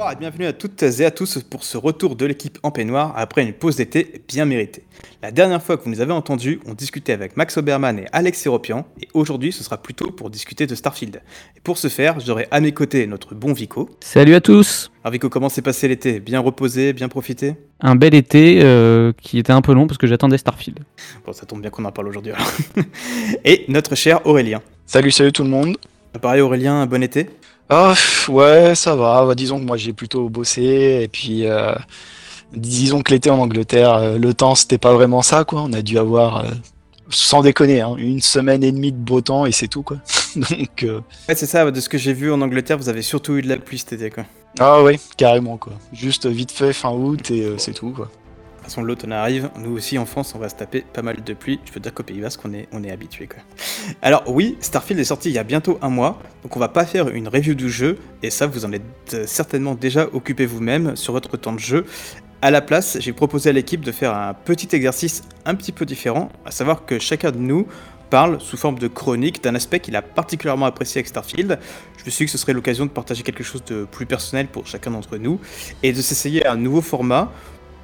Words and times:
Bonsoir 0.00 0.14
et 0.14 0.16
bienvenue 0.16 0.46
à 0.46 0.54
toutes 0.54 0.82
et 0.82 1.04
à 1.04 1.10
tous 1.10 1.42
pour 1.42 1.62
ce 1.62 1.76
retour 1.76 2.16
de 2.16 2.24
l'équipe 2.24 2.58
en 2.62 2.70
peignoir 2.70 3.12
après 3.16 3.42
une 3.42 3.52
pause 3.52 3.76
d'été 3.76 4.22
bien 4.26 4.46
méritée. 4.46 4.82
La 5.22 5.30
dernière 5.30 5.62
fois 5.62 5.76
que 5.76 5.84
vous 5.84 5.90
nous 5.90 6.00
avez 6.00 6.14
entendus, 6.14 6.58
on 6.64 6.72
discutait 6.72 7.12
avec 7.12 7.36
Max 7.36 7.58
Oberman 7.58 7.98
et 7.98 8.06
Alex 8.10 8.40
Seropian 8.40 8.86
et 9.02 9.08
aujourd'hui 9.12 9.52
ce 9.52 9.62
sera 9.62 9.76
plutôt 9.76 10.10
pour 10.10 10.30
discuter 10.30 10.66
de 10.66 10.74
Starfield. 10.74 11.20
Et 11.54 11.60
pour 11.60 11.76
ce 11.76 11.88
faire, 11.88 12.18
j'aurai 12.18 12.48
à 12.50 12.60
mes 12.60 12.72
côtés 12.72 13.06
notre 13.06 13.34
bon 13.34 13.52
Vico. 13.52 13.90
Salut 14.00 14.34
à 14.34 14.40
tous 14.40 14.90
Alors 15.04 15.12
Vico, 15.12 15.28
comment 15.28 15.50
s'est 15.50 15.60
passé 15.60 15.86
l'été? 15.86 16.18
Bien 16.18 16.40
reposé, 16.40 16.94
bien 16.94 17.10
profité? 17.10 17.56
Un 17.80 17.94
bel 17.94 18.14
été 18.14 18.60
euh, 18.62 19.12
qui 19.20 19.38
était 19.38 19.52
un 19.52 19.60
peu 19.60 19.74
long 19.74 19.86
parce 19.86 19.98
que 19.98 20.06
j'attendais 20.06 20.38
Starfield. 20.38 20.78
Bon, 21.26 21.34
ça 21.34 21.44
tombe 21.44 21.60
bien 21.60 21.68
qu'on 21.68 21.84
en 21.84 21.92
parle 21.92 22.08
aujourd'hui 22.08 22.32
alors. 22.32 22.50
et 23.44 23.66
notre 23.68 23.94
cher 23.96 24.26
Aurélien. 24.26 24.62
Salut, 24.86 25.10
salut 25.10 25.32
tout 25.32 25.44
le 25.44 25.50
monde. 25.50 25.76
Pareil 26.22 26.40
Aurélien, 26.40 26.80
un 26.80 26.86
bon 26.86 27.02
été? 27.02 27.28
Ah 27.72 27.94
ouais, 28.28 28.74
ça 28.74 28.96
va. 28.96 29.24
Bah, 29.24 29.34
disons 29.36 29.60
que 29.60 29.64
moi 29.64 29.76
j'ai 29.76 29.92
plutôt 29.92 30.28
bossé 30.28 31.00
et 31.02 31.08
puis 31.08 31.46
euh, 31.46 31.72
disons 32.52 33.02
que 33.02 33.12
l'été 33.12 33.30
en 33.30 33.38
Angleterre, 33.38 33.94
euh, 33.94 34.18
le 34.18 34.34
temps 34.34 34.56
c'était 34.56 34.78
pas 34.78 34.92
vraiment 34.92 35.22
ça 35.22 35.44
quoi. 35.44 35.62
On 35.62 35.72
a 35.72 35.80
dû 35.80 35.96
avoir, 35.96 36.44
euh, 36.44 36.50
sans 37.10 37.42
déconner, 37.42 37.80
hein, 37.80 37.94
une 37.96 38.20
semaine 38.20 38.64
et 38.64 38.72
demie 38.72 38.90
de 38.92 38.96
beau 38.98 39.20
temps 39.20 39.46
et 39.46 39.52
c'est 39.52 39.68
tout 39.68 39.82
quoi. 39.84 39.98
Donc 40.36 40.82
euh, 40.82 41.00
Ouais, 41.28 41.34
c'est 41.36 41.46
ça, 41.46 41.70
de 41.70 41.80
ce 41.80 41.88
que 41.88 41.96
j'ai 41.98 42.12
vu 42.12 42.32
en 42.32 42.40
Angleterre, 42.40 42.76
vous 42.76 42.88
avez 42.88 43.02
surtout 43.02 43.36
eu 43.36 43.42
de 43.42 43.48
la 43.48 43.56
pluie 43.56 43.78
cet 43.78 43.92
été 43.92 44.10
quoi. 44.10 44.24
ah 44.58 44.82
ouais, 44.82 44.98
carrément 45.16 45.56
quoi. 45.56 45.74
Juste 45.92 46.26
vite 46.26 46.50
fait 46.50 46.72
fin 46.72 46.90
août 46.90 47.30
et 47.30 47.54
c'est 47.58 47.72
tout 47.74 47.90
quoi. 47.90 48.10
Façon, 48.70 48.84
l'automne 48.84 49.10
arrive. 49.10 49.50
Nous 49.58 49.72
aussi, 49.72 49.98
en 49.98 50.06
France, 50.06 50.32
on 50.36 50.38
va 50.38 50.48
se 50.48 50.54
taper 50.54 50.82
pas 50.82 51.02
mal 51.02 51.24
de 51.24 51.34
pluie. 51.34 51.58
Je 51.64 51.72
veux 51.72 51.80
dire 51.80 51.92
qu'au 51.92 52.04
Pays 52.04 52.20
Basque, 52.20 52.38
on 52.44 52.54
est, 52.54 52.68
on 52.70 52.84
est 52.84 52.92
habitué. 52.92 53.26
Quoi. 53.26 53.42
Alors, 54.00 54.22
oui, 54.28 54.56
Starfield 54.60 55.00
est 55.00 55.04
sorti 55.04 55.28
il 55.28 55.34
y 55.34 55.40
a 55.40 55.42
bientôt 55.42 55.80
un 55.82 55.88
mois. 55.88 56.22
Donc, 56.44 56.56
on 56.56 56.60
va 56.60 56.68
pas 56.68 56.86
faire 56.86 57.08
une 57.08 57.26
review 57.26 57.54
du 57.54 57.68
jeu. 57.68 57.98
Et 58.22 58.30
ça, 58.30 58.46
vous 58.46 58.64
en 58.64 58.70
êtes 58.70 58.84
euh, 59.14 59.24
certainement 59.26 59.74
déjà 59.74 60.06
occupé 60.12 60.46
vous-même 60.46 60.94
sur 60.94 61.12
votre 61.12 61.36
temps 61.36 61.52
de 61.52 61.58
jeu. 61.58 61.84
À 62.42 62.52
la 62.52 62.60
place, 62.60 62.96
j'ai 63.00 63.12
proposé 63.12 63.50
à 63.50 63.52
l'équipe 63.52 63.80
de 63.80 63.90
faire 63.90 64.14
un 64.14 64.34
petit 64.34 64.68
exercice 64.70 65.24
un 65.46 65.56
petit 65.56 65.72
peu 65.72 65.84
différent. 65.84 66.28
À 66.44 66.52
savoir 66.52 66.86
que 66.86 67.00
chacun 67.00 67.32
de 67.32 67.38
nous 67.38 67.66
parle 68.10 68.40
sous 68.40 68.56
forme 68.56 68.78
de 68.78 68.86
chronique 68.88 69.42
d'un 69.42 69.56
aspect 69.56 69.80
qu'il 69.80 69.96
a 69.96 70.02
particulièrement 70.02 70.66
apprécié 70.66 70.98
avec 70.98 71.08
Starfield. 71.08 71.58
Je 71.96 72.04
me 72.04 72.10
suis 72.10 72.24
dit 72.24 72.26
que 72.26 72.32
ce 72.32 72.38
serait 72.38 72.52
l'occasion 72.52 72.84
de 72.84 72.90
partager 72.90 73.22
quelque 73.22 73.44
chose 73.44 73.64
de 73.64 73.84
plus 73.84 74.06
personnel 74.06 74.48
pour 74.48 74.66
chacun 74.66 74.90
d'entre 74.90 75.16
nous 75.16 75.40
et 75.82 75.92
de 75.92 76.02
s'essayer 76.02 76.44
à 76.44 76.52
un 76.52 76.56
nouveau 76.56 76.82
format 76.82 77.32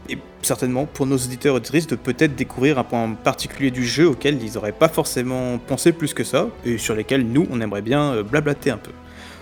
et 0.09 0.19
certainement 0.43 0.87
pour 0.87 1.07
nos 1.07 1.17
auditeurs 1.17 1.55
et 1.55 1.57
auditrices 1.57 1.87
de 1.87 1.97
peut-être 1.97 2.35
découvrir 2.35 2.79
un 2.79 2.85
point 2.85 3.11
particulier 3.13 3.71
du 3.71 3.85
jeu 3.85 4.09
auquel 4.09 4.43
ils 4.43 4.55
n'auraient 4.55 4.73
pas 4.73 4.89
forcément 4.89 5.59
pensé 5.59 5.93
plus 5.93 6.15
que 6.15 6.25
ça, 6.25 6.49
et 6.65 6.79
sur 6.79 6.95
lesquels 6.95 7.27
nous, 7.27 7.47
on 7.51 7.61
aimerait 7.61 7.83
bien 7.83 8.13
euh, 8.13 8.23
blablater 8.23 8.71
un 8.71 8.79
peu. 8.79 8.93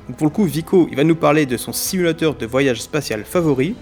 Donc 0.09 0.17
pour 0.17 0.27
le 0.27 0.31
coup, 0.31 0.45
Vico, 0.45 0.87
il 0.91 0.97
va 0.97 1.05
nous 1.05 1.17
parler 1.17 1.47
de 1.47 1.57
son 1.57 1.73
simulateur 1.73 2.35
de 2.35 2.47
voyage 2.47 2.83
spatial 2.83 3.25
favori, 3.25 3.75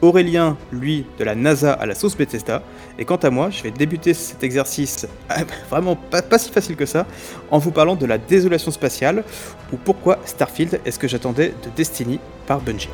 Aurélien, 0.00 0.56
lui, 0.70 1.04
de 1.18 1.24
la 1.24 1.34
NASA 1.34 1.72
à 1.72 1.84
la 1.84 1.94
sauce 1.96 2.16
Bethesda, 2.16 2.62
et 3.00 3.04
quant 3.04 3.16
à 3.16 3.30
moi, 3.30 3.50
je 3.50 3.64
vais 3.64 3.72
débuter 3.72 4.14
cet 4.14 4.44
exercice 4.44 5.08
euh, 5.30 5.44
vraiment 5.70 5.96
pas, 5.96 6.22
pas 6.22 6.38
si 6.38 6.50
facile 6.50 6.76
que 6.76 6.86
ça, 6.86 7.06
en 7.50 7.58
vous 7.58 7.72
parlant 7.72 7.96
de 7.96 8.06
la 8.06 8.18
désolation 8.18 8.70
spatiale, 8.70 9.24
ou 9.72 9.76
pourquoi 9.76 10.18
Starfield 10.24 10.80
est 10.84 10.90
ce 10.92 10.98
que 10.98 11.08
j'attendais 11.08 11.48
de 11.64 11.70
Destiny 11.76 12.20
par 12.46 12.60
Bungie. 12.60 12.88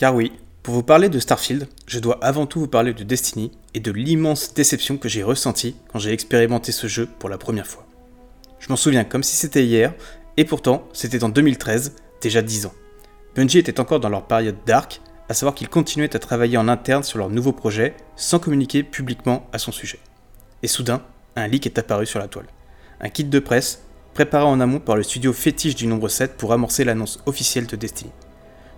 Car 0.00 0.14
oui, 0.14 0.32
pour 0.62 0.72
vous 0.72 0.82
parler 0.82 1.10
de 1.10 1.18
Starfield, 1.18 1.68
je 1.86 1.98
dois 1.98 2.18
avant 2.24 2.46
tout 2.46 2.58
vous 2.58 2.68
parler 2.68 2.94
de 2.94 3.04
Destiny 3.04 3.52
et 3.74 3.80
de 3.80 3.92
l'immense 3.92 4.54
déception 4.54 4.96
que 4.96 5.10
j'ai 5.10 5.22
ressentie 5.22 5.76
quand 5.92 5.98
j'ai 5.98 6.14
expérimenté 6.14 6.72
ce 6.72 6.86
jeu 6.86 7.06
pour 7.18 7.28
la 7.28 7.36
première 7.36 7.66
fois. 7.66 7.86
Je 8.60 8.70
m'en 8.70 8.76
souviens 8.76 9.04
comme 9.04 9.22
si 9.22 9.36
c'était 9.36 9.62
hier, 9.62 9.92
et 10.38 10.46
pourtant 10.46 10.88
c'était 10.94 11.22
en 11.22 11.28
2013, 11.28 11.96
déjà 12.22 12.40
10 12.40 12.64
ans. 12.64 12.72
Bungie 13.36 13.58
était 13.58 13.78
encore 13.78 14.00
dans 14.00 14.08
leur 14.08 14.26
période 14.26 14.56
dark, 14.64 15.02
à 15.28 15.34
savoir 15.34 15.54
qu'ils 15.54 15.68
continuaient 15.68 16.16
à 16.16 16.18
travailler 16.18 16.56
en 16.56 16.68
interne 16.68 17.02
sur 17.02 17.18
leur 17.18 17.28
nouveau 17.28 17.52
projet 17.52 17.94
sans 18.16 18.38
communiquer 18.38 18.82
publiquement 18.82 19.50
à 19.52 19.58
son 19.58 19.70
sujet. 19.70 19.98
Et 20.62 20.66
soudain, 20.66 21.02
un 21.36 21.46
leak 21.46 21.66
est 21.66 21.78
apparu 21.78 22.06
sur 22.06 22.20
la 22.20 22.28
toile. 22.28 22.48
Un 23.02 23.10
kit 23.10 23.24
de 23.24 23.38
presse 23.38 23.82
préparé 24.14 24.46
en 24.46 24.60
amont 24.60 24.80
par 24.80 24.96
le 24.96 25.02
studio 25.02 25.34
fétiche 25.34 25.74
du 25.74 25.86
nombre 25.86 26.08
7 26.08 26.38
pour 26.38 26.54
amorcer 26.54 26.84
l'annonce 26.84 27.20
officielle 27.26 27.66
de 27.66 27.76
Destiny. 27.76 28.12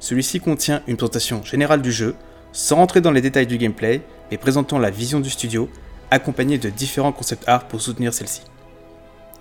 Celui-ci 0.03 0.41
contient 0.41 0.83
une 0.89 0.97
présentation 0.97 1.45
générale 1.45 1.81
du 1.81 1.93
jeu, 1.93 2.17
sans 2.51 2.75
rentrer 2.75 3.01
dans 3.01 3.13
les 3.13 3.21
détails 3.21 3.47
du 3.47 3.57
gameplay, 3.57 4.03
mais 4.33 4.37
présentant 4.37 4.81
la 4.81 4.91
vision 4.91 5.21
du 5.21 5.31
studio, 5.31 5.71
accompagnée 6.11 6.59
de 6.59 6.71
différents 6.71 7.13
concept 7.13 7.45
art 7.47 7.69
pour 7.69 7.81
soutenir 7.81 8.13
celle-ci. 8.13 8.41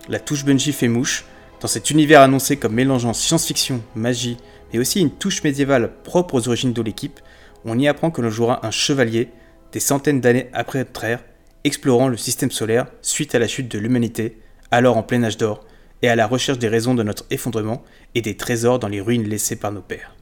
La 0.08 0.20
touche 0.20 0.46
Bungie 0.46 0.72
fait 0.72 0.88
mouche, 0.88 1.26
dans 1.62 1.68
cet 1.68 1.90
univers 1.90 2.22
annoncé 2.22 2.58
comme 2.58 2.76
mélangeant 2.76 3.14
science-fiction, 3.14 3.82
magie, 3.96 4.38
mais 4.72 4.78
aussi 4.78 5.02
une 5.02 5.10
touche 5.10 5.44
médiévale 5.44 5.94
propre 6.04 6.36
aux 6.36 6.48
origines 6.48 6.74
de 6.74 6.82
l'équipe, 6.84 7.20
on 7.66 7.80
y 7.80 7.88
apprend 7.88 8.12
que 8.12 8.22
l'on 8.22 8.30
jouera 8.30 8.64
un 8.64 8.72
chevalier, 8.72 9.30
des 9.72 9.80
centaines 9.80 10.22
d'années 10.22 10.50
après 10.54 10.78
notre 10.78 11.04
ère, 11.04 11.24
explorant 11.64 12.08
le 12.08 12.18
système 12.18 12.52
solaire 12.52 12.86
suite 13.02 13.34
à 13.34 13.40
la 13.40 13.48
chute 13.48 13.72
de 13.72 13.80
l'humanité, 13.80 14.38
alors 14.70 14.98
en 14.98 15.02
plein 15.02 15.24
âge 15.24 15.38
d'or, 15.38 15.66
et 16.04 16.08
à 16.08 16.16
la 16.16 16.28
recherche 16.28 16.60
des 16.60 16.68
raisons 16.68 16.94
de 16.94 17.02
notre 17.02 17.26
effondrement 17.32 17.82
et 18.14 18.22
des 18.22 18.38
trésors 18.38 18.78
dans 18.78 18.90
les 18.90 19.02
ruines 19.02 19.28
laissées 19.28 19.56
par 19.56 19.72
nos 19.72 19.82
pères. 19.82 20.14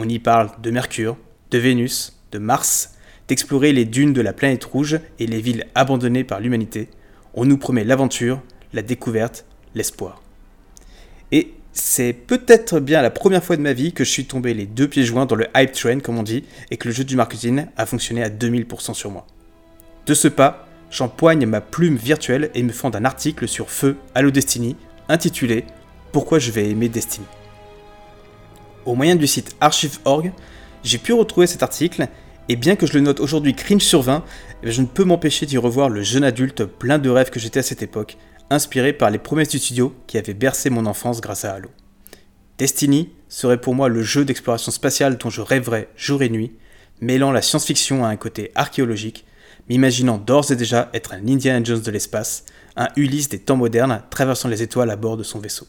On 0.00 0.08
y 0.08 0.20
parle 0.20 0.50
de 0.62 0.70
Mercure, 0.70 1.16
de 1.50 1.58
Vénus, 1.58 2.20
de 2.30 2.38
Mars, 2.38 2.94
d'explorer 3.26 3.72
les 3.72 3.84
dunes 3.84 4.12
de 4.12 4.20
la 4.20 4.32
planète 4.32 4.64
rouge 4.64 5.00
et 5.18 5.26
les 5.26 5.40
villes 5.40 5.66
abandonnées 5.74 6.22
par 6.22 6.38
l'humanité. 6.38 6.88
On 7.34 7.44
nous 7.44 7.58
promet 7.58 7.82
l'aventure, 7.82 8.40
la 8.72 8.82
découverte, 8.82 9.44
l'espoir. 9.74 10.22
Et 11.32 11.52
c'est 11.72 12.12
peut-être 12.12 12.78
bien 12.78 13.02
la 13.02 13.10
première 13.10 13.42
fois 13.42 13.56
de 13.56 13.62
ma 13.62 13.72
vie 13.72 13.92
que 13.92 14.04
je 14.04 14.10
suis 14.10 14.24
tombé 14.24 14.54
les 14.54 14.66
deux 14.66 14.86
pieds 14.86 15.02
joints 15.02 15.26
dans 15.26 15.34
le 15.34 15.48
hype 15.56 15.72
train, 15.72 15.98
comme 15.98 16.18
on 16.18 16.22
dit, 16.22 16.44
et 16.70 16.76
que 16.76 16.86
le 16.86 16.94
jeu 16.94 17.02
du 17.02 17.16
marketing 17.16 17.66
a 17.76 17.84
fonctionné 17.84 18.22
à 18.22 18.30
2000% 18.30 18.94
sur 18.94 19.10
moi. 19.10 19.26
De 20.06 20.14
ce 20.14 20.28
pas, 20.28 20.68
j'empoigne 20.92 21.44
ma 21.44 21.60
plume 21.60 21.96
virtuelle 21.96 22.50
et 22.54 22.62
me 22.62 22.72
fends 22.72 22.94
un 22.94 23.04
article 23.04 23.48
sur 23.48 23.68
Feu 23.68 23.96
Halo 24.14 24.30
Destiny, 24.30 24.76
intitulé 25.08 25.64
Pourquoi 26.12 26.38
je 26.38 26.52
vais 26.52 26.70
aimer 26.70 26.88
Destiny? 26.88 27.26
Au 28.88 28.94
moyen 28.94 29.16
du 29.16 29.26
site 29.26 29.54
archive.org, 29.60 30.32
j'ai 30.82 30.96
pu 30.96 31.12
retrouver 31.12 31.46
cet 31.46 31.62
article, 31.62 32.08
et 32.48 32.56
bien 32.56 32.74
que 32.74 32.86
je 32.86 32.94
le 32.94 33.00
note 33.00 33.20
aujourd'hui 33.20 33.54
cringe 33.54 33.82
sur 33.82 34.00
20, 34.00 34.24
eh 34.62 34.70
je 34.70 34.80
ne 34.80 34.86
peux 34.86 35.04
m'empêcher 35.04 35.44
d'y 35.44 35.58
revoir 35.58 35.90
le 35.90 36.00
jeune 36.00 36.24
adulte 36.24 36.64
plein 36.64 36.98
de 36.98 37.10
rêves 37.10 37.28
que 37.28 37.38
j'étais 37.38 37.60
à 37.60 37.62
cette 37.62 37.82
époque, 37.82 38.16
inspiré 38.48 38.94
par 38.94 39.10
les 39.10 39.18
promesses 39.18 39.50
du 39.50 39.58
studio 39.58 39.94
qui 40.06 40.16
avaient 40.16 40.32
bercé 40.32 40.70
mon 40.70 40.86
enfance 40.86 41.20
grâce 41.20 41.44
à 41.44 41.52
Halo. 41.52 41.68
Destiny 42.56 43.10
serait 43.28 43.60
pour 43.60 43.74
moi 43.74 43.90
le 43.90 44.02
jeu 44.02 44.24
d'exploration 44.24 44.72
spatiale 44.72 45.18
dont 45.18 45.28
je 45.28 45.42
rêverais 45.42 45.90
jour 45.94 46.22
et 46.22 46.30
nuit, 46.30 46.52
mêlant 47.02 47.30
la 47.30 47.42
science-fiction 47.42 48.06
à 48.06 48.08
un 48.08 48.16
côté 48.16 48.52
archéologique, 48.54 49.26
m'imaginant 49.68 50.16
d'ores 50.16 50.50
et 50.50 50.56
déjà 50.56 50.88
être 50.94 51.12
un 51.12 51.28
Indiana 51.28 51.62
Jones 51.62 51.82
de 51.82 51.90
l'espace, 51.90 52.46
un 52.74 52.88
Ulysse 52.96 53.28
des 53.28 53.38
temps 53.38 53.56
modernes 53.56 54.02
traversant 54.08 54.48
les 54.48 54.62
étoiles 54.62 54.90
à 54.90 54.96
bord 54.96 55.18
de 55.18 55.24
son 55.24 55.40
vaisseau. 55.40 55.66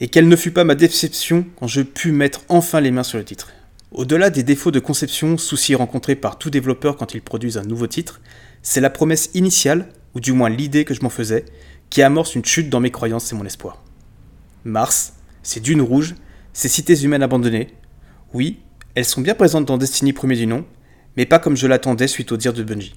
Et 0.00 0.08
quelle 0.08 0.28
ne 0.28 0.36
fut 0.36 0.52
pas 0.52 0.64
ma 0.64 0.76
déception 0.76 1.44
quand 1.56 1.66
je 1.66 1.82
pus 1.82 2.12
mettre 2.12 2.42
enfin 2.48 2.80
les 2.80 2.92
mains 2.92 3.02
sur 3.02 3.18
le 3.18 3.24
titre. 3.24 3.50
Au-delà 3.90 4.30
des 4.30 4.44
défauts 4.44 4.70
de 4.70 4.78
conception, 4.78 5.38
soucis 5.38 5.74
rencontrés 5.74 6.14
par 6.14 6.38
tout 6.38 6.50
développeur 6.50 6.96
quand 6.96 7.14
ils 7.14 7.22
produisent 7.22 7.58
un 7.58 7.64
nouveau 7.64 7.88
titre, 7.88 8.20
c'est 8.62 8.80
la 8.80 8.90
promesse 8.90 9.30
initiale, 9.34 9.88
ou 10.14 10.20
du 10.20 10.32
moins 10.32 10.50
l'idée 10.50 10.84
que 10.84 10.94
je 10.94 11.02
m'en 11.02 11.10
faisais, 11.10 11.46
qui 11.90 12.02
amorce 12.02 12.34
une 12.34 12.44
chute 12.44 12.70
dans 12.70 12.80
mes 12.80 12.90
croyances 12.90 13.32
et 13.32 13.34
mon 13.34 13.44
espoir. 13.44 13.82
Mars, 14.64 15.14
ces 15.42 15.60
dunes 15.60 15.80
rouges, 15.80 16.14
ces 16.52 16.68
cités 16.68 17.02
humaines 17.02 17.22
abandonnées, 17.22 17.68
oui, 18.34 18.60
elles 18.94 19.04
sont 19.04 19.20
bien 19.20 19.34
présentes 19.34 19.66
dans 19.66 19.78
Destiny 19.78 20.12
premier 20.12 20.36
du 20.36 20.46
nom, 20.46 20.64
mais 21.16 21.26
pas 21.26 21.38
comme 21.38 21.56
je 21.56 21.66
l'attendais 21.66 22.08
suite 22.08 22.30
au 22.30 22.36
dire 22.36 22.52
de 22.52 22.62
Bungie. 22.62 22.94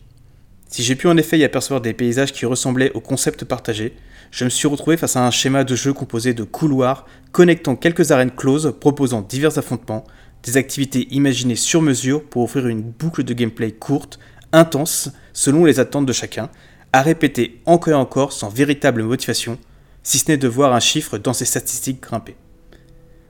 Si 0.68 0.84
j'ai 0.84 0.96
pu 0.96 1.08
en 1.08 1.18
effet 1.18 1.40
y 1.40 1.44
apercevoir 1.44 1.82
des 1.82 1.94
paysages 1.94 2.32
qui 2.32 2.46
ressemblaient 2.46 2.92
au 2.92 3.02
concept 3.02 3.46
partagé, 3.46 3.96
je 4.32 4.46
me 4.46 4.50
suis 4.50 4.68
retrouvé 4.68 4.96
face 4.96 5.18
à 5.18 5.26
un 5.26 5.32
schéma 5.32 5.66
de 5.66 5.76
jeu 5.76 5.92
composé 5.94 6.34
de 6.34 6.44
couloirs 6.44 7.06
connectant 7.34 7.76
quelques 7.76 8.12
arènes 8.12 8.32
closes 8.32 8.74
proposant 8.80 9.22
divers 9.22 9.58
affrontements, 9.58 10.06
des 10.44 10.58
activités 10.58 11.08
imaginées 11.12 11.58
sur 11.58 11.82
mesure 11.82 12.24
pour 12.24 12.44
offrir 12.44 12.68
une 12.68 12.82
boucle 12.82 13.24
de 13.24 13.34
gameplay 13.34 13.72
courte, 13.72 14.20
intense, 14.54 15.12
selon 15.34 15.66
les 15.66 15.80
attentes 15.80 16.06
de 16.06 16.14
chacun, 16.14 16.50
à 16.94 17.02
répéter 17.02 17.62
encore 17.66 17.94
et 17.94 17.96
encore 17.96 18.34
sans 18.34 18.50
véritable 18.50 19.04
motivation, 19.04 19.58
si 20.04 20.18
ce 20.18 20.32
n'est 20.32 20.38
de 20.38 20.48
voir 20.48 20.74
un 20.74 20.80
chiffre 20.80 21.18
dans 21.18 21.34
ses 21.34 21.46
statistiques 21.46 22.02
grimper. 22.02 22.36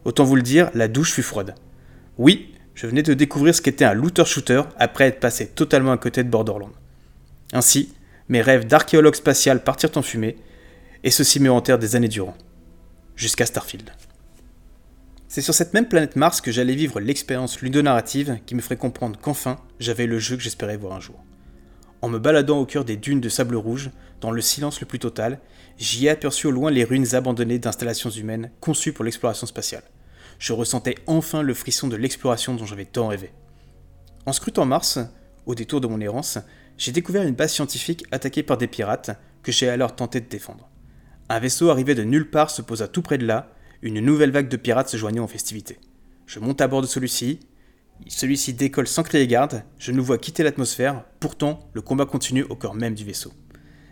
Autant 0.06 0.24
vous 0.24 0.36
le 0.36 0.42
dire, 0.42 0.70
la 0.74 0.88
douche 0.88 1.12
fut 1.12 1.22
froide. 1.24 1.56
Oui, 2.18 2.54
je 2.76 2.88
venais 2.88 3.04
de 3.04 3.14
découvrir 3.14 3.54
ce 3.54 3.62
qu'était 3.62 3.86
un 3.86 3.94
looter-shooter 3.94 4.64
après 4.78 5.06
être 5.06 5.20
passé 5.20 5.48
totalement 5.48 5.92
à 5.92 5.98
côté 5.98 6.24
de 6.24 6.30
Borderlands. 6.30 6.72
Ainsi, 7.54 7.94
mes 8.30 8.42
rêves 8.42 8.66
d'archéologue 8.66 9.16
spatial 9.16 9.64
partirent 9.64 9.92
en 9.96 10.02
fumée, 10.02 10.38
et 11.04 11.12
ceci 11.12 11.40
me 11.40 11.52
enterre 11.52 11.80
des 11.80 11.96
années 11.96 12.08
durant, 12.08 12.36
jusqu'à 13.16 13.46
Starfield. 13.46 13.92
C'est 15.28 15.42
sur 15.42 15.54
cette 15.54 15.74
même 15.74 15.88
planète 15.88 16.16
Mars 16.16 16.42
que 16.42 16.52
j'allais 16.52 16.76
vivre 16.76 17.00
l'expérience 17.00 17.62
ludonarrative 17.62 18.40
qui 18.46 18.54
me 18.54 18.62
ferait 18.62 18.76
comprendre 18.76 19.18
qu'enfin 19.20 19.58
j'avais 19.80 20.06
le 20.06 20.20
jeu 20.20 20.36
que 20.36 20.44
j'espérais 20.44 20.76
voir 20.76 20.94
un 20.94 21.00
jour. 21.00 21.24
En 22.02 22.10
me 22.10 22.20
baladant 22.20 22.60
au 22.60 22.66
cœur 22.66 22.84
des 22.84 22.98
dunes 22.98 23.22
de 23.22 23.30
sable 23.30 23.56
rouge, 23.56 23.92
dans 24.20 24.32
le 24.32 24.42
silence 24.42 24.82
le 24.82 24.88
plus 24.88 25.00
total, 25.00 25.40
j'y 25.78 26.08
ai 26.08 26.10
aperçu 26.10 26.48
au 26.48 26.52
loin 26.52 26.72
les 26.72 26.84
ruines 26.84 27.16
abandonnées 27.16 27.60
d'installations 27.60 28.10
humaines 28.10 28.52
conçues 28.60 28.92
pour 28.92 29.06
l'exploration 29.06 29.48
spatiale. 29.48 29.84
Je 30.38 30.54
ressentais 30.54 30.96
enfin 31.08 31.44
le 31.44 31.54
frisson 31.54 31.88
de 31.88 31.96
l'exploration 31.96 32.56
dont 32.56 32.66
j'avais 32.66 32.86
tant 32.86 33.08
rêvé. 33.08 33.32
En 34.26 34.34
scrutant 34.34 34.66
Mars, 34.66 35.00
au 35.46 35.56
détour 35.56 35.80
de 35.80 35.88
mon 35.88 36.02
errance, 36.02 36.40
j'ai 36.78 36.92
découvert 36.92 37.24
une 37.24 37.36
base 37.36 37.54
scientifique 37.54 38.04
attaquée 38.12 38.44
par 38.44 38.58
des 38.58 38.68
pirates 38.68 39.12
que 39.44 39.52
j'ai 39.52 39.70
alors 39.70 39.96
tenté 39.96 40.20
de 40.20 40.28
défendre. 40.28 40.71
Un 41.32 41.40
vaisseau 41.40 41.70
arrivé 41.70 41.96
de 41.96 42.04
nulle 42.04 42.30
part 42.30 42.50
se 42.50 42.62
posa 42.62 42.90
tout 42.90 43.02
près 43.02 43.18
de 43.18 43.26
là, 43.26 43.54
une 43.82 44.02
nouvelle 44.02 44.32
vague 44.32 44.50
de 44.50 44.58
pirates 44.58 44.90
se 44.90 44.98
joignant 44.98 45.24
en 45.24 45.30
festivité. 45.30 45.80
Je 46.26 46.42
monte 46.42 46.60
à 46.60 46.68
bord 46.68 46.82
de 46.82 46.88
celui-ci, 46.88 47.40
celui-ci 48.06 48.54
décolle 48.54 48.86
sans 48.86 49.04
crier 49.04 49.28
garde, 49.28 49.64
je 49.78 49.94
nous 49.94 50.04
vois 50.04 50.18
quitter 50.18 50.44
l'atmosphère, 50.44 51.06
pourtant 51.22 51.70
le 51.72 51.82
combat 51.82 52.06
continue 52.06 52.44
au 52.44 52.58
cœur 52.58 52.74
même 52.74 52.96
du 52.96 53.06
vaisseau. 53.06 53.32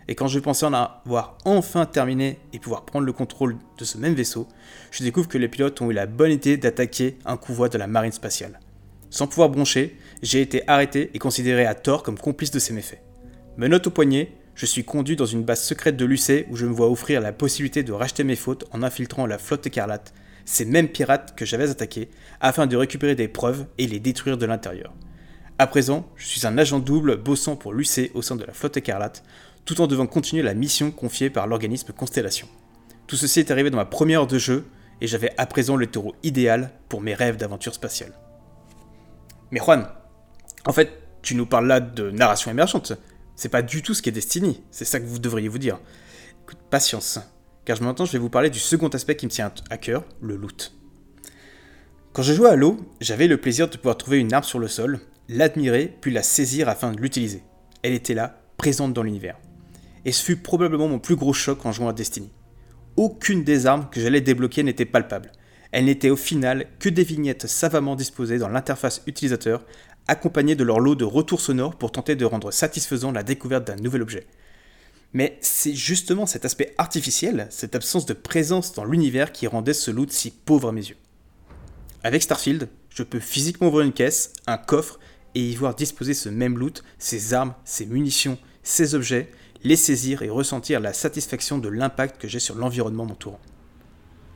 Et 0.06 0.14
quand 0.14 0.26
je 0.26 0.38
pensais 0.38 0.66
en 0.66 0.74
avoir 0.74 1.38
enfin 1.46 1.86
terminé 1.86 2.38
et 2.52 2.58
pouvoir 2.58 2.84
prendre 2.84 3.06
le 3.06 3.12
contrôle 3.14 3.56
de 3.78 3.84
ce 3.86 3.96
même 3.96 4.12
vaisseau, 4.12 4.46
je 4.90 5.02
découvre 5.02 5.28
que 5.28 5.38
les 5.38 5.48
pilotes 5.48 5.80
ont 5.80 5.90
eu 5.90 5.94
la 5.94 6.04
bonne 6.04 6.32
idée 6.32 6.58
d'attaquer 6.58 7.16
un 7.24 7.38
convoi 7.38 7.70
de 7.70 7.78
la 7.78 7.86
marine 7.86 8.12
spatiale. 8.12 8.60
Sans 9.08 9.26
pouvoir 9.26 9.48
broncher, 9.48 9.96
j'ai 10.20 10.42
été 10.42 10.68
arrêté 10.68 11.10
et 11.14 11.18
considéré 11.18 11.64
à 11.64 11.74
tort 11.74 12.02
comme 12.02 12.18
complice 12.18 12.50
de 12.50 12.58
ces 12.58 12.74
méfaits. 12.74 13.00
Menotte 13.56 13.86
au 13.86 13.90
poignet, 13.90 14.34
je 14.54 14.66
suis 14.66 14.84
conduit 14.84 15.16
dans 15.16 15.26
une 15.26 15.44
base 15.44 15.62
secrète 15.62 15.96
de 15.96 16.04
l'UC 16.04 16.46
où 16.50 16.56
je 16.56 16.66
me 16.66 16.72
vois 16.72 16.90
offrir 16.90 17.20
la 17.20 17.32
possibilité 17.32 17.82
de 17.82 17.92
racheter 17.92 18.24
mes 18.24 18.36
fautes 18.36 18.64
en 18.72 18.82
infiltrant 18.82 19.26
la 19.26 19.38
flotte 19.38 19.66
écarlate 19.66 20.12
ces 20.44 20.64
mêmes 20.64 20.88
pirates 20.88 21.34
que 21.36 21.44
j'avais 21.44 21.70
attaqués, 21.70 22.10
afin 22.40 22.66
de 22.66 22.76
récupérer 22.76 23.14
des 23.14 23.28
preuves 23.28 23.66
et 23.78 23.86
les 23.86 24.00
détruire 24.00 24.36
de 24.36 24.46
l'intérieur. 24.46 24.92
À 25.58 25.66
présent, 25.66 26.08
je 26.16 26.26
suis 26.26 26.46
un 26.46 26.58
agent 26.58 26.80
double 26.80 27.18
bossant 27.18 27.54
pour 27.54 27.72
l'UC 27.72 28.10
au 28.14 28.22
sein 28.22 28.36
de 28.36 28.44
la 28.44 28.52
flotte 28.52 28.76
écarlate, 28.76 29.22
tout 29.64 29.80
en 29.80 29.86
devant 29.86 30.06
continuer 30.06 30.42
la 30.42 30.54
mission 30.54 30.90
confiée 30.90 31.30
par 31.30 31.46
l'organisme 31.46 31.92
Constellation. 31.92 32.48
Tout 33.06 33.16
ceci 33.16 33.40
est 33.40 33.50
arrivé 33.50 33.70
dans 33.70 33.76
ma 33.76 33.84
première 33.84 34.22
heure 34.22 34.26
de 34.26 34.38
jeu, 34.38 34.66
et 35.00 35.06
j'avais 35.06 35.32
à 35.38 35.46
présent 35.46 35.76
le 35.76 35.86
taureau 35.86 36.14
idéal 36.22 36.72
pour 36.88 37.00
mes 37.00 37.14
rêves 37.14 37.36
d'aventure 37.36 37.74
spatiale. 37.74 38.12
Mais 39.50 39.60
Juan, 39.60 39.86
en 40.66 40.72
fait, 40.72 40.90
tu 41.22 41.34
nous 41.34 41.46
parles 41.46 41.66
là 41.66 41.80
de 41.80 42.10
narration 42.10 42.50
émergente. 42.50 42.92
C'est 43.40 43.48
pas 43.48 43.62
du 43.62 43.80
tout 43.80 43.94
ce 43.94 44.02
qu'est 44.02 44.10
Destiny, 44.10 44.60
c'est 44.70 44.84
ça 44.84 45.00
que 45.00 45.06
vous 45.06 45.18
devriez 45.18 45.48
vous 45.48 45.56
dire. 45.56 45.80
Écoute, 46.42 46.58
patience 46.68 47.18
car 47.64 47.74
je 47.74 47.82
m'entends, 47.82 48.04
je 48.04 48.12
vais 48.12 48.18
vous 48.18 48.28
parler 48.28 48.50
du 48.50 48.58
second 48.58 48.88
aspect 48.88 49.16
qui 49.16 49.24
me 49.24 49.30
tient 49.30 49.50
à 49.70 49.78
cœur, 49.78 50.04
le 50.20 50.36
loot. 50.36 50.74
Quand 52.12 52.22
je 52.22 52.34
jouais 52.34 52.50
à 52.50 52.54
l'eau, 52.54 52.76
j'avais 53.00 53.28
le 53.28 53.38
plaisir 53.38 53.70
de 53.70 53.78
pouvoir 53.78 53.96
trouver 53.96 54.18
une 54.18 54.34
arme 54.34 54.44
sur 54.44 54.58
le 54.58 54.68
sol, 54.68 55.00
l'admirer, 55.30 55.90
puis 56.02 56.12
la 56.12 56.22
saisir 56.22 56.68
afin 56.68 56.92
de 56.92 57.00
l'utiliser. 57.00 57.42
Elle 57.82 57.94
était 57.94 58.12
là, 58.12 58.42
présente 58.58 58.92
dans 58.92 59.02
l'univers. 59.02 59.38
Et 60.04 60.12
ce 60.12 60.22
fut 60.22 60.36
probablement 60.36 60.88
mon 60.88 60.98
plus 60.98 61.16
gros 61.16 61.32
choc 61.32 61.64
en 61.64 61.72
jouant 61.72 61.88
à 61.88 61.94
Destiny. 61.94 62.30
Aucune 62.98 63.42
des 63.42 63.64
armes 63.64 63.88
que 63.90 64.02
j'allais 64.02 64.20
débloquer 64.20 64.64
n'était 64.64 64.84
palpable. 64.84 65.32
Elles 65.72 65.86
n'étaient 65.86 66.10
au 66.10 66.16
final 66.16 66.66
que 66.78 66.90
des 66.90 67.04
vignettes 67.04 67.46
savamment 67.46 67.96
disposées 67.96 68.36
dans 68.36 68.48
l'interface 68.48 69.00
utilisateur, 69.06 69.64
accompagnées 70.10 70.56
de 70.56 70.64
leur 70.64 70.80
lot 70.80 70.96
de 70.96 71.04
retours 71.04 71.40
sonores 71.40 71.76
pour 71.76 71.92
tenter 71.92 72.16
de 72.16 72.24
rendre 72.24 72.50
satisfaisant 72.50 73.12
la 73.12 73.22
découverte 73.22 73.66
d'un 73.66 73.76
nouvel 73.76 74.02
objet. 74.02 74.26
Mais 75.12 75.38
c'est 75.40 75.74
justement 75.74 76.26
cet 76.26 76.44
aspect 76.44 76.74
artificiel, 76.78 77.46
cette 77.50 77.74
absence 77.74 78.06
de 78.06 78.12
présence 78.12 78.72
dans 78.72 78.84
l'univers 78.84 79.32
qui 79.32 79.46
rendait 79.46 79.72
ce 79.72 79.90
loot 79.90 80.12
si 80.12 80.30
pauvre 80.30 80.68
à 80.68 80.72
mes 80.72 80.86
yeux. 80.86 80.96
Avec 82.02 82.22
Starfield, 82.22 82.68
je 82.90 83.02
peux 83.02 83.20
physiquement 83.20 83.68
ouvrir 83.68 83.86
une 83.86 83.92
caisse, 83.92 84.32
un 84.46 84.58
coffre, 84.58 84.98
et 85.36 85.48
y 85.48 85.54
voir 85.54 85.76
disposer 85.76 86.14
ce 86.14 86.28
même 86.28 86.58
loot, 86.58 86.82
ses 86.98 87.34
armes, 87.34 87.54
ses 87.64 87.86
munitions, 87.86 88.36
ses 88.64 88.96
objets, 88.96 89.30
les 89.62 89.76
saisir 89.76 90.22
et 90.22 90.30
ressentir 90.30 90.80
la 90.80 90.92
satisfaction 90.92 91.58
de 91.58 91.68
l'impact 91.68 92.20
que 92.20 92.26
j'ai 92.26 92.40
sur 92.40 92.56
l'environnement 92.56 93.06
m'entourant. 93.06 93.40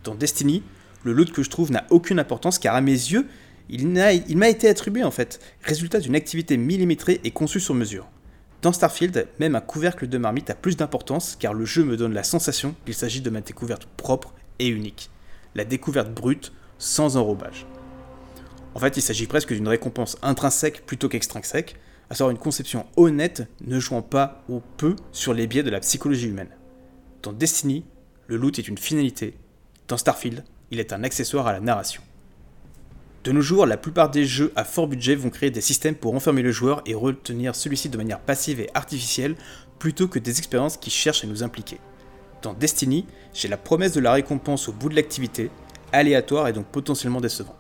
Dans 0.05 0.15
Destiny, 0.15 0.63
le 1.03 1.13
loot 1.13 1.33
que 1.33 1.43
je 1.43 1.51
trouve 1.51 1.73
n'a 1.73 1.87
aucune 1.91 2.19
importance 2.19 2.59
car 2.59 2.75
à 2.75 2.81
mes 2.81 2.93
yeux, 2.93 3.27
il 3.69 3.89
m'a 3.89 4.49
été 4.49 4.69
attribué 4.69 5.05
en 5.05 5.11
fait, 5.11 5.41
résultat 5.63 6.01
d'une 6.01 6.17
activité 6.17 6.57
millimétrée 6.57 7.21
et 7.25 7.31
conçue 7.31 7.61
sur 7.61 7.75
mesure. 7.75 8.07
Dans 8.63 8.73
Starfield, 8.73 9.29
même 9.41 9.57
un 9.57 9.61
couvercle 9.61 10.09
de 10.09 10.17
marmite 10.17 10.49
a 10.49 10.55
plus 10.55 10.77
d'importance 10.77 11.37
car 11.39 11.53
le 11.53 11.65
jeu 11.65 11.85
me 11.85 11.97
donne 11.97 12.15
la 12.15 12.23
sensation 12.23 12.75
qu'il 12.85 12.95
s'agit 12.95 13.21
de 13.21 13.31
ma 13.31 13.43
découverte 13.43 13.85
propre 13.85 14.35
et 14.59 14.69
unique. 14.69 15.11
La 15.55 15.65
découverte 15.65 16.13
brute, 16.13 16.53
sans 16.79 17.17
enrobage. 17.17 17.67
En 18.75 18.81
fait, 18.81 18.97
il 18.97 19.03
s'agit 19.03 19.27
presque 19.27 19.53
d'une 19.53 19.69
récompense 19.69 20.17
intrinsèque 20.23 20.85
plutôt 20.87 21.09
qu'extrinsèque, 21.09 21.77
à 22.11 22.15
savoir 22.15 22.31
une 22.31 22.39
conception 22.39 22.87
honnête 22.97 23.43
ne 23.61 23.79
jouant 23.79 24.03
pas 24.03 24.43
ou 24.49 24.61
peu 24.77 24.97
sur 25.13 25.33
les 25.33 25.47
biais 25.47 25.63
de 25.63 25.71
la 25.71 25.81
psychologie 25.81 26.29
humaine. 26.29 26.57
Dans 27.23 27.33
Destiny, 27.33 27.85
le 28.27 28.37
loot 28.37 28.59
est 28.59 28.69
une 28.69 28.79
finalité. 28.79 29.39
Dans 29.89 29.97
Starfield, 29.97 30.43
il 30.71 30.81
est 30.81 30.93
un 30.93 31.05
accessoire 31.05 31.47
à 31.47 31.53
la 31.53 31.61
narration. 31.61 32.03
De 33.25 33.33
nos 33.33 33.41
jours, 33.41 33.65
la 33.65 33.79
plupart 33.79 34.11
des 34.11 34.27
jeux 34.27 34.53
à 34.55 34.65
fort 34.65 34.87
budget 34.87 35.15
vont 35.15 35.31
créer 35.31 35.51
des 35.51 35.63
systèmes 35.63 35.95
pour 35.95 36.15
enfermer 36.15 36.43
le 36.43 36.53
joueur 36.53 36.83
et 36.85 36.93
retenir 36.93 37.55
celui-ci 37.55 37.89
de 37.89 37.97
manière 37.97 38.21
passive 38.21 38.61
et 38.61 38.69
artificielle, 38.75 39.35
plutôt 39.79 40.09
que 40.09 40.19
des 40.19 40.39
expériences 40.39 40.77
qui 40.77 40.91
cherchent 40.91 41.25
à 41.25 41.27
nous 41.27 41.43
impliquer. 41.43 41.79
Dans 42.43 42.53
Destiny, 42.53 43.07
j'ai 43.33 43.49
la 43.49 43.57
promesse 43.57 43.95
de 43.95 44.01
la 44.01 44.13
récompense 44.13 44.69
au 44.69 44.73
bout 44.73 44.91
de 44.91 44.95
l'activité, 44.95 45.51
aléatoire 45.91 46.49
et 46.49 46.53
donc 46.53 46.67
potentiellement 46.67 47.23
décevante. 47.23 47.57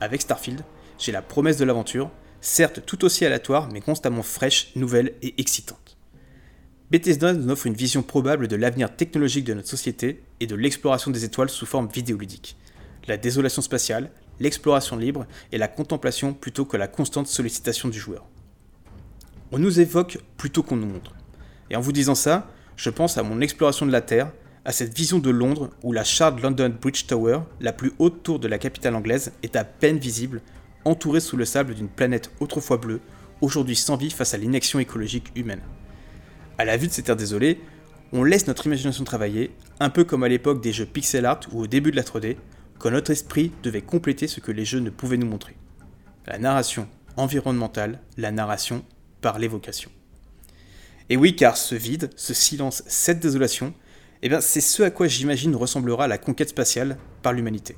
Avec 0.00 0.22
Starfield, 0.22 0.64
j'ai 0.98 1.12
la 1.12 1.20
promesse 1.20 1.58
de 1.58 1.66
l'aventure, 1.66 2.10
certes 2.40 2.80
tout 2.86 3.04
aussi 3.04 3.26
aléatoire 3.26 3.68
mais 3.70 3.82
constamment 3.82 4.22
fraîche, 4.22 4.72
nouvelle 4.76 5.12
et 5.20 5.34
excitante. 5.38 5.98
Bethesda 6.90 7.34
nous 7.34 7.52
offre 7.52 7.66
une 7.66 7.74
vision 7.74 8.02
probable 8.02 8.48
de 8.48 8.56
l'avenir 8.56 8.96
technologique 8.96 9.44
de 9.44 9.52
notre 9.52 9.68
société 9.68 10.22
et 10.40 10.46
de 10.46 10.54
l'exploration 10.54 11.10
des 11.10 11.26
étoiles 11.26 11.50
sous 11.50 11.66
forme 11.66 11.88
vidéoludique. 11.92 12.56
La 13.08 13.18
désolation 13.18 13.62
spatiale, 13.62 14.10
l'exploration 14.42 14.96
libre 14.96 15.26
et 15.52 15.58
la 15.58 15.68
contemplation 15.68 16.34
plutôt 16.34 16.64
que 16.64 16.76
la 16.76 16.88
constante 16.88 17.28
sollicitation 17.28 17.88
du 17.88 17.98
joueur. 17.98 18.26
On 19.52 19.58
nous 19.58 19.80
évoque 19.80 20.18
plutôt 20.36 20.62
qu'on 20.62 20.76
nous 20.76 20.86
montre. 20.86 21.14
Et 21.70 21.76
en 21.76 21.80
vous 21.80 21.92
disant 21.92 22.14
ça, 22.14 22.48
je 22.76 22.90
pense 22.90 23.16
à 23.16 23.22
mon 23.22 23.40
exploration 23.40 23.86
de 23.86 23.92
la 23.92 24.00
Terre, 24.00 24.32
à 24.64 24.72
cette 24.72 24.96
vision 24.96 25.18
de 25.18 25.30
Londres 25.30 25.70
où 25.82 25.92
la 25.92 26.04
Shard 26.04 26.40
London 26.40 26.74
Bridge 26.80 27.06
Tower, 27.06 27.40
la 27.60 27.72
plus 27.72 27.92
haute 27.98 28.22
tour 28.22 28.38
de 28.38 28.48
la 28.48 28.58
capitale 28.58 28.94
anglaise, 28.94 29.32
est 29.42 29.56
à 29.56 29.64
peine 29.64 29.98
visible, 29.98 30.40
entourée 30.84 31.20
sous 31.20 31.36
le 31.36 31.44
sable 31.44 31.74
d'une 31.74 31.88
planète 31.88 32.30
autrefois 32.40 32.78
bleue, 32.78 33.00
aujourd'hui 33.40 33.76
sans 33.76 33.96
vie 33.96 34.10
face 34.10 34.34
à 34.34 34.38
l'inaction 34.38 34.78
écologique 34.78 35.32
humaine. 35.36 35.62
À 36.58 36.64
la 36.64 36.76
vue 36.76 36.88
de 36.88 36.92
ces 36.92 37.02
terres 37.02 37.16
désolées, 37.16 37.60
on 38.12 38.24
laisse 38.24 38.46
notre 38.46 38.66
imagination 38.66 39.04
travailler, 39.04 39.52
un 39.80 39.90
peu 39.90 40.04
comme 40.04 40.22
à 40.22 40.28
l'époque 40.28 40.60
des 40.60 40.72
jeux 40.72 40.86
pixel 40.86 41.26
art 41.26 41.40
ou 41.52 41.62
au 41.62 41.66
début 41.66 41.90
de 41.90 41.96
la 41.96 42.02
3D, 42.02 42.36
quand 42.82 42.90
notre 42.90 43.12
esprit 43.12 43.52
devait 43.62 43.80
compléter 43.80 44.26
ce 44.26 44.40
que 44.40 44.50
les 44.50 44.64
jeux 44.64 44.80
ne 44.80 44.90
pouvaient 44.90 45.16
nous 45.16 45.28
montrer. 45.28 45.54
La 46.26 46.38
narration 46.38 46.88
environnementale, 47.16 48.00
la 48.16 48.32
narration 48.32 48.84
par 49.20 49.38
l'évocation. 49.38 49.88
Et 51.08 51.16
oui, 51.16 51.36
car 51.36 51.56
ce 51.56 51.76
vide, 51.76 52.10
ce 52.16 52.34
silence, 52.34 52.82
cette 52.88 53.20
désolation, 53.20 53.72
eh 54.22 54.28
bien, 54.28 54.40
c'est 54.40 54.60
ce 54.60 54.82
à 54.82 54.90
quoi 54.90 55.06
j'imagine 55.06 55.54
ressemblera 55.54 56.08
la 56.08 56.18
conquête 56.18 56.48
spatiale 56.48 56.98
par 57.22 57.32
l'humanité. 57.32 57.76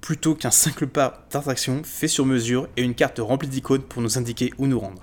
Plutôt 0.00 0.34
qu'un 0.34 0.50
simple 0.50 0.86
pas 0.86 1.26
d'attraction 1.30 1.82
fait 1.84 2.08
sur 2.08 2.24
mesure 2.24 2.68
et 2.78 2.82
une 2.82 2.94
carte 2.94 3.18
remplie 3.18 3.48
d'icônes 3.48 3.82
pour 3.82 4.00
nous 4.00 4.16
indiquer 4.16 4.54
où 4.56 4.66
nous 4.66 4.80
rendre. 4.80 5.02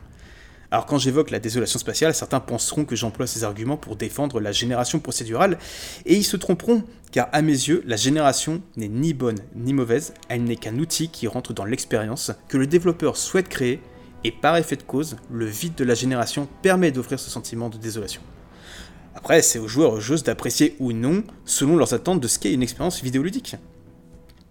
Alors 0.76 0.86
quand 0.86 0.98
j'évoque 0.98 1.32
la 1.32 1.40
désolation 1.40 1.80
spatiale, 1.80 2.14
certains 2.14 2.42
penseront 2.42 2.84
que 2.84 2.98
j'emploie 2.98 3.28
ces 3.28 3.46
arguments 3.46 3.78
pour 3.78 3.96
défendre 3.96 4.42
la 4.42 4.52
génération 4.52 5.00
procédurale, 5.00 5.58
et 6.06 6.18
ils 6.18 6.26
se 6.26 6.36
tromperont, 6.36 6.84
car 7.14 7.30
à 7.32 7.42
mes 7.42 7.54
yeux, 7.54 7.82
la 7.86 7.96
génération 7.96 8.62
n'est 8.76 8.90
ni 8.90 9.14
bonne 9.14 9.38
ni 9.56 9.72
mauvaise, 9.72 10.14
elle 10.28 10.44
n'est 10.44 10.58
qu'un 10.58 10.78
outil 10.78 11.08
qui 11.08 11.28
rentre 11.28 11.54
dans 11.54 11.64
l'expérience 11.64 12.34
que 12.50 12.58
le 12.58 12.68
développeur 12.68 13.16
souhaite 13.16 13.48
créer, 13.48 13.80
et 14.26 14.34
par 14.34 14.58
effet 14.58 14.76
de 14.76 14.84
cause, 14.84 15.16
le 15.32 15.46
vide 15.46 15.76
de 15.76 15.86
la 15.86 15.94
génération 15.94 16.46
permet 16.62 16.92
d'offrir 16.92 17.22
ce 17.22 17.30
sentiment 17.30 17.70
de 17.70 17.78
désolation. 17.78 18.22
Après, 19.16 19.42
c'est 19.42 19.60
aux 19.60 19.70
joueurs 19.70 19.94
et 19.94 19.96
aux 19.96 20.02
joueuses 20.02 20.24
d'apprécier 20.24 20.76
ou 20.80 20.92
non, 20.92 21.24
selon 21.46 21.78
leurs 21.78 21.94
attentes, 21.94 22.20
de 22.20 22.28
ce 22.28 22.38
qu'est 22.38 22.52
une 22.52 22.64
expérience 22.64 23.02
vidéoludique. 23.02 23.56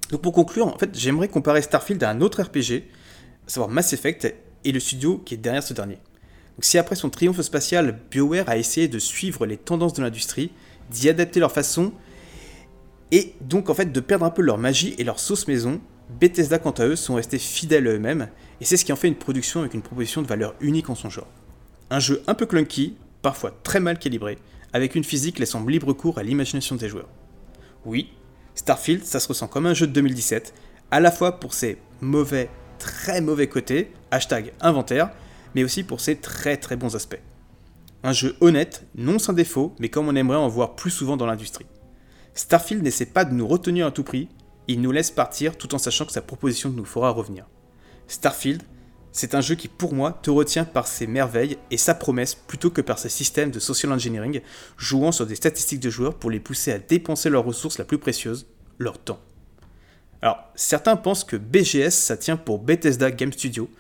Donc 0.09 0.23
pour 0.23 0.33
conclure, 0.33 0.69
en 0.69 0.78
fait, 0.78 0.88
j'aimerais 0.95 1.28
comparer 1.28 1.61
Starfield 1.61 2.02
à 2.02 2.09
un 2.09 2.23
autre 2.23 2.43
RPG, 2.43 2.85
à 3.47 3.50
savoir 3.50 3.69
Mass 3.69 3.93
Effect, 3.93 4.35
et 4.64 4.73
le 4.73 4.81
studio 4.81 5.19
qui 5.19 5.35
est 5.35 5.37
derrière 5.37 5.62
ce 5.62 5.75
dernier 5.75 5.99
si 6.61 6.78
après 6.78 6.94
son 6.94 7.11
triomphe 7.11 7.40
spatial, 7.40 7.99
BioWare 8.11 8.49
a 8.49 8.56
essayé 8.56 8.88
de 8.88 8.99
suivre 8.99 9.46
les 9.46 9.56
tendances 9.56 9.94
de 9.94 10.02
l'industrie, 10.02 10.52
d'y 10.90 11.08
adapter 11.08 11.40
leur 11.40 11.52
façon, 11.52 11.92
et 13.11 13.34
donc 13.40 13.70
en 13.70 13.75
fait 13.75 13.92
de 13.92 14.00
perdre 14.00 14.25
un 14.25 14.30
peu 14.30 14.42
leur 14.42 14.58
magie 14.58 14.94
et 14.99 15.04
leur 15.04 15.18
sauce 15.18 15.49
maison, 15.49 15.80
Bethesda 16.20 16.58
quant 16.58 16.70
à 16.73 16.87
eux 16.87 16.96
sont 16.96 17.14
restés 17.14 17.38
fidèles 17.38 17.87
eux-mêmes, 17.87 18.28
et 18.61 18.64
c'est 18.64 18.76
ce 18.76 18.84
qui 18.84 18.92
en 18.92 18.96
fait 18.96 19.08
une 19.08 19.14
production 19.14 19.61
avec 19.61 19.75
une 19.75 19.82
proposition 19.82 20.23
de 20.23 20.26
valeur 20.26 20.54
unique 20.61 20.90
en 20.90 20.94
son 20.94 21.11
genre. 21.11 21.28
Un 21.90 22.00
jeu 22.00 22.23
un 22.26 22.34
peu 22.34 22.46
clunky, 22.46 22.96
parfois 23.23 23.52
très 23.62 23.80
mal 23.80 23.99
calibré, 23.99 24.38
avec 24.73 24.94
une 24.94 25.04
physique 25.04 25.38
laissant 25.38 25.64
libre 25.64 25.92
cours 25.92 26.18
à 26.18 26.23
l'imagination 26.23 26.76
des 26.76 26.88
joueurs. 26.88 27.08
Oui, 27.84 28.11
Starfield, 28.54 29.04
ça 29.04 29.20
se 29.20 29.28
ressent 29.28 29.49
comme 29.49 29.66
un 29.66 29.75
jeu 29.75 29.87
de 29.87 29.92
2017, 29.92 30.54
à 30.90 31.00
la 31.00 31.11
fois 31.11 31.40
pour 31.40 31.54
ses 31.54 31.78
mauvais, 32.00 32.49
très 32.78 33.20
mauvais 33.20 33.49
côtés, 33.49 33.92
hashtag 34.11 34.52
inventaire, 34.61 35.11
mais 35.54 35.64
aussi 35.64 35.82
pour 35.82 36.00
ses 36.00 36.16
très 36.16 36.56
très 36.56 36.76
bons 36.76 36.96
aspects. 36.96 37.20
Un 38.02 38.12
jeu 38.12 38.37
honnête, 38.40 38.84
non 38.94 39.18
sans 39.18 39.32
défaut, 39.32 39.75
mais 39.78 39.88
comme 39.88 40.08
on 40.08 40.16
aimerait 40.16 40.37
en 40.37 40.49
voir 40.49 40.76
plus 40.76 40.90
souvent 40.90 41.16
dans 41.16 41.26
l'industrie. 41.26 41.66
Starfield 42.34 42.82
n'essaie 42.82 43.06
pas 43.06 43.25
de 43.25 43.34
nous 43.34 43.46
retenir 43.46 43.87
à 43.87 43.90
tout 43.90 44.02
prix, 44.02 44.28
il 44.68 44.80
nous 44.80 44.92
laisse 44.92 45.11
partir 45.11 45.56
tout 45.56 45.75
en 45.75 45.78
sachant 45.78 46.04
que 46.04 46.12
sa 46.12 46.23
proposition 46.23 46.70
nous 46.70 46.84
fera 46.84 47.11
revenir. 47.11 47.46
Starfield, 48.08 48.62
c'est 49.12 49.34
un 49.34 49.40
jeu 49.40 49.54
qui 49.54 49.68
pour 49.68 49.94
moi 49.94 50.18
te 50.23 50.30
retient 50.30 50.64
par 50.64 50.88
ses 50.88 51.06
merveilles 51.06 51.56
et 51.70 51.76
sa 51.76 51.94
promesse 51.94 52.34
plutôt 52.34 52.70
que 52.70 52.80
par 52.80 52.99
ses 52.99 53.08
systèmes 53.08 53.52
de 53.52 53.61
social 53.61 53.92
engineering, 53.92 54.40
jouant 54.76 55.12
sur 55.12 55.26
des 55.26 55.37
statistiques 55.37 55.80
de 55.80 55.90
joueurs 55.90 56.14
pour 56.14 56.30
les 56.30 56.40
pousser 56.40 56.73
à 56.73 56.78
dépenser 56.78 57.30
leur 57.30 57.44
ressource 57.44 57.78
la 57.78 57.84
plus 57.84 57.99
précieuse, 57.99 58.46
leur 58.78 58.99
temps. 58.99 59.20
Alors, 60.20 60.38
certains 60.56 60.96
pensent 60.96 61.23
que 61.23 61.37
BGS 61.37 61.90
ça 61.90 62.16
tient 62.16 62.37
pour 62.37 62.58
Bethesda 62.58 63.11
Game 63.11 63.32
Studio, 63.32 63.70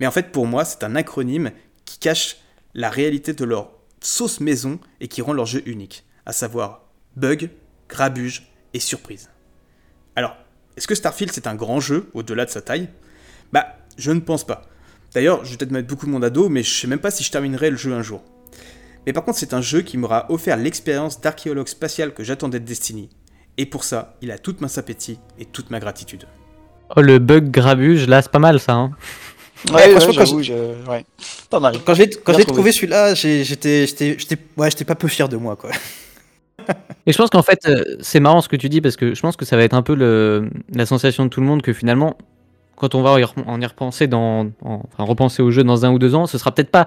mais 0.00 0.06
en 0.06 0.10
fait 0.10 0.32
pour 0.32 0.46
moi 0.46 0.64
c'est 0.64 0.84
un 0.84 0.96
acronyme 0.96 1.50
qui 1.84 1.98
cache 1.98 2.36
la 2.74 2.90
réalité 2.90 3.32
de 3.32 3.44
leur 3.44 3.70
sauce 4.00 4.40
maison 4.40 4.78
et 5.00 5.08
qui 5.08 5.22
rend 5.22 5.32
leur 5.32 5.46
jeu 5.46 5.62
unique, 5.66 6.04
à 6.26 6.32
savoir 6.32 6.84
bug, 7.16 7.50
grabuge 7.88 8.48
et 8.74 8.80
surprise. 8.80 9.30
Alors, 10.14 10.36
est-ce 10.76 10.86
que 10.86 10.94
Starfield 10.94 11.32
c'est 11.32 11.46
un 11.46 11.54
grand 11.54 11.80
jeu 11.80 12.08
au-delà 12.14 12.44
de 12.44 12.50
sa 12.50 12.60
taille? 12.60 12.88
Bah, 13.52 13.78
je 13.96 14.12
ne 14.12 14.20
pense 14.20 14.46
pas. 14.46 14.62
D'ailleurs, 15.14 15.44
je 15.44 15.50
vais 15.52 15.56
peut-être 15.56 15.70
mettre 15.70 15.88
beaucoup 15.88 16.06
de 16.06 16.10
monde 16.10 16.24
à 16.24 16.30
dos, 16.30 16.48
mais 16.48 16.62
je 16.62 16.72
sais 16.72 16.86
même 16.86 16.98
pas 16.98 17.10
si 17.10 17.24
je 17.24 17.30
terminerai 17.30 17.70
le 17.70 17.76
jeu 17.76 17.92
un 17.92 18.02
jour. 18.02 18.22
Mais 19.06 19.12
par 19.12 19.24
contre, 19.24 19.38
c'est 19.38 19.54
un 19.54 19.62
jeu 19.62 19.80
qui 19.80 19.96
m'aura 19.96 20.30
offert 20.30 20.56
l'expérience 20.56 21.20
d'archéologue 21.20 21.68
spatial 21.68 22.12
que 22.12 22.22
j'attendais 22.22 22.60
de 22.60 22.66
Destiny. 22.66 23.08
Et 23.56 23.66
pour 23.66 23.84
ça, 23.84 24.16
il 24.20 24.30
a 24.30 24.38
toute 24.38 24.60
ma 24.60 24.68
sympathie 24.68 25.18
et 25.38 25.46
toute 25.46 25.70
ma 25.70 25.80
gratitude. 25.80 26.24
Oh, 26.94 27.00
le 27.00 27.18
bug 27.18 27.50
grabuge, 27.50 28.06
là, 28.06 28.22
c'est 28.22 28.30
pas 28.30 28.38
mal 28.38 28.60
ça. 28.60 28.74
Hein. 28.74 28.92
Ouais, 29.72 29.92
quand 29.92 30.42
je... 30.42 30.88
ouais, 30.88 31.04
pas 31.50 31.60
mal. 31.60 31.76
Quand 31.84 31.94
j'ai 31.94 32.08
trouvé, 32.44 32.72
celui-là, 32.72 33.14
j'étais 33.14 33.86
ouais, 34.56 34.70
pas 34.86 34.94
peu 34.94 35.08
fier 35.08 35.28
de 35.28 35.36
moi, 35.36 35.56
quoi. 35.56 35.70
Et 37.06 37.12
je 37.12 37.16
pense 37.16 37.30
qu'en 37.30 37.42
fait, 37.42 37.60
euh, 37.66 37.96
c'est 38.00 38.20
marrant 38.20 38.40
ce 38.40 38.48
que 38.48 38.56
tu 38.56 38.68
dis 38.68 38.80
parce 38.80 38.96
que 38.96 39.14
je 39.14 39.20
pense 39.20 39.36
que 39.36 39.44
ça 39.44 39.56
va 39.56 39.62
être 39.62 39.74
un 39.74 39.82
peu 39.82 39.94
le, 39.94 40.50
la 40.72 40.84
sensation 40.84 41.24
de 41.24 41.30
tout 41.30 41.40
le 41.40 41.46
monde 41.46 41.62
que 41.62 41.72
finalement, 41.72 42.16
quand 42.76 42.94
on 42.94 43.02
va 43.02 43.16
en 43.46 43.60
y 43.60 43.66
repenser, 43.66 44.06
dans, 44.06 44.50
enfin, 44.62 45.04
repenser 45.04 45.42
au 45.42 45.50
jeu 45.50 45.64
dans 45.64 45.86
un 45.86 45.90
ou 45.90 45.98
deux 45.98 46.14
ans, 46.14 46.26
ce 46.26 46.38
sera 46.38 46.52
peut-être 46.52 46.70
pas 46.70 46.86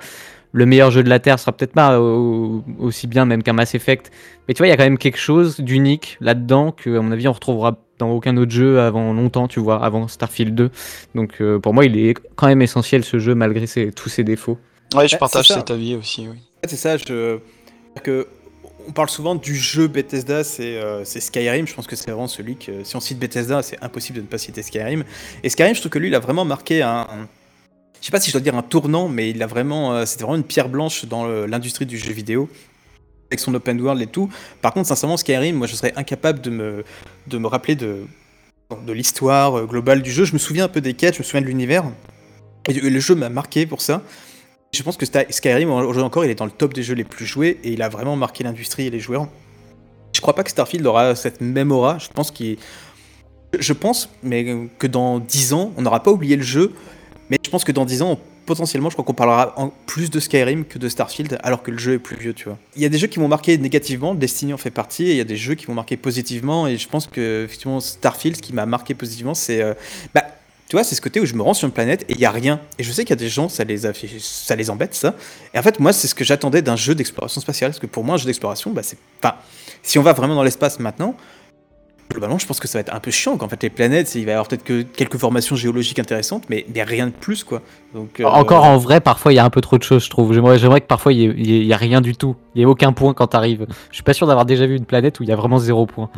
le 0.54 0.66
meilleur 0.66 0.92
jeu 0.92 1.04
de 1.04 1.10
la 1.10 1.20
Terre, 1.20 1.40
ce 1.40 1.46
sera 1.46 1.54
peut-être 1.54 1.74
pas 1.74 2.00
aussi 2.00 3.08
bien 3.08 3.26
même 3.26 3.42
qu'un 3.42 3.54
Mass 3.54 3.74
Effect. 3.74 4.12
Mais 4.48 4.54
tu 4.54 4.60
vois, 4.60 4.68
il 4.68 4.70
y 4.70 4.74
a 4.74 4.78
quand 4.78 4.84
même 4.84 4.98
quelque 4.98 5.18
chose 5.18 5.60
d'unique 5.60 6.18
là-dedans 6.22 6.72
que, 6.72 6.98
à 6.98 7.02
mon 7.02 7.12
avis, 7.12 7.28
on 7.28 7.34
retrouvera 7.34 7.78
dans 8.02 8.12
aucun 8.12 8.36
autre 8.38 8.52
jeu 8.52 8.80
avant 8.80 9.14
longtemps, 9.14 9.48
tu 9.48 9.60
vois, 9.60 9.84
avant 9.84 10.08
Starfield 10.08 10.54
2. 10.54 10.72
Donc 11.16 11.36
euh, 11.40 11.60
pour 11.60 11.74
moi, 11.74 11.86
il 11.86 11.98
est 11.98 12.16
quand 12.36 12.48
même 12.48 12.62
essentiel 12.62 13.04
ce 13.04 13.20
jeu 13.20 13.36
malgré 13.36 13.66
tous 13.92 14.10
ses 14.10 14.24
défauts. 14.24 14.58
Ouais, 14.94 15.08
je 15.08 15.16
partage 15.16 15.48
cet 15.48 15.72
avis 15.72 15.96
aussi. 15.96 16.28
Oui. 16.28 16.38
C'est 16.68 16.76
ça, 16.76 16.98
je... 16.98 17.40
que 18.04 18.28
on 18.88 18.92
parle 18.94 19.10
souvent 19.10 19.36
du 19.36 19.56
jeu 19.56 19.88
Bethesda, 19.88 20.42
euh, 20.60 21.02
c'est 21.06 21.20
Skyrim. 21.20 21.68
Je 21.68 21.74
pense 21.76 21.86
que 21.86 21.96
c'est 21.96 22.10
vraiment 22.10 22.28
celui 22.28 22.56
que, 22.56 22.84
si 22.84 22.96
on 22.96 23.00
cite 23.00 23.20
Bethesda, 23.20 23.62
c'est 23.62 23.78
impossible 23.84 24.18
de 24.18 24.24
ne 24.24 24.28
pas 24.28 24.40
citer 24.40 24.64
Skyrim. 24.64 25.04
Et 25.44 25.50
Skyrim, 25.50 25.76
je 25.76 25.80
trouve 25.82 25.92
que 25.92 26.00
lui, 26.00 26.08
il 26.08 26.16
a 26.16 26.20
vraiment 26.20 26.46
marqué 26.46 26.82
un, 26.82 27.08
je 28.02 28.08
sais 28.08 28.12
pas 28.12 28.20
si 28.20 28.32
je 28.32 28.34
dois 28.34 28.42
dire 28.42 28.56
un 28.56 28.64
tournant, 28.64 29.08
mais 29.08 29.30
il 29.30 29.42
a 29.44 29.48
vraiment, 29.48 29.94
euh, 29.94 30.06
c'était 30.06 30.24
vraiment 30.24 30.38
une 30.38 30.44
pierre 30.44 30.68
blanche 30.68 31.06
dans 31.06 31.28
l'industrie 31.28 31.86
du 31.86 31.98
jeu 31.98 32.12
vidéo 32.12 32.50
avec 33.32 33.40
son 33.40 33.54
open 33.54 33.80
world 33.82 34.02
et 34.02 34.08
tout. 34.08 34.30
Par 34.62 34.74
contre, 34.74 34.88
sincèrement, 34.88 35.18
Skyrim, 35.18 35.56
moi, 35.56 35.68
je 35.68 35.76
serais 35.76 35.94
incapable 35.96 36.42
de 36.42 36.50
me, 36.50 36.84
de 37.28 37.38
me 37.38 37.48
rappeler 37.48 37.76
de, 37.76 38.04
de 38.86 38.94
l'histoire 38.94 39.58
euh, 39.58 39.66
globale 39.66 40.02
du 40.02 40.12
jeu. 40.12 40.26
Je 40.26 40.34
me 40.34 40.38
souviens 40.38 40.66
un 40.66 40.70
peu 40.70 40.82
des 40.82 40.94
quêtes, 40.94 41.16
je 41.16 41.20
me 41.20 41.24
souviens 41.24 41.42
de 41.42 41.48
l'univers. 41.48 41.86
Et 42.68 42.74
le 42.74 43.00
jeu 43.00 43.16
m'a 43.16 43.30
marqué 43.30 43.66
pour 43.66 43.82
ça. 43.82 44.04
Je 44.74 44.84
pense 44.84 44.96
que 44.96 45.06
Skyrim, 45.06 45.72
aujourd'hui 45.72 46.04
encore, 46.04 46.26
il 46.26 46.32
est 46.32 46.36
dans 46.36 46.46
le 46.46 46.52
top 46.52 46.74
des 46.74 46.84
jeux 46.84 46.94
les 46.94 47.04
plus 47.04 47.26
joués 47.26 47.60
et 47.64 47.72
il 47.72 47.82
a 47.82 47.90
vraiment 47.90 48.16
marqué 48.16 48.44
l'industrie 48.44 48.88
et 48.88 48.90
les 48.90 49.00
joueurs. 49.00 49.28
Je 50.14 50.22
crois 50.22 50.36
pas 50.36 50.44
que 50.44 50.50
Starfield 50.50 50.86
aura 50.86 51.16
cette 51.16 51.42
même 51.42 51.72
aura. 51.72 51.98
Je 51.98 52.10
pense 52.10 52.32
qu'il. 52.32 52.58
Je 53.58 53.74
pense, 53.74 54.10
mais 54.24 54.70
que 54.78 54.88
dans 54.88 55.20
10 55.20 55.54
ans, 55.54 55.74
on 55.76 55.82
n'aura 55.82 56.04
pas 56.04 56.12
oublié 56.12 56.36
le 56.36 56.44
jeu. 56.44 56.72
Mais 57.30 57.38
je 57.44 57.50
pense 57.50 57.64
que 57.64 57.72
dans 57.72 57.84
10 57.84 58.02
ans, 58.02 58.20
potentiellement, 58.52 58.90
je 58.90 58.96
crois 58.96 59.06
qu'on 59.06 59.14
parlera 59.14 59.54
en 59.56 59.72
plus 59.86 60.10
de 60.10 60.20
Skyrim 60.20 60.66
que 60.66 60.78
de 60.78 60.90
Starfield, 60.90 61.40
alors 61.42 61.64
que 61.64 61.72
le 61.72 61.78
jeu 61.78 61.94
est 61.94 62.00
plus 62.00 62.18
vieux, 62.18 62.34
tu 62.34 62.50
vois. 62.50 62.58
Il 62.76 62.82
y 62.82 62.86
a 62.86 62.90
des 62.90 62.98
jeux 62.98 63.08
qui 63.08 63.18
vont 63.18 63.30
marquer 63.30 63.58
négativement, 63.58 64.14
Destiny 64.14 64.54
en 64.54 64.58
fait 64.58 64.72
partie, 64.72 65.06
et 65.06 65.12
il 65.12 65.18
y 65.18 65.22
a 65.22 65.26
des 65.26 65.38
jeux 65.38 65.56
qui 65.56 65.68
vont 65.68 65.74
marquer 65.74 65.96
positivement, 65.96 66.68
et 66.68 66.76
je 66.78 66.90
pense 66.90 67.08
que, 67.08 67.46
effectivement, 67.46 67.80
Starfield, 67.80 68.36
ce 68.36 68.42
qui 68.42 68.52
m'a 68.52 68.66
marqué 68.66 68.94
positivement, 68.94 69.34
c'est. 69.34 69.62
Euh, 69.62 69.74
bah, 70.14 70.26
tu 70.68 70.76
vois, 70.76 70.84
c'est 70.84 70.96
ce 70.96 71.02
côté 71.02 71.22
où 71.22 71.26
je 71.26 71.34
me 71.34 71.42
rends 71.42 71.54
sur 71.54 71.66
une 71.66 71.74
planète 71.74 72.04
et 72.10 72.14
il 72.14 72.20
y 72.20 72.26
a 72.26 72.32
rien. 72.32 72.60
Et 72.78 72.84
je 72.84 72.92
sais 72.92 73.04
qu'il 73.04 73.12
y 73.12 73.20
a 73.20 73.24
des 73.24 73.30
gens, 73.30 73.48
ça 73.48 73.64
les, 73.64 73.80
ça 74.20 74.56
les 74.56 74.70
embête, 74.70 74.94
ça. 74.94 75.16
Et 75.54 75.60
en 75.60 75.64
fait, 75.64 75.80
moi, 75.80 75.92
c'est 75.92 76.08
ce 76.08 76.16
que 76.16 76.24
j'attendais 76.24 76.62
d'un 76.62 76.78
jeu 76.78 76.96
d'exploration 76.96 77.42
spatiale. 77.42 77.72
Parce 77.72 77.80
que 77.80 77.88
pour 77.88 78.06
moi, 78.06 78.16
un 78.16 78.18
jeu 78.18 78.26
d'exploration, 78.26 78.72
bah, 78.72 78.82
c'est. 78.82 78.98
Enfin, 79.22 79.36
si 79.84 80.00
on 80.00 80.02
va 80.02 80.14
vraiment 80.14 80.36
dans 80.36 80.44
l'espace 80.44 80.80
maintenant, 80.80 81.16
globalement, 82.12 82.38
je 82.38 82.46
pense 82.46 82.60
que 82.60 82.68
ça 82.68 82.78
va 82.78 82.82
être 82.82 82.94
un 82.94 83.00
peu 83.00 83.12
chiant. 83.12 83.38
Qu'en 83.38 83.48
fait, 83.48 83.62
les 83.64 83.70
planètes, 83.70 84.14
il 84.16 84.26
va 84.26 84.32
y 84.32 84.34
avoir 84.34 84.48
peut-être 84.48 84.64
que 84.64 84.82
quelques 84.82 85.18
formations 85.18 85.56
géologiques 85.56 86.00
intéressantes, 86.00 86.44
mais, 86.50 86.66
a 86.80 86.84
rien 86.84 87.08
de 87.08 87.12
plus, 87.12 87.44
quoi. 87.44 87.62
Donc, 87.94 88.20
euh, 88.20 88.26
Encore 88.26 88.66
en 88.66 88.78
vrai, 88.78 89.02
parfois, 89.02 89.34
il 89.34 89.36
y 89.36 89.40
a 89.40 89.46
un 89.46 89.50
peu 89.50 89.62
trop 89.62 89.78
de 89.78 89.84
choses, 89.84 90.06
je 90.06 90.10
trouve. 90.10 90.34
J'aimerais, 90.34 90.82
que 90.82 90.88
parfois, 90.88 91.14
il 91.14 91.36
n'y 91.36 91.72
ait, 91.72 91.76
rien 91.76 92.02
du 92.02 92.16
tout. 92.16 92.36
Il 92.56 92.60
n'y 92.60 92.64
ait 92.64 92.66
aucun 92.66 92.94
point 92.94 93.14
quand 93.14 93.28
tu 93.28 93.38
arrives. 93.38 93.66
Je 93.90 93.96
suis 93.96 94.04
pas 94.04 94.14
sûr 94.14 94.28
d'avoir 94.28 94.46
déjà 94.46 94.66
vu 94.66 94.76
une 94.76 94.86
planète 94.86 95.20
où 95.20 95.24
il 95.24 95.30
y 95.30 95.32
a 95.32 95.36
vraiment 95.36 95.58
zéro 95.58 95.86
point. 95.86 96.10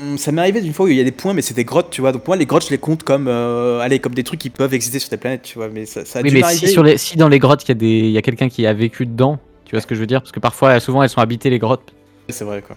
Hum, 0.00 0.18
ça 0.18 0.30
m'est 0.30 0.42
arrivé 0.42 0.60
d'une 0.60 0.74
fois 0.74 0.86
où 0.86 0.88
il 0.88 0.96
y 0.96 1.00
a 1.00 1.04
des 1.04 1.12
points, 1.12 1.32
mais 1.32 1.42
c'est 1.42 1.54
des 1.54 1.64
grottes, 1.64 1.90
tu 1.90 2.02
vois. 2.02 2.12
Donc 2.12 2.26
moi, 2.26 2.36
les 2.36 2.44
grottes, 2.44 2.66
je 2.66 2.70
les 2.70 2.78
compte 2.78 3.02
comme, 3.02 3.28
euh, 3.28 3.80
allez, 3.80 3.98
comme 3.98 4.14
des 4.14 4.24
trucs 4.24 4.40
qui 4.40 4.50
peuvent 4.50 4.74
exister 4.74 4.98
sur 4.98 5.08
des 5.08 5.16
planètes, 5.16 5.42
tu 5.42 5.58
vois. 5.58 5.68
Mais 5.68 5.86
ça, 5.86 6.04
ça 6.04 6.18
a 6.18 6.22
oui, 6.22 6.30
mais 6.32 6.42
si, 6.54 6.68
sur 6.68 6.82
les, 6.82 6.98
si 6.98 7.16
dans 7.16 7.28
les 7.28 7.38
grottes, 7.38 7.64
il 7.64 7.68
y 7.68 7.72
a, 7.72 7.74
des, 7.74 8.10
y 8.10 8.18
a 8.18 8.22
quelqu'un 8.22 8.48
qui 8.48 8.66
a 8.66 8.74
vécu 8.74 9.06
dedans, 9.06 9.38
tu 9.64 9.74
vois 9.74 9.80
ce 9.80 9.86
que 9.86 9.94
je 9.94 10.00
veux 10.00 10.06
dire? 10.06 10.20
Parce 10.20 10.32
que 10.32 10.40
parfois, 10.40 10.78
souvent, 10.80 11.02
elles 11.02 11.08
sont 11.08 11.20
habitées, 11.20 11.48
les 11.48 11.58
grottes. 11.58 11.94
C'est 12.28 12.44
vrai, 12.44 12.62
quoi. 12.62 12.76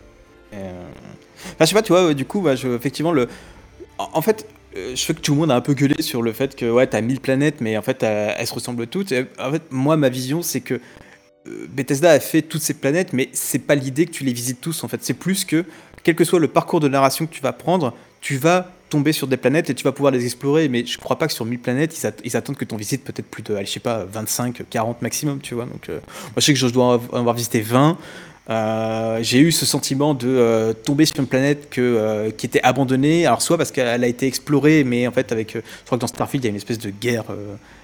Euh... 0.53 0.88
Enfin, 1.59 1.65
je 1.65 1.69
sais 1.69 1.75
pas, 1.75 1.81
tu 1.81 1.91
vois, 1.91 2.13
du 2.13 2.23
coup, 2.23 2.39
bah, 2.39 2.55
je, 2.55 2.69
effectivement, 2.69 3.11
le... 3.11 3.27
En 3.97 4.21
fait, 4.21 4.47
euh, 4.77 4.91
je 4.95 5.01
sais 5.01 5.13
que 5.13 5.19
tout 5.19 5.33
le 5.33 5.39
monde 5.39 5.51
a 5.51 5.55
un 5.55 5.61
peu 5.61 5.73
gueulé 5.73 6.01
sur 6.01 6.21
le 6.21 6.31
fait 6.31 6.55
que, 6.55 6.71
ouais, 6.71 6.87
t'as 6.87 7.01
1000 7.01 7.19
planètes, 7.19 7.59
mais 7.59 7.77
en 7.77 7.81
fait, 7.81 8.01
elles 8.01 8.47
se 8.47 8.53
ressemblent 8.53 8.87
toutes. 8.87 9.13
En 9.37 9.51
fait, 9.51 9.63
moi, 9.69 9.97
ma 9.97 10.07
vision, 10.07 10.41
c'est 10.41 10.61
que 10.61 10.75
euh, 10.75 11.67
Bethesda 11.69 12.11
a 12.11 12.19
fait 12.21 12.41
toutes 12.41 12.61
ces 12.61 12.75
planètes, 12.75 13.11
mais 13.11 13.27
c'est 13.33 13.59
pas 13.59 13.75
l'idée 13.75 14.05
que 14.05 14.11
tu 14.11 14.23
les 14.23 14.31
visites 14.31 14.61
tous, 14.61 14.85
en 14.85 14.87
fait. 14.87 15.03
C'est 15.03 15.13
plus 15.13 15.43
que 15.43 15.65
quel 16.03 16.15
que 16.15 16.23
soit 16.23 16.39
le 16.39 16.47
parcours 16.47 16.79
de 16.79 16.87
narration 16.87 17.25
que 17.25 17.33
tu 17.33 17.41
vas 17.41 17.51
prendre, 17.51 17.93
tu 18.21 18.37
vas 18.37 18.71
tomber 18.89 19.11
sur 19.11 19.27
des 19.27 19.37
planètes 19.37 19.69
et 19.69 19.75
tu 19.75 19.83
vas 19.83 19.91
pouvoir 19.91 20.11
les 20.11 20.23
explorer. 20.23 20.69
Mais 20.69 20.85
je 20.85 20.97
crois 20.97 21.17
pas 21.17 21.27
que 21.27 21.33
sur 21.33 21.45
1000 21.45 21.59
planètes, 21.59 22.01
ils, 22.23 22.37
attendent 22.37 22.55
que 22.55 22.65
tu 22.65 22.73
en 22.73 22.77
visites 22.77 23.03
peut-être 23.03 23.29
plus 23.29 23.43
de, 23.43 23.57
je 23.59 23.65
sais 23.65 23.79
pas, 23.79 24.05
25, 24.05 24.63
40 24.69 25.01
maximum, 25.01 25.39
tu 25.41 25.55
vois. 25.55 25.65
Donc, 25.65 25.89
euh, 25.89 25.99
moi, 25.99 26.33
je 26.37 26.41
sais 26.41 26.53
que 26.53 26.59
je 26.59 26.67
dois 26.67 27.01
en 27.11 27.19
avoir 27.19 27.35
visité 27.35 27.61
20. 27.61 27.97
Euh, 28.49 29.19
j'ai 29.21 29.39
eu 29.39 29.51
ce 29.51 29.65
sentiment 29.65 30.15
de 30.15 30.27
euh, 30.27 30.73
tomber 30.73 31.05
sur 31.05 31.19
une 31.19 31.27
planète 31.27 31.69
que, 31.69 32.31
qui 32.31 32.47
était 32.47 32.61
abandonnée, 32.63 33.25
alors 33.27 33.41
soit 33.41 33.57
parce 33.57 33.71
qu'elle 33.71 34.03
a 34.03 34.07
été 34.07 34.25
explorée, 34.25 34.83
mais 34.83 35.07
en 35.07 35.11
fait 35.11 35.31
avec, 35.31 35.53
je 35.53 35.61
crois 35.85 35.97
que 35.97 36.01
dans 36.01 36.07
Starfield 36.07 36.43
il 36.43 36.47
y 36.47 36.49
a 36.49 36.51
une 36.51 36.55
espèce 36.55 36.79
de 36.79 36.89
guerre, 36.89 37.25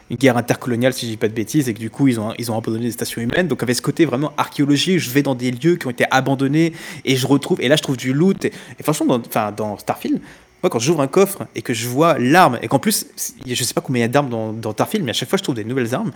une 0.09 0.17
guerre 0.17 0.37
intercoloniale 0.37 0.93
si 0.93 1.05
je 1.05 1.11
dis 1.11 1.17
pas 1.17 1.27
de 1.27 1.33
bêtises, 1.33 1.69
et 1.69 1.73
que 1.75 1.79
du 1.79 1.91
coup 1.91 2.07
ils 2.07 2.19
ont, 2.19 2.33
ils 2.39 2.51
ont 2.51 2.57
abandonné 2.57 2.85
des 2.85 2.91
stations 2.91 3.21
humaines, 3.21 3.47
donc 3.47 3.61
avec 3.61 3.75
ce 3.75 3.81
côté 3.81 4.05
vraiment 4.05 4.33
archéologie, 4.37 4.97
je 4.97 5.11
vais 5.11 5.21
dans 5.21 5.35
des 5.35 5.51
lieux 5.51 5.75
qui 5.75 5.85
ont 5.85 5.91
été 5.91 6.05
abandonnés 6.09 6.73
et 7.03 7.15
je 7.15 7.27
retrouve, 7.27 7.61
et 7.61 7.67
là 7.67 7.75
je 7.75 7.83
trouve 7.83 7.97
du 7.97 8.11
loot, 8.11 8.45
et, 8.45 8.51
franchement 8.81 9.19
dans, 9.19 9.51
dans 9.51 9.77
Starfield, 9.77 10.19
moi 10.63 10.71
quand 10.71 10.79
j'ouvre 10.79 11.01
un 11.01 11.07
coffre 11.07 11.45
et 11.53 11.61
que 11.61 11.75
je 11.75 11.87
vois 11.87 12.17
l'arme, 12.17 12.57
et 12.63 12.67
qu'en 12.67 12.79
plus, 12.79 13.05
je 13.45 13.63
sais 13.63 13.73
pas 13.75 13.81
combien 13.81 13.99
il 13.99 14.03
y 14.03 14.05
a 14.05 14.07
d'armes 14.07 14.59
dans 14.59 14.71
Starfield, 14.71 15.05
mais 15.05 15.11
à 15.11 15.13
chaque 15.13 15.29
fois 15.29 15.37
je 15.37 15.43
trouve 15.43 15.55
des 15.55 15.63
nouvelles 15.63 15.93
armes, 15.93 16.11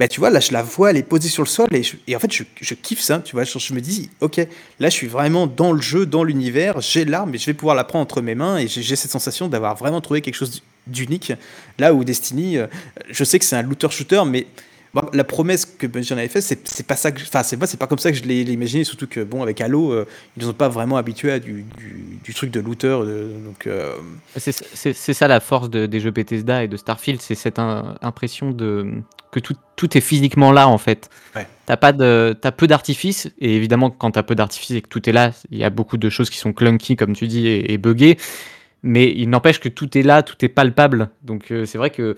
bah, 0.00 0.08
tu 0.08 0.18
vois, 0.18 0.30
là, 0.30 0.40
je 0.40 0.50
la 0.52 0.62
vois, 0.62 0.92
elle 0.92 0.96
est 0.96 1.02
posée 1.02 1.28
sur 1.28 1.42
le 1.42 1.48
sol, 1.48 1.68
et, 1.74 2.16
en 2.16 2.18
fait, 2.18 2.32
je, 2.32 2.74
kiffe 2.74 3.02
ça, 3.02 3.18
tu 3.18 3.36
vois. 3.36 3.44
Je, 3.44 3.74
me 3.74 3.82
dis, 3.82 4.08
ok, 4.22 4.38
là, 4.78 4.88
je 4.88 4.94
suis 4.94 5.08
vraiment 5.08 5.46
dans 5.46 5.72
le 5.72 5.82
jeu, 5.82 6.06
dans 6.06 6.24
l'univers, 6.24 6.80
j'ai 6.80 7.04
l'arme, 7.04 7.34
et 7.34 7.38
je 7.38 7.44
vais 7.44 7.52
pouvoir 7.52 7.76
la 7.76 7.84
prendre 7.84 8.04
entre 8.04 8.22
mes 8.22 8.34
mains, 8.34 8.56
et 8.56 8.66
j'ai 8.66 8.96
cette 8.96 9.10
sensation 9.10 9.48
d'avoir 9.48 9.76
vraiment 9.76 10.00
trouvé 10.00 10.22
quelque 10.22 10.36
chose 10.36 10.62
d'unique. 10.86 11.34
Là 11.78 11.92
où 11.92 12.02
Destiny, 12.02 12.56
euh, 12.56 12.66
je 13.10 13.24
sais 13.24 13.38
que 13.38 13.44
c'est 13.44 13.56
un 13.56 13.62
looter-shooter, 13.62 14.22
mais 14.24 14.46
la 15.12 15.24
promesse 15.24 15.64
que 15.66 15.86
Bungie 15.86 16.12
en 16.12 16.18
avait 16.18 16.28
fait, 16.28 16.40
c'est 16.40 16.86
pas 16.86 16.96
ça 16.96 17.12
que, 17.12 17.22
enfin, 17.22 17.42
c'est 17.42 17.56
pas, 17.56 17.66
c'est 17.66 17.76
pas 17.76 17.86
comme 17.86 17.98
ça 17.98 18.10
que 18.10 18.18
je 18.18 18.24
l'ai 18.24 18.42
imaginé, 18.42 18.84
surtout 18.84 19.06
que 19.06 19.20
bon, 19.22 19.42
avec 19.42 19.60
Halo, 19.60 19.92
euh, 19.92 20.06
ils 20.36 20.40
ne 20.42 20.48
sont 20.48 20.54
pas 20.54 20.68
vraiment 20.68 20.96
habitués 20.96 21.30
à 21.30 21.38
du, 21.38 21.64
du, 22.24 22.34
truc 22.34 22.50
de 22.50 22.60
looter, 22.60 22.98
donc. 23.44 23.66
Euh, 23.66 23.94
c'est 24.36 25.12
ça 25.12 25.28
la 25.28 25.40
force 25.40 25.70
des 25.70 26.00
jeux 26.00 26.10
Bethesda 26.10 26.64
et 26.64 26.68
de 26.68 26.76
Starfield, 26.76 27.20
c'est 27.20 27.34
cette 27.34 27.58
impression 27.58 28.50
de 28.50 29.02
que 29.30 29.38
tout, 29.38 29.54
tout, 29.76 29.96
est 29.96 30.00
physiquement 30.00 30.52
là 30.52 30.68
en 30.68 30.78
fait. 30.78 31.08
Ouais. 31.36 31.46
T'as 31.66 31.76
pas 31.76 31.92
de, 31.92 32.36
as 32.42 32.52
peu 32.52 32.66
d'artifice 32.66 33.30
et 33.38 33.54
évidemment 33.54 33.90
quand 33.90 34.12
t'as 34.12 34.22
peu 34.22 34.34
d'artifice 34.34 34.72
et 34.72 34.82
que 34.82 34.88
tout 34.88 35.08
est 35.08 35.12
là, 35.12 35.30
il 35.50 35.58
y 35.58 35.64
a 35.64 35.70
beaucoup 35.70 35.96
de 35.96 36.10
choses 36.10 36.30
qui 36.30 36.38
sont 36.38 36.52
clunky 36.52 36.96
comme 36.96 37.14
tu 37.14 37.28
dis 37.28 37.46
et, 37.46 37.72
et 37.72 37.78
buggées, 37.78 38.18
mais 38.82 39.12
il 39.14 39.30
n'empêche 39.30 39.60
que 39.60 39.68
tout 39.68 39.96
est 39.96 40.02
là, 40.02 40.22
tout 40.22 40.36
est 40.44 40.48
palpable. 40.48 41.10
Donc 41.22 41.50
euh, 41.50 41.64
c'est 41.64 41.78
vrai 41.78 41.90
que 41.90 42.16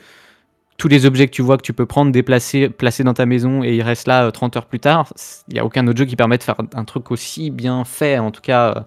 tous 0.78 0.88
les 0.88 1.06
objets 1.06 1.26
que 1.26 1.32
tu 1.32 1.42
vois 1.42 1.56
que 1.56 1.62
tu 1.62 1.72
peux 1.72 1.86
prendre, 1.86 2.12
déplacer, 2.12 2.68
placer 2.68 3.04
dans 3.04 3.14
ta 3.14 3.26
maison 3.26 3.62
et 3.62 3.76
ils 3.76 3.82
restent 3.82 4.08
là 4.08 4.30
30 4.30 4.56
heures 4.56 4.66
plus 4.66 4.80
tard, 4.80 5.12
il 5.48 5.54
n'y 5.54 5.60
a 5.60 5.64
aucun 5.64 5.86
autre 5.86 5.98
jeu 5.98 6.04
qui 6.04 6.16
permet 6.16 6.38
de 6.38 6.42
faire 6.42 6.56
un 6.74 6.84
truc 6.84 7.10
aussi 7.10 7.50
bien 7.50 7.84
fait, 7.84 8.18
en 8.18 8.30
tout 8.30 8.40
cas 8.40 8.84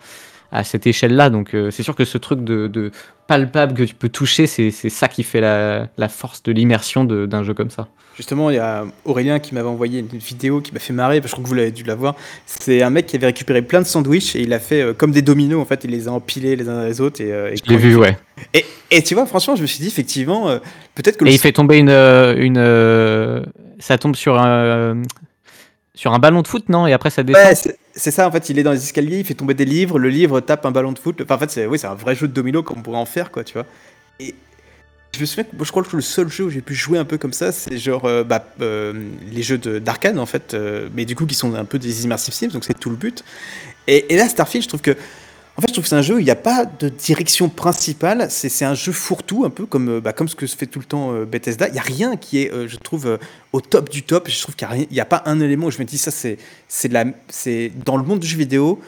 à 0.52 0.64
cette 0.64 0.88
échelle-là. 0.88 1.30
Donc 1.30 1.54
euh, 1.54 1.72
c'est 1.72 1.84
sûr 1.84 1.96
que 1.96 2.06
ce 2.06 2.18
truc 2.18 2.44
de, 2.44 2.92
palpable 3.28 3.74
que 3.74 3.84
tu 3.84 3.96
peux 3.96 4.10
toucher, 4.10 4.48
c'est 4.48 4.72
ça 4.72 5.08
qui 5.08 5.24
fait 5.24 5.42
la, 5.42 6.10
force 6.10 6.44
de 6.44 6.52
l'immersion 6.52 7.04
d'un 7.04 7.44
jeu 7.44 7.54
comme 7.54 7.70
ça. 7.70 7.88
Justement, 8.16 8.50
il 8.50 8.56
y 8.56 8.60
a 8.60 8.86
Aurélien 9.04 9.40
qui 9.40 9.54
m'avait 9.54 9.68
envoyé 9.68 10.00
une 10.00 10.20
vidéo 10.20 10.62
qui 10.62 10.72
m'a 10.74 10.80
fait 10.80 10.94
marrer, 10.94 11.20
parce 11.20 11.32
que 11.34 11.38
je 11.38 11.42
crois 11.42 11.44
que 11.44 11.50
vous 11.50 11.56
l'avez 11.56 11.72
dû 11.72 11.84
la 11.84 11.96
voir. 11.96 12.16
C'est 12.46 12.82
un 12.82 12.90
mec 12.90 13.08
qui 13.08 13.18
avait 13.18 13.26
récupéré 13.26 13.62
plein 13.62 13.82
de 13.82 13.86
sandwichs 13.86 14.38
et 14.38 14.42
il 14.42 14.54
a 14.54 14.60
fait 14.60 14.82
euh, 14.82 14.94
comme 14.94 15.12
des 15.12 15.22
dominos, 15.22 15.62
en 15.62 15.66
fait, 15.66 15.84
il 15.84 15.90
les 15.90 16.08
a 16.08 16.12
empilés 16.14 16.56
les 16.56 16.70
uns 16.70 16.76
dans 16.76 16.86
les 16.86 17.02
autres. 17.02 17.20
Et, 17.20 17.34
euh, 17.34 17.54
je 17.54 17.70
l'ai 17.70 17.76
vu, 17.76 17.98
ouais. 17.98 18.18
Et, 18.54 18.64
et, 18.90 19.04
tu 19.04 19.16
vois, 19.16 19.26
franchement, 19.26 19.58
je 19.58 19.64
me 19.64 19.68
suis 19.68 19.80
dit, 19.80 19.88
effectivement, 19.88 20.48
peut-être 20.94 21.18
que. 21.18 21.26
Et 21.26 21.34
il 21.34 21.40
fait 21.40 21.52
tomber 21.52 21.78
une. 21.78 21.90
une 21.90 23.46
ça 23.80 23.98
tombe 23.98 24.16
sur 24.16 24.40
un 24.40 25.02
sur 25.96 26.14
un 26.14 26.20
ballon 26.20 26.42
de 26.42 26.48
foot, 26.48 26.70
non? 26.70 26.86
Et 26.86 26.94
après, 26.94 27.10
ça 27.10 27.24
descend. 27.24 27.44
Ouais, 27.46 27.76
c'est 27.96 28.12
ça, 28.12 28.28
en 28.28 28.32
fait, 28.32 28.50
il 28.50 28.60
est 28.60 28.64
dans 28.64 28.74
les 28.74 28.84
escaliers, 28.84 29.20
il 29.20 29.26
fait 29.26 29.34
tomber 29.34 29.54
des 29.54 29.66
livres, 29.66 30.00
le 30.00 30.10
livre 30.10 30.42
tape 30.42 30.66
un 30.66 30.72
ballon 30.72 30.92
de 30.92 31.00
foot. 31.00 31.22
Enfin, 31.22 31.36
en 31.36 31.40
fait, 31.40 31.50
c'est 31.50 31.66
oui, 31.66 31.80
un 31.84 31.96
vrai 31.96 32.16
jeu 32.16 32.28
de 32.28 32.34
domino 32.34 32.62
qu'on 32.62 32.82
pourrait 32.82 32.98
en 32.98 33.06
faire, 33.06 33.32
quoi, 33.32 33.44
tu 33.44 33.54
vois. 33.54 33.66
Et 34.20 34.36
je 35.16 35.22
me 35.22 35.26
souviens 35.26 35.46
que 35.46 35.64
je 35.64 35.72
crois 35.72 35.84
que 35.84 35.96
le 35.96 36.02
seul 36.02 36.30
jeu 36.30 36.44
où 36.44 36.50
j'ai 36.50 36.62
pu 36.62 36.76
jouer 36.76 36.98
un 36.98 37.06
peu 37.06 37.18
comme 37.18 37.32
ça, 37.32 37.54
c'est 37.54 37.78
genre 37.78 38.04
euh, 38.06 38.24
bah, 38.24 38.46
euh, 38.62 38.94
les 39.32 39.44
jeux 39.44 39.58
d'Arkane, 39.58 40.20
en 40.20 40.26
fait, 40.26 40.54
euh, 40.54 40.90
mais 40.94 41.06
du 41.06 41.16
coup, 41.16 41.26
qui 41.26 41.36
sont 41.36 41.56
un 41.56 41.66
peu 41.66 41.80
des 41.80 42.04
immersive 42.04 42.34
sims, 42.34 42.50
donc 42.50 42.66
c'est 42.66 42.78
tout 42.78 42.90
le 42.90 42.98
but. 42.98 43.24
Et, 43.88 44.14
et, 44.14 44.18
là, 44.18 44.28
Starfield, 44.28 44.64
je 44.64 44.68
trouve 44.68 44.82
que 44.82 44.98
en 45.58 45.62
fait, 45.62 45.70
je 45.70 45.74
trouve 45.74 45.84
que 45.84 45.90
c'est 45.90 45.96
un 45.96 46.02
jeu 46.02 46.16
où 46.16 46.20
il 46.20 46.26
n'y 46.26 46.32
a 46.32 46.36
pas 46.36 46.66
de 46.66 46.90
direction 46.90 47.48
principale. 47.48 48.28
C'est 48.30 48.66
un 48.66 48.74
jeu 48.74 48.92
fourre-tout, 48.92 49.46
un 49.46 49.50
peu 49.50 49.66
comme, 49.66 49.90
euh, 49.90 50.02
bah, 50.02 50.12
comme 50.12 50.28
ce 50.28 50.36
que 50.36 50.48
se 50.48 50.58
fait 50.58 50.66
tout 50.66 50.80
le 50.80 50.86
temps 50.86 51.14
euh, 51.14 51.24
Bethesda. 51.24 51.70
Il 51.70 51.74
n'y 51.74 51.80
a 51.80 51.84
rien 51.84 52.18
qui 52.18 52.40
est, 52.40 52.52
euh, 52.52 52.68
je 52.68 52.76
trouve, 52.76 53.18
au 53.54 53.62
top 53.62 53.90
du 53.90 54.04
top. 54.04 54.30
Je 54.30 54.42
trouve 54.42 54.56
qu'il 54.56 54.68
n'y 54.92 55.00
a, 55.00 55.06
pas 55.06 55.24
un 55.26 55.40
élément 55.40 55.68
où 55.68 55.72
je 55.72 55.80
me 55.80 55.86
dis 55.86 55.98
ça, 55.98 56.12
c'est 56.12 57.72
dans 57.86 57.98
le 57.98 58.04
monde 58.04 58.20
du 58.20 58.28
jeu 58.28 58.38
vidéo. 58.38 58.82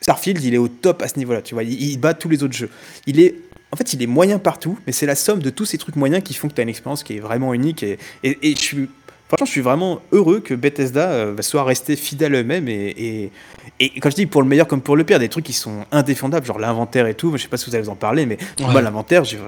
Starfield, 0.00 0.42
il 0.42 0.54
est 0.54 0.58
au 0.58 0.68
top 0.68 1.02
à 1.02 1.08
ce 1.08 1.18
niveau-là. 1.18 1.42
Tu 1.42 1.54
vois, 1.54 1.62
il, 1.62 1.98
bat 1.98 2.14
tous 2.14 2.30
les 2.30 2.42
autres 2.42 2.54
jeux. 2.54 2.70
Il 3.06 3.20
est 3.20 3.34
en 3.70 3.76
fait, 3.76 3.92
il 3.92 4.00
est 4.02 4.06
moyen 4.06 4.38
partout, 4.38 4.78
mais 4.86 4.92
c'est 4.92 5.06
la 5.06 5.16
somme 5.16 5.40
de 5.40 5.50
tous 5.50 5.64
ces 5.64 5.78
trucs 5.78 5.96
moyens 5.96 6.22
qui 6.22 6.32
font 6.32 6.46
que 6.46 6.54
tu 6.54 6.60
as 6.60 6.62
une 6.62 6.68
expérience 6.68 7.02
qui 7.02 7.16
est 7.16 7.20
vraiment 7.20 7.52
unique. 7.52 7.82
Et, 7.82 7.98
je 8.22 8.56
suis 8.56 8.88
Franchement, 9.28 9.46
je 9.46 9.50
suis 9.50 9.60
vraiment 9.62 10.00
heureux 10.12 10.40
que 10.40 10.54
Bethesda 10.54 11.10
euh, 11.10 11.40
soit 11.40 11.64
resté 11.64 11.96
fidèle 11.96 12.34
à 12.34 12.40
eux-mêmes 12.40 12.68
et, 12.68 12.94
et, 12.96 13.32
et, 13.80 14.00
quand 14.00 14.10
je 14.10 14.16
dis 14.16 14.26
pour 14.26 14.42
le 14.42 14.48
meilleur 14.48 14.66
comme 14.66 14.82
pour 14.82 14.96
le 14.96 15.04
pire, 15.04 15.18
des 15.18 15.30
trucs 15.30 15.46
qui 15.46 15.54
sont 15.54 15.86
indéfendables, 15.92 16.44
genre 16.44 16.58
l'inventaire 16.58 17.06
et 17.06 17.14
tout. 17.14 17.34
Je 17.36 17.42
sais 17.42 17.48
pas 17.48 17.56
si 17.56 17.70
vous 17.70 17.74
allez 17.74 17.88
en 17.88 17.96
parler, 17.96 18.26
mais 18.26 18.36
moi, 18.60 18.82
l'inventaire, 18.82 19.24
j'ai 19.24 19.38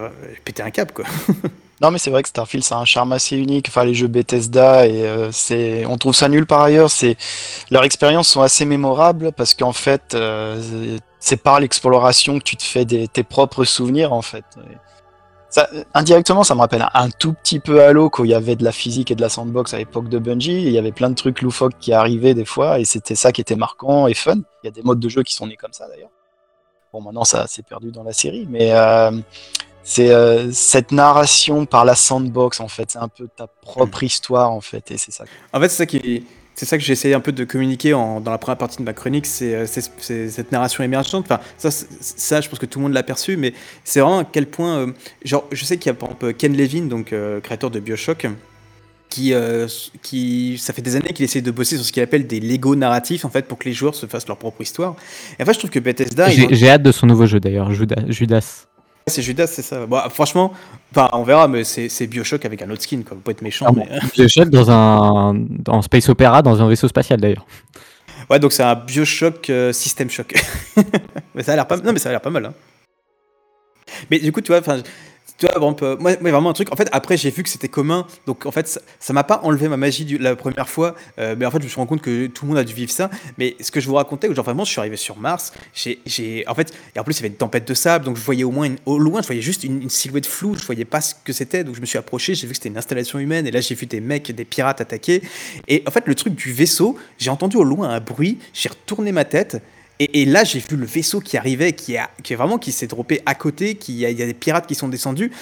pété 0.45 0.62
un 0.62 0.71
cap 0.71 0.92
quoi. 0.92 1.04
non, 1.83 1.90
mais 1.90 1.99
c'est 1.99 2.11
vrai 2.11 2.23
que 2.23 2.28
Starfield, 2.30 2.64
c'est 2.64 2.75
un 2.75 2.87
charme 2.87 3.12
assez 3.12 3.37
unique. 3.37 3.68
Enfin, 3.68 3.85
les 3.85 3.95
jeux 3.95 4.06
Bethesda, 4.09 4.87
et 4.87 5.02
euh, 5.02 5.30
c'est, 5.30 5.85
on 5.85 5.99
trouve 5.99 6.14
ça 6.14 6.30
nul 6.30 6.47
par 6.47 6.62
ailleurs. 6.62 6.90
C'est, 6.90 7.16
leurs 7.71 7.85
expériences 7.85 8.28
sont 8.28 8.40
assez 8.40 8.64
mémorables 8.64 9.30
parce 9.33 9.52
qu'en 9.52 9.75
fait, 9.75 10.14
euh, 10.14 10.99
c'est 11.21 11.37
par 11.37 11.61
l'exploration 11.61 12.38
que 12.38 12.45
tu 12.45 12.56
te 12.56 12.62
fais 12.62 12.87
des, 12.87 13.09
tes 13.09 13.25
propres 13.25 13.64
souvenirs 13.64 14.14
en 14.14 14.23
fait 14.23 14.45
indirectement, 15.95 16.45
ça 16.45 16.55
me 16.55 16.61
rappelle 16.61 16.87
un, 16.93 17.11
tout 17.11 17.33
petit 17.33 17.61
peu 17.61 17.83
Halo 17.83 18.11
quand 18.11 18.25
il 18.25 18.31
y 18.31 18.35
avait 18.35 18.57
de 18.57 18.65
la 18.65 18.73
physique 18.73 19.11
et 19.11 19.15
de 19.15 19.21
la 19.21 19.29
sandbox 19.29 19.75
à 19.75 19.79
l'époque 19.79 20.09
de 20.09 20.19
Bungie. 20.19 20.62
il 20.62 20.71
y 20.71 20.79
avait 20.79 20.93
plein 20.93 21.11
de 21.11 21.15
trucs 21.15 21.43
loufoques 21.43 21.79
qui 21.79 21.93
arrivaient 21.93 22.35
des 22.35 22.45
fois 22.45 22.78
et 22.78 22.85
c'était 22.85 23.15
ça 23.15 23.32
qui 23.32 23.41
était 23.41 23.56
marquant 23.56 24.06
et 24.06 24.15
fun. 24.15 24.37
Il 24.63 24.67
y 24.67 24.69
a 24.69 24.71
des 24.71 24.82
modes 24.82 25.00
de 25.00 25.09
jeu 25.09 25.23
qui 25.23 25.35
sont 25.35 25.47
nés 25.47 25.56
comme 25.56 25.73
ça 25.73 25.89
d'ailleurs. 25.89 26.11
Bon, 26.93 27.00
maintenant 27.00 27.25
ça 27.25 27.47
s'est 27.47 27.63
perdu 27.63 27.91
dans 27.91 28.02
la 28.02 28.13
série, 28.13 28.47
mais 28.49 28.73
euh, 28.73 29.11
c'est 29.82 30.11
euh, 30.11 30.50
cette 30.52 30.93
narration 30.93 31.65
par 31.65 31.85
la 31.85 31.95
sandbox 31.95 32.61
en 32.61 32.69
fait. 32.69 32.91
C'est 32.91 32.99
un 32.99 33.09
peu 33.09 33.28
ta 33.35 33.47
propre 33.47 34.02
hmm. 34.02 34.06
histoire 34.06 34.50
en 34.50 34.61
fait 34.61 34.91
et 34.91 34.99
c'est 34.99 35.13
ça. 35.13 35.25
En 35.52 35.61
fait, 35.61 35.69
c'est 35.69 35.76
ça 35.76 35.87
qui 35.87 36.26
c'est 36.56 36.64
ça 36.64 36.78
que 36.78 36.84
j'ai 36.84 36.95
essayé 36.95 37.14
un 37.14 37.21
peu 37.21 37.32
de 37.32 37.45
communiquer 37.45 37.90
dans 37.90 38.23
la 38.25 38.38
première 38.38 38.56
partie 38.56 38.78
de 38.78 38.82
ma 38.82 38.95
chronique, 38.95 39.26
c'est 39.26 39.54
euh, 39.54 39.66
cette 39.66 40.52
narration 40.52 40.82
émergente. 40.82 41.26
Enfin, 41.26 41.38
ça, 41.58 41.71
ça, 41.71 42.40
je 42.40 42.49
pense 42.49 42.58
que 42.58 42.64
tout 42.64 42.78
le 42.78 42.84
monde 42.84 42.95
l'a 42.95 43.02
perçu, 43.02 43.36
mais 43.36 43.52
c'est 43.84 44.00
vraiment 44.00 44.21
à 44.21 44.25
quel 44.25 44.47
point. 44.47 44.78
Euh, 44.78 44.92
genre, 45.23 45.47
je 45.52 45.62
sais 45.66 45.76
qu'il 45.76 45.90
y 45.90 45.95
a 45.95 45.95
par 45.95 46.08
exemple 46.08 46.32
Ken 46.32 46.56
Levin, 46.56 46.86
donc 46.86 47.12
euh, 47.12 47.40
créateur 47.40 47.71
de 47.71 47.78
Bioshock, 47.78 48.26
qui, 49.10 49.34
qui, 50.02 50.58
ça 50.58 50.73
fait 50.73 50.82
des 50.82 50.97
années 50.97 51.12
qu'il 51.12 51.25
essaie 51.25 51.42
de 51.42 51.50
bosser 51.50 51.76
sur 51.76 51.84
ce 51.84 51.92
qu'il 51.92 52.02
appelle 52.02 52.26
des 52.26 52.40
Lego 52.40 52.75
narratifs, 52.75 53.25
en 53.25 53.30
fait, 53.30 53.47
pour 53.47 53.58
que 53.58 53.66
les 53.66 53.75
joueurs 53.75 53.95
se 53.95 54.06
fassent 54.06 54.26
leur 54.26 54.36
propre 54.36 54.62
histoire. 54.62 54.97
Et 55.38 55.42
en 55.42 55.47
fait, 55.47 55.52
je 55.52 55.58
trouve 55.58 55.71
que 55.71 55.78
Bethesda. 55.78 56.28
J'ai 56.30 56.71
hâte 56.71 56.82
de 56.82 56.92
son 56.92 57.06
nouveau 57.06 57.26
jeu 57.26 57.38
d'ailleurs, 57.38 57.71
Judas. 57.73 58.66
C'est 59.08 59.23
Judas, 59.23 59.47
c'est 59.47 59.62
ça. 59.62 59.86
Bon, 59.86 60.00
franchement, 60.10 60.52
on 61.12 61.23
verra, 61.23 61.47
mais 61.47 61.62
c'est 61.62 62.06
Bioshock 62.08 62.45
avec 62.45 62.60
un 62.62 62.71
autre 62.71 62.82
skin, 62.82 63.02
quoi. 63.06 63.16
Faut 63.25 63.30
être 63.30 63.42
méchant. 63.42 63.73
mais... 63.73 63.86
Bioshock 64.12 64.50
dans 64.50 64.69
un 64.69 65.34
dans 65.34 65.80
Space 65.80 66.08
Opera, 66.08 66.42
dans 66.42 66.60
un 66.60 66.69
vaisseau 66.69 66.88
spatial 66.88 67.21
d'ailleurs. 67.21 67.47
Ouais, 68.28 68.40
donc 68.40 68.52
c'est 68.52 68.64
un 68.64 68.75
Bioshock 68.75 69.49
euh, 69.49 69.73
System 69.73 70.10
Shock. 70.10 70.34
mais 71.36 71.45
ça 71.45 71.52
a 71.52 71.54
l'air 71.54 71.69
pas, 71.69 71.76
non, 71.76 71.92
mais 71.92 72.00
ça 72.00 72.08
a 72.08 72.12
l'air 72.12 72.21
pas 72.21 72.30
mal. 72.30 72.47
Hein. 72.47 72.54
Mais 74.10 74.19
du 74.19 74.32
coup, 74.32 74.40
tu 74.40 74.50
vois, 74.50 74.60
tu 75.38 75.46
vois, 75.46 75.96
moi, 75.99 76.14
vraiment 76.20 76.50
un 76.50 76.52
truc. 76.54 76.72
En 76.72 76.76
fait, 76.76 76.88
après, 76.92 77.16
j'ai 77.16 77.30
vu 77.30 77.42
que 77.42 77.49
c'était 77.49 77.68
commun. 77.68 78.06
Donc, 78.26 78.46
en 78.46 78.50
fait, 78.50 78.80
ça 78.99 79.12
m'a 79.12 79.25
pas 79.25 79.40
enlevé 79.42 79.68
ma 79.68 79.76
magie 79.76 80.16
la 80.18 80.34
première 80.34 80.68
fois. 80.68 80.94
Euh, 81.18 81.34
mais 81.38 81.44
en 81.44 81.50
fait, 81.50 81.58
je 81.58 81.64
me 81.64 81.68
suis 81.68 81.76
rendu 81.76 81.88
compte 81.88 82.02
que 82.02 82.26
tout 82.26 82.44
le 82.44 82.50
monde 82.50 82.58
a 82.58 82.64
dû 82.64 82.72
vivre 82.72 82.90
ça. 82.90 83.10
Mais 83.36 83.54
ce 83.60 83.70
que 83.70 83.80
je 83.80 83.86
vous 83.86 83.94
racontais, 83.94 84.32
genre 84.34 84.44
vraiment, 84.44 84.64
je 84.64 84.70
suis 84.70 84.80
arrivé 84.80 84.96
sur 84.96 85.18
Mars. 85.18 85.52
J'ai, 85.75 86.44
en 86.46 86.54
fait, 86.54 86.72
et 86.94 87.00
en 87.00 87.04
plus, 87.04 87.14
il 87.14 87.16
y 87.16 87.20
avait 87.20 87.28
une 87.28 87.34
tempête 87.34 87.68
de 87.68 87.75
sable. 87.75 88.06
Donc, 88.06 88.16
je 88.16 88.22
voyais 88.22 88.44
au 88.44 88.50
moins, 88.50 88.75
au 88.86 88.99
loin, 88.99 89.20
je 89.20 89.26
voyais 89.26 89.42
juste 89.42 89.64
une, 89.64 89.90
silhouette 89.90 90.26
floue. 90.26 90.54
Je 90.54 90.64
voyais 90.64 90.86
pas 90.86 91.02
ce 91.02 91.14
que 91.22 91.32
c'était. 91.32 91.64
Donc, 91.64 91.75
je 91.75 91.80
me 91.80 91.86
suis 91.86 91.99
approché. 91.99 92.34
J'ai 92.34 92.46
vu 92.46 92.52
que 92.52 92.56
c'était 92.56 92.70
une 92.70 92.78
installation 92.78 93.18
humaine. 93.18 93.46
Et 93.46 93.50
là, 93.50 93.60
j'ai 93.60 93.75
vu 93.75 93.86
des 93.86 94.00
mecs, 94.00 94.30
des 94.32 94.44
pirates 94.46 94.80
attaquer. 94.80 95.22
Et 95.68 95.82
en 95.86 95.90
fait, 95.90 96.06
le 96.06 96.14
truc 96.14 96.34
du 96.34 96.52
vaisseau, 96.52 96.96
j'ai 97.18 97.30
entendu 97.30 97.58
au 97.58 97.64
loin 97.64 97.90
un 97.90 98.00
bruit. 98.00 98.38
J'ai 98.54 98.70
retourné 98.70 99.12
ma 99.12 99.25
tête. 99.25 99.60
Et, 99.99 100.26
là, 100.26 100.45
j'ai 100.45 100.59
vu 100.59 100.76
le 100.76 100.85
vaisseau 100.85 101.21
qui 101.21 101.37
arrivait, 101.37 101.73
qui, 101.73 101.97
qui 102.23 102.32
est 102.32 102.37
vraiment 102.37 102.59
qui 102.59 102.73
s'est 102.73 102.87
droppé 102.87 103.23
à 103.25 103.35
côté, 103.35 103.76
qui 103.76 103.95
il 103.95 104.00
y, 104.00 104.23
a 104.23 104.26
des 104.26 104.35
pirates 104.35 104.67
qui 104.67 104.75
sont 104.75 104.89
descendus. 104.89 105.32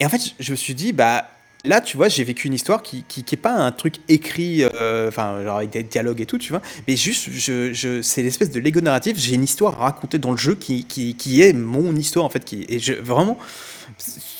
Et 0.00 0.06
en 0.06 0.08
fait, 0.08 0.20
je 0.40 0.50
me 0.50 0.56
suis 0.56 0.74
dit, 0.74 0.92
bah 0.92 1.28
là, 1.64 1.80
tu 1.80 1.96
vois, 1.96 2.08
j'ai 2.08 2.24
vécu 2.24 2.48
une 2.48 2.54
histoire 2.54 2.82
qui, 2.82 3.04
qui, 3.04 3.20
est 3.20 3.36
pas 3.36 3.52
un 3.52 3.70
truc 3.70 3.96
écrit, 4.08 4.64
euh, 4.64 5.08
enfin, 5.08 5.42
genre 5.44 5.58
avec 5.58 5.70
des 5.70 5.82
dialogues 5.82 6.20
et 6.20 6.26
tout, 6.26 6.38
tu 6.38 6.50
vois, 6.50 6.62
mais 6.88 6.96
juste, 6.96 7.28
je, 7.30 7.72
je 7.72 8.02
c'est 8.02 8.22
l'espèce 8.22 8.50
de 8.50 8.58
Lego 8.58 8.80
narratif. 8.80 9.16
J'ai 9.18 9.34
une 9.34 9.44
histoire 9.44 9.80
à 9.80 9.84
raconter 9.84 10.18
dans 10.18 10.32
le 10.32 10.36
jeu 10.36 10.54
qui, 10.54 10.84
qui, 10.84 11.14
qui 11.14 11.42
est 11.42 11.52
mon 11.52 11.94
histoire 11.94 12.24
en 12.24 12.30
fait, 12.30 12.44
qui 12.44 12.66
et 12.68 12.78
je 12.78 12.94
vraiment, 12.94 13.38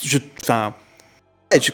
je, 0.02 0.18
enfin 0.42 0.74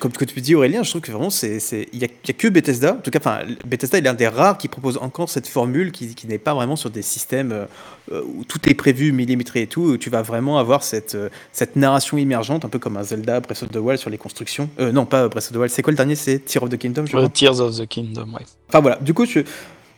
comme 0.00 0.12
tu 0.12 0.26
peux 0.26 0.40
dire 0.40 0.58
Aurélien, 0.58 0.82
je 0.82 0.90
trouve 0.90 1.02
que 1.02 1.12
vraiment 1.12 1.28
c'est 1.28 1.58
il 1.92 2.00
y, 2.00 2.04
a 2.04 2.32
que 2.32 2.48
Bethesda, 2.48 2.94
en 2.94 2.96
tout 2.96 3.10
cas 3.10 3.18
enfin 3.18 3.40
Bethesda 3.66 3.98
est 3.98 4.00
l'un 4.00 4.14
des 4.14 4.26
rares 4.26 4.56
qui 4.56 4.68
propose 4.68 4.96
encore 4.96 5.28
cette 5.28 5.46
formule 5.46 5.92
qui, 5.92 6.14
qui 6.14 6.26
n'est 6.26 6.38
pas 6.38 6.54
vraiment 6.54 6.76
sur 6.76 6.88
des 6.88 7.02
systèmes 7.02 7.52
euh, 7.52 8.22
où 8.34 8.44
tout 8.44 8.58
est 8.68 8.74
prévu 8.74 9.12
millimétré 9.12 9.62
et 9.62 9.66
tout, 9.66 9.82
où 9.82 9.96
tu 9.98 10.08
vas 10.08 10.22
vraiment 10.22 10.58
avoir 10.58 10.82
cette 10.82 11.14
euh, 11.14 11.28
cette 11.52 11.76
narration 11.76 12.16
immergente 12.16 12.64
un 12.64 12.70
peu 12.70 12.78
comme 12.78 12.96
un 12.96 13.02
Zelda 13.02 13.40
Breath 13.40 13.62
of 13.64 13.70
the 13.70 13.76
Wild 13.76 13.98
sur 13.98 14.08
les 14.08 14.16
constructions. 14.16 14.70
Euh, 14.80 14.92
non, 14.92 15.04
pas 15.04 15.28
Breath 15.28 15.48
of 15.48 15.52
the 15.52 15.56
Wild, 15.56 15.70
c'est 15.70 15.82
quoi 15.82 15.90
le 15.90 15.96
dernier? 15.96 16.14
C'est 16.14 16.38
Tears 16.38 16.62
of 16.62 16.70
the 16.70 16.78
Kingdom, 16.78 17.04
je 17.04 17.26
Tears 17.26 17.60
of 17.60 17.76
the 17.76 17.86
Kingdom, 17.86 18.32
ouais. 18.32 18.46
Enfin 18.68 18.80
voilà, 18.80 18.96
du 18.96 19.12
coup 19.12 19.26
je 19.26 19.40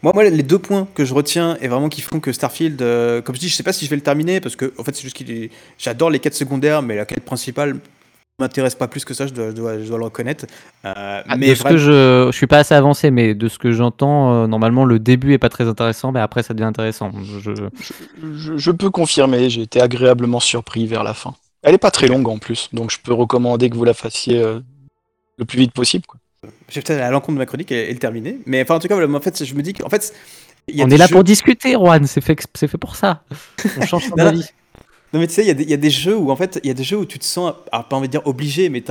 moi, 0.00 0.12
moi, 0.14 0.22
les 0.22 0.44
deux 0.44 0.60
points 0.60 0.86
que 0.94 1.04
je 1.04 1.12
retiens 1.12 1.58
et 1.60 1.66
vraiment 1.66 1.88
qui 1.88 2.02
font 2.02 2.20
que 2.20 2.32
Starfield, 2.32 2.78
comme 3.24 3.34
je 3.34 3.40
dis, 3.40 3.48
je 3.48 3.56
sais 3.56 3.64
pas 3.64 3.72
si 3.72 3.84
je 3.84 3.90
vais 3.90 3.96
le 3.96 4.02
terminer 4.02 4.40
parce 4.40 4.54
que 4.54 4.72
en 4.78 4.84
fait 4.84 4.94
c'est 4.94 5.02
juste 5.02 5.16
qu'il 5.16 5.50
j'adore 5.76 6.10
les 6.10 6.20
quêtes 6.20 6.36
secondaires, 6.36 6.82
mais 6.82 6.94
la 6.94 7.04
quête 7.04 7.24
principale, 7.24 7.80
m'intéresse 8.38 8.76
pas 8.76 8.86
plus 8.86 9.04
que 9.04 9.14
ça, 9.14 9.26
je 9.26 9.32
dois, 9.34 9.50
je 9.50 9.88
dois, 9.88 9.98
le 9.98 10.04
reconnaître. 10.04 10.46
Euh, 10.84 11.22
ah, 11.26 11.36
mais 11.36 11.54
ce 11.56 11.64
que 11.64 11.76
je, 11.76 12.28
je 12.30 12.36
suis 12.36 12.46
pas 12.46 12.58
assez 12.58 12.74
avancé, 12.74 13.10
mais 13.10 13.34
de 13.34 13.48
ce 13.48 13.58
que 13.58 13.72
j'entends, 13.72 14.32
euh, 14.32 14.46
normalement 14.46 14.84
le 14.84 15.00
début 15.00 15.32
est 15.32 15.38
pas 15.38 15.48
très 15.48 15.66
intéressant, 15.66 16.12
mais 16.12 16.20
après 16.20 16.44
ça 16.44 16.54
devient 16.54 16.66
intéressant. 16.66 17.10
Je, 17.42 17.50
je, 18.56 18.70
peux 18.70 18.90
confirmer, 18.90 19.50
j'ai 19.50 19.62
été 19.62 19.80
agréablement 19.80 20.38
surpris 20.38 20.86
vers 20.86 21.02
la 21.02 21.14
fin. 21.14 21.34
Elle 21.62 21.74
est 21.74 21.78
pas 21.78 21.90
très 21.90 22.06
longue 22.06 22.28
en 22.28 22.38
plus, 22.38 22.68
donc 22.72 22.92
je 22.92 22.98
peux 23.02 23.12
recommander 23.12 23.70
que 23.70 23.76
vous 23.76 23.84
la 23.84 23.94
fassiez 23.94 24.40
euh, 24.40 24.60
le 25.36 25.44
plus 25.44 25.58
vite 25.58 25.72
possible. 25.72 26.06
Quoi. 26.06 26.20
Je 26.68 26.76
vais 26.76 26.82
peut-être 26.82 27.02
à 27.02 27.10
l'encontre 27.10 27.34
de 27.34 27.38
ma 27.38 27.46
chronique 27.46 27.72
et, 27.72 27.92
le 27.92 27.98
terminer, 27.98 28.38
mais 28.46 28.62
enfin 28.62 28.76
en 28.76 28.78
tout 28.78 28.86
cas, 28.86 29.04
en 29.04 29.20
fait, 29.20 29.44
je 29.44 29.54
me 29.54 29.62
dis 29.62 29.72
qu'en 29.72 29.88
fait. 29.88 30.14
On 30.78 30.90
est 30.90 30.98
là 30.98 31.08
pour 31.08 31.24
discuter, 31.24 31.72
Juan, 31.72 32.06
c'est 32.06 32.20
fait, 32.20 32.38
fait 32.54 32.78
pour 32.78 32.94
ça. 32.94 33.24
On 33.80 33.86
change 33.86 34.06
son 34.10 34.18
avis. 34.18 34.44
Non 35.14 35.20
mais 35.20 35.26
tu 35.26 35.32
sais, 35.32 35.46
il 35.46 35.70
y, 35.70 35.72
a 35.72 35.76
des 35.78 35.90
jeux 35.90 36.16
où 36.16 36.30
en 36.30 36.36
fait, 36.36 36.60
il 36.62 36.68
y 36.68 36.70
a 36.70 36.74
des 36.74 36.84
jeux 36.84 36.98
où 36.98 37.06
tu 37.06 37.18
te 37.18 37.24
sens, 37.24 37.54
pas 37.70 37.86
envie 37.92 38.08
de 38.08 38.12
dire 38.12 38.26
obligé, 38.26 38.68
mais 38.68 38.84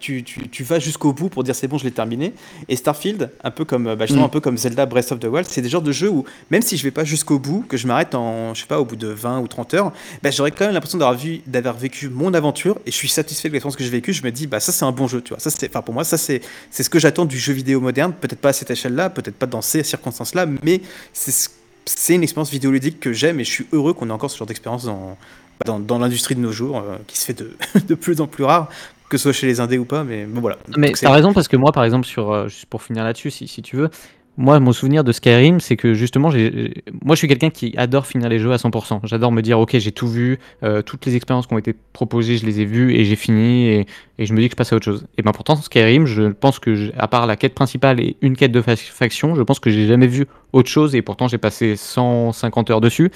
tu, 0.00 0.24
tu, 0.24 0.64
vas 0.64 0.80
jusqu'au 0.80 1.12
bout 1.12 1.28
pour 1.28 1.44
dire 1.44 1.54
c'est 1.54 1.68
bon, 1.68 1.78
je 1.78 1.84
l'ai 1.84 1.92
terminé. 1.92 2.34
Et 2.68 2.74
Starfield, 2.74 3.30
un 3.44 3.52
peu 3.52 3.64
comme, 3.64 3.94
bah, 3.94 4.06
justement, 4.06 4.22
mm. 4.22 4.26
un 4.26 4.30
peu 4.30 4.40
comme 4.40 4.58
Zelda 4.58 4.84
Breath 4.86 5.12
of 5.12 5.20
the 5.20 5.26
Wild, 5.26 5.46
c'est 5.48 5.62
des 5.62 5.68
genres 5.68 5.82
de 5.82 5.92
jeux 5.92 6.10
où 6.10 6.24
même 6.50 6.62
si 6.62 6.76
je 6.76 6.82
vais 6.82 6.90
pas 6.90 7.04
jusqu'au 7.04 7.38
bout, 7.38 7.64
que 7.68 7.76
je 7.76 7.86
m'arrête 7.86 8.16
en, 8.16 8.52
je 8.52 8.62
sais 8.62 8.66
pas, 8.66 8.80
au 8.80 8.84
bout 8.84 8.96
de 8.96 9.06
20 9.06 9.40
ou 9.42 9.46
30 9.46 9.74
heures, 9.74 9.92
bah, 10.24 10.32
j'aurais 10.32 10.50
quand 10.50 10.64
même 10.64 10.74
l'impression 10.74 10.98
d'avoir 10.98 11.16
vu, 11.16 11.40
d'avoir 11.46 11.76
vécu 11.76 12.08
mon 12.08 12.34
aventure 12.34 12.80
et 12.84 12.90
je 12.90 12.96
suis 12.96 13.08
satisfait 13.08 13.48
de 13.48 13.52
l'expérience 13.52 13.76
que 13.76 13.84
j'ai 13.84 13.90
vécue. 13.90 14.12
Je 14.12 14.24
me 14.24 14.32
dis, 14.32 14.48
bah 14.48 14.58
ça 14.58 14.72
c'est 14.72 14.84
un 14.84 14.92
bon 14.92 15.06
jeu, 15.06 15.22
tu 15.22 15.28
vois. 15.28 15.38
Ça 15.38 15.50
c'est, 15.50 15.68
enfin 15.68 15.82
pour 15.82 15.94
moi, 15.94 16.02
ça 16.02 16.18
c'est, 16.18 16.40
c'est 16.72 16.82
ce 16.82 16.90
que 16.90 16.98
j'attends 16.98 17.26
du 17.26 17.38
jeu 17.38 17.52
vidéo 17.52 17.80
moderne. 17.80 18.12
Peut-être 18.12 18.40
pas 18.40 18.48
à 18.48 18.52
cette 18.52 18.72
échelle-là, 18.72 19.08
peut-être 19.08 19.36
pas 19.36 19.46
dans 19.46 19.62
ces 19.62 19.84
circonstances-là, 19.84 20.46
mais 20.64 20.80
c'est 21.12 21.50
c'est 21.86 22.14
une 22.14 22.22
expérience 22.22 22.50
vidéoludique 22.50 23.00
que 23.00 23.12
j'aime 23.12 23.40
et 23.40 23.44
je 23.44 23.50
suis 23.50 23.66
heureux 23.72 23.94
qu'on 23.94 24.08
ait 24.10 24.12
encore 24.12 24.30
ce 24.30 24.36
genre 24.36 24.46
d'expérience 24.46 24.84
dans, 24.84 25.16
dans, 25.64 25.98
l'industrie 25.98 26.34
de 26.34 26.40
nos 26.40 26.52
jours, 26.52 26.78
euh, 26.78 26.96
qui 27.06 27.18
se 27.18 27.26
fait 27.26 27.38
de, 27.38 27.52
de, 27.88 27.94
plus 27.94 28.20
en 28.20 28.26
plus 28.26 28.44
rare. 28.44 28.68
que 29.08 29.16
ce 29.18 29.24
soit 29.24 29.32
chez 29.32 29.46
les 29.46 29.60
Indés 29.60 29.78
ou 29.78 29.84
pas, 29.84 30.04
mais 30.04 30.24
bon 30.24 30.40
voilà. 30.40 30.58
Mais 30.76 30.92
t'as 30.92 31.10
raison 31.10 31.32
parce 31.32 31.48
que 31.48 31.56
moi, 31.56 31.72
par 31.72 31.84
exemple, 31.84 32.06
sur, 32.06 32.32
euh, 32.32 32.48
juste 32.48 32.66
pour 32.66 32.82
finir 32.82 33.04
là-dessus, 33.04 33.30
si, 33.30 33.48
si 33.48 33.60
tu 33.62 33.76
veux, 33.76 33.90
moi, 34.36 34.58
mon 34.60 34.72
souvenir 34.72 35.04
de 35.04 35.12
Skyrim, 35.12 35.60
c'est 35.60 35.76
que 35.76 35.92
justement, 35.92 36.30
moi, 36.30 37.14
je 37.14 37.16
suis 37.16 37.28
quelqu'un 37.28 37.50
qui 37.50 37.74
adore 37.76 38.06
finir 38.06 38.28
les 38.30 38.38
jeux 38.38 38.52
à 38.52 38.56
100%. 38.56 39.00
J'adore 39.02 39.32
me 39.32 39.42
dire, 39.42 39.58
ok, 39.58 39.76
j'ai 39.76 39.92
tout 39.92 40.06
vu, 40.08 40.38
euh, 40.62 40.80
toutes 40.80 41.04
les 41.04 41.14
expériences 41.16 41.46
qui 41.46 41.52
ont 41.52 41.58
été 41.58 41.74
proposées, 41.92 42.38
je 42.38 42.46
les 42.46 42.60
ai 42.60 42.64
vues 42.64 42.94
et 42.94 43.04
j'ai 43.04 43.16
fini 43.16 43.66
et, 43.66 43.86
et 44.18 44.24
je 44.26 44.32
me 44.32 44.38
dis 44.40 44.46
que 44.48 44.52
je 44.52 44.56
passe 44.56 44.72
à 44.72 44.76
autre 44.76 44.84
chose. 44.84 45.04
Et 45.18 45.22
ben 45.22 45.32
pourtant, 45.32 45.56
Skyrim, 45.56 46.06
je 46.06 46.22
pense 46.30 46.58
que, 46.58 46.74
je- 46.74 46.90
à 46.96 47.06
part 47.08 47.26
la 47.26 47.36
quête 47.36 47.54
principale 47.54 48.00
et 48.00 48.16
une 48.22 48.34
quête 48.36 48.52
de 48.52 48.62
fa- 48.62 48.76
faction, 48.76 49.34
je 49.34 49.42
pense 49.42 49.58
que 49.60 49.68
j'ai 49.68 49.86
jamais 49.86 50.06
vu 50.06 50.26
autre 50.52 50.70
chose 50.70 50.94
et 50.94 51.02
pourtant 51.02 51.28
j'ai 51.28 51.36
passé 51.38 51.76
150 51.76 52.70
heures 52.70 52.80
dessus. 52.80 53.10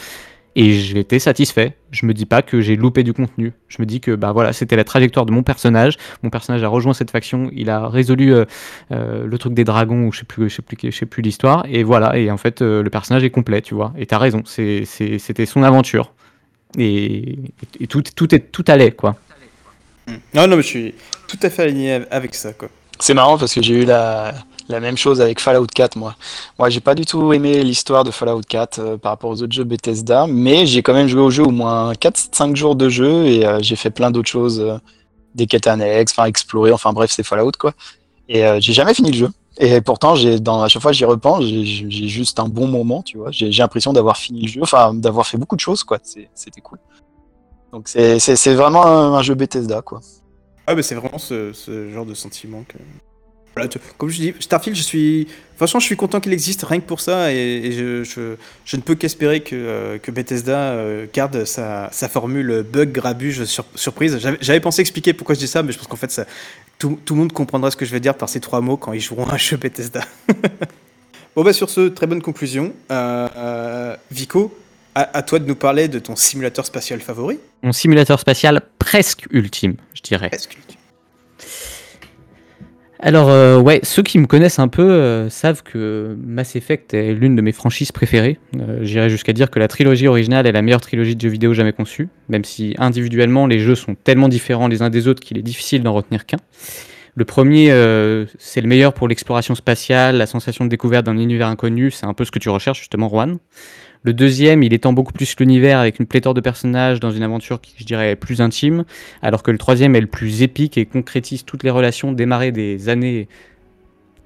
Et 0.57 0.99
été 0.99 1.19
satisfait. 1.19 1.77
Je 1.91 2.07
me 2.07 2.15
dis 2.15 2.27
pas 2.27 2.41
que 2.43 2.61
j'ai 2.61 2.77
loupé 2.77 3.03
du 3.03 3.13
contenu. 3.13 3.53
Je 3.67 3.83
me 3.83 3.87
dis 3.87 4.01
que 4.01 4.15
bah 4.15 4.31
voilà, 4.31 4.53
c'était 4.53 4.77
la 4.77 4.85
trajectoire 4.85 5.27
de 5.27 5.33
mon 5.33 5.43
personnage. 5.43 5.97
Mon 6.23 6.31
personnage 6.31 6.63
a 6.63 6.69
rejoint 6.69 6.95
cette 6.95 7.11
faction. 7.11 7.51
Il 7.53 7.71
a 7.71 7.89
résolu 7.89 8.33
euh, 8.33 8.45
euh, 8.93 9.27
le 9.27 9.39
truc 9.39 9.53
des 9.55 9.65
dragons 9.65 10.07
ou 10.07 10.13
je 10.13 10.21
sais 10.21 10.25
plus, 10.25 10.49
je 10.49 10.57
sais 10.57 10.63
plus, 10.63 10.77
je 10.81 10.97
sais 10.97 11.07
plus 11.07 11.23
l'histoire. 11.23 11.65
Et 11.69 11.83
voilà. 11.83 12.17
Et 12.17 12.31
en 12.31 12.37
fait, 12.37 12.63
euh, 12.63 12.85
le 12.85 12.91
personnage 12.91 13.25
est 13.25 13.31
complet, 13.31 13.63
tu 13.63 13.75
vois. 13.75 13.93
Et 13.99 14.07
t'as 14.07 14.19
raison. 14.19 14.43
C'était 14.45 15.47
son 15.47 15.65
aventure. 15.65 16.13
Et, 16.79 17.39
et 17.81 17.87
tout, 17.89 18.03
tout 18.03 18.33
est, 18.35 18.53
tout 18.53 18.65
allait 18.69 18.93
quoi. 18.93 19.17
Non, 20.35 20.47
non, 20.47 20.57
mais 20.57 20.63
je 20.63 20.69
suis 20.69 20.95
tout 21.27 21.39
à 21.43 21.51
fait 21.51 21.63
aligné 21.63 22.01
avec 22.11 22.35
ça, 22.35 22.53
quoi. 22.53 22.69
C'est 23.01 23.15
marrant 23.15 23.39
parce 23.39 23.55
que 23.55 23.63
j'ai 23.63 23.75
eu 23.75 23.85
la, 23.85 24.35
même 24.69 24.97
chose 24.97 25.21
avec 25.21 25.41
Fallout 25.41 25.67
4, 25.67 25.97
moi. 25.97 26.15
Moi, 26.59 26.71
j'ai 26.71 26.81
pas 26.81 26.95
du 26.95 27.05
tout 27.05 27.33
aimé 27.33 27.63
l'histoire 27.63 28.05
de 28.05 28.11
Fallout 28.11 28.43
4 28.49 28.79
euh, 28.79 28.97
par 28.97 29.13
rapport 29.13 29.31
aux 29.31 29.43
autres 29.43 29.53
jeux 29.53 29.65
Bethesda, 29.65 30.27
mais 30.27 30.67
j'ai 30.67 30.83
quand 30.83 30.95
même 30.95 31.09
joué 31.09 31.21
au 31.21 31.31
jeu 31.31 31.43
au 31.43 31.51
moins 31.51 31.93
4-5 31.93 32.55
jours 32.57 32.77
de 32.77 32.89
jeu 32.89 33.27
et 33.27 33.47
euh, 33.47 33.59
j'ai 33.61 33.77
fait 33.77 33.91
plein 33.91 34.11
d'autres 34.11 34.29
choses, 34.29 34.61
euh, 34.61 34.79
des 35.35 35.47
quêtes 35.47 35.67
annexes, 35.67 36.13
enfin 36.17 36.27
explorer, 36.27 36.73
enfin 36.73 36.93
bref, 36.93 37.11
c'est 37.11 37.25
Fallout 37.25 37.53
quoi. 37.59 37.73
Et 38.29 38.43
j'ai 38.59 38.73
jamais 38.73 38.95
fini 38.95 39.11
le 39.11 39.19
jeu. 39.19 39.31
Et 39.59 39.83
pourtant, 39.83 40.15
à 40.15 40.69
chaque 40.69 40.81
fois 40.81 40.93
j'y 40.93 41.05
repense, 41.05 41.45
j'ai 41.45 42.09
juste 42.09 42.41
un 42.41 42.49
bon 42.49 42.67
moment, 42.69 43.03
tu 43.03 43.19
vois. 43.19 43.31
J'ai 43.33 43.51
l'impression 43.51 43.93
d'avoir 43.93 44.17
fini 44.17 44.43
le 44.43 44.49
jeu, 44.49 44.61
enfin 44.63 44.95
d'avoir 44.95 45.27
fait 45.27 45.37
beaucoup 45.37 45.57
de 45.57 45.61
choses 45.61 45.85
quoi. 45.85 45.99
C'était 46.03 46.61
cool. 46.63 46.79
Donc 47.71 47.89
c'est 47.89 48.55
vraiment 48.55 48.87
un 48.87 49.23
jeu 49.23 49.35
Bethesda 49.35 49.83
quoi. 49.83 50.01
Ah, 50.67 50.75
mais 50.75 50.83
c'est 50.83 50.95
vraiment 50.95 51.19
ce, 51.19 51.53
ce 51.53 51.91
genre 51.91 52.07
de 52.07 52.15
sentiment 52.15 52.65
que. 52.67 52.79
Comme 53.99 54.09
je 54.09 54.17
dis, 54.17 54.35
Starfield, 54.41 54.77
je 54.77 54.83
suis. 54.83 55.29
Franchement, 55.57 55.79
je 55.79 55.87
suis 55.87 55.97
content 55.97 56.19
qu'il 56.19 56.33
existe 56.33 56.65
rien 56.65 56.81
que 56.81 56.87
pour 56.87 57.01
ça 57.01 57.33
et, 57.33 57.71
je, 57.71 58.03
je, 58.65 58.77
ne 58.77 58.83
peux 58.83 58.97
qu'espérer 58.97 59.43
que, 59.43 59.55
euh, 59.55 59.99
que 59.99 60.11
Bethesda 60.11 60.73
euh, 60.73 61.07
garde 61.13 61.45
sa, 61.45 61.89
sa 61.93 62.09
formule 62.09 62.65
bug, 62.69 62.91
grabuge, 62.91 63.45
sur- 63.45 63.67
surprise. 63.77 64.19
J'avais 64.41 64.59
pensé 64.59 64.81
expliquer 64.81 65.13
pourquoi 65.13 65.37
je 65.37 65.41
dis 65.41 65.47
ça, 65.47 65.63
mais 65.63 65.71
je 65.71 65.79
pense 65.79 65.87
qu'en 65.87 65.97
fait, 65.97 66.21
tout, 66.79 66.99
tout 67.05 67.15
le 67.15 67.21
monde 67.21 67.33
comprendra 67.33 67.71
ce 67.71 67.77
que 67.77 67.85
je 67.85 67.93
vais 67.93 68.01
dire 68.01 68.17
par 68.17 68.29
ces 68.29 68.41
trois 68.41 68.61
mots 68.61 68.77
quand 68.77 68.93
ils 68.93 69.01
joueront 69.01 69.27
à 69.29 69.35
un 69.35 69.39
jeu 69.39 69.57
Bethesda. 69.57 70.01
bon, 71.37 71.45
bah, 71.45 71.53
sur 71.53 71.71
ce, 71.71 71.89
très 71.89 72.09
bonne 72.09 72.23
conclusion. 72.23 72.73
Euh, 72.91 73.97
Vico, 74.11 74.53
à, 74.95 75.23
toi 75.23 75.39
de 75.39 75.47
nous 75.47 75.57
parler 75.57 75.89
de 75.89 75.99
ton 75.99 76.17
simulateur 76.17 76.65
spatial 76.67 77.01
favori. 77.01 77.39
Mon 77.63 77.73
simulateur 77.73 78.21
spatial 78.21 78.61
presque 78.79 79.27
ultime, 79.31 79.77
dirais. 80.05 80.31
Alors, 83.07 83.29
euh, 83.29 83.61
ouais, 83.61 83.81
ceux 83.83 84.03
qui 84.03 84.19
me 84.19 84.27
connaissent 84.27 84.59
un 84.59 84.69
peu 84.69 84.91
euh, 84.91 85.29
savent 85.29 85.63
que 85.63 86.17
Mass 86.25 86.57
Effect 86.57 86.95
est 86.95 87.13
l'une 87.13 87.37
de 87.37 87.43
mes 87.43 87.53
franchises 87.53 87.93
préférées. 87.93 88.39
Euh, 88.59 88.79
J'irais 88.83 89.11
jusqu'à 89.11 89.35
dire 89.35 89.51
que 89.51 89.59
la 89.59 89.69
trilogie 89.69 90.07
originale 90.07 90.47
est 90.47 90.53
la 90.53 90.63
meilleure 90.63 90.81
trilogie 90.81 91.15
de 91.15 91.21
jeux 91.21 91.29
vidéo 91.29 91.53
jamais 91.53 91.75
conçue, 91.75 92.09
même 92.31 92.45
si 92.45 92.75
individuellement 92.79 93.47
les 93.47 93.59
jeux 93.59 93.75
sont 93.75 93.95
tellement 93.95 94.31
différents 94.31 94.69
les 94.69 94.81
uns 94.81 94.89
des 94.89 95.07
autres 95.07 95.21
qu'il 95.21 95.37
est 95.37 95.43
difficile 95.43 95.83
d'en 95.83 95.93
retenir 95.93 96.25
qu'un. 96.25 96.39
Le 97.15 97.27
premier, 97.27 97.69
c'est 98.39 98.61
le 98.61 98.67
meilleur 98.67 98.93
pour 98.93 99.07
l'exploration 99.07 99.55
spatiale, 99.55 100.17
la 100.17 100.27
sensation 100.27 100.65
de 100.65 100.71
découverte 100.71 101.07
d'un 101.07 101.17
univers 101.17 101.47
inconnu, 101.47 101.93
c'est 101.93 102.07
un 102.07 102.15
peu 102.15 102.25
ce 102.25 102.33
que 102.33 102.41
tu 102.41 102.49
recherches 102.49 102.81
justement, 102.81 103.09
Juan. 103.09 103.39
Le 104.05 104.13
deuxième, 104.13 104.63
il 104.63 104.75
étend 104.75 104.93
beaucoup 104.93 105.15
plus 105.15 105.35
l'univers 105.39 105.79
avec 105.79 105.99
une 105.99 106.05
pléthore 106.05 106.35
de 106.35 106.43
personnages 106.43 107.01
dans 107.01 107.11
une 107.11 107.23
aventure 107.23 107.63
qui, 107.63 107.75
je 107.79 107.85
dirais, 107.85 108.11
est 108.11 108.17
plus 108.17 108.43
intime 108.43 108.85
alors 109.23 109.43
que 109.43 109.51
le 109.51 109.57
troisième 109.57 109.97
est 109.97 110.01
le 110.03 110.07
plus 110.07 110.43
épique 110.43 110.77
et 110.77 110.85
concrétise 110.85 111.47
toutes 111.47 111.63
les 111.63 111.71
relations 111.71 112.13
démarrées 112.13 112.53
des 112.53 112.91
années, 112.91 113.29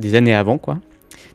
des 0.01 0.17
années 0.17 0.35
avant, 0.35 0.59
quoi. 0.59 0.81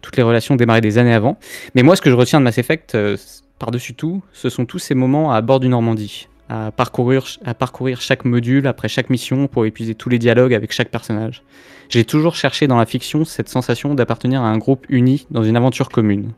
Toutes 0.01 0.17
les 0.17 0.23
relations 0.23 0.57
démarrées 0.57 0.81
des 0.81 0.97
années 0.97 1.13
avant. 1.13 1.39
Mais 1.73 1.83
moi, 1.83 1.95
ce 1.95 2.01
que 2.01 2.09
je 2.09 2.15
retiens 2.15 2.39
de 2.39 2.43
Mass 2.43 2.57
Effect, 2.57 2.95
euh, 2.95 3.15
par-dessus 3.59 3.93
tout, 3.93 4.21
ce 4.33 4.49
sont 4.49 4.65
tous 4.65 4.79
ces 4.79 4.93
moments 4.93 5.31
à 5.31 5.39
bord 5.39 5.61
du 5.61 5.69
Normandie, 5.69 6.27
à 6.49 6.71
parcourir, 6.71 7.23
à 7.45 7.53
parcourir 7.53 8.01
chaque 8.01 8.25
module 8.25 8.67
après 8.67 8.89
chaque 8.89 9.09
mission 9.09 9.47
pour 9.47 9.65
épuiser 9.65 9.95
tous 9.95 10.09
les 10.09 10.19
dialogues 10.19 10.53
avec 10.53 10.73
chaque 10.73 10.89
personnage. 10.89 11.43
J'ai 11.87 12.03
toujours 12.03 12.35
cherché 12.35 12.67
dans 12.67 12.77
la 12.77 12.85
fiction 12.85 13.23
cette 13.23 13.47
sensation 13.47 13.95
d'appartenir 13.95 14.41
à 14.41 14.49
un 14.49 14.57
groupe 14.57 14.85
uni 14.89 15.27
dans 15.31 15.43
une 15.43 15.55
aventure 15.55 15.87
commune. 15.87 16.33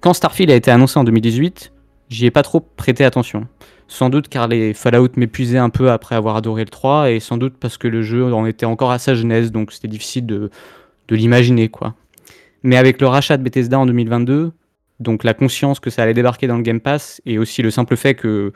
Quand 0.00 0.12
Starfield 0.12 0.50
a 0.50 0.54
été 0.54 0.70
annoncé 0.70 0.98
en 0.98 1.04
2018, 1.04 1.72
j'y 2.08 2.26
ai 2.26 2.30
pas 2.30 2.42
trop 2.42 2.60
prêté 2.60 3.04
attention. 3.04 3.48
Sans 3.88 4.10
doute 4.10 4.28
car 4.28 4.46
les 4.46 4.74
Fallout 4.74 5.08
m'épuisaient 5.16 5.58
un 5.58 5.70
peu 5.70 5.90
après 5.90 6.14
avoir 6.14 6.36
adoré 6.36 6.62
le 6.64 6.70
3, 6.70 7.10
et 7.10 7.20
sans 7.20 7.36
doute 7.36 7.54
parce 7.58 7.78
que 7.78 7.88
le 7.88 8.02
jeu 8.02 8.32
en 8.32 8.46
était 8.46 8.66
encore 8.66 8.92
à 8.92 8.98
sa 8.98 9.14
genèse, 9.14 9.50
donc 9.50 9.72
c'était 9.72 9.88
difficile 9.88 10.26
de, 10.26 10.50
de 11.08 11.16
l'imaginer, 11.16 11.68
quoi. 11.68 11.94
Mais 12.62 12.76
avec 12.76 13.00
le 13.00 13.08
rachat 13.08 13.36
de 13.38 13.42
Bethesda 13.42 13.78
en 13.78 13.86
2022, 13.86 14.52
donc 15.00 15.24
la 15.24 15.34
conscience 15.34 15.80
que 15.80 15.90
ça 15.90 16.02
allait 16.02 16.14
débarquer 16.14 16.46
dans 16.46 16.56
le 16.56 16.62
Game 16.62 16.80
Pass, 16.80 17.20
et 17.26 17.38
aussi 17.38 17.62
le 17.62 17.70
simple 17.70 17.96
fait 17.96 18.14
que 18.14 18.52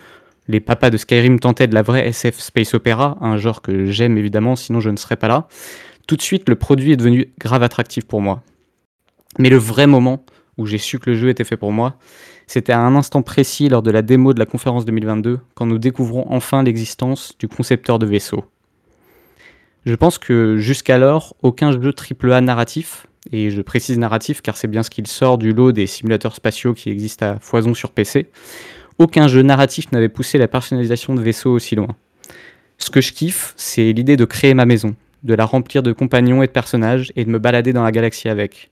les 0.48 0.60
papas 0.60 0.90
de 0.90 0.96
Skyrim 0.96 1.40
tentaient 1.40 1.66
de 1.66 1.74
la 1.74 1.82
vraie 1.82 2.06
SF 2.08 2.38
Space 2.38 2.74
Opera, 2.74 3.16
un 3.20 3.36
genre 3.36 3.62
que 3.62 3.86
j'aime 3.86 4.16
évidemment, 4.16 4.54
sinon 4.54 4.80
je 4.80 4.90
ne 4.90 4.96
serais 4.96 5.16
pas 5.16 5.28
là, 5.28 5.48
tout 6.06 6.16
de 6.16 6.22
suite 6.22 6.48
le 6.48 6.54
produit 6.56 6.92
est 6.92 6.96
devenu 6.96 7.32
grave 7.38 7.62
attractif 7.62 8.04
pour 8.04 8.20
moi. 8.20 8.42
Mais 9.38 9.48
le 9.48 9.56
vrai 9.56 9.86
moment 9.86 10.24
j'ai 10.66 10.78
su 10.78 10.98
que 10.98 11.10
le 11.10 11.16
jeu 11.16 11.28
était 11.28 11.44
fait 11.44 11.56
pour 11.56 11.72
moi, 11.72 11.96
c'était 12.46 12.72
à 12.72 12.80
un 12.80 12.94
instant 12.96 13.22
précis 13.22 13.68
lors 13.68 13.82
de 13.82 13.90
la 13.90 14.02
démo 14.02 14.34
de 14.34 14.38
la 14.38 14.46
conférence 14.46 14.84
2022, 14.84 15.40
quand 15.54 15.66
nous 15.66 15.78
découvrons 15.78 16.26
enfin 16.28 16.62
l'existence 16.62 17.34
du 17.38 17.48
concepteur 17.48 17.98
de 17.98 18.06
vaisseau. 18.06 18.44
Je 19.84 19.94
pense 19.94 20.18
que 20.18 20.58
jusqu'alors, 20.58 21.34
aucun 21.42 21.72
jeu 21.72 21.92
AAA 21.92 22.40
narratif, 22.40 23.06
et 23.30 23.50
je 23.50 23.62
précise 23.62 23.98
narratif 23.98 24.42
car 24.42 24.56
c'est 24.56 24.68
bien 24.68 24.82
ce 24.82 24.90
qu'il 24.90 25.06
sort 25.06 25.38
du 25.38 25.52
lot 25.52 25.72
des 25.72 25.86
simulateurs 25.86 26.34
spatiaux 26.34 26.74
qui 26.74 26.90
existent 26.90 27.26
à 27.26 27.38
foison 27.38 27.74
sur 27.74 27.90
PC, 27.90 28.30
aucun 28.98 29.28
jeu 29.28 29.42
narratif 29.42 29.90
n'avait 29.92 30.08
poussé 30.08 30.38
la 30.38 30.48
personnalisation 30.48 31.14
de 31.14 31.20
vaisseaux 31.20 31.52
aussi 31.52 31.74
loin. 31.74 31.94
Ce 32.78 32.90
que 32.90 33.00
je 33.00 33.12
kiffe, 33.12 33.54
c'est 33.56 33.92
l'idée 33.92 34.16
de 34.16 34.24
créer 34.24 34.54
ma 34.54 34.66
maison, 34.66 34.96
de 35.22 35.34
la 35.34 35.44
remplir 35.44 35.82
de 35.82 35.92
compagnons 35.92 36.42
et 36.42 36.48
de 36.48 36.52
personnages, 36.52 37.12
et 37.14 37.24
de 37.24 37.30
me 37.30 37.38
balader 37.38 37.72
dans 37.72 37.84
la 37.84 37.92
galaxie 37.92 38.28
avec. 38.28 38.71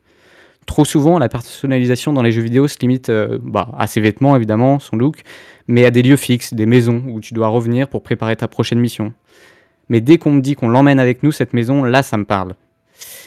Trop 0.71 0.85
souvent, 0.85 1.19
la 1.19 1.29
personnalisation 1.29 2.13
dans 2.13 2.23
les 2.23 2.31
jeux 2.31 2.43
vidéo 2.43 2.69
se 2.69 2.79
limite 2.79 3.09
euh, 3.09 3.41
bah, 3.43 3.71
à 3.77 3.89
ses 3.89 4.01
vêtements, 4.01 4.37
évidemment, 4.37 4.79
son 4.79 4.95
look, 4.95 5.23
mais 5.67 5.85
à 5.85 5.91
des 5.91 6.01
lieux 6.01 6.17
fixes, 6.17 6.55
des 6.55 6.65
maisons 6.65 7.03
où 7.09 7.19
tu 7.19 7.35
dois 7.35 7.49
revenir 7.49 7.89
pour 7.89 8.05
préparer 8.05 8.37
ta 8.37 8.47
prochaine 8.47 8.79
mission. 8.79 9.13
Mais 9.89 10.01
dès 10.01 10.17
qu'on 10.17 10.31
me 10.31 10.41
dit 10.41 10.55
qu'on 10.55 10.69
l'emmène 10.69 11.01
avec 11.01 11.25
nous, 11.25 11.33
cette 11.33 11.55
maison, 11.55 11.83
là, 11.83 12.05
ça 12.05 12.17
me 12.19 12.25
parle. 12.25 12.55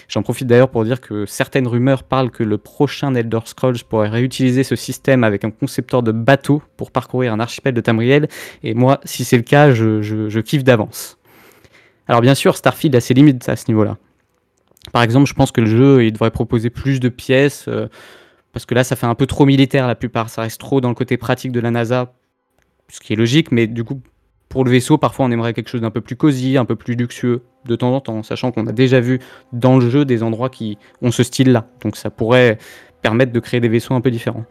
J'en 0.07 0.23
profite 0.23 0.47
d'ailleurs 0.47 0.69
pour 0.69 0.85
dire 0.85 1.01
que 1.01 1.25
certaines 1.25 1.67
rumeurs 1.67 2.03
parlent 2.03 2.31
que 2.31 2.43
le 2.43 2.57
prochain 2.57 3.13
Elder 3.13 3.39
Scrolls 3.43 3.83
pourrait 3.89 4.07
réutiliser 4.07 4.63
ce 4.63 4.77
système 4.77 5.25
avec 5.25 5.43
un 5.43 5.51
concepteur 5.51 6.01
de 6.01 6.13
bateau 6.13 6.63
pour 6.77 6.91
parcourir 6.91 7.33
un 7.33 7.41
archipel 7.41 7.73
de 7.73 7.81
Tamriel, 7.81 8.29
et 8.63 8.73
moi, 8.73 9.01
si 9.03 9.25
c'est 9.25 9.35
le 9.35 9.43
cas, 9.43 9.73
je, 9.73 10.39
kiffe 10.39 10.63
d'avance. 10.63 11.17
Alors 12.07 12.21
bien 12.21 12.35
sûr, 12.35 12.55
Starfield 12.55 12.95
a 12.95 13.01
ses 13.01 13.13
limites 13.13 13.49
à 13.49 13.57
ce 13.57 13.65
niveau-là. 13.67 13.97
Par 14.91 15.01
exemple, 15.01 15.27
je 15.27 15.33
pense 15.33 15.51
que 15.51 15.61
le 15.61 15.67
jeu 15.67 16.11
devrait 16.11 16.31
proposer 16.31 16.69
plus 16.69 16.99
de 16.99 17.09
pièces, 17.09 17.65
euh, 17.67 17.87
parce 18.51 18.65
que 18.65 18.75
là, 18.75 18.83
ça 18.83 18.95
fait 18.95 19.05
un 19.05 19.15
peu 19.15 19.25
trop 19.25 19.45
militaire 19.45 19.87
la 19.87 19.95
plupart. 19.95 20.29
Ça 20.29 20.41
reste 20.41 20.59
trop 20.59 20.81
dans 20.81 20.89
le 20.89 20.95
côté 20.95 21.17
pratique 21.17 21.51
de 21.51 21.59
la 21.59 21.71
NASA, 21.71 22.13
ce 22.89 22.99
qui 22.99 23.13
est 23.13 23.15
logique, 23.15 23.51
mais 23.51 23.65
du 23.67 23.83
coup, 23.83 24.01
pour 24.49 24.65
le 24.65 24.69
vaisseau, 24.69 24.99
parfois 24.99 25.25
on 25.25 25.31
aimerait 25.31 25.53
quelque 25.53 25.69
chose 25.69 25.81
d'un 25.81 25.89
peu 25.89 26.01
plus 26.01 26.15
cosy, 26.15 26.57
un 26.57 26.65
peu 26.65 26.75
plus 26.75 26.93
luxueux, 26.93 27.41
de 27.65 27.75
temps 27.75 27.95
en 27.95 28.01
temps, 28.01 28.21
sachant 28.21 28.51
qu'on 28.51 28.67
a 28.67 28.71
déjà 28.71 28.99
vu 28.99 29.19
dans 29.51 29.79
le 29.79 29.89
jeu 29.89 30.05
des 30.05 30.21
endroits 30.21 30.49
qui 30.49 30.77
ont 31.01 31.09
ce 31.09 31.23
style-là. 31.23 31.67
Donc 31.81 31.95
ça 31.95 32.11
pourrait 32.11 32.59
permettre 33.01 33.31
de 33.31 33.39
créer 33.39 33.59
des 33.59 33.67
vaisseaux 33.67 33.95
un 33.95 34.01
peu 34.01 34.11
différents. 34.11 34.45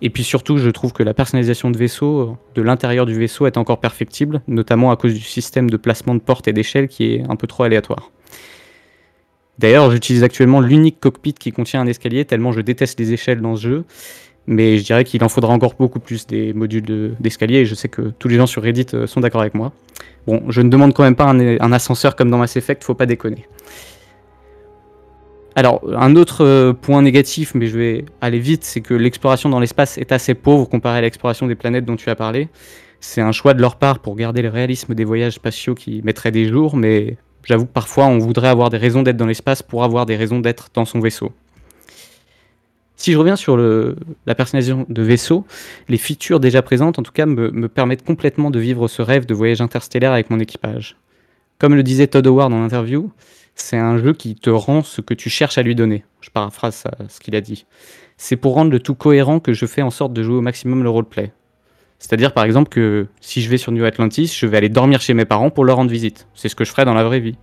Et 0.00 0.08
puis 0.08 0.24
surtout, 0.24 0.56
je 0.56 0.70
trouve 0.70 0.94
que 0.94 1.02
la 1.02 1.12
personnalisation 1.12 1.70
de 1.70 1.76
vaisseau, 1.76 2.38
de 2.54 2.62
l'intérieur 2.62 3.04
du 3.04 3.14
vaisseau, 3.18 3.46
est 3.46 3.58
encore 3.58 3.80
perfectible, 3.80 4.40
notamment 4.48 4.90
à 4.90 4.96
cause 4.96 5.12
du 5.12 5.20
système 5.20 5.68
de 5.68 5.76
placement 5.76 6.14
de 6.14 6.20
portes 6.20 6.48
et 6.48 6.54
d'échelles 6.54 6.88
qui 6.88 7.12
est 7.12 7.22
un 7.28 7.36
peu 7.36 7.46
trop 7.46 7.64
aléatoire. 7.64 8.10
D'ailleurs, 9.58 9.90
j'utilise 9.90 10.22
actuellement 10.22 10.60
l'unique 10.60 10.98
cockpit 11.00 11.34
qui 11.34 11.52
contient 11.52 11.80
un 11.80 11.86
escalier, 11.86 12.24
tellement 12.24 12.52
je 12.52 12.60
déteste 12.60 12.98
les 12.98 13.12
échelles 13.12 13.40
dans 13.40 13.56
ce 13.56 13.62
jeu. 13.62 13.84
Mais 14.46 14.76
je 14.76 14.84
dirais 14.84 15.04
qu'il 15.04 15.24
en 15.24 15.30
faudra 15.30 15.54
encore 15.54 15.74
beaucoup 15.78 16.00
plus 16.00 16.26
des 16.26 16.52
modules 16.52 16.84
de- 16.84 17.12
d'escalier, 17.18 17.60
et 17.60 17.64
je 17.64 17.74
sais 17.74 17.88
que 17.88 18.12
tous 18.18 18.28
les 18.28 18.36
gens 18.36 18.46
sur 18.46 18.62
Reddit 18.62 18.86
euh, 18.92 19.06
sont 19.06 19.20
d'accord 19.20 19.40
avec 19.40 19.54
moi. 19.54 19.72
Bon, 20.26 20.42
je 20.48 20.60
ne 20.60 20.68
demande 20.68 20.92
quand 20.92 21.02
même 21.02 21.16
pas 21.16 21.24
un, 21.24 21.58
un 21.58 21.72
ascenseur 21.72 22.14
comme 22.14 22.30
dans 22.30 22.36
Mass 22.36 22.56
Effect, 22.56 22.84
faut 22.84 22.94
pas 22.94 23.06
déconner. 23.06 23.46
Alors, 25.56 25.82
un 25.96 26.16
autre 26.16 26.44
euh, 26.44 26.72
point 26.72 27.00
négatif, 27.00 27.54
mais 27.54 27.68
je 27.68 27.78
vais 27.78 28.04
aller 28.20 28.40
vite, 28.40 28.64
c'est 28.64 28.80
que 28.80 28.92
l'exploration 28.92 29.48
dans 29.48 29.60
l'espace 29.60 29.96
est 29.98 30.12
assez 30.12 30.34
pauvre 30.34 30.68
comparé 30.68 30.98
à 30.98 31.00
l'exploration 31.00 31.46
des 31.46 31.54
planètes 31.54 31.84
dont 31.84 31.96
tu 31.96 32.10
as 32.10 32.16
parlé. 32.16 32.48
C'est 33.00 33.20
un 33.20 33.32
choix 33.32 33.54
de 33.54 33.60
leur 33.60 33.76
part 33.76 34.00
pour 34.00 34.16
garder 34.16 34.42
le 34.42 34.48
réalisme 34.48 34.94
des 34.94 35.04
voyages 35.04 35.34
spatiaux 35.34 35.74
qui 35.74 36.02
mettraient 36.02 36.32
des 36.32 36.48
jours, 36.48 36.76
mais 36.76 37.16
j'avoue 37.44 37.66
que 37.66 37.72
parfois 37.72 38.06
on 38.06 38.18
voudrait 38.18 38.48
avoir 38.48 38.70
des 38.70 38.76
raisons 38.76 39.02
d'être 39.02 39.16
dans 39.16 39.26
l'espace 39.26 39.62
pour 39.62 39.84
avoir 39.84 40.06
des 40.06 40.16
raisons 40.16 40.40
d'être 40.40 40.68
dans 40.74 40.84
son 40.84 41.00
vaisseau. 41.00 41.32
Si 42.96 43.12
je 43.12 43.18
reviens 43.18 43.36
sur 43.36 43.56
la 43.56 44.34
personnalisation 44.34 44.86
de 44.88 45.02
vaisseau, 45.02 45.44
les 45.88 45.98
features 45.98 46.40
déjà 46.40 46.62
présentes, 46.62 46.98
en 46.98 47.02
tout 47.02 47.12
cas, 47.12 47.26
me, 47.26 47.50
me, 47.50 47.68
permettent 47.68 48.04
complètement 48.04 48.50
de 48.50 48.58
vivre 48.58 48.88
ce 48.88 49.02
rêve 49.02 49.26
de 49.26 49.34
voyage 49.34 49.60
interstellaire 49.60 50.12
avec 50.12 50.30
mon 50.30 50.38
équipage. 50.38 50.96
Comme 51.58 51.74
le 51.74 51.82
disait 51.82 52.06
Todd 52.06 52.26
Howard 52.26 52.50
dans 52.50 52.60
l'interview, 52.60 53.10
c'est 53.56 53.76
un 53.76 53.98
jeu 53.98 54.12
qui 54.12 54.34
te 54.34 54.50
rend 54.50 54.82
ce 54.82 55.00
que 55.00 55.14
tu 55.14 55.28
cherches 55.28 55.58
à 55.58 55.62
lui 55.62 55.74
donner. 55.74 56.04
Je 56.20 56.30
paraphrase 56.30 56.84
ce 57.08 57.20
qu'il 57.20 57.36
a 57.36 57.40
dit. 57.40 57.66
C'est 58.16 58.36
pour 58.36 58.54
rendre 58.54 58.70
le 58.70 58.80
tout 58.80 58.94
cohérent 58.94 59.40
que 59.40 59.52
je 59.52 59.66
fais 59.66 59.82
en 59.82 59.90
sorte 59.90 60.12
de 60.12 60.22
jouer 60.22 60.36
au 60.36 60.40
maximum 60.40 60.82
le 60.82 60.90
roleplay. 60.90 61.32
C'est-à-dire 62.04 62.34
par 62.34 62.44
exemple 62.44 62.68
que 62.68 63.06
si 63.22 63.40
je 63.40 63.48
vais 63.48 63.56
sur 63.56 63.72
New 63.72 63.82
Atlantis, 63.82 64.26
je 64.38 64.46
vais 64.46 64.58
aller 64.58 64.68
dormir 64.68 65.00
chez 65.00 65.14
mes 65.14 65.24
parents 65.24 65.48
pour 65.48 65.64
leur 65.64 65.76
rendre 65.76 65.90
visite. 65.90 66.28
C'est 66.34 66.50
ce 66.50 66.54
que 66.54 66.62
je 66.62 66.70
ferais 66.70 66.84
dans 66.84 66.92
la 66.92 67.02
vraie 67.02 67.18
vie. 67.18 67.38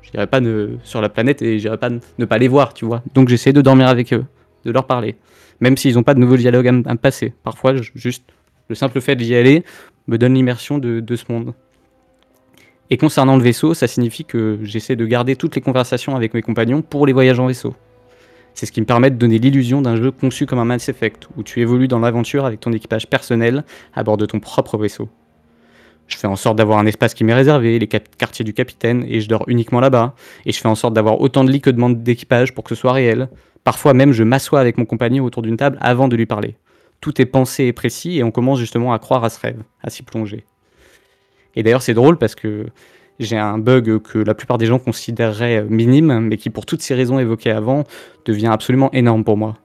Je 0.00 0.12
n'irai 0.12 0.28
pas 0.28 0.40
ne, 0.40 0.76
sur 0.84 1.00
la 1.00 1.08
planète 1.08 1.42
et 1.42 1.58
j'irai 1.58 1.76
pas 1.76 1.90
ne 1.90 2.24
pas 2.24 2.38
les 2.38 2.46
voir, 2.46 2.72
tu 2.72 2.84
vois. 2.84 3.02
Donc 3.14 3.28
j'essaie 3.28 3.52
de 3.52 3.60
dormir 3.60 3.88
avec 3.88 4.12
eux, 4.12 4.24
de 4.64 4.70
leur 4.70 4.86
parler. 4.86 5.16
Même 5.58 5.76
s'ils 5.76 5.96
n'ont 5.96 6.04
pas 6.04 6.14
de 6.14 6.20
nouveaux 6.20 6.36
dialogues 6.36 6.68
à, 6.68 6.72
me 6.72 6.94
passer. 6.94 7.34
Parfois, 7.42 7.74
juste 7.96 8.22
le 8.68 8.76
simple 8.76 9.00
fait 9.00 9.16
d'y 9.16 9.34
aller 9.34 9.64
me 10.06 10.18
donne 10.18 10.34
l'immersion 10.34 10.78
de 10.78 11.16
ce 11.16 11.24
monde. 11.28 11.52
Et 12.90 12.98
concernant 12.98 13.36
le 13.36 13.42
vaisseau, 13.42 13.74
ça 13.74 13.88
signifie 13.88 14.24
que 14.24 14.60
j'essaie 14.62 14.94
de 14.94 15.04
garder 15.04 15.34
toutes 15.34 15.56
les 15.56 15.60
conversations 15.60 16.14
avec 16.14 16.32
mes 16.32 16.42
compagnons 16.42 16.80
pour 16.80 17.08
les 17.08 17.12
voyages 17.12 17.40
en 17.40 17.48
vaisseau. 17.48 17.74
C'est 18.56 18.64
ce 18.64 18.72
qui 18.72 18.80
me 18.80 18.86
permet 18.86 19.10
de 19.10 19.16
donner 19.16 19.38
l'illusion 19.38 19.82
d'un 19.82 19.96
jeu 19.96 20.10
conçu 20.10 20.46
comme 20.46 20.58
un 20.58 20.64
Mass 20.64 20.88
Effect, 20.88 21.28
où 21.36 21.42
tu 21.42 21.60
évolues 21.60 21.88
dans 21.88 21.98
l'aventure 21.98 22.46
avec 22.46 22.58
ton 22.58 22.72
équipage 22.72 23.06
personnel 23.06 23.64
à 23.94 24.02
bord 24.02 24.16
de 24.16 24.24
ton 24.24 24.40
propre 24.40 24.78
vaisseau. 24.78 25.10
Je 26.08 26.16
fais 26.16 26.26
en 26.26 26.36
sorte 26.36 26.56
d'avoir 26.56 26.78
un 26.78 26.86
espace 26.86 27.12
qui 27.12 27.22
m'est 27.22 27.34
réservé, 27.34 27.78
les 27.78 27.86
quartiers 27.86 28.46
du 28.46 28.54
capitaine, 28.54 29.04
et 29.06 29.20
je 29.20 29.28
dors 29.28 29.44
uniquement 29.46 29.78
là-bas. 29.78 30.14
Et 30.46 30.52
je 30.52 30.58
fais 30.58 30.68
en 30.68 30.74
sorte 30.74 30.94
d'avoir 30.94 31.20
autant 31.20 31.44
de 31.44 31.50
lits 31.50 31.60
que 31.60 31.68
de 31.68 31.76
demande 31.76 32.02
d'équipage 32.02 32.54
pour 32.54 32.64
que 32.64 32.74
ce 32.74 32.80
soit 32.80 32.92
réel. 32.92 33.28
Parfois 33.62 33.92
même, 33.92 34.12
je 34.12 34.22
m'assois 34.22 34.60
avec 34.60 34.78
mon 34.78 34.86
compagnon 34.86 35.24
autour 35.24 35.42
d'une 35.42 35.58
table 35.58 35.76
avant 35.82 36.08
de 36.08 36.16
lui 36.16 36.24
parler. 36.24 36.56
Tout 37.02 37.20
est 37.20 37.26
pensé 37.26 37.64
et 37.64 37.74
précis, 37.74 38.16
et 38.16 38.24
on 38.24 38.30
commence 38.30 38.58
justement 38.58 38.94
à 38.94 38.98
croire 38.98 39.22
à 39.22 39.28
ce 39.28 39.38
rêve, 39.38 39.60
à 39.82 39.90
s'y 39.90 40.02
plonger. 40.02 40.46
Et 41.56 41.62
d'ailleurs, 41.62 41.82
c'est 41.82 41.92
drôle 41.92 42.16
parce 42.16 42.34
que 42.34 42.64
j'ai 43.18 43.36
un 43.36 43.58
bug 43.58 43.98
que 44.00 44.18
la 44.18 44.34
plupart 44.34 44.58
des 44.58 44.66
gens 44.66 44.78
considéreraient 44.78 45.64
minime, 45.68 46.20
mais 46.20 46.36
qui, 46.36 46.50
pour 46.50 46.66
toutes 46.66 46.82
ces 46.82 46.94
raisons 46.94 47.18
évoquées 47.18 47.50
avant, 47.50 47.84
devient 48.24 48.48
absolument 48.48 48.90
énorme 48.92 49.24
pour 49.24 49.36
moi. 49.36 49.56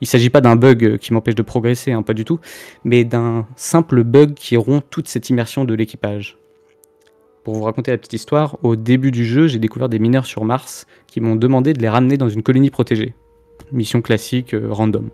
Il 0.00 0.04
ne 0.04 0.08
s'agit 0.08 0.30
pas 0.30 0.40
d'un 0.40 0.56
bug 0.56 0.98
qui 0.98 1.12
m'empêche 1.12 1.34
de 1.34 1.42
progresser, 1.42 1.92
hein, 1.92 2.02
pas 2.02 2.14
du 2.14 2.24
tout, 2.24 2.38
mais 2.84 3.04
d'un 3.04 3.46
simple 3.56 4.04
bug 4.04 4.34
qui 4.34 4.56
rompt 4.56 4.84
toute 4.90 5.08
cette 5.08 5.30
immersion 5.30 5.64
de 5.64 5.74
l'équipage. 5.74 6.36
Pour 7.42 7.54
vous 7.54 7.62
raconter 7.62 7.90
la 7.90 7.98
petite 7.98 8.14
histoire, 8.14 8.56
au 8.62 8.76
début 8.76 9.10
du 9.10 9.24
jeu, 9.24 9.48
j'ai 9.48 9.58
découvert 9.58 9.88
des 9.88 9.98
mineurs 9.98 10.26
sur 10.26 10.44
Mars 10.44 10.86
qui 11.06 11.20
m'ont 11.20 11.36
demandé 11.36 11.72
de 11.72 11.80
les 11.80 11.88
ramener 11.88 12.16
dans 12.16 12.28
une 12.28 12.42
colonie 12.42 12.70
protégée. 12.70 13.14
Mission 13.72 14.02
classique, 14.02 14.54
euh, 14.54 14.68
random. 14.70 15.10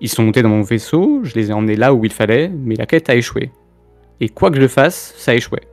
Ils 0.00 0.08
sont 0.08 0.22
montés 0.22 0.42
dans 0.42 0.48
mon 0.48 0.62
vaisseau, 0.62 1.20
je 1.24 1.34
les 1.34 1.50
ai 1.50 1.52
emmenés 1.52 1.76
là 1.76 1.92
où 1.94 2.04
il 2.04 2.12
fallait, 2.12 2.48
mais 2.48 2.76
la 2.76 2.86
quête 2.86 3.10
a 3.10 3.16
échoué. 3.16 3.50
Et 4.20 4.28
quoi 4.28 4.50
que 4.50 4.60
je 4.60 4.68
fasse, 4.68 5.14
ça 5.16 5.34
échouait. 5.34 5.66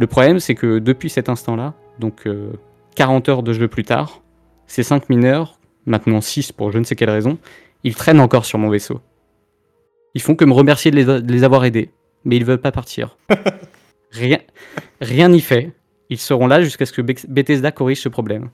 Le 0.00 0.06
problème, 0.06 0.40
c'est 0.40 0.54
que 0.54 0.78
depuis 0.78 1.10
cet 1.10 1.28
instant-là, 1.28 1.74
donc 1.98 2.26
euh, 2.26 2.52
40 2.96 3.28
heures 3.28 3.42
de 3.42 3.52
jeu 3.52 3.68
plus 3.68 3.84
tard, 3.84 4.22
ces 4.66 4.82
5 4.82 5.10
mineurs, 5.10 5.60
maintenant 5.84 6.22
6 6.22 6.52
pour 6.52 6.72
je 6.72 6.78
ne 6.78 6.84
sais 6.84 6.96
quelle 6.96 7.10
raison, 7.10 7.36
ils 7.84 7.94
traînent 7.94 8.20
encore 8.20 8.46
sur 8.46 8.58
mon 8.58 8.70
vaisseau. 8.70 9.02
Ils 10.14 10.22
font 10.22 10.34
que 10.36 10.46
me 10.46 10.54
remercier 10.54 10.90
de 10.90 10.96
les, 10.96 11.04
de 11.04 11.30
les 11.30 11.44
avoir 11.44 11.66
aidés, 11.66 11.90
mais 12.24 12.36
ils 12.36 12.46
veulent 12.46 12.62
pas 12.62 12.72
partir. 12.72 13.18
Rien 14.10 14.38
rien 15.02 15.28
n'y 15.28 15.40
fait. 15.40 15.70
Ils 16.08 16.18
seront 16.18 16.46
là 16.46 16.62
jusqu'à 16.62 16.86
ce 16.86 16.92
que 16.92 17.02
Bethesda 17.02 17.70
corrige 17.70 18.00
ce 18.00 18.08
problème. 18.08 18.48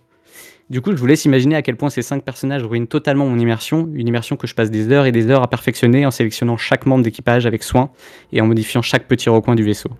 Du 0.68 0.80
coup, 0.80 0.90
je 0.90 0.96
vous 0.96 1.06
laisse 1.06 1.24
imaginer 1.24 1.54
à 1.54 1.62
quel 1.62 1.76
point 1.76 1.90
ces 1.90 2.02
5 2.02 2.24
personnages 2.24 2.64
ruinent 2.64 2.88
totalement 2.88 3.26
mon 3.26 3.38
immersion, 3.38 3.88
une 3.94 4.08
immersion 4.08 4.36
que 4.36 4.48
je 4.48 4.54
passe 4.54 4.70
des 4.70 4.90
heures 4.90 5.06
et 5.06 5.12
des 5.12 5.30
heures 5.30 5.44
à 5.44 5.48
perfectionner 5.48 6.04
en 6.04 6.10
sélectionnant 6.10 6.56
chaque 6.56 6.86
membre 6.86 7.04
d'équipage 7.04 7.46
avec 7.46 7.62
soin 7.62 7.90
et 8.32 8.40
en 8.40 8.46
modifiant 8.46 8.82
chaque 8.82 9.06
petit 9.06 9.30
recoin 9.30 9.54
du 9.54 9.62
vaisseau. 9.62 9.90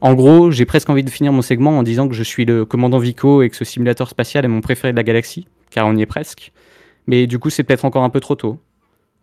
En 0.00 0.14
gros, 0.14 0.50
j'ai 0.50 0.66
presque 0.66 0.90
envie 0.90 1.02
de 1.04 1.10
finir 1.10 1.32
mon 1.32 1.42
segment 1.42 1.78
en 1.78 1.82
disant 1.82 2.08
que 2.08 2.14
je 2.14 2.22
suis 2.22 2.44
le 2.44 2.64
commandant 2.64 2.98
Vico 2.98 3.42
et 3.42 3.50
que 3.50 3.56
ce 3.56 3.64
simulateur 3.64 4.08
spatial 4.08 4.44
est 4.44 4.48
mon 4.48 4.60
préféré 4.60 4.92
de 4.92 4.96
la 4.96 5.02
galaxie, 5.02 5.48
car 5.70 5.86
on 5.86 5.96
y 5.96 6.02
est 6.02 6.06
presque. 6.06 6.52
Mais 7.06 7.26
du 7.26 7.38
coup, 7.38 7.50
c'est 7.50 7.62
peut-être 7.62 7.84
encore 7.84 8.02
un 8.02 8.10
peu 8.10 8.20
trop 8.20 8.34
tôt. 8.34 8.60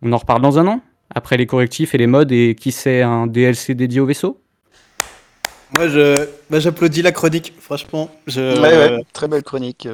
On 0.02 0.12
en 0.12 0.16
reparle 0.16 0.42
dans 0.42 0.58
un 0.58 0.66
an, 0.66 0.80
après 1.14 1.36
les 1.36 1.46
correctifs 1.46 1.94
et 1.94 1.98
les 1.98 2.06
modes, 2.06 2.32
et 2.32 2.56
qui 2.58 2.72
sait 2.72 3.02
un 3.02 3.26
DLC 3.26 3.74
dédié 3.74 4.00
au 4.00 4.06
vaisseau? 4.06 4.40
Moi, 5.76 5.88
je, 5.88 6.26
bah, 6.50 6.60
j'applaudis 6.60 7.02
la 7.02 7.12
chronique, 7.12 7.52
franchement. 7.58 8.10
Je... 8.26 8.60
Ouais, 8.60 8.76
ouais, 8.76 9.02
très 9.12 9.28
belle 9.28 9.42
chronique. 9.42 9.88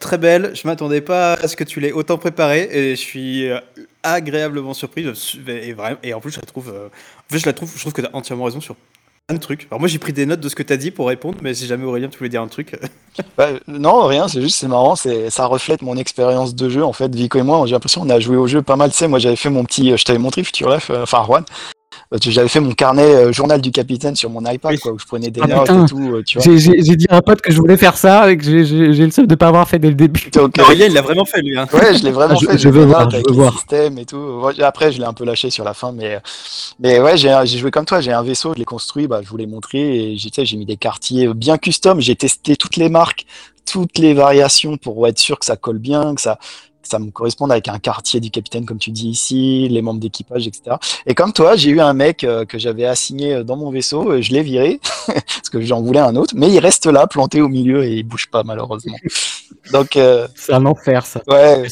Très 0.00 0.18
belle, 0.18 0.52
je 0.54 0.66
m'attendais 0.66 1.00
pas 1.00 1.34
à 1.34 1.48
ce 1.48 1.56
que 1.56 1.64
tu 1.64 1.80
l'aies 1.80 1.92
autant 1.92 2.18
préparé 2.18 2.68
et 2.70 2.90
je 2.96 3.00
suis 3.00 3.48
euh, 3.48 3.58
agréablement 4.02 4.74
surpris. 4.74 5.06
Et, 5.48 5.72
vraiment- 5.72 5.98
et 6.02 6.14
en 6.14 6.20
plus, 6.20 6.32
je 6.32 6.40
la 6.40 6.46
trouve, 6.46 6.72
euh, 6.74 6.86
en 6.86 7.32
fait, 7.32 7.38
je 7.38 7.46
la 7.46 7.52
trouve, 7.52 7.72
je 7.74 7.80
trouve 7.80 7.92
que 7.92 8.00
tu 8.00 8.06
as 8.06 8.16
entièrement 8.16 8.44
raison 8.44 8.60
sur 8.60 8.76
de 9.30 9.38
trucs. 9.38 9.66
Alors 9.70 9.80
moi, 9.80 9.88
j'ai 9.88 9.98
pris 9.98 10.12
des 10.12 10.26
notes 10.26 10.40
de 10.40 10.48
ce 10.48 10.54
que 10.54 10.62
tu 10.62 10.72
as 10.72 10.76
dit 10.76 10.90
pour 10.90 11.08
répondre, 11.08 11.38
mais 11.42 11.54
si 11.54 11.66
jamais 11.66 11.84
Aurélien, 11.84 12.08
tu 12.08 12.18
voulais 12.18 12.30
dire 12.30 12.42
un 12.42 12.48
truc. 12.48 12.78
Bah, 13.36 13.50
non, 13.68 14.06
rien, 14.06 14.26
c'est 14.26 14.40
juste, 14.40 14.56
c'est 14.56 14.68
marrant, 14.68 14.96
ça 14.96 15.44
reflète 15.44 15.82
mon 15.82 15.98
expérience 15.98 16.54
de 16.54 16.70
jeu. 16.70 16.82
En 16.82 16.94
fait, 16.94 17.14
Vico 17.14 17.38
et 17.38 17.42
moi, 17.42 17.62
j'ai 17.66 17.72
l'impression 17.72 18.00
qu'on 18.00 18.08
a 18.08 18.18
joué 18.18 18.38
au 18.38 18.46
jeu 18.46 18.62
pas 18.62 18.76
mal. 18.76 18.90
Tu 18.90 18.96
sais, 18.96 19.06
moi, 19.06 19.18
j'avais 19.18 19.36
fait 19.36 19.50
mon 19.50 19.64
petit, 19.64 19.92
euh, 19.92 19.98
je 19.98 20.04
t'avais 20.06 20.18
montré 20.18 20.42
Future 20.42 20.70
Life, 20.70 20.88
euh, 20.88 21.02
enfin, 21.02 21.22
Juan. 21.26 21.44
Euh, 22.12 22.16
J'avais 22.20 22.48
fait 22.48 22.60
mon 22.60 22.72
carnet 22.72 23.02
euh, 23.04 23.32
journal 23.32 23.60
du 23.60 23.70
capitaine 23.70 24.14
sur 24.16 24.28
mon 24.30 24.44
iPad, 24.44 24.78
quoi, 24.80 24.92
où 24.92 24.98
je 24.98 25.06
prenais 25.06 25.30
des 25.30 25.40
Ah, 25.42 25.46
notes 25.46 25.60
putain. 25.62 25.84
et 25.84 25.88
tout, 25.88 26.12
euh, 26.14 26.22
tu 26.26 26.38
vois. 26.38 26.44
J'ai 26.44 26.58
j'ai- 26.58 26.82
j'ai 26.82 26.96
dit 26.96 27.06
à 27.08 27.16
un 27.16 27.20
pote 27.22 27.40
que 27.40 27.50
je 27.52 27.58
voulais 27.58 27.76
faire 27.76 27.96
ça 27.96 28.30
et 28.30 28.36
que 28.36 28.44
j'ai- 28.44 28.64
j'ai 28.64 28.92
j'ai 28.92 29.04
le 29.04 29.10
seum 29.10 29.26
de 29.26 29.34
pas 29.34 29.48
avoir 29.48 29.68
fait 29.68 29.78
dès 29.78 29.88
le 29.88 29.94
début. 29.94 30.28
Donc, 30.34 30.58
euh, 30.58 30.62
il 30.74 30.92
l'a 30.92 31.00
vraiment 31.02 31.24
fait, 31.24 31.40
lui. 31.42 31.56
Hein. 31.58 31.66
Ouais, 31.72 31.94
je 31.94 32.02
l'ai 32.04 32.10
vraiment 32.10 32.34
Ah, 32.36 32.38
je- 32.40 32.46
fait. 32.46 32.58
je 32.58 32.68
veux 32.68 32.84
voir, 32.84 33.08
je 33.10 33.16
veux 33.16 33.22
voir. 33.34 33.52
systèmes 33.54 33.98
et 33.98 34.04
tout. 34.04 34.42
Après, 34.60 34.92
je 34.92 34.98
l'ai 34.98 35.04
un 35.06 35.12
peu 35.14 35.24
lâché 35.24 35.50
sur 35.50 35.64
la 35.64 35.74
fin, 35.74 35.92
mais, 35.92 36.18
mais 36.80 37.00
ouais, 37.00 37.16
j'ai 37.16 37.34
j'ai 37.44 37.58
joué 37.58 37.70
comme 37.70 37.84
toi. 37.86 38.00
J'ai 38.00 38.12
un 38.12 38.22
vaisseau, 38.22 38.52
je 38.54 38.58
l'ai 38.58 38.64
construit, 38.64 39.06
bah, 39.06 39.20
je 39.22 39.28
vous 39.28 39.36
l'ai 39.36 39.46
montré 39.46 39.78
et 40.12 40.16
j'ai 40.18 40.30
tu 40.30 40.36
sais, 40.36 40.44
j'ai 40.44 40.56
mis 40.56 40.66
des 40.66 40.76
quartiers 40.76 41.32
bien 41.34 41.56
custom. 41.58 42.00
J'ai 42.00 42.16
testé 42.16 42.56
toutes 42.56 42.76
les 42.76 42.88
marques, 42.88 43.24
toutes 43.70 43.98
les 43.98 44.12
variations 44.14 44.76
pour 44.76 45.06
être 45.06 45.18
sûr 45.18 45.38
que 45.38 45.46
ça 45.46 45.56
colle 45.56 45.78
bien, 45.78 46.14
que 46.14 46.20
ça, 46.20 46.38
que 46.82 46.88
ça 46.88 46.98
me 46.98 47.10
corresponde 47.10 47.50
avec 47.52 47.68
un 47.68 47.78
quartier 47.78 48.20
du 48.20 48.30
capitaine, 48.30 48.66
comme 48.66 48.78
tu 48.78 48.90
dis 48.90 49.08
ici, 49.08 49.68
les 49.68 49.80
membres 49.82 50.00
d'équipage, 50.00 50.46
etc. 50.46 50.76
Et 51.06 51.14
comme 51.14 51.32
toi, 51.32 51.56
j'ai 51.56 51.70
eu 51.70 51.80
un 51.80 51.92
mec 51.94 52.24
euh, 52.24 52.44
que 52.44 52.58
j'avais 52.58 52.84
assigné 52.84 53.34
euh, 53.34 53.44
dans 53.44 53.56
mon 53.56 53.70
vaisseau, 53.70 54.10
euh, 54.10 54.20
je 54.22 54.32
l'ai 54.32 54.42
viré 54.42 54.80
parce 55.06 55.48
que 55.50 55.60
j'en 55.60 55.80
voulais 55.80 56.00
un 56.00 56.16
autre, 56.16 56.34
mais 56.36 56.50
il 56.50 56.58
reste 56.58 56.86
là, 56.86 57.06
planté 57.06 57.40
au 57.40 57.48
milieu 57.48 57.84
et 57.84 57.94
il 57.96 58.02
bouge 58.02 58.28
pas 58.30 58.42
malheureusement. 58.44 58.96
Donc 59.72 59.96
euh, 59.96 60.26
C'est 60.34 60.52
un 60.54 60.66
enfer, 60.66 61.06
ça. 61.06 61.20
ouais, 61.28 61.68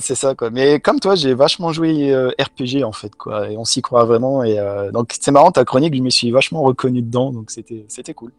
c'est- 0.00 0.14
ça 0.14 0.34
quoi. 0.34 0.50
Mais 0.50 0.80
comme 0.80 1.00
toi, 1.00 1.14
j'ai 1.14 1.34
vachement 1.34 1.72
joué 1.72 2.12
euh, 2.12 2.30
RPG 2.40 2.84
en 2.84 2.92
fait 2.92 3.14
quoi, 3.14 3.50
et 3.50 3.56
on 3.56 3.64
s'y 3.64 3.80
croit 3.82 4.04
vraiment. 4.04 4.42
Et 4.44 4.58
euh, 4.58 4.90
donc 4.92 5.14
c'est 5.18 5.30
marrant 5.30 5.50
ta 5.50 5.64
chronique, 5.64 5.94
je 5.94 6.02
me 6.02 6.10
suis 6.10 6.30
vachement 6.30 6.62
reconnu 6.62 7.02
dedans, 7.02 7.30
donc 7.32 7.50
c'était 7.50 7.84
c'était 7.88 8.14
cool. 8.14 8.32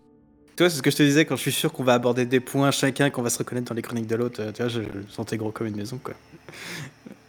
Tu 0.57 0.63
vois, 0.63 0.71
c'est 0.71 0.77
ce 0.77 0.81
que 0.81 0.89
je 0.89 0.97
te 0.97 1.03
disais 1.03 1.23
quand 1.23 1.35
je 1.35 1.41
suis 1.41 1.51
sûr 1.51 1.71
qu'on 1.71 1.83
va 1.83 1.93
aborder 1.93 2.25
des 2.25 2.39
points 2.39 2.71
chacun, 2.71 3.11
qu'on 3.11 3.21
va 3.21 3.29
se 3.29 3.37
reconnaître 3.37 3.67
dans 3.67 3.75
les 3.75 3.83
chroniques 3.83 4.07
de 4.07 4.15
l'autre. 4.15 4.41
euh, 4.41 4.51
Tu 4.51 4.63
vois, 4.63 4.69
je, 4.69 4.81
sentais 5.07 5.37
gros 5.37 5.51
comme 5.51 5.67
une 5.67 5.75
maison, 5.75 5.99
quoi. 6.03 6.15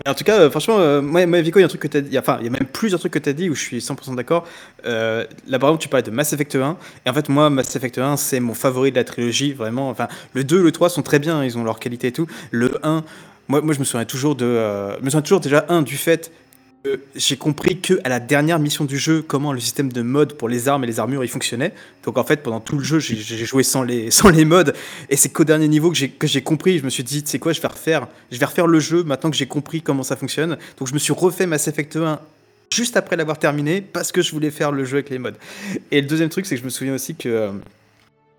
En 0.06 0.14
tout 0.14 0.24
cas, 0.24 0.38
euh, 0.38 0.50
franchement, 0.50 0.78
euh, 0.78 1.02
moi, 1.02 1.26
moi, 1.26 1.42
Vico, 1.42 1.58
il 1.58 1.62
y 1.62 1.64
a 1.64 1.66
un 1.66 1.68
truc 1.68 1.82
que 1.82 1.88
tu 1.88 2.00
dit, 2.00 2.18
enfin, 2.18 2.38
il 2.40 2.44
y 2.44 2.48
a 2.48 2.50
même 2.50 2.66
plusieurs 2.72 2.98
trucs 2.98 3.12
que 3.12 3.18
tu 3.18 3.28
as 3.28 3.34
dit 3.34 3.50
où 3.50 3.54
je 3.54 3.60
suis 3.60 3.80
100% 3.80 4.14
d'accord. 4.14 4.46
Euh, 4.86 5.26
là, 5.46 5.58
par 5.58 5.68
exemple, 5.68 5.82
tu 5.82 5.88
parlais 5.88 6.04
de 6.04 6.10
Mass 6.10 6.32
Effect 6.32 6.56
1, 6.56 6.78
et 7.04 7.10
en 7.10 7.12
fait, 7.12 7.28
moi, 7.28 7.50
Mass 7.50 7.76
Effect 7.76 7.98
1, 7.98 8.16
c'est 8.16 8.40
mon 8.40 8.54
favori 8.54 8.92
de 8.92 8.96
la 8.96 9.04
trilogie, 9.04 9.52
vraiment. 9.52 9.90
Enfin, 9.90 10.08
le 10.32 10.42
2, 10.44 10.62
le 10.62 10.72
3 10.72 10.88
sont 10.88 11.02
très 11.02 11.18
bien, 11.18 11.44
ils 11.44 11.58
ont 11.58 11.64
leur 11.64 11.80
qualité 11.80 12.06
et 12.06 12.12
tout. 12.12 12.26
Le 12.50 12.78
1, 12.82 13.04
moi, 13.48 13.60
moi 13.60 13.74
je 13.74 13.80
me 13.80 13.84
souviens 13.84 14.06
toujours 14.06 14.36
de. 14.36 14.46
me 15.02 15.10
souviens 15.10 15.22
toujours 15.22 15.40
déjà, 15.40 15.66
un, 15.68 15.82
du 15.82 15.98
fait 15.98 16.30
que 16.84 17.00
j'ai 17.16 17.36
compris 17.36 17.80
que 17.80 18.00
à 18.04 18.08
la 18.08 18.20
dernière 18.20 18.58
mission 18.58 18.84
du 18.84 18.98
jeu, 18.98 19.22
comment 19.22 19.52
le 19.52 19.60
système 19.60 19.92
de 19.92 20.02
mode 20.02 20.34
pour 20.34 20.48
les 20.48 20.68
armes 20.68 20.84
et 20.84 20.86
les 20.86 21.00
armures 21.00 21.24
il 21.24 21.28
fonctionnait. 21.28 21.72
Donc 22.04 22.18
en 22.18 22.24
fait, 22.24 22.42
pendant 22.42 22.60
tout 22.60 22.78
le 22.78 22.84
jeu, 22.84 22.98
j'ai- 23.00 23.16
joué 23.44 23.62
sans 23.62 23.82
les, 23.82 24.10
sans 24.12 24.28
les 24.30 24.44
modes. 24.44 24.74
Et 25.10 25.16
c'est 25.16 25.28
qu'au 25.28 25.44
dernier 25.44 25.68
niveau 25.68 25.90
que 25.92 26.26
j'ai 26.26 26.42
compris. 26.42 26.78
Je 26.78 26.84
me 26.84 26.90
suis 26.90 27.02
dit, 27.04 27.22
tu 27.22 27.30
sais 27.30 27.38
quoi, 27.38 27.52
je 27.52 27.60
vais 27.60 27.68
refaire, 27.68 28.06
je 28.30 28.38
vais 28.38 28.46
refaire 28.46 28.66
le 28.66 28.80
jeu 28.80 29.02
maintenant 29.02 29.30
que 29.30 29.36
j'ai 29.36 29.46
compris 29.46 29.82
comment 29.82 30.02
ça 30.04 30.16
fonctionne. 30.16 30.56
Donc 30.78 30.88
je 30.88 30.94
me 30.94 30.98
suis 30.98 31.12
refait 31.12 31.46
Mass 31.46 31.66
Effect 31.68 31.96
1 31.96 32.20
juste 32.72 32.96
après 32.96 33.16
l'avoir 33.16 33.38
terminé 33.38 33.80
parce 33.80 34.12
que 34.12 34.22
je 34.22 34.30
voulais 34.32 34.50
faire 34.50 34.70
le 34.72 34.84
jeu 34.84 34.98
avec 34.98 35.10
les 35.10 35.18
modes. 35.18 35.36
Et 35.90 36.00
le 36.00 36.06
deuxième 36.06 36.28
truc, 36.28 36.46
c'est 36.46 36.54
que 36.54 36.60
je 36.60 36.64
me 36.64 36.70
souviens 36.70 36.94
aussi 36.94 37.14
que 37.16 37.28
euh, 37.28 37.50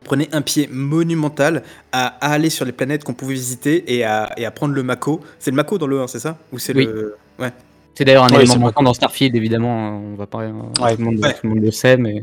prenait 0.06 0.30
un 0.34 0.42
pied 0.42 0.70
monumental 0.72 1.64
à, 1.92 2.08
à 2.26 2.32
aller 2.34 2.50
sur 2.50 2.64
les 2.64 2.72
planètes 2.72 3.04
qu'on 3.04 3.14
pouvait 3.14 3.34
visiter 3.34 3.94
et 3.96 4.04
à, 4.06 4.32
et 4.38 4.46
à 4.46 4.52
prendre 4.52 4.74
le 4.74 4.84
Mako. 4.84 5.20
C'est 5.40 5.52
le 5.52 5.56
Mako 5.58 5.78
dans 5.78 5.88
le 5.88 6.00
1, 6.00 6.08
c'est 6.08 6.20
ça? 6.20 6.38
Ou 6.54 6.60
c'est 6.60 6.74
Oui. 6.76 6.86
le 6.86 7.16
ouais. 7.40 7.52
C'est 8.00 8.06
d'ailleurs 8.06 8.24
un 8.24 8.30
Ouais, 8.30 8.44
élément 8.46 8.60
manquant 8.60 8.82
dans 8.82 8.94
Starfield, 8.94 9.36
évidemment. 9.36 10.00
On 10.14 10.16
va 10.16 10.26
pas. 10.26 10.44
euh, 10.44 10.52
Ouais. 10.82 10.96
tout, 10.96 11.00
le 11.02 11.04
monde, 11.06 11.20
Ouais. 11.20 11.34
tout 11.34 11.40
le 11.44 11.50
monde 11.50 11.60
le 11.62 11.70
sait, 11.70 11.98
mais. 11.98 12.22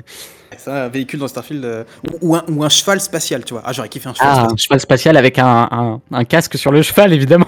C'est 0.57 0.71
un 0.71 0.89
véhicule 0.89 1.21
dans 1.21 1.29
Starfield 1.29 1.63
euh, 1.67 1.85
ou, 2.23 2.31
ou 2.31 2.35
un, 2.35 2.45
ou 2.49 2.65
un 2.65 2.71
cheval 2.71 2.99
spatial, 2.99 3.45
tu 3.45 3.53
vois. 3.53 3.63
Ah, 3.63 3.75
j'aurais 3.75 3.91
kiffé 3.91 4.09
un 4.09 4.15
cheval 4.15 4.27
Ah, 4.27 4.33
un 4.33 4.37
spatial. 4.37 4.59
cheval 4.59 4.81
spatial 4.81 5.17
avec 5.19 5.39
un, 5.39 5.69
un- 5.71 6.01
un 6.13 6.25
casque 6.25 6.57
sur 6.57 6.73
le 6.73 6.81
cheval, 6.81 7.13
évidemment. 7.13 7.45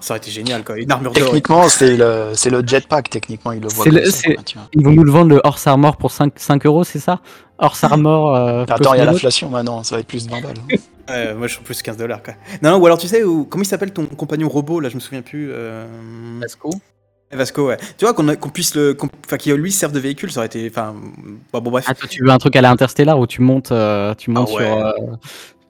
Ça 0.00 0.14
aurait 0.14 0.18
été 0.18 0.32
génial, 0.32 0.64
quoi. 0.64 0.78
Une 0.80 0.90
armure. 0.90 1.12
Techniquement, 1.12 1.68
c'est 1.68 1.96
le, 1.96 2.32
jetpack, 2.66 3.08
techniquement, 3.08 3.52
il 3.52 3.60
le 3.60 3.68
ça, 3.68 3.84
vois. 3.84 4.00
Ils 4.74 4.82
vont 4.84 4.90
nous 4.90 5.04
le 5.04 5.12
vendre 5.12 5.28
le 5.30 5.40
Horse 5.44 5.64
Armor 5.68 5.96
pour 5.96 6.10
5, 6.10 6.32
5 6.34 6.66
euros, 6.66 6.82
c'est 6.82 6.98
ça? 6.98 7.20
Horse 7.56 7.84
Armor. 7.84 8.34
euh, 8.34 8.64
Attends, 8.68 8.94
il 8.94 8.98
y 8.98 9.00
a 9.00 9.04
l'inflation 9.04 9.48
maintenant, 9.48 9.84
ça 9.84 9.94
va 9.94 10.00
être 10.00 10.08
plus 10.08 10.26
de 10.26 10.32
20 10.32 10.40
balles. 10.40 10.54
Ouais, 11.08 11.34
moi, 11.34 11.46
je 11.48 11.54
suis 11.54 11.62
plus 11.64 11.82
15 11.82 11.96
dollars, 11.96 12.22
quoi. 12.22 12.34
Non, 12.62 12.70
non, 12.72 12.76
ou 12.78 12.86
alors, 12.86 12.96
tu 12.98 13.08
sais, 13.08 13.24
ou, 13.24 13.44
comment 13.44 13.62
il 13.62 13.66
s'appelle 13.66 13.92
ton 13.92 14.06
compagnon 14.06 14.48
robot, 14.48 14.78
là, 14.80 14.88
je 14.88 14.94
me 14.96 15.00
souviens 15.00 15.22
plus. 15.22 15.50
Euh... 15.52 15.84
Vasco. 16.40 16.70
Vasco, 17.32 17.68
ouais. 17.68 17.76
Tu 17.96 18.04
vois, 18.04 18.12
qu'on 18.14 18.26
a- 18.28 18.36
qu'on 18.36 18.48
puisse 18.48 18.74
le. 18.74 18.94
qu'on- 18.94 19.08
Enfin, 19.26 19.36
qu'il 19.36 19.52
lui 19.54 19.70
serve 19.72 19.92
de 19.92 20.00
véhicule, 20.00 20.32
ça 20.32 20.40
aurait 20.40 20.46
été. 20.46 20.66
Enfin, 20.68 20.94
bon, 21.52 21.60
bon, 21.60 21.70
bref. 21.70 21.84
Ah, 21.88 21.94
toi, 21.94 22.08
tu 22.08 22.24
veux 22.24 22.30
un 22.30 22.38
truc 22.38 22.56
à 22.56 22.60
la 22.60 22.70
Interstellar 22.70 23.18
où 23.18 23.26
tu 23.26 23.40
montes, 23.42 23.70
euh, 23.70 24.14
tu 24.14 24.30
montes 24.30 24.48
Ah 24.52 24.56
ouais. 24.56 24.66
sur, 24.66 24.86
euh, 24.86 24.92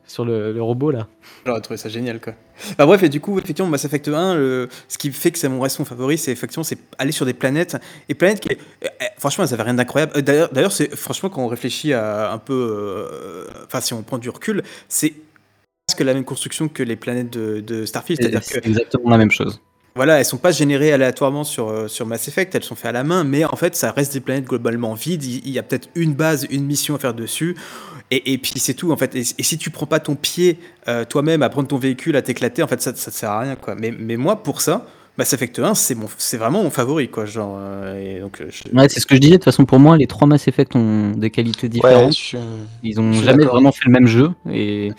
sur 0.07 0.25
le, 0.25 0.53
le 0.53 0.63
robot 0.63 0.91
là? 0.91 1.07
J'aurais 1.45 1.61
trouvé 1.61 1.77
ça 1.77 1.89
génial, 1.91 2.21
quoi. 2.21 2.33
Bah, 2.79 2.87
bref, 2.87 3.03
et 3.03 3.09
du 3.11 3.21
coup, 3.21 3.39
effectivement, 3.39 3.71
Mass 3.71 3.85
Effect 3.85 4.09
1, 4.09 4.35
le- 4.37 4.69
ce 4.89 4.97
qui 4.99 5.13
fait 5.13 5.31
que 5.31 5.39
c'est 5.39 5.49
mon 5.51 5.61
reste 5.61 5.79
mon 5.79 5.85
favori, 5.85 6.17
c'est 6.19 6.33
effectivement 6.33 6.65
c'est 6.65 6.79
aller 6.99 7.13
sur 7.13 7.27
des 7.27 7.35
planètes. 7.35 7.77
Et 8.09 8.15
planètes 8.15 8.41
qui. 8.41 8.49
eh, 8.53 8.59
eh, 8.83 9.05
franchement, 9.19 9.45
elles 9.45 9.53
avaient 9.53 9.63
rien 9.65 9.75
d'incroyable. 9.75 10.13
Euh, 10.17 10.23
D'ailleurs, 10.23 10.49
d'ailleurs, 10.53 10.73
c'est 10.73 10.95
franchement, 10.97 11.29
quand 11.29 11.43
on 11.45 11.49
réfléchit 11.49 11.93
à 11.93 12.33
un 12.33 12.39
peu. 12.39 12.55
euh, 12.55 13.45
Enfin, 13.67 13.81
si 13.83 13.93
on 13.93 14.03
prend 14.03 14.17
du 14.19 14.31
recul, 14.31 14.63
c'est 14.89 15.13
presque 15.87 16.01
la 16.01 16.15
même 16.15 16.25
construction 16.25 16.69
que 16.69 16.83
les 16.83 16.97
planètes 16.97 17.31
de, 17.31 17.61
de 17.61 17.85
Starfield. 17.85 18.21
C'est-à-dire 18.23 18.41
que 18.41 18.47
C'est 18.47 18.67
exactement 18.67 19.11
la 19.11 19.19
même 19.19 19.31
chose. 19.31 19.61
Voilà, 20.01 20.19
elles 20.19 20.25
sont 20.25 20.39
pas 20.39 20.51
générées 20.51 20.93
aléatoirement 20.95 21.45
sur, 21.45 21.69
euh, 21.69 21.87
sur 21.87 22.07
Mass 22.07 22.27
Effect, 22.27 22.55
elles 22.55 22.65
sont 22.65 22.75
faites 22.75 22.87
à 22.89 22.93
la 22.93 23.05
main, 23.05 23.23
mais 23.23 23.45
en 23.45 23.55
fait, 23.55 23.77
ça 23.77 23.91
reste 23.93 24.15
des 24.15 24.21
planètes 24.21 24.47
globalement 24.47 24.95
vides. 24.95 25.23
Il 25.25 25.43
il 25.45 25.51
y 25.53 25.59
a 25.59 25.63
peut-être 25.63 25.91
une 25.95 26.15
base, 26.15 26.47
une 26.51 26.65
mission 26.65 26.95
à 26.95 26.99
faire 26.99 27.13
dessus, 27.13 27.55
et, 28.11 28.33
et 28.33 28.39
puis 28.39 28.53
c'est 28.57 28.73
tout 28.73 28.93
en 28.93 28.97
fait. 28.97 29.15
Et, 29.15 29.21
et 29.21 29.43
si 29.43 29.59
tu 29.59 29.69
prends 29.69 29.85
pas 29.85 30.01
ton 30.01 30.15
pied 30.15 30.59
euh, 30.89 31.05
toi-même 31.05 31.43
à 31.43 31.51
prendre 31.51 31.69
ton 31.69 31.77
véhicule, 31.77 32.17
à 32.17 32.23
t'éclater, 32.23 32.63
en 32.63 32.67
fait, 32.67 32.81
ça, 32.81 32.95
ça 32.97 33.11
te 33.11 33.17
sert 33.17 33.31
à 33.31 33.41
rien 33.41 33.57
quoi. 33.57 33.75
Mais, 33.75 33.93
mais 33.97 34.17
moi, 34.17 34.43
pour 34.43 34.63
ça, 34.63 34.87
Mass 35.19 35.35
Effect 35.35 35.59
1, 35.59 35.75
c'est 35.75 35.95
mon, 35.95 36.07
c'est 36.17 36.39
vraiment 36.39 36.63
mon 36.63 36.71
favori 36.71 37.11
quoi. 37.11 37.27
Genre, 37.27 37.59
euh, 37.61 38.17
et 38.17 38.21
donc, 38.21 38.41
je- 38.49 38.75
Ouais, 38.75 38.89
c'est 38.89 39.01
ce 39.01 39.07
que 39.07 39.17
je 39.17 39.21
disais. 39.21 39.33
De 39.33 39.37
toute 39.37 39.45
façon, 39.45 39.67
pour 39.67 39.81
moi, 39.81 39.99
les 39.99 40.07
trois 40.07 40.27
Mass 40.27 40.49
Effect 40.49 40.75
ont 40.77 41.11
des 41.11 41.29
qualités 41.31 41.67
Ouais, 41.67 41.69
différentes. 41.69 42.17
je- 42.17 42.39
Ils 42.83 42.99
ont 42.99 43.13
je 43.13 43.23
jamais 43.23 43.45
vraiment 43.45 43.71
fait 43.71 43.85
le 43.85 43.93
même 43.93 44.07
jeu. 44.07 44.31
Et 44.51 44.93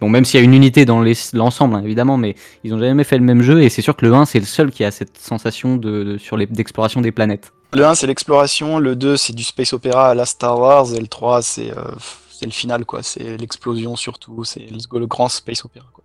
bon, 0.00 0.08
même 0.08 0.24
s'il 0.24 0.38
y 0.38 0.40
a 0.40 0.44
une 0.44 0.54
unité 0.54 0.84
dans 0.84 1.02
l'ensemble, 1.32 1.74
hein, 1.74 1.82
évidemment, 1.84 2.16
mais 2.16 2.34
ils 2.64 2.72
ont 2.74 2.78
jamais 2.78 3.04
fait 3.04 3.18
le 3.18 3.24
même 3.24 3.42
jeu. 3.42 3.62
Et 3.62 3.68
c'est 3.68 3.82
sûr 3.82 3.96
que 3.96 4.04
le 4.06 4.14
1, 4.14 4.24
c'est 4.24 4.40
le 4.40 4.46
seul 4.46 4.70
qui 4.70 4.84
a 4.84 4.90
cette 4.90 5.18
sensation 5.18 5.76
de, 5.76 6.04
de- 6.04 6.18
sur 6.18 6.36
les 6.36 6.46
d'exploration 6.46 7.00
des 7.00 7.12
planètes. 7.12 7.52
Le 7.72 7.84
1, 7.84 7.94
c'est 7.96 8.06
l'exploration, 8.06 8.78
le 8.78 8.96
2, 8.96 9.16
c'est 9.16 9.34
du 9.34 9.44
space 9.44 9.72
opéra 9.72 10.08
à 10.10 10.14
la 10.14 10.24
Star 10.26 10.58
Wars, 10.58 10.92
et 10.94 11.00
le 11.00 11.06
3, 11.08 11.42
c'est 11.42 11.70
euh, 11.70 11.82
c'est 12.30 12.46
le 12.46 12.52
final, 12.52 12.84
quoi. 12.84 13.02
C'est 13.02 13.36
l'explosion 13.36 13.96
surtout, 13.96 14.44
c'est 14.44 14.60
le 14.70 15.06
grand 15.06 15.28
space 15.28 15.64
opéra, 15.64 15.86
quoi. 15.92 16.04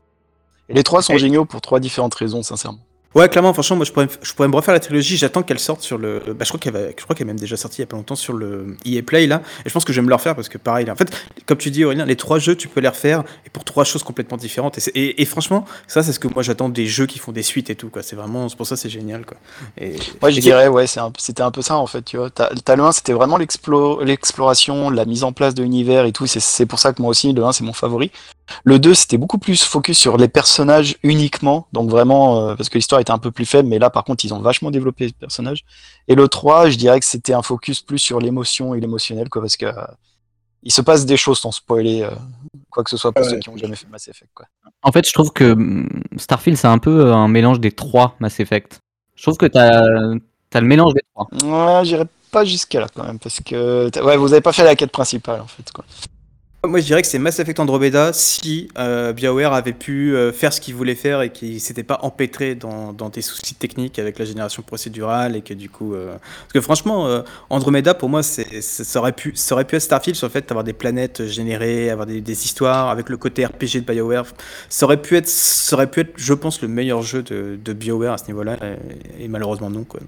Et 0.70 0.74
les 0.74 0.84
trois 0.84 1.02
sont 1.04 1.14
Et- 1.14 1.20
géniaux 1.20 1.46
pour 1.46 1.62
trois 1.62 1.80
différentes 1.80 2.16
raisons, 2.16 2.42
sincèrement. 2.42 2.80
Ouais, 3.16 3.30
clairement, 3.30 3.54
franchement, 3.54 3.76
moi 3.76 3.86
je 3.86 3.92
pourrais, 3.92 4.08
je 4.24 4.34
pourrais 4.34 4.48
me 4.48 4.56
refaire 4.56 4.74
la 4.74 4.80
trilogie. 4.80 5.18
J'attends 5.18 5.44
qu'elle 5.44 5.60
sorte 5.60 5.82
sur 5.82 6.00
le. 6.00 6.20
Bah, 6.30 6.46
je 6.46 6.48
crois 6.48 6.60
qu'elle 6.60 6.74
va- 6.74 6.90
je 6.98 7.04
crois 7.04 7.16
qu'elle 7.16 7.26
est 7.26 7.32
même 7.32 7.40
déjà 7.40 7.56
sortie 7.56 7.78
il 7.78 7.82
y 7.82 7.84
a 7.84 7.88
pas 7.88 7.96
longtemps 7.96 8.16
sur 8.16 8.34
le 8.34 8.76
EA 8.86 9.04
Play 9.04 9.28
là. 9.28 9.44
Et 9.66 9.70
je 9.70 9.74
pense 9.74 9.86
que 9.86 9.94
je 9.94 10.00
vais 10.00 10.04
me 10.04 10.10
le 10.10 10.16
refaire 10.16 10.36
parce 10.36 10.50
que 10.50 10.58
pareil, 10.58 10.86
là, 10.88 10.94
en 10.94 10.96
fait, 10.96 11.12
comme 11.46 11.60
tu 11.60 11.70
dis 11.70 11.86
Aurélien, 11.86 12.06
les 12.06 12.16
trois 12.16 12.40
jeux 12.40 12.56
tu 12.56 12.68
peux 12.68 12.80
les 12.82 12.88
refaire 12.88 13.24
et 13.46 13.52
pour 13.52 13.64
trois 13.66 13.84
choses 13.84 14.02
complètement 14.02 14.38
différentes. 14.38 14.80
Et, 14.80 14.82
c'est- 14.82 14.92
et, 14.96 15.22
et 15.22 15.26
franchement, 15.26 15.66
ça 15.88 16.02
c'est 16.02 16.12
ce 16.12 16.20
que 16.20 16.28
moi 16.28 16.42
j'attends 16.42 16.70
des 16.70 16.88
jeux 16.88 17.06
qui 17.06 17.20
font 17.20 17.32
des 17.32 17.44
suites 17.44 17.70
et 17.70 17.76
tout 17.76 17.90
quoi. 17.90 18.02
C'est 18.02 18.16
vraiment, 18.16 18.50
c'est 18.50 18.56
pour 18.58 18.66
ça 18.66 18.76
c'est 18.76 18.90
génial 18.90 19.26
quoi. 19.28 19.38
Et, 19.78 19.96
Moi, 20.22 20.32
je 20.32 20.40
dirais, 20.40 20.68
ouais, 20.68 20.86
c'était 21.18 21.44
un 21.44 21.52
peu 21.52 21.62
ça, 21.62 21.78
en 21.78 21.86
fait, 21.86 22.02
tu 22.02 22.18
vois. 22.18 22.32
T'as 22.32 22.76
le 22.76 22.84
1, 22.84 22.92
c'était 22.94 23.14
vraiment 23.14 23.38
l'explo- 23.38 24.04
l'exploration, 24.04 24.90
la 24.90 25.06
mise 25.06 25.24
en 25.24 25.34
place 25.34 25.54
de 25.54 25.62
l'univers 25.62 26.06
et 26.06 26.12
tout. 26.14 26.26
C'est 26.26 26.66
pour 26.66 26.80
ça 26.80 26.94
que 26.94 27.02
moi 27.02 27.12
aussi, 27.12 27.32
le 27.32 27.44
1, 27.44 27.52
c'est 27.52 27.64
mon 27.64 27.74
favori. 27.74 28.12
Le 28.64 28.80
2, 28.80 28.94
c'était 28.94 29.18
beaucoup 29.18 29.38
plus 29.38 29.64
focus 29.64 29.98
sur 29.98 30.18
les 30.18 30.28
personnages 30.28 30.98
uniquement. 31.04 31.68
Donc 31.74 31.90
vraiment, 31.90 32.50
euh, 32.50 32.56
parce 32.56 32.70
que 32.70 32.78
l'histoire 32.78 33.02
était 33.02 33.12
un 33.12 33.18
peu 33.18 33.32
plus 33.32 33.46
faible, 33.46 33.70
mais 33.70 33.80
là, 33.80 33.90
par 33.90 34.04
contre, 34.04 34.26
ils 34.26 34.34
ont 34.34 34.40
vachement 34.40 34.72
développé 34.72 35.06
les 35.08 35.14
personnages. 35.14 35.64
Et 36.08 36.16
le 36.16 36.28
3, 36.28 36.70
je 36.70 36.78
dirais 36.78 37.00
que 37.00 37.06
c'était 37.06 37.34
un 37.34 37.42
focus 37.42 37.82
plus 37.82 38.00
sur 38.00 38.20
l'émotion 38.20 38.74
et 38.74 38.80
l'émotionnel, 38.80 39.30
quoi, 39.30 39.42
parce 39.42 39.58
que 39.58 39.66
euh, 39.66 39.86
il 40.64 40.72
se 40.72 40.82
passe 40.82 41.06
des 41.06 41.18
choses 41.18 41.40
sans 41.40 41.52
spoiler 41.52 42.04
euh, 42.04 42.12
quoi 42.70 42.84
que 42.84 42.90
ce 42.90 42.98
soit 42.98 43.12
pour 43.12 43.24
Ouais, 43.24 43.30
ceux 43.30 43.40
qui 43.40 43.50
ont 43.50 43.58
jamais 43.58 43.76
fait 43.76 43.88
Mass 43.88 44.08
Effect, 44.08 44.32
quoi. 44.34 44.46
En 44.82 44.92
fait, 44.92 45.08
je 45.08 45.14
trouve 45.14 45.32
que 45.32 45.52
hum, 45.52 45.90
Starfield, 46.18 46.58
c'est 46.58 46.68
un 46.68 46.80
peu 46.80 47.12
un 47.12 47.28
mélange 47.28 47.60
des 47.60 47.72
trois 47.72 48.16
Mass 48.20 48.40
Effect. 48.40 48.80
Je 49.16 49.24
trouve 49.24 49.38
que 49.38 49.46
t'as 49.46 49.84
as 50.56 50.62
le 50.62 50.68
mélange 50.68 50.94
des 50.94 51.02
trois. 51.14 51.28
Ouais, 51.44 51.86
j'irai 51.86 52.06
pas 52.32 52.46
jusqu'à 52.46 52.80
là 52.82 52.88
quand 52.94 53.04
même, 53.04 53.20
parce 53.20 53.40
que 53.40 53.90
ouais, 54.04 54.18
vous 54.18 54.34
avez 54.34 54.42
pas 54.42 54.54
fait 54.54 54.64
la 54.64 54.76
quête 54.76 54.92
principale, 54.92 55.42
en 55.42 55.48
fait, 55.48 55.72
quoi. 55.72 55.86
Moi, 56.66 56.80
je 56.80 56.86
dirais 56.86 57.02
que 57.02 57.10
c'est 57.10 57.20
Mass 57.20 57.40
Effect 57.40 57.60
Andromeda 57.60 58.14
si 58.14 58.70
euh, 58.78 59.12
BioWare 59.12 59.52
avait 59.54 59.74
pu 59.74 60.16
euh, 60.16 60.32
faire 60.32 60.54
ce 60.54 60.62
qu'il 60.62 60.74
voulait 60.76 60.96
faire 60.96 61.22
et 61.22 61.30
qu'il 61.30 61.60
s'était 61.60 61.84
pas 61.84 62.00
empêtré 62.04 62.56
dans, 62.56 62.94
dans 62.94 63.10
des 63.10 63.22
soucis 63.22 63.54
techniques 63.56 64.00
avec 64.00 64.18
la 64.18 64.24
génération 64.24 64.62
procédurale 64.64 65.36
et 65.36 65.42
que 65.42 65.54
du 65.54 65.70
coup. 65.70 65.94
euh, 65.94 66.14
Parce 66.14 66.54
que 66.54 66.62
franchement, 66.62 67.22
Andromeda, 67.50 67.94
pour 67.94 68.08
moi, 68.08 68.24
ça, 68.24 68.44
aurait 68.98 69.12
pu, 69.12 69.34
ça 69.36 69.56
aurait 69.56 69.66
pu 69.66 69.76
être 69.76 69.82
Starfield 69.82 70.16
sur 70.16 70.26
le 70.28 70.32
fait 70.32 70.48
d'avoir 70.48 70.64
des 70.64 70.72
planètes 70.72 71.28
générées, 71.28 71.90
avoir 71.90 72.06
des, 72.08 72.22
histoires 72.46 72.88
avec 72.90 73.10
le 73.10 73.18
côté 73.18 73.46
RPG 73.46 73.82
de 73.86 73.92
BioWare. 73.94 74.24
Ça 74.70 74.86
aurait 74.86 75.02
pu 75.02 75.18
être, 75.18 75.28
ça 75.28 75.76
aurait 75.76 75.92
pu 75.92 76.00
être 76.00 76.14
je 76.16 76.34
pense, 76.34 76.62
le 76.62 76.70
meilleur 76.70 77.02
jeu 77.02 77.24
de, 77.24 77.60
de 77.62 77.74
BioWare 77.74 78.14
à 78.14 78.18
ce 78.18 78.28
niveau-là. 78.28 78.58
Et, 79.20 79.28
malheureusement, 79.28 79.70
non. 79.70 79.84
Quoi. 79.84 80.00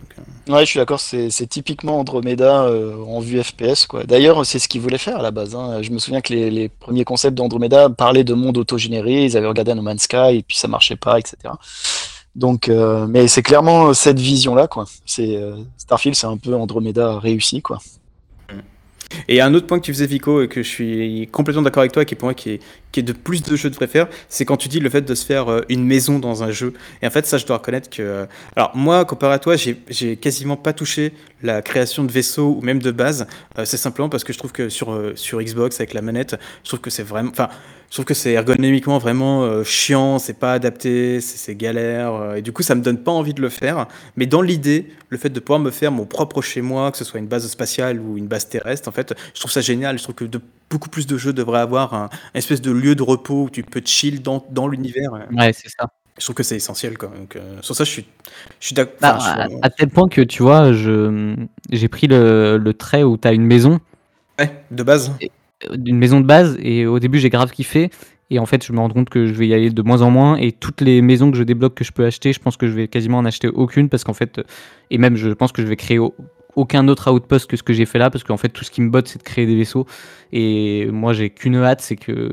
Ouais, 0.47 0.61
je 0.61 0.69
suis 0.69 0.79
d'accord, 0.79 1.01
c'est 1.01 1.29
typiquement 1.49 1.99
Andromeda 1.99 2.71
en 2.71 3.19
vue 3.19 3.43
FPS. 3.43 3.87
D'ailleurs, 4.07 4.45
c'est 4.45 4.59
ce 4.59 4.69
qu'ils 4.69 4.79
voulaient 4.79 4.97
faire 4.97 5.17
à 5.17 5.21
la 5.21 5.31
base. 5.31 5.53
hein. 5.53 5.81
Je 5.81 5.91
me 5.91 5.99
souviens 5.99 6.21
que 6.21 6.31
les, 6.33 6.44
les 6.49 6.69
premiers 6.69 7.03
concepts 7.03 7.35
d'Andromeda 7.35 7.89
parlaient 7.89 8.23
de 8.23 8.33
monde 8.33 8.57
autogénéré, 8.57 9.25
ils 9.25 9.37
avaient 9.37 9.47
regardé 9.47 9.73
No 9.73 9.81
Man's 9.81 10.03
Sky 10.03 10.37
et 10.37 10.43
puis 10.43 10.57
ça 10.57 10.67
marchait 10.67 10.95
pas, 10.95 11.19
etc. 11.19 11.37
Donc, 12.35 12.67
euh, 12.67 13.07
mais 13.07 13.27
c'est 13.27 13.43
clairement 13.43 13.93
cette 13.93 14.19
vision-là, 14.19 14.67
quoi. 14.67 14.85
C'est 15.05 15.37
euh, 15.37 15.55
Starfield, 15.77 16.15
c'est 16.15 16.27
un 16.27 16.37
peu 16.37 16.53
Andromeda 16.53 17.19
réussi, 17.19 17.61
quoi. 17.61 17.79
Et 19.27 19.39
un 19.39 19.53
autre 19.53 19.67
point 19.67 19.79
que 19.79 19.85
tu 19.85 19.93
faisais, 19.93 20.07
Vico, 20.07 20.41
et 20.41 20.47
que 20.47 20.61
je 20.61 20.67
suis 20.67 21.29
complètement 21.31 21.61
d'accord 21.61 21.81
avec 21.81 21.91
toi, 21.91 22.03
qui 22.03 22.15
pour 22.15 22.25
moi 22.25 22.33
qui 22.33 22.51
est, 22.51 22.59
qui 22.95 23.01
est 23.01 23.03
de 23.03 23.11
plus 23.11 23.43
de 23.43 23.57
jeux 23.57 23.69
devraient 23.69 23.87
faire, 23.87 24.07
c'est 24.29 24.45
quand 24.45 24.55
tu 24.55 24.69
dis 24.69 24.79
le 24.79 24.89
fait 24.89 25.01
de 25.01 25.15
se 25.15 25.25
faire 25.25 25.51
euh, 25.51 25.61
une 25.67 25.83
maison 25.83 26.17
dans 26.17 26.43
un 26.43 26.51
jeu. 26.51 26.71
Et 27.01 27.07
en 27.07 27.09
fait, 27.09 27.25
ça, 27.25 27.37
je 27.37 27.45
dois 27.45 27.57
reconnaître 27.57 27.89
que. 27.89 28.01
euh, 28.01 28.25
Alors, 28.55 28.71
moi, 28.73 29.03
comparé 29.03 29.33
à 29.33 29.39
toi, 29.39 29.57
j'ai 29.57 30.15
quasiment 30.15 30.55
pas 30.55 30.71
touché 30.71 31.11
la 31.43 31.61
création 31.61 32.05
de 32.05 32.11
vaisseaux 32.11 32.55
ou 32.57 32.61
même 32.61 32.81
de 32.81 32.91
base. 32.91 33.27
Euh, 33.59 33.65
c'est 33.65 33.75
simplement 33.75 34.07
parce 34.07 34.23
que 34.23 34.31
je 34.31 34.37
trouve 34.37 34.53
que 34.53 34.69
sur, 34.69 34.97
sur 35.15 35.41
Xbox, 35.41 35.81
avec 35.81 35.93
la 35.93 36.01
manette, 36.01 36.37
je 36.63 36.69
trouve 36.69 36.79
que 36.79 36.89
c'est 36.89 37.03
vraiment. 37.03 37.31
Enfin, 37.31 37.49
je 37.89 37.95
trouve 37.97 38.05
que 38.05 38.13
c'est 38.13 38.31
ergonomiquement 38.31 38.97
vraiment 38.97 39.63
chiant, 39.63 40.17
c'est 40.17 40.39
pas 40.39 40.53
adapté, 40.53 41.21
c'est 41.21 41.55
galère. 41.55 42.35
et 42.35 42.41
du 42.41 42.51
coup, 42.51 42.63
ça 42.63 42.75
me 42.75 42.81
donne 42.81 42.97
pas 42.97 43.11
envie 43.11 43.33
de 43.33 43.41
le 43.41 43.49
faire. 43.49 43.87
Mais 44.17 44.25
dans 44.25 44.41
l'idée, 44.41 44.87
le 45.09 45.17
fait 45.17 45.29
de 45.29 45.39
pouvoir 45.39 45.59
me 45.59 45.69
faire 45.69 45.91
mon 45.91 46.05
propre 46.05 46.41
chez 46.41 46.61
moi, 46.61 46.91
que 46.91 46.97
ce 46.97 47.05
soit 47.05 47.19
une 47.19 47.27
base 47.27 47.47
spatiale 47.47 47.99
ou 48.01 48.17
une 48.17 48.27
base 48.27 48.49
terrestre, 48.49 48.89
en 48.89 48.91
fait, 48.91 49.13
je 49.33 49.39
trouve 49.39 49.51
ça 49.51 49.61
génial. 49.61 49.97
Je 49.99 50.03
trouve 50.03 50.15
que 50.15 50.25
de, 50.25 50.41
beaucoup 50.69 50.89
plus 50.89 51.05
de 51.07 51.17
jeux 51.17 51.31
devraient 51.31 51.59
avoir 51.59 51.93
un, 51.93 52.09
un 52.33 52.37
espèce 52.37 52.61
de 52.61 52.71
lieu 52.85 52.95
de 52.95 53.03
repos 53.03 53.43
où 53.43 53.49
tu 53.49 53.63
peux 53.63 53.81
chill 53.83 54.21
dans, 54.21 54.45
dans 54.49 54.67
l'univers. 54.67 55.11
Ouais, 55.31 55.53
c'est 55.53 55.69
ça. 55.69 55.89
Je 56.17 56.23
trouve 56.23 56.35
que 56.35 56.43
c'est 56.43 56.55
essentiel. 56.55 56.97
Quoi. 56.97 57.09
Donc, 57.09 57.35
euh, 57.35 57.57
sur 57.61 57.75
ça, 57.75 57.83
je 57.83 57.89
suis, 57.89 58.05
je 58.59 58.67
suis 58.67 58.75
d'accord. 58.75 58.95
Bah, 59.01 59.17
enfin, 59.19 59.47
à, 59.61 59.69
tel 59.69 59.89
point 59.89 60.07
que 60.07 60.21
tu 60.21 60.43
vois, 60.43 60.71
je 60.71 61.35
j'ai 61.71 61.87
pris 61.89 62.07
le, 62.07 62.57
le 62.57 62.73
trait 62.73 63.03
où 63.03 63.17
t'as 63.17 63.33
une 63.33 63.45
maison, 63.45 63.79
ouais, 64.39 64.51
de 64.71 64.83
base. 64.83 65.11
euh, 65.21 65.75
une 65.85 65.97
maison 65.97 66.21
de 66.21 66.25
base, 66.25 66.57
et 66.61 66.85
au 66.85 66.99
début 66.99 67.19
j'ai 67.19 67.29
grave 67.29 67.51
kiffé. 67.51 67.89
Et 68.31 68.39
en 68.39 68.45
fait, 68.45 68.65
je 68.65 68.73
me 68.73 68.79
rends 68.79 68.89
compte 68.89 69.09
que 69.09 69.27
je 69.27 69.33
vais 69.33 69.47
y 69.47 69.53
aller 69.53 69.69
de 69.69 69.81
moins 69.83 70.01
en 70.01 70.09
moins. 70.09 70.35
Et 70.37 70.51
toutes 70.51 70.81
les 70.81 71.01
maisons 71.01 71.29
que 71.29 71.37
je 71.37 71.43
débloque 71.43 71.75
que 71.75 71.83
je 71.83 71.91
peux 71.91 72.05
acheter, 72.05 72.33
je 72.33 72.39
pense 72.39 72.57
que 72.57 72.67
je 72.67 72.71
vais 72.71 72.87
quasiment 72.87 73.19
en 73.19 73.25
acheter 73.25 73.47
aucune 73.49 73.87
parce 73.87 74.03
qu'en 74.03 74.13
fait, 74.15 74.41
et 74.89 74.97
même 74.97 75.15
je 75.15 75.29
pense 75.29 75.51
que 75.51 75.61
je 75.61 75.67
vais 75.67 75.75
créer 75.75 75.99
au- 75.99 76.15
aucun 76.55 76.87
autre 76.87 77.11
outpost 77.11 77.49
que 77.49 77.57
ce 77.57 77.63
que 77.63 77.73
j'ai 77.73 77.85
fait 77.85 77.99
là 77.99 78.09
parce 78.09 78.23
qu'en 78.23 78.37
fait, 78.37 78.49
tout 78.49 78.63
ce 78.63 78.71
qui 78.71 78.81
me 78.81 78.89
botte, 78.89 79.07
c'est 79.07 79.19
de 79.19 79.23
créer 79.23 79.45
des 79.45 79.55
vaisseaux. 79.55 79.85
Et 80.33 80.87
moi, 80.91 81.13
j'ai 81.13 81.29
qu'une 81.29 81.55
hâte, 81.57 81.81
c'est 81.81 81.95
que 81.95 82.29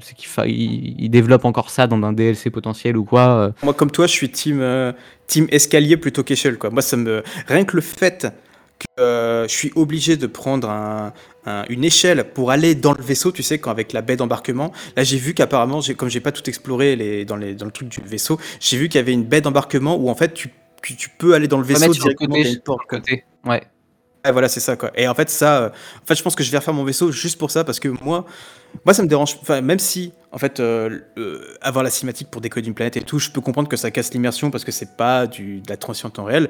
c'est 0.00 0.14
qu'il 0.16 0.28
fa... 0.28 0.46
il, 0.46 1.08
développe 1.10 1.44
encore 1.44 1.70
ça 1.70 1.86
dans 1.86 2.02
un 2.02 2.12
DLC 2.12 2.50
potentiel 2.50 2.96
ou 2.96 3.04
quoi. 3.04 3.28
euh. 3.28 3.52
Moi, 3.62 3.74
comme 3.74 3.90
toi, 3.90 4.06
je 4.06 4.12
suis 4.12 4.30
team, 4.30 4.60
euh, 4.60 4.92
team 5.26 5.46
escalier 5.50 5.96
plutôt 5.96 6.22
qu'échelle. 6.24 6.58
Quoi. 6.58 6.70
Moi, 6.70 6.82
ça 6.82 6.96
me... 6.96 7.22
Rien 7.46 7.64
que 7.64 7.76
le 7.76 7.82
fait 7.82 8.28
que 8.78 9.00
euh, 9.02 9.46
je 9.48 9.54
suis 9.54 9.72
obligé 9.74 10.16
de 10.16 10.26
prendre 10.26 10.68
un, 10.68 11.12
un- 11.46 11.64
une 11.68 11.84
échelle 11.84 12.24
pour 12.34 12.50
aller 12.50 12.74
dans 12.74 12.92
le 12.92 13.02
vaisseau, 13.02 13.32
tu 13.32 13.42
sais, 13.42 13.58
quand 13.58 13.70
avec 13.70 13.92
la 13.92 14.02
baie 14.02 14.16
d'embarquement. 14.16 14.72
Là, 14.96 15.02
j'ai 15.04 15.16
vu 15.16 15.32
qu'apparemment, 15.34 15.80
j'ai- 15.80 15.94
comme 15.94 16.10
j'ai 16.10 16.20
pas 16.20 16.32
tout 16.32 16.46
exploré 16.48 16.94
les, 16.96 17.24
dans, 17.24 17.36
les, 17.36 17.54
dans 17.54 17.64
le 17.66 17.70
truc 17.72 17.88
du 17.88 18.00
vaisseau, 18.04 18.38
j'ai 18.60 18.76
vu 18.76 18.88
qu'il 18.88 18.98
y 18.98 19.02
avait 19.02 19.12
une 19.14 19.24
baie 19.24 19.40
d'embarquement 19.40 19.96
où 19.96 20.10
en 20.10 20.14
fait, 20.14 20.34
tu, 20.34 20.50
tu 20.82 21.08
peux 21.18 21.34
aller 21.34 21.48
dans 21.48 21.58
le 21.58 21.64
vaisseau 21.64 21.92
directement. 21.92 22.36
côté, 22.36 22.50
une 22.52 22.60
porte, 22.60 22.86
côté. 22.88 23.24
Ouais. 23.46 23.62
Ouais, 24.24 24.32
voilà, 24.32 24.48
c'est 24.48 24.60
ça 24.60 24.76
quoi. 24.76 24.90
Et 24.96 25.06
en 25.06 25.14
fait, 25.14 25.30
ça, 25.30 25.62
euh, 25.62 25.68
en 25.68 26.06
fait, 26.06 26.16
je 26.16 26.22
pense 26.22 26.34
que 26.34 26.42
je 26.42 26.50
vais 26.50 26.58
refaire 26.58 26.74
mon 26.74 26.84
vaisseau 26.84 27.12
juste 27.12 27.38
pour 27.38 27.50
ça 27.50 27.62
parce 27.64 27.78
que 27.78 27.88
moi, 27.88 28.24
moi, 28.84 28.94
ça 28.94 29.02
me 29.02 29.08
dérange. 29.08 29.38
Enfin, 29.40 29.60
même 29.60 29.78
si, 29.78 30.12
en 30.32 30.38
fait, 30.38 30.60
euh, 30.60 31.00
euh, 31.16 31.40
avoir 31.60 31.84
la 31.84 31.90
cinématique 31.90 32.30
pour 32.30 32.40
décoder 32.40 32.66
une 32.66 32.74
planète 32.74 32.96
et 32.96 33.02
tout, 33.02 33.18
je 33.18 33.30
peux 33.30 33.40
comprendre 33.40 33.68
que 33.68 33.76
ça 33.76 33.90
casse 33.90 34.12
l'immersion 34.12 34.50
parce 34.50 34.64
que 34.64 34.72
c'est 34.72 34.96
pas 34.96 35.26
du, 35.26 35.60
de 35.60 35.68
la 35.68 35.76
transition 35.76 36.08
en 36.08 36.10
temps 36.10 36.24
réel. 36.24 36.48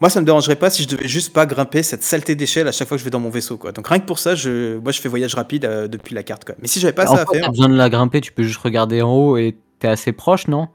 Moi, 0.00 0.08
ça 0.08 0.20
me 0.20 0.26
dérangerait 0.26 0.56
pas 0.56 0.70
si 0.70 0.82
je 0.84 0.88
devais 0.88 1.08
juste 1.08 1.34
pas 1.34 1.44
grimper 1.44 1.82
cette 1.82 2.02
saleté 2.02 2.34
d'échelle 2.34 2.66
à 2.66 2.72
chaque 2.72 2.88
fois 2.88 2.96
que 2.96 3.00
je 3.00 3.04
vais 3.04 3.10
dans 3.10 3.20
mon 3.20 3.28
vaisseau, 3.28 3.58
quoi. 3.58 3.72
Donc 3.72 3.86
rien 3.86 3.98
que 3.98 4.06
pour 4.06 4.18
ça, 4.18 4.34
je, 4.34 4.78
moi, 4.78 4.92
je 4.92 5.00
fais 5.00 5.10
voyage 5.10 5.34
rapide 5.34 5.66
euh, 5.66 5.88
depuis 5.88 6.14
la 6.14 6.22
carte, 6.22 6.46
quoi. 6.46 6.54
Mais 6.60 6.68
si 6.68 6.80
j'avais 6.80 6.94
pas 6.94 7.04
en 7.10 7.16
ça 7.16 7.22
à 7.22 7.26
fait, 7.26 7.34
faire, 7.34 7.44
t'as 7.44 7.50
besoin 7.50 7.68
de 7.68 7.76
la 7.76 7.90
grimper, 7.90 8.22
tu 8.22 8.32
peux 8.32 8.42
juste 8.42 8.60
regarder 8.60 9.02
en 9.02 9.12
haut 9.12 9.36
et 9.36 9.58
t'es 9.78 9.88
assez 9.88 10.12
proche, 10.12 10.48
non? 10.48 10.68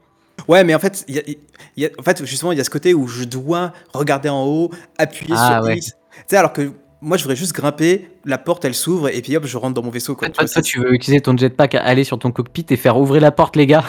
Ouais, 0.48 0.64
mais 0.64 0.74
en 0.74 0.78
fait, 0.78 1.04
il 1.08 1.14
y 1.16 1.18
a, 1.18 1.22
il 1.26 1.36
y 1.82 1.86
a- 1.86 1.90
en 1.98 2.02
fait, 2.02 2.24
justement, 2.24 2.52
il 2.52 2.58
y 2.58 2.60
a 2.60 2.64
ce 2.64 2.70
côté 2.70 2.94
où 2.94 3.06
je 3.08 3.24
dois 3.24 3.72
regarder 3.92 4.28
en 4.28 4.44
haut, 4.44 4.70
appuyer 4.98 5.34
Ah, 5.36 5.58
sur 5.60 5.66
ouais. 5.68 5.76
X. 5.78 5.86
Tu 5.86 5.94
sais, 6.28 6.36
alors 6.36 6.52
que 6.52 6.72
moi, 7.00 7.16
je 7.16 7.22
voudrais 7.24 7.36
juste 7.36 7.52
grimper, 7.52 8.08
la 8.24 8.38
porte, 8.38 8.64
elle 8.64 8.74
s'ouvre, 8.74 9.08
et 9.14 9.20
puis 9.22 9.36
hop, 9.36 9.44
je 9.46 9.56
rentre 9.56 9.74
dans 9.74 9.82
mon 9.82 9.90
vaisseau. 9.90 10.14
Quoi. 10.16 10.28
Toi, 10.28 10.44
Tu 10.44 10.46
vois, 10.46 10.52
toi, 10.54 10.62
tu 10.62 10.80
veux 10.80 10.92
utiliser 10.94 11.20
ton 11.20 11.36
jetpack 11.36 11.74
à 11.74 11.82
aller 11.82 12.04
sur 12.04 12.18
ton 12.18 12.30
cockpit 12.32 12.64
et 12.70 12.76
faire 12.76 12.96
ouvrir 12.98 13.20
la 13.22 13.30
porte, 13.32 13.56
les 13.56 13.66
gars. 13.66 13.84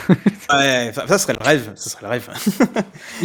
ouais, 0.52 0.92
ça, 0.94 1.08
ça 1.08 1.18
serait 1.18 1.34
le 1.40 1.44
rêve. 1.46 1.72
Ça 1.76 1.90
serait 1.90 2.04
le 2.04 2.10
rêve. 2.10 2.30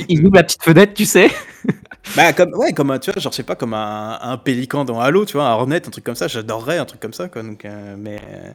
Il 0.08 0.24
ouvre 0.26 0.36
la 0.36 0.44
petite 0.44 0.62
fenêtre, 0.62 0.94
tu 0.94 1.04
sais. 1.04 1.30
bah, 2.16 2.32
comme, 2.32 2.52
ouais, 2.54 2.72
comme 2.72 2.90
un, 2.90 2.98
tu 2.98 3.10
vois, 3.10 3.20
genre, 3.20 3.32
je 3.32 3.36
sais 3.36 3.42
pas, 3.42 3.56
comme 3.56 3.74
un, 3.74 4.18
un 4.20 4.36
pélican 4.36 4.84
dans 4.84 5.00
Halo, 5.00 5.24
tu 5.24 5.34
vois, 5.34 5.48
un 5.48 5.52
hornet, 5.54 5.76
un 5.86 5.90
truc 5.90 6.04
comme 6.04 6.14
ça. 6.14 6.28
J'adorerais 6.28 6.78
un 6.78 6.84
truc 6.84 7.00
comme 7.00 7.12
ça, 7.14 7.28
quoi. 7.28 7.42
Donc, 7.42 7.64
euh, 7.64 7.94
mais, 7.98 8.16
euh, 8.16 8.50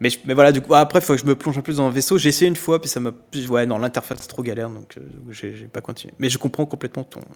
mais, 0.00 0.10
je- 0.10 0.18
mais 0.26 0.34
voilà, 0.34 0.52
du 0.52 0.60
coup, 0.62 0.74
après, 0.74 1.00
il 1.00 1.02
faut 1.04 1.14
que 1.14 1.20
je 1.20 1.26
me 1.26 1.34
plonge 1.36 1.58
un 1.58 1.62
peu 1.62 1.72
dans 1.74 1.88
le 1.88 1.94
vaisseau. 1.94 2.18
J'ai 2.18 2.30
essayé 2.30 2.48
une 2.48 2.56
fois, 2.56 2.80
puis 2.80 2.88
ça 2.90 3.00
m'a. 3.00 3.12
Ouais, 3.50 3.66
non, 3.66 3.78
l'interface, 3.78 4.18
c'est 4.22 4.28
trop 4.28 4.42
galère, 4.42 4.70
donc 4.70 4.96
euh, 4.98 5.02
j'ai 5.30 5.54
j'ai 5.56 5.66
pas 5.66 5.80
continué. 5.82 6.14
Mais 6.18 6.30
je 6.30 6.38
comprends 6.38 6.66
complètement 6.66 7.04
ton 7.04 7.20
Je 7.20 7.26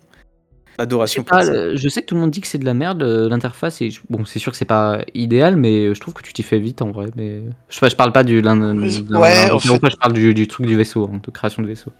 sais, 0.79 0.83
adoration 0.83 1.25
pas, 1.25 1.43
le- 1.45 1.77
je 1.77 1.89
sais 1.89 2.03
que 2.03 2.07
tout 2.07 2.15
le 2.15 2.21
monde 2.21 2.31
dit 2.31 2.41
que 2.41 2.47
c'est 2.47 2.59
de 2.59 2.65
la 2.65 2.75
merde 2.75 3.03
euh, 3.03 3.29
l'interface 3.29 3.81
et 3.83 3.91
je- 3.91 4.01
bon 4.11 4.25
c'est 4.25 4.39
sûr 4.39 4.53
que 4.53 4.59
c'est 4.59 4.65
pas 4.65 5.03
idéal 5.15 5.57
mais 5.57 5.95
je 5.95 6.01
trouve 6.01 6.15
que 6.15 6.23
tu 6.23 6.33
t'y 6.33 6.43
fais 6.43 6.59
vite 6.61 6.83
en 6.83 6.91
vrai 6.93 7.07
mais 7.17 7.43
je, 7.69 7.79
je 7.89 7.97
parle 7.97 8.13
pas 8.13 8.25
du 8.25 8.43
Ouais, 9.15 9.51
en 9.51 9.59
fait- 9.61 9.81
je 9.91 9.97
parle 9.97 10.13
du, 10.13 10.35
du 10.35 10.47
truc 10.49 10.67
du 10.67 10.77
vaisseau 10.77 11.11
hein, 11.13 11.21
de 11.25 11.31
création 11.31 11.63
de 11.63 11.69
vaisseau 11.69 11.93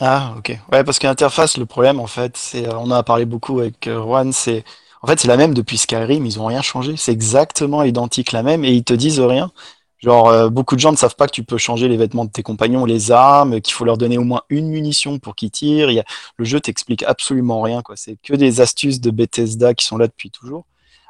Ah, 0.00 0.34
ok. 0.38 0.56
Ouais, 0.72 0.84
parce 0.84 0.98
que 0.98 1.06
l'interface, 1.06 1.56
le 1.56 1.66
problème, 1.66 1.98
en 1.98 2.06
fait, 2.06 2.36
c'est, 2.36 2.66
euh, 2.68 2.76
on 2.78 2.84
en 2.84 2.92
a 2.92 3.02
parlé 3.02 3.24
beaucoup 3.24 3.58
avec 3.60 3.86
euh, 3.88 4.00
Juan, 4.00 4.32
c'est, 4.32 4.64
en 5.02 5.08
fait, 5.08 5.18
c'est 5.18 5.28
la 5.28 5.36
même 5.36 5.54
depuis 5.54 5.76
Skyrim, 5.76 6.24
ils 6.24 6.40
ont 6.40 6.46
rien 6.46 6.62
changé. 6.62 6.96
C'est 6.96 7.12
exactement 7.12 7.82
identique 7.82 8.32
la 8.32 8.42
même 8.42 8.64
et 8.64 8.72
ils 8.72 8.84
te 8.84 8.94
disent 8.94 9.20
rien. 9.20 9.50
Genre, 9.98 10.28
euh, 10.28 10.48
beaucoup 10.48 10.76
de 10.76 10.80
gens 10.80 10.92
ne 10.92 10.96
savent 10.96 11.16
pas 11.16 11.26
que 11.26 11.32
tu 11.32 11.42
peux 11.42 11.58
changer 11.58 11.88
les 11.88 11.96
vêtements 11.96 12.24
de 12.24 12.30
tes 12.30 12.44
compagnons, 12.44 12.84
les 12.84 13.10
armes, 13.10 13.60
qu'il 13.60 13.74
faut 13.74 13.84
leur 13.84 13.98
donner 13.98 14.18
au 14.18 14.22
moins 14.22 14.42
une 14.48 14.68
munition 14.68 15.18
pour 15.18 15.34
qu'ils 15.34 15.50
tirent. 15.50 15.90
Il 15.90 15.94
y 15.94 16.00
a... 16.00 16.04
Le 16.36 16.44
jeu 16.44 16.60
t'explique 16.60 17.02
absolument 17.02 17.60
rien, 17.60 17.82
quoi. 17.82 17.96
C'est 17.96 18.16
que 18.22 18.34
des 18.34 18.60
astuces 18.60 19.00
de 19.00 19.10
Bethesda 19.10 19.74
qui 19.74 19.84
sont 19.84 19.96
là 19.96 20.06
depuis 20.06 20.30
toujours. 20.30 20.64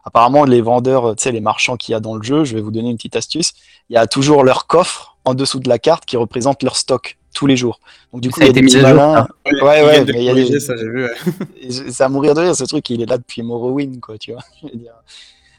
Apparemment, 0.04 0.44
les 0.44 0.62
vendeurs, 0.62 1.14
tu 1.16 1.24
sais, 1.24 1.32
les 1.32 1.42
marchands 1.42 1.76
qu'il 1.76 1.92
y 1.92 1.94
a 1.94 2.00
dans 2.00 2.14
le 2.14 2.22
jeu, 2.22 2.44
je 2.44 2.54
vais 2.54 2.62
vous 2.62 2.70
donner 2.70 2.88
une 2.88 2.96
petite 2.96 3.16
astuce. 3.16 3.52
Il 3.90 3.94
y 3.94 3.98
a 3.98 4.06
toujours 4.06 4.42
leur 4.42 4.66
coffre 4.66 5.18
en 5.26 5.34
dessous 5.34 5.60
de 5.60 5.68
la 5.68 5.78
carte 5.78 6.06
qui 6.06 6.16
représente 6.16 6.62
leur 6.62 6.76
stock 6.76 7.18
tous 7.34 7.46
les 7.46 7.56
jours. 7.56 7.80
Donc, 8.12 8.22
du 8.22 8.30
coup, 8.30 8.40
Ça 8.40 8.46
a 8.46 8.48
il 8.48 8.48
y 8.48 8.48
a 8.48 8.50
été 8.50 8.60
des 8.60 8.66
mis 8.66 8.72
petits 8.72 8.84
à 8.84 8.94
jour. 8.94 9.28
Ouais, 9.62 9.84
ouais, 9.84 10.04
mais 10.04 10.12
il 10.18 10.22
y 10.24 10.30
a 10.30 10.34
des- 10.34 10.60
ça, 10.60 10.76
j'ai 10.76 10.88
vu. 10.88 11.04
ouais. 11.04 11.90
à 12.00 12.08
mourir 12.08 12.34
de 12.34 12.40
rire 12.40 12.56
ce 12.56 12.64
truc, 12.64 12.88
il 12.90 13.02
est 13.02 13.06
là 13.06 13.18
depuis 13.18 13.42
Morrowind, 13.42 14.00
quoi, 14.00 14.18
tu 14.18 14.32
vois. 14.32 14.42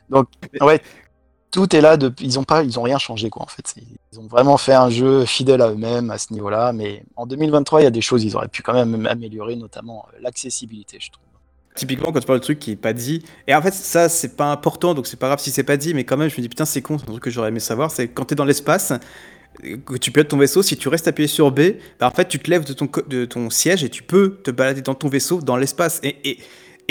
Donc, 0.09 0.27
ouais, 0.61 0.81
tout 1.51 1.75
est 1.75 1.81
là, 1.81 1.97
de... 1.97 2.13
ils 2.21 2.37
ont 2.39 2.43
pas, 2.43 2.63
ils 2.63 2.79
ont 2.79 2.83
rien 2.83 2.97
changé, 2.97 3.29
quoi, 3.29 3.43
en 3.43 3.47
fait. 3.47 3.75
Ils 4.11 4.19
ont 4.19 4.27
vraiment 4.27 4.57
fait 4.57 4.73
un 4.73 4.89
jeu 4.89 5.25
fidèle 5.25 5.61
à 5.61 5.69
eux-mêmes 5.71 6.11
à 6.11 6.17
ce 6.17 6.33
niveau-là, 6.33 6.73
mais 6.73 7.03
en 7.15 7.25
2023, 7.25 7.81
il 7.81 7.83
y 7.85 7.87
a 7.87 7.91
des 7.91 8.01
choses, 8.01 8.23
ils 8.23 8.35
auraient 8.35 8.47
pu 8.47 8.61
quand 8.61 8.73
même 8.73 9.05
améliorer, 9.07 9.55
notamment 9.55 10.05
euh, 10.13 10.17
l'accessibilité, 10.21 10.97
je 10.99 11.11
trouve. 11.11 11.23
Typiquement, 11.75 12.11
quand 12.11 12.19
tu 12.19 12.25
parles 12.25 12.39
de 12.39 12.43
truc 12.43 12.59
qui 12.59 12.71
est 12.71 12.75
pas 12.75 12.93
dit, 12.93 13.23
et 13.47 13.55
en 13.55 13.61
fait, 13.61 13.73
ça, 13.73 14.09
c'est 14.09 14.35
pas 14.35 14.51
important, 14.51 14.93
donc 14.93 15.07
c'est 15.07 15.17
pas 15.17 15.27
grave 15.27 15.39
si 15.39 15.49
c'est 15.51 15.63
pas 15.63 15.77
dit, 15.77 15.93
mais 15.93 16.03
quand 16.03 16.17
même, 16.17 16.29
je 16.29 16.35
me 16.35 16.41
dis, 16.41 16.49
putain, 16.49 16.65
c'est 16.65 16.81
con, 16.81 16.97
c'est 16.97 17.05
un 17.07 17.11
truc 17.11 17.23
que 17.23 17.29
j'aurais 17.29 17.49
aimé 17.49 17.59
savoir, 17.59 17.89
c'est 17.91 18.09
quand 18.09 18.25
t'es 18.25 18.35
dans 18.35 18.43
l'espace, 18.45 18.91
que 19.85 19.97
tu 19.97 20.11
pilotes 20.11 20.29
ton 20.29 20.37
vaisseau, 20.37 20.61
si 20.61 20.77
tu 20.77 20.87
restes 20.89 21.07
appuyé 21.07 21.27
sur 21.27 21.51
B, 21.51 21.61
bah, 21.99 22.07
en 22.07 22.11
fait, 22.11 22.27
tu 22.27 22.39
te 22.39 22.49
lèves 22.49 22.65
de 22.65 22.73
ton, 22.73 22.87
de 23.07 23.25
ton 23.25 23.49
siège 23.49 23.83
et 23.83 23.89
tu 23.89 24.03
peux 24.03 24.37
te 24.43 24.51
balader 24.51 24.81
dans 24.81 24.95
ton 24.95 25.09
vaisseau 25.09 25.41
dans 25.41 25.57
l'espace. 25.57 25.99
Et, 26.03 26.15
et, 26.23 26.39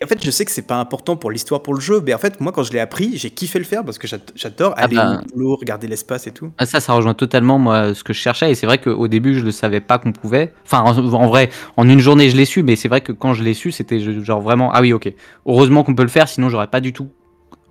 et 0.00 0.04
en 0.04 0.06
fait, 0.06 0.24
je 0.24 0.30
sais 0.30 0.44
que 0.44 0.50
c'est 0.52 0.66
pas 0.66 0.76
important 0.78 1.16
pour 1.16 1.32
l'histoire, 1.32 1.60
pour 1.60 1.74
le 1.74 1.80
jeu, 1.80 2.00
mais 2.06 2.14
en 2.14 2.18
fait, 2.18 2.40
moi, 2.40 2.52
quand 2.52 2.62
je 2.62 2.72
l'ai 2.72 2.78
appris, 2.78 3.16
j'ai 3.16 3.30
kiffé 3.30 3.58
le 3.58 3.64
faire 3.64 3.84
parce 3.84 3.98
que 3.98 4.06
j'ad- 4.06 4.30
j'adore 4.36 4.74
Ah 4.76 4.84
aller 4.84 4.94
bah. 4.94 5.20
au 5.24 5.34
boulot, 5.34 5.56
regarder 5.56 5.88
l'espace 5.88 6.28
et 6.28 6.30
tout. 6.30 6.52
Ah, 6.58 6.66
ça 6.66 6.78
ça 6.78 6.92
rejoint 6.92 7.14
totalement 7.14 7.58
moi 7.58 7.94
ce 7.94 8.04
que 8.04 8.12
je 8.12 8.20
cherchais 8.20 8.50
et 8.52 8.54
c'est 8.54 8.66
vrai 8.66 8.78
qu'au 8.78 9.08
début 9.08 9.34
je 9.36 9.44
le 9.44 9.50
savais 9.50 9.80
pas 9.80 9.98
qu'on 9.98 10.12
pouvait 10.12 10.52
enfin 10.64 10.82
en, 10.82 10.96
en 10.96 11.26
vrai 11.26 11.50
en 11.76 11.88
une 11.88 11.98
journée 11.98 12.30
je 12.30 12.36
l'ai 12.36 12.44
su 12.44 12.62
mais 12.62 12.76
c'est 12.76 12.88
vrai 12.88 13.00
que 13.00 13.10
quand 13.10 13.34
je 13.34 13.42
l'ai 13.42 13.54
su 13.54 13.72
c'était 13.72 13.98
genre 14.22 14.40
vraiment 14.40 14.70
ah 14.72 14.80
oui 14.80 14.92
ok 14.92 15.12
heureusement 15.46 15.82
qu'on 15.82 15.94
peut 15.96 16.02
le 16.04 16.08
faire 16.08 16.28
sinon 16.28 16.48
j'aurais 16.48 16.68
pas 16.68 16.80
du 16.80 16.92
tout 16.92 17.08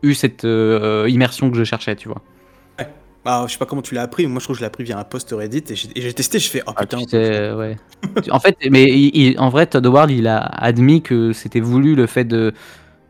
eu 0.04 0.14
cette 0.14 0.44
euh, 0.44 1.08
immersion 1.10 1.50
que 1.50 1.58
je 1.58 1.64
cherchais 1.64 1.96
tu 1.96 2.10
vois 2.10 2.22
Bah, 3.28 3.44
je 3.46 3.52
sais 3.52 3.58
pas 3.58 3.66
comment 3.66 3.82
tu 3.82 3.94
l'as 3.94 4.04
appris, 4.04 4.24
mais 4.26 4.30
moi, 4.32 4.40
je 4.40 4.46
trouve 4.46 4.56
que 4.56 4.60
je 4.60 4.64
l'ai 4.64 4.68
appris 4.68 4.86
via 4.86 4.98
un 4.98 5.04
post 5.04 5.36
Reddit 5.38 5.64
et 5.70 5.76
j'ai 5.76 6.14
testé, 6.14 6.40
je 6.40 6.50
fais, 6.50 6.64
oh 6.66 6.72
Ah, 6.78 6.82
putain. 6.84 7.00
tu 7.00 7.10
sais, 7.10 7.52
ouais. 7.52 7.76
en 8.32 8.40
fait, 8.40 8.56
mais 8.72 8.86
il- 8.86 9.12
il- 9.14 9.38
en 9.40 9.50
vrai, 9.50 9.66
Todd 9.68 9.86
Howard, 9.86 10.10
il 10.12 10.28
a 10.28 10.38
admis 10.38 11.02
que 11.02 11.34
c'était 11.34 11.60
voulu 11.60 11.94
le 11.96 12.08
fait 12.08 12.24
de 12.24 12.54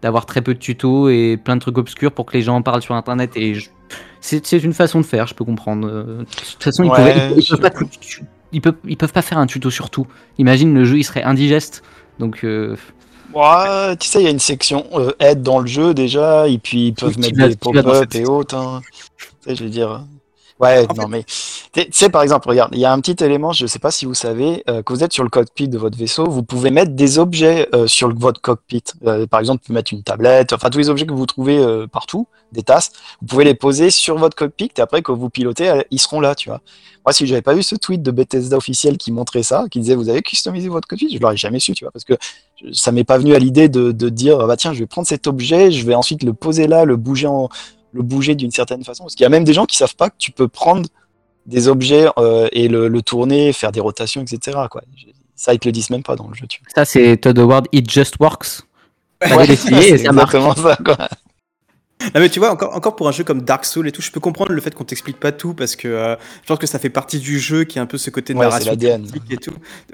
d'avoir 0.02 0.26
très 0.26 0.42
peu 0.42 0.56
de 0.56 0.60
tutos 0.60 1.10
et 1.10 1.38
plein 1.38 1.56
de 1.56 1.62
trucs 1.62 1.78
obscurs 1.78 2.12
pour 2.12 2.26
que 2.26 2.34
les 2.36 2.42
gens 2.42 2.56
en 2.56 2.64
parlent 2.64 2.82
sur 2.82 2.96
Internet. 2.96 3.32
Et 3.36 3.54
je- 3.54 3.70
c'est 4.20 4.44
c'est 4.44 4.58
une 4.58 4.74
façon 4.74 5.02
de 5.02 5.06
faire, 5.06 5.28
je 5.28 5.36
peux 5.36 5.46
comprendre. 5.46 5.88
Euh, 5.88 6.04
De 6.20 6.24
toute 6.24 6.64
façon, 6.64 6.84
ils, 6.84 6.90
Ouais, 6.90 6.96
pouvaient- 6.96 7.32
ils- 7.34 7.38
ils 7.38 7.42
je- 7.44 7.56
peuvent 7.56 7.72
pas, 7.72 7.80
ils, 8.54 8.62
peuvent, 8.62 8.76
ils 8.88 8.98
peuvent 8.98 9.14
pas 9.14 9.22
faire 9.22 9.38
un 9.38 9.46
tuto 9.46 9.70
sur 9.70 9.92
tout. 9.92 10.08
Imagine 10.40 10.74
le 10.74 10.84
jeu, 10.84 10.98
il 10.98 11.04
serait 11.04 11.22
indigeste. 11.24 11.84
Donc, 12.18 12.44
euh, 12.44 12.76
Ouais, 13.36 13.96
tu 13.98 14.08
sais, 14.08 14.20
il 14.22 14.24
y 14.24 14.28
a 14.28 14.32
une 14.32 14.40
section 14.40 14.86
euh, 14.94 15.12
aide 15.20 15.44
dans 15.44 15.60
le 15.60 15.68
jeu 15.68 15.94
déjà, 15.94 16.48
et 16.48 16.58
puis 16.58 16.88
ils 16.88 16.94
peuvent 16.94 17.20
mettre 17.20 17.36
des 17.50 17.56
pop-up 17.56 18.16
et 18.16 18.26
autres. 18.26 18.56
hein. 18.56 18.82
Je 19.48 19.64
veux 19.64 19.70
dire. 19.70 20.04
Ouais, 20.60 20.88
En 20.90 20.94
non 20.96 21.08
mais. 21.08 21.24
Tu 21.72 21.86
sais, 21.92 22.10
par 22.10 22.24
exemple, 22.24 22.50
regarde, 22.50 22.72
il 22.74 22.80
y 22.80 22.86
a 22.86 22.92
un 22.92 23.00
petit 23.00 23.24
élément, 23.24 23.52
je 23.52 23.68
sais 23.68 23.78
pas 23.78 23.92
si 23.92 24.06
vous 24.06 24.16
savez, 24.16 24.64
euh, 24.68 24.82
que 24.82 24.92
vous 24.92 25.04
êtes 25.04 25.14
sur 25.14 25.24
le 25.24 25.30
cockpit 25.30 25.68
de 25.68 25.78
votre 25.78 25.96
vaisseau, 25.96 26.26
vous 26.28 26.42
pouvez 26.42 26.72
mettre 26.72 26.94
des 26.94 27.20
objets 27.20 27.70
euh, 27.76 27.86
sur 27.86 28.08
le- 28.08 28.16
votre 28.18 28.42
cockpit. 28.42 28.82
Euh, 29.06 29.28
par 29.28 29.40
exemple, 29.40 29.62
vous 29.62 29.68
pouvez 29.68 29.76
mettre 29.76 29.94
une 29.94 30.02
tablette, 30.02 30.54
enfin 30.54 30.72
tous 30.72 30.80
les 30.80 30.90
objets 30.90 31.06
que 31.06 31.14
vous 31.14 31.28
trouvez 31.28 31.60
euh, 31.60 31.86
partout, 31.86 32.28
des 32.54 32.64
tasses, 32.64 32.92
vous 33.22 33.28
pouvez 33.28 33.44
les 33.44 33.54
poser 33.54 33.92
sur 33.92 34.18
votre 34.18 34.36
cockpit 34.36 34.72
et 34.76 34.82
après, 34.82 35.04
quand 35.04 35.14
vous 35.16 35.30
pilotez, 35.30 35.84
ils 35.92 36.00
seront 36.00 36.22
là, 36.22 36.34
tu 36.34 36.50
vois. 36.50 36.62
Moi, 37.06 37.14
si 37.14 37.28
j'avais 37.28 37.44
pas 37.44 37.56
eu 37.56 37.62
ce 37.62 37.76
tweet 37.76 38.02
de 38.02 38.10
Bethesda 38.10 38.58
officiel 38.58 38.98
qui 38.98 39.12
montrait 39.12 39.44
ça, 39.44 39.66
qui 39.70 39.80
disait 39.80 39.94
vous 39.96 40.10
avez 40.10 40.24
customisé 40.24 40.70
votre 40.70 40.88
cockpit, 40.88 41.14
je 41.16 41.20
l'aurais 41.22 41.38
jamais 41.38 41.60
su, 41.60 41.74
tu 41.74 41.86
vois, 41.86 41.92
parce 41.92 42.04
que 42.04 42.16
ça 42.74 42.92
m'est 42.92 43.04
pas 43.04 43.20
venu 43.20 43.36
à 43.36 43.40
l'idée 43.40 43.70
de, 43.70 43.92
de 43.92 44.10
dire 44.10 44.40
ah 44.42 44.48
bah 44.48 44.58
tiens, 44.58 44.74
je 44.74 44.80
vais 44.80 44.88
prendre 44.88 45.08
cet 45.08 45.28
objet, 45.28 45.70
je 45.72 45.86
vais 45.86 45.94
ensuite 45.94 46.24
le 46.24 46.34
poser 46.34 46.66
là, 46.66 46.84
le 46.84 46.96
bouger 46.98 47.28
en, 47.28 47.48
le 47.92 48.02
bouger 48.04 48.36
d'une 48.36 48.52
certaine 48.52 48.84
façon. 48.84 49.04
Parce 49.04 49.16
qu'il 49.16 49.24
y 49.24 49.28
a 49.28 49.30
même 49.30 49.44
des 49.44 49.54
gens 49.54 49.66
qui 49.66 49.78
savent 49.78 49.96
pas 49.96 50.10
que 50.10 50.16
tu 50.18 50.32
peux 50.32 50.48
prendre 50.48 50.88
des 51.46 51.68
objets 51.68 52.08
euh, 52.18 52.48
et 52.52 52.68
le, 52.68 52.88
le 52.88 53.02
tourner, 53.02 53.54
faire 53.54 53.72
des 53.72 53.80
rotations, 53.80 54.22
etc. 54.22 54.58
Quoi. 54.70 54.82
Ça, 55.36 55.54
ils 55.54 55.60
te 55.60 55.68
le 55.68 55.72
disent 55.72 55.90
même 55.90 56.04
pas 56.04 56.16
dans 56.16 56.28
le 56.28 56.34
jeu. 56.34 56.46
Tu 56.48 56.62
ça, 56.76 56.84
c'est 56.84 57.18
Todd 57.18 57.38
Howard, 57.40 57.68
It 57.72 57.90
Just 57.90 58.16
Works. 58.20 58.62
vois. 59.22 59.30
Fallait 59.30 59.48
l'essayer 59.48 59.94
et 59.94 59.98
ça 59.98 60.12
marche. 60.12 60.32
ça. 60.34 60.78
Quoi. 60.84 60.98
Non 62.00 62.22
mais 62.22 62.30
tu 62.30 62.40
vois, 62.40 62.52
encore, 62.52 62.76
encore 62.76 62.96
pour 62.96 63.08
un 63.08 63.12
jeu 63.12 63.24
comme 63.24 63.42
Dark 63.42 63.66
Souls 63.66 63.88
et 63.88 63.92
tout, 63.92 64.04
je 64.04 64.12
peux 64.12 64.20
comprendre 64.20 64.54
le 64.54 64.62
fait 64.62 64.74
qu'on 64.74 64.84
t'explique 64.84 65.20
pas 65.20 65.32
tout 65.32 65.56
parce 65.56 65.76
que 65.76 65.88
euh, 65.88 66.16
je 66.44 66.48
pense 66.48 66.60
que 66.60 66.68
ça 66.68 66.78
fait 66.78 66.92
partie 66.92 67.20
du 67.20 67.40
jeu 67.40 67.64
qui 67.64 67.80
est 67.80 67.82
un 67.82 67.88
peu 67.88 67.98
ce 67.98 68.12
côté 68.12 68.34
de 68.34 68.40
Ouais, 68.40 68.46
c'est 68.52 68.66
narration 68.66 69.04
et 69.30 69.38
tout. 69.38 69.54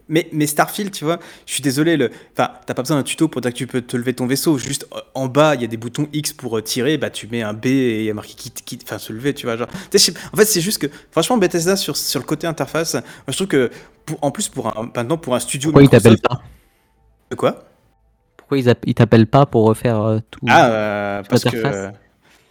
Mais, 0.09 0.27
mais 0.33 0.45
Starfield, 0.45 0.91
tu 0.91 1.05
vois, 1.05 1.17
je 1.45 1.53
suis 1.53 1.61
désolé, 1.61 1.95
le... 1.95 2.11
enfin, 2.37 2.51
t'as 2.65 2.73
pas 2.73 2.81
besoin 2.81 2.97
d'un 2.97 3.03
tuto 3.03 3.29
pour 3.29 3.39
dire 3.39 3.51
que 3.51 3.57
tu 3.57 3.67
peux 3.67 3.81
te 3.81 3.95
lever 3.95 4.13
ton 4.13 4.27
vaisseau. 4.27 4.57
Juste 4.57 4.85
euh, 4.93 4.99
en 5.15 5.27
bas, 5.27 5.55
il 5.55 5.61
y 5.61 5.63
a 5.63 5.67
des 5.67 5.77
boutons 5.77 6.07
X 6.11 6.33
pour 6.33 6.57
euh, 6.57 6.61
tirer, 6.61 6.97
bah 6.97 7.09
tu 7.09 7.27
mets 7.27 7.41
un 7.41 7.53
B 7.53 7.67
et 7.67 7.99
il 8.01 8.05
y 8.05 8.09
a 8.11 8.13
marqué 8.13 8.33
quitte, 8.33 8.63
quitte, 8.65 8.83
enfin 8.83 8.97
se 8.97 9.13
lever, 9.13 9.33
tu 9.33 9.45
vois. 9.45 9.55
Genre, 9.55 9.69
en 9.69 10.37
fait, 10.37 10.45
c'est 10.45 10.61
juste 10.61 10.79
que, 10.79 10.87
franchement, 11.09 11.37
Bethesda 11.37 11.77
sur, 11.77 11.95
sur 11.95 12.19
le 12.19 12.25
côté 12.25 12.47
interface, 12.47 12.95
moi, 12.95 13.03
je 13.29 13.33
trouve 13.33 13.47
que, 13.47 13.71
pour, 14.05 14.19
en 14.21 14.29
plus, 14.29 14.49
pour 14.49 14.77
un, 14.77 14.91
maintenant, 14.93 15.17
pour 15.17 15.35
un 15.35 15.39
studio. 15.39 15.71
Pourquoi 15.71 15.83
ils 15.83 15.89
t'appellent 15.89 16.21
pas? 16.21 16.41
De 17.31 17.35
quoi? 17.35 17.63
Pourquoi 18.43 18.57
ils 18.57 18.75
ils 18.85 18.93
t'appellent 18.93 19.27
pas 19.27 19.45
pour 19.45 19.65
refaire 19.65 20.01
euh, 20.01 20.19
tout 20.31 20.39
Ah, 20.49 20.69
euh, 20.69 21.23
parce 21.29 21.43
que 21.45 21.55
l'interface? 21.55 21.93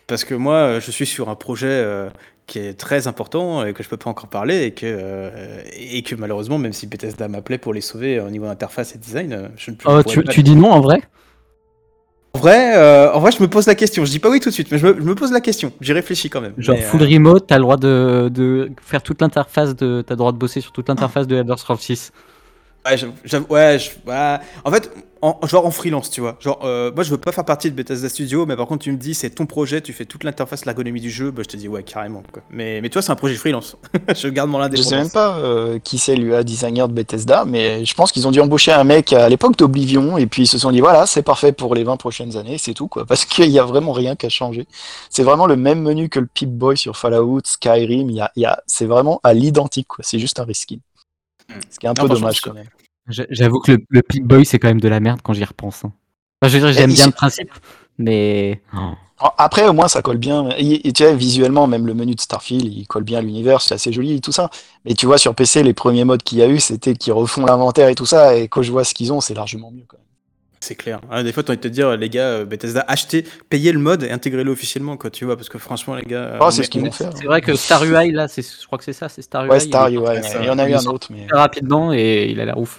parce 0.06 0.24
que 0.24 0.34
moi, 0.34 0.54
euh, 0.54 0.80
je 0.80 0.90
suis 0.90 1.06
sur 1.06 1.28
un 1.28 1.34
projet 1.34 1.68
euh, 1.68 2.08
qui 2.46 2.58
est 2.58 2.74
très 2.74 3.06
important 3.06 3.64
et 3.64 3.72
que 3.72 3.82
je 3.82 3.88
peux 3.88 3.96
pas 3.96 4.10
encore 4.10 4.28
parler 4.28 4.62
et 4.64 4.70
que 4.72 4.86
euh, 4.86 5.62
et 5.74 6.02
que 6.02 6.14
malheureusement, 6.14 6.58
même 6.58 6.72
si 6.72 6.86
Bethesda 6.86 7.28
m'appelait 7.28 7.58
pour 7.58 7.72
les 7.74 7.80
sauver 7.80 8.20
au 8.20 8.30
niveau 8.30 8.46
interface 8.46 8.94
et 8.94 8.98
design, 8.98 9.32
euh, 9.32 9.48
je 9.56 9.70
ne 9.70 9.76
peux 9.76 9.88
Oh, 9.88 10.02
tu, 10.02 10.22
pas- 10.22 10.32
tu 10.32 10.42
dis 10.42 10.56
non 10.56 10.70
en 10.72 10.80
vrai? 10.80 11.02
En 12.34 12.38
vrai, 12.38 12.76
euh, 12.76 13.12
en 13.12 13.20
vrai, 13.20 13.30
je 13.30 13.42
me 13.42 13.48
pose 13.48 13.66
la 13.66 13.74
question. 13.74 14.06
Je 14.06 14.10
dis 14.10 14.18
pas 14.18 14.30
oui 14.30 14.40
tout 14.40 14.48
de 14.48 14.54
suite, 14.54 14.72
mais 14.72 14.78
je 14.78 14.86
me, 14.86 14.94
je 14.94 15.04
me 15.04 15.14
pose 15.14 15.30
la 15.32 15.40
question. 15.42 15.70
J'y 15.82 15.92
réfléchis 15.92 16.30
quand 16.30 16.40
même. 16.40 16.54
Genre 16.58 16.76
Mais, 16.76 16.82
full 16.82 17.02
euh, 17.02 17.06
remote, 17.06 17.46
t'as 17.46 17.56
le 17.56 17.62
droit 17.62 17.76
de, 17.76 18.30
de 18.32 18.70
faire 18.80 19.02
toute 19.02 19.20
l'interface 19.20 19.76
de, 19.76 20.02
t'as 20.06 20.14
le 20.14 20.18
droit 20.18 20.32
de 20.32 20.38
bosser 20.38 20.62
sur 20.62 20.72
toute 20.72 20.88
l'interface 20.88 21.26
de 21.26 21.36
Elder 21.36 21.54
Scrolls 21.58 21.78
6. 21.78 22.10
Ouais, 22.86 22.96
j'avoue- 22.96 23.12
j'avoue- 23.24 23.46
ouais, 23.50 23.78
je- 23.78 24.10
ouais. 24.10 24.38
En 24.64 24.70
fait, 24.72 24.90
en, 25.22 25.38
genre 25.46 25.64
en 25.64 25.70
freelance, 25.70 26.10
tu 26.10 26.20
vois. 26.20 26.36
Genre, 26.40 26.58
euh, 26.64 26.92
moi, 26.94 27.04
je 27.04 27.10
veux 27.10 27.16
pas 27.16 27.32
faire 27.32 27.44
partie 27.44 27.70
de 27.70 27.76
Bethesda 27.76 28.08
Studio, 28.08 28.44
mais 28.44 28.56
par 28.56 28.66
contre, 28.66 28.84
tu 28.84 28.92
me 28.92 28.96
dis, 28.96 29.14
c'est 29.14 29.30
ton 29.30 29.46
projet, 29.46 29.80
tu 29.80 29.92
fais 29.92 30.04
toute 30.04 30.24
l'interface, 30.24 30.64
l'ergonomie 30.66 31.00
du 31.00 31.10
jeu, 31.10 31.30
bah, 31.30 31.42
je 31.44 31.48
te 31.48 31.56
dis, 31.56 31.68
ouais, 31.68 31.82
carrément. 31.84 32.22
Quoi. 32.32 32.42
Mais, 32.50 32.80
mais 32.80 32.88
toi, 32.90 33.00
c'est 33.02 33.12
un 33.12 33.16
projet 33.16 33.36
freelance. 33.36 33.76
je 34.16 34.28
garde 34.28 34.50
mon 34.50 34.58
Je 34.58 34.64
indépendance. 34.64 34.88
sais 34.88 34.96
même 34.96 35.10
pas 35.10 35.38
euh, 35.38 35.78
qui 35.78 35.98
c'est 35.98 36.16
l'UA 36.16 36.42
designer 36.44 36.88
de 36.88 36.92
Bethesda, 36.92 37.44
mais 37.46 37.84
je 37.84 37.94
pense 37.94 38.12
qu'ils 38.12 38.26
ont 38.26 38.32
dû 38.32 38.40
embaucher 38.40 38.72
un 38.72 38.84
mec 38.84 39.12
à 39.12 39.28
l'époque 39.28 39.56
d'Oblivion 39.56 40.18
et 40.18 40.26
puis 40.26 40.42
ils 40.42 40.46
se 40.48 40.58
sont 40.58 40.72
dit 40.72 40.80
voilà, 40.80 41.06
c'est 41.06 41.22
parfait 41.22 41.52
pour 41.52 41.74
les 41.74 41.84
20 41.84 41.96
prochaines 41.98 42.36
années, 42.36 42.58
c'est 42.58 42.74
tout 42.74 42.88
quoi. 42.88 43.06
Parce 43.06 43.24
qu'il 43.24 43.48
y 43.50 43.58
a 43.60 43.64
vraiment 43.64 43.92
rien 43.92 44.16
qu'à 44.16 44.28
changer. 44.28 44.66
C'est 45.08 45.22
vraiment 45.22 45.46
le 45.46 45.56
même 45.56 45.80
menu 45.82 46.08
que 46.08 46.18
le 46.20 46.26
Pip-Boy 46.26 46.76
sur 46.76 46.96
Fallout, 46.96 47.40
Skyrim, 47.44 48.10
y 48.10 48.20
a, 48.20 48.32
y 48.36 48.44
a, 48.44 48.60
c'est 48.66 48.86
vraiment 48.86 49.20
à 49.22 49.34
l'identique 49.34 49.86
quoi. 49.88 50.04
C'est 50.06 50.18
juste 50.18 50.40
un 50.40 50.44
reskin. 50.44 50.78
Ce 51.70 51.78
qui 51.78 51.86
est 51.86 51.88
un 51.88 51.94
Non, 51.96 52.08
peu 52.08 52.08
dommage 52.14 52.40
quand 52.40 52.54
même. 52.54 52.66
J'a- 53.08 53.26
J'avoue 53.30 53.60
que 53.60 53.72
le, 53.72 53.78
le 53.88 54.02
Pip-Boy, 54.02 54.44
c'est 54.46 54.58
quand 54.58 54.68
même 54.68 54.80
de 54.80 54.88
la 54.88 55.00
merde 55.00 55.20
quand 55.22 55.32
j'y 55.32 55.44
repense. 55.44 55.84
hein. 55.84 55.92
Enfin, 56.40 56.50
je 56.52 56.58
veux 56.58 56.64
dire, 56.66 56.72
j'aime 56.72 56.92
bien 56.92 57.06
le 57.06 57.12
principe, 57.12 57.50
Mais. 57.98 58.62
Après, 59.38 59.68
au 59.68 59.72
moins, 59.72 59.86
ça 59.88 60.02
colle 60.02 60.18
bien. 60.18 60.48
Et, 60.58 60.92
tu 60.92 61.04
vois, 61.04 61.12
visuellement, 61.14 61.68
même 61.68 61.86
le 61.86 61.94
menu 61.94 62.14
de 62.16 62.20
Starfield, 62.20 62.64
il 62.72 62.86
colle 62.88 63.04
bien 63.04 63.18
à 63.20 63.22
l'univers, 63.22 63.60
c'est 63.60 63.74
assez 63.74 63.92
joli 63.92 64.14
et 64.14 64.20
tout 64.20 64.32
ça. 64.32 64.50
Mais 64.84 64.94
tu 64.94 65.06
vois, 65.06 65.16
sur 65.18 65.34
PC, 65.34 65.62
les 65.62 65.74
premiers 65.74 66.04
modes 66.04 66.22
qu'il 66.24 66.38
y 66.38 66.42
a 66.42 66.48
eu, 66.48 66.58
c'était 66.58 66.94
qu'ils 66.94 67.12
refont 67.12 67.46
l'inventaire 67.46 67.88
et 67.88 67.94
tout 67.94 68.06
ça. 68.06 68.36
Et 68.36 68.48
quand 68.48 68.62
je 68.62 68.72
vois 68.72 68.82
ce 68.84 68.94
qu'ils 68.94 69.12
ont, 69.12 69.20
c'est 69.20 69.34
largement 69.34 69.70
mieux 69.70 69.84
quand 69.86 69.98
même. 69.98 70.06
C'est 70.62 70.76
clair. 70.76 71.00
Ah, 71.10 71.24
des 71.24 71.32
fois, 71.32 71.42
t'as 71.42 71.54
envie 71.54 71.56
de 71.56 71.62
te 71.62 71.66
dire, 71.66 71.96
les 71.96 72.08
gars, 72.08 72.28
euh, 72.28 72.44
Bethesda, 72.44 72.84
achetez, 72.86 73.26
payez 73.50 73.72
le 73.72 73.80
mode 73.80 74.04
et 74.04 74.12
intégrez-le 74.12 74.52
officiellement, 74.52 74.96
quoi, 74.96 75.10
tu 75.10 75.24
vois, 75.24 75.34
parce 75.34 75.48
que 75.48 75.58
franchement, 75.58 75.96
les 75.96 76.04
gars. 76.04 76.38
Oh, 76.40 76.52
c'est 76.52 76.62
ce 76.62 76.70
qu'ils 76.70 76.82
vont 76.82 76.92
faire. 76.92 77.10
C'est 77.16 77.24
vrai 77.24 77.40
que 77.40 77.56
Star 77.56 77.82
UI, 77.82 78.12
là, 78.12 78.28
je 78.28 78.66
crois 78.66 78.78
que 78.78 78.84
c'est 78.84 78.92
ça, 78.92 79.08
c'est 79.08 79.22
Star 79.22 79.44
UI. 79.44 79.50
Ouais, 79.50 79.58
Star 79.58 79.88
UI, 79.88 79.94
il 79.94 80.46
y 80.46 80.50
en 80.50 80.60
a 80.60 80.68
eu 80.68 80.74
un 80.74 80.84
autre. 80.84 81.08
Mais... 81.10 81.26
Rapidement 81.32 81.92
et 81.92 82.28
il 82.30 82.40
a 82.40 82.44
l'air 82.44 82.58
ouf. 82.58 82.78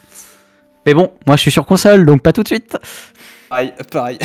Mais 0.85 0.93
bon, 0.93 1.11
moi 1.27 1.35
je 1.35 1.41
suis 1.41 1.51
sur 1.51 1.65
console, 1.65 2.05
donc 2.05 2.21
pas 2.21 2.31
tout 2.31 2.43
de 2.43 2.47
suite. 2.47 2.77
Pareil, 3.49 3.73
pareil. 3.91 4.17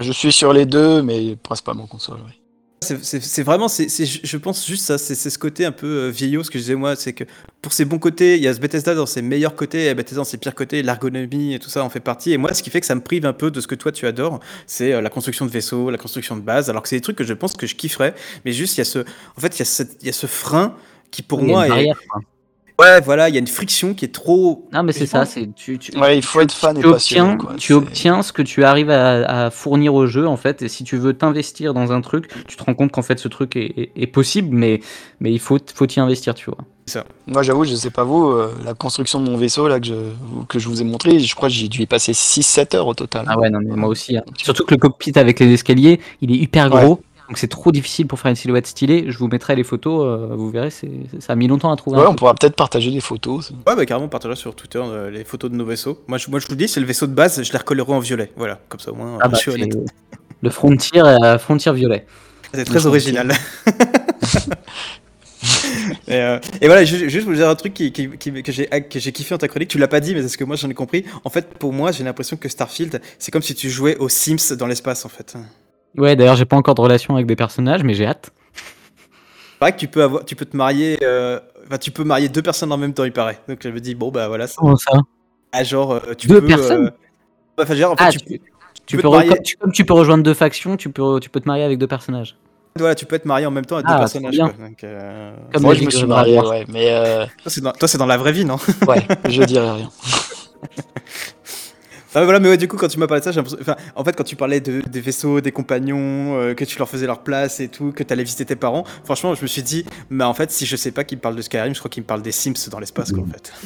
je 0.00 0.10
suis 0.10 0.32
sur 0.32 0.52
les 0.52 0.66
deux, 0.66 1.00
mais 1.00 1.36
principalement 1.36 1.86
console, 1.86 2.18
oui. 2.26 2.37
C'est 2.80 3.42
vraiment, 3.42 3.66
je 3.68 4.36
pense 4.36 4.66
juste 4.66 4.84
ça, 4.84 4.98
c'est 4.98 5.14
ce 5.14 5.38
côté 5.38 5.64
un 5.64 5.72
peu 5.72 5.86
euh, 5.86 6.10
vieillot, 6.10 6.44
ce 6.44 6.50
que 6.50 6.58
je 6.58 6.64
disais 6.64 6.74
moi, 6.76 6.94
c'est 6.94 7.12
que 7.12 7.24
pour 7.60 7.72
ses 7.72 7.84
bons 7.84 7.98
côtés, 7.98 8.36
il 8.36 8.42
y 8.42 8.46
a 8.46 8.54
ce 8.54 8.60
Bethesda 8.60 8.94
dans 8.94 9.06
ses 9.06 9.20
meilleurs 9.20 9.56
côtés, 9.56 9.86
et 9.86 9.94
Bethesda 9.94 10.16
dans 10.18 10.24
ses 10.24 10.38
pires 10.38 10.54
côtés, 10.54 10.82
l'ergonomie 10.82 11.54
et 11.54 11.58
tout 11.58 11.70
ça 11.70 11.82
en 11.82 11.90
fait 11.90 12.00
partie. 12.00 12.32
Et 12.32 12.38
moi, 12.38 12.54
ce 12.54 12.62
qui 12.62 12.70
fait 12.70 12.80
que 12.80 12.86
ça 12.86 12.94
me 12.94 13.00
prive 13.00 13.26
un 13.26 13.32
peu 13.32 13.50
de 13.50 13.60
ce 13.60 13.66
que 13.66 13.74
toi 13.74 13.90
tu 13.90 14.06
adores, 14.06 14.38
c'est 14.66 14.92
euh, 14.92 15.00
la 15.00 15.10
construction 15.10 15.44
de 15.44 15.50
vaisseaux, 15.50 15.90
la 15.90 15.98
construction 15.98 16.36
de 16.36 16.42
base, 16.42 16.70
alors 16.70 16.82
que 16.82 16.88
c'est 16.88 16.96
des 16.96 17.02
trucs 17.02 17.16
que 17.16 17.24
je 17.24 17.34
pense 17.34 17.54
que 17.54 17.66
je 17.66 17.74
kifferais, 17.74 18.14
mais 18.44 18.52
juste 18.52 18.76
il 18.76 18.80
y 18.80 18.82
a 18.82 18.84
ce, 18.84 19.00
en 19.00 19.40
fait, 19.40 19.56
il 19.56 19.58
y 19.58 19.62
a, 19.62 19.66
cette, 19.66 19.96
il 20.00 20.06
y 20.06 20.10
a 20.10 20.14
ce 20.14 20.26
frein 20.26 20.76
qui 21.10 21.22
pour 21.22 21.42
moi 21.42 21.66
est, 21.68 21.90
Ouais, 22.80 23.00
voilà, 23.00 23.28
il 23.28 23.34
y 23.34 23.38
a 23.38 23.40
une 23.40 23.48
friction 23.48 23.92
qui 23.92 24.04
est 24.04 24.14
trop. 24.14 24.68
Non, 24.72 24.84
mais 24.84 24.92
c'est 24.92 25.06
ça, 25.06 25.24
c'est 25.24 25.52
tu, 25.56 25.78
tu, 25.78 25.98
Ouais, 25.98 26.16
il 26.16 26.22
faut 26.22 26.40
être 26.40 26.52
fan 26.52 26.78
tu 26.78 26.86
et 26.86 26.88
obtiens, 26.88 27.36
tu 27.58 27.72
obtiens 27.72 28.22
ce 28.22 28.32
que 28.32 28.42
tu 28.42 28.62
arrives 28.62 28.90
à, 28.90 29.50
fournir 29.50 29.94
au 29.94 30.06
jeu 30.06 30.28
en 30.28 30.36
fait. 30.36 30.62
Et 30.62 30.68
si 30.68 30.84
tu 30.84 30.96
veux 30.96 31.12
t'investir 31.12 31.74
dans 31.74 31.90
un 31.90 32.00
truc, 32.00 32.30
tu 32.46 32.56
te 32.56 32.62
rends 32.62 32.74
compte 32.74 32.92
qu'en 32.92 33.02
fait 33.02 33.18
ce 33.18 33.26
truc 33.26 33.56
est, 33.56 34.06
possible, 34.06 34.54
mais 34.54 34.80
mais 35.18 35.32
il 35.32 35.40
faut 35.40 35.58
faut 35.74 35.86
y 35.86 35.98
investir, 35.98 36.34
tu 36.34 36.50
vois. 36.50 36.58
Ça. 36.86 37.04
Moi, 37.26 37.42
j'avoue, 37.42 37.64
je 37.64 37.74
sais 37.74 37.90
pas 37.90 38.04
vous, 38.04 38.28
euh, 38.28 38.54
la 38.64 38.72
construction 38.72 39.20
de 39.20 39.28
mon 39.28 39.36
vaisseau 39.36 39.68
là 39.68 39.78
que 39.78 39.86
je 39.86 39.94
que 40.48 40.58
je 40.58 40.68
vous 40.68 40.80
ai 40.80 40.84
montré, 40.84 41.18
je 41.18 41.34
crois 41.34 41.48
que 41.48 41.54
j'ai 41.54 41.68
dû 41.68 41.82
y 41.82 41.86
passer 41.86 42.12
6-7 42.12 42.76
heures 42.76 42.86
au 42.86 42.94
total. 42.94 43.26
Ah 43.28 43.38
ouais, 43.38 43.50
non, 43.50 43.58
mais 43.60 43.74
moi 43.74 43.88
aussi. 43.88 44.16
Hein. 44.16 44.22
Surtout 44.38 44.64
que 44.64 44.74
le 44.74 44.78
cockpit 44.78 45.12
avec 45.16 45.40
les 45.40 45.52
escaliers, 45.52 46.00
il 46.22 46.30
est 46.30 46.36
hyper 46.36 46.70
gros. 46.70 47.00
Donc 47.28 47.36
c'est 47.36 47.48
trop 47.48 47.72
difficile 47.72 48.06
pour 48.06 48.18
faire 48.18 48.30
une 48.30 48.36
silhouette 48.36 48.66
stylée. 48.66 49.04
Je 49.08 49.18
vous 49.18 49.28
mettrai 49.28 49.54
les 49.54 49.62
photos, 49.62 50.06
euh, 50.06 50.34
vous 50.34 50.50
verrez, 50.50 50.70
ça 50.70 50.86
a 51.28 51.34
mis 51.34 51.46
longtemps 51.46 51.70
à 51.70 51.76
trouver. 51.76 51.98
Ouais, 51.98 52.06
on 52.06 52.14
pourra 52.14 52.34
peut-être 52.34 52.56
partager 52.56 52.90
des 52.90 53.00
photos. 53.00 53.52
Ouais, 53.66 53.76
bah 53.76 53.84
carrément, 53.84 54.08
partager 54.08 54.34
sur 54.34 54.54
Twitter 54.54 54.80
euh, 54.82 55.10
les 55.10 55.24
photos 55.24 55.50
de 55.50 55.56
nos 55.56 55.66
vaisseaux. 55.66 56.02
Moi 56.08 56.16
je, 56.16 56.30
moi, 56.30 56.40
je 56.40 56.46
vous 56.46 56.54
dis, 56.54 56.68
c'est 56.68 56.80
le 56.80 56.86
vaisseau 56.86 57.06
de 57.06 57.12
base, 57.12 57.42
je 57.42 57.52
les 57.52 57.58
recollerai 57.58 57.92
en 57.92 57.98
violet. 57.98 58.32
Voilà, 58.36 58.58
comme 58.70 58.80
ça 58.80 58.92
au 58.92 58.94
moins, 58.94 59.18
ah 59.20 59.28
bah, 59.28 59.38
je 59.44 59.50
suis 59.50 59.70
Le 60.40 60.50
Frontier, 60.50 61.02
euh, 61.02 61.38
Frontier 61.38 61.72
violet. 61.74 62.06
C'est 62.54 62.64
très 62.64 62.86
original. 62.86 63.30
et, 66.08 66.38
voilà, 66.62 66.84
juste 66.84 67.26
vous 67.26 67.34
dire 67.34 67.50
un 67.50 67.54
truc 67.56 67.74
qui, 67.74 67.92
que 67.92 68.98
j'ai 68.98 69.12
kiffé 69.12 69.34
en 69.34 69.38
ta 69.38 69.48
chronique. 69.48 69.68
Tu 69.68 69.76
l'as 69.76 69.86
pas 69.86 70.00
dit, 70.00 70.14
mais 70.14 70.22
c'est 70.22 70.28
ce 70.28 70.38
que 70.38 70.44
moi 70.44 70.56
j'en 70.56 70.70
ai 70.70 70.74
compris. 70.74 71.04
En 71.24 71.30
fait, 71.30 71.58
pour 71.58 71.74
moi, 71.74 71.92
j'ai 71.92 72.04
l'impression 72.04 72.38
que 72.38 72.48
Starfield, 72.48 73.02
c'est 73.18 73.30
comme 73.30 73.42
si 73.42 73.54
tu 73.54 73.68
jouais 73.68 73.98
aux 73.98 74.08
Sims 74.08 74.56
dans 74.56 74.66
l'espace, 74.66 75.04
en 75.04 75.10
fait. 75.10 75.36
Ouais, 75.96 76.16
d'ailleurs, 76.16 76.36
j'ai 76.36 76.44
pas 76.44 76.56
encore 76.56 76.74
de 76.74 76.80
relation 76.80 77.14
avec 77.14 77.26
des 77.26 77.36
personnages, 77.36 77.82
mais 77.82 77.94
j'ai 77.94 78.06
hâte. 78.06 78.30
C'est 78.54 79.64
vrai 79.64 79.72
que 79.72 79.78
tu 79.78 79.88
peux, 79.88 80.02
avoir, 80.02 80.24
tu 80.24 80.36
peux 80.36 80.44
te 80.44 80.56
marier. 80.56 80.98
Euh, 81.02 81.40
tu 81.80 81.90
peux 81.90 82.04
marier 82.04 82.28
deux 82.28 82.42
personnes 82.42 82.72
en 82.72 82.76
même 82.76 82.94
temps, 82.94 83.04
il 83.04 83.12
paraît. 83.12 83.40
Donc 83.48 83.58
je 83.62 83.68
me 83.68 83.80
dis, 83.80 83.94
bon, 83.94 84.10
bah 84.10 84.28
voilà. 84.28 84.46
Comment 84.56 84.76
ça? 84.76 84.92
Ah, 85.50 85.64
genre, 85.64 85.92
euh, 85.92 86.14
tu 86.16 86.28
deux 86.28 86.40
peux. 86.40 86.46
personnes? 86.46 86.86
euh, 86.86 87.62
Enfin, 87.62 87.74
genre, 87.74 87.92
en 87.92 87.96
fait, 87.96 88.04
ah, 88.04 88.10
tu, 88.12 88.18
tu, 88.18 88.40
tu, 88.86 88.96
peux, 88.98 89.08
marier... 89.08 89.32
comme, 89.60 89.72
tu 89.72 89.84
peux 89.84 89.94
rejoindre 89.94 90.22
deux 90.22 90.34
factions, 90.34 90.76
tu 90.76 90.90
peux, 90.90 91.18
tu 91.18 91.28
peux 91.28 91.40
te 91.40 91.48
marier 91.48 91.64
avec 91.64 91.78
deux 91.78 91.88
personnages. 91.88 92.36
Voilà, 92.76 92.94
tu 92.94 93.04
peux 93.04 93.16
être 93.16 93.24
marié 93.24 93.46
en 93.46 93.50
même 93.50 93.66
temps 93.66 93.76
avec 93.76 93.88
deux 93.88 93.94
ah, 93.94 93.98
personnages. 93.98 94.36
Quoi. 94.36 94.52
Donc, 94.52 94.84
Comme 95.52 95.62
moi, 95.62 95.74
je 95.74 95.84
me 95.84 95.90
suis 95.90 96.06
marié, 96.06 96.38
ouais, 96.38 96.64
mais. 96.68 97.26
Toi, 97.42 97.50
c'est 97.50 97.60
dans, 97.60 97.72
dans, 97.98 98.06
la 98.06 98.16
vraie 98.16 98.32
vie, 98.32 98.44
non? 98.44 98.58
Ouais, 98.86 99.02
je 99.28 99.42
dirais 99.42 99.72
rien. 99.72 99.90
Ah, 102.18 102.24
voilà, 102.24 102.40
mais 102.40 102.48
ouais, 102.48 102.56
du 102.56 102.66
coup, 102.66 102.76
quand 102.76 102.88
tu 102.88 102.98
m'as 102.98 103.06
parlé 103.06 103.20
de 103.20 103.30
ça, 103.30 103.40
enfin, 103.40 103.76
en 103.94 104.02
fait, 104.02 104.16
quand 104.16 104.24
tu 104.24 104.34
parlais 104.34 104.60
de, 104.60 104.82
des 104.90 105.00
vaisseaux, 105.00 105.40
des 105.40 105.52
compagnons, 105.52 106.36
euh, 106.36 106.54
que 106.54 106.64
tu 106.64 106.76
leur 106.76 106.88
faisais 106.88 107.06
leur 107.06 107.20
place 107.20 107.60
et 107.60 107.68
tout, 107.68 107.92
que 107.92 108.02
tu 108.02 108.12
allais 108.12 108.24
visiter 108.24 108.44
tes 108.44 108.56
parents, 108.56 108.82
franchement, 109.04 109.36
je 109.36 109.42
me 109.42 109.46
suis 109.46 109.62
dit, 109.62 109.84
mais 110.10 110.24
en 110.24 110.34
fait, 110.34 110.50
si 110.50 110.66
je 110.66 110.74
sais 110.74 110.90
pas 110.90 111.04
qu'il 111.04 111.18
me 111.18 111.22
parle 111.22 111.36
de 111.36 111.42
Skyrim, 111.42 111.74
je 111.74 111.78
crois 111.78 111.90
qu'il 111.90 112.02
me 112.02 112.08
parle 112.08 112.22
des 112.22 112.32
Sims 112.32 112.68
dans 112.72 112.80
l'espace, 112.80 113.12
quoi, 113.12 113.22
en 113.22 113.26
fait. 113.26 113.52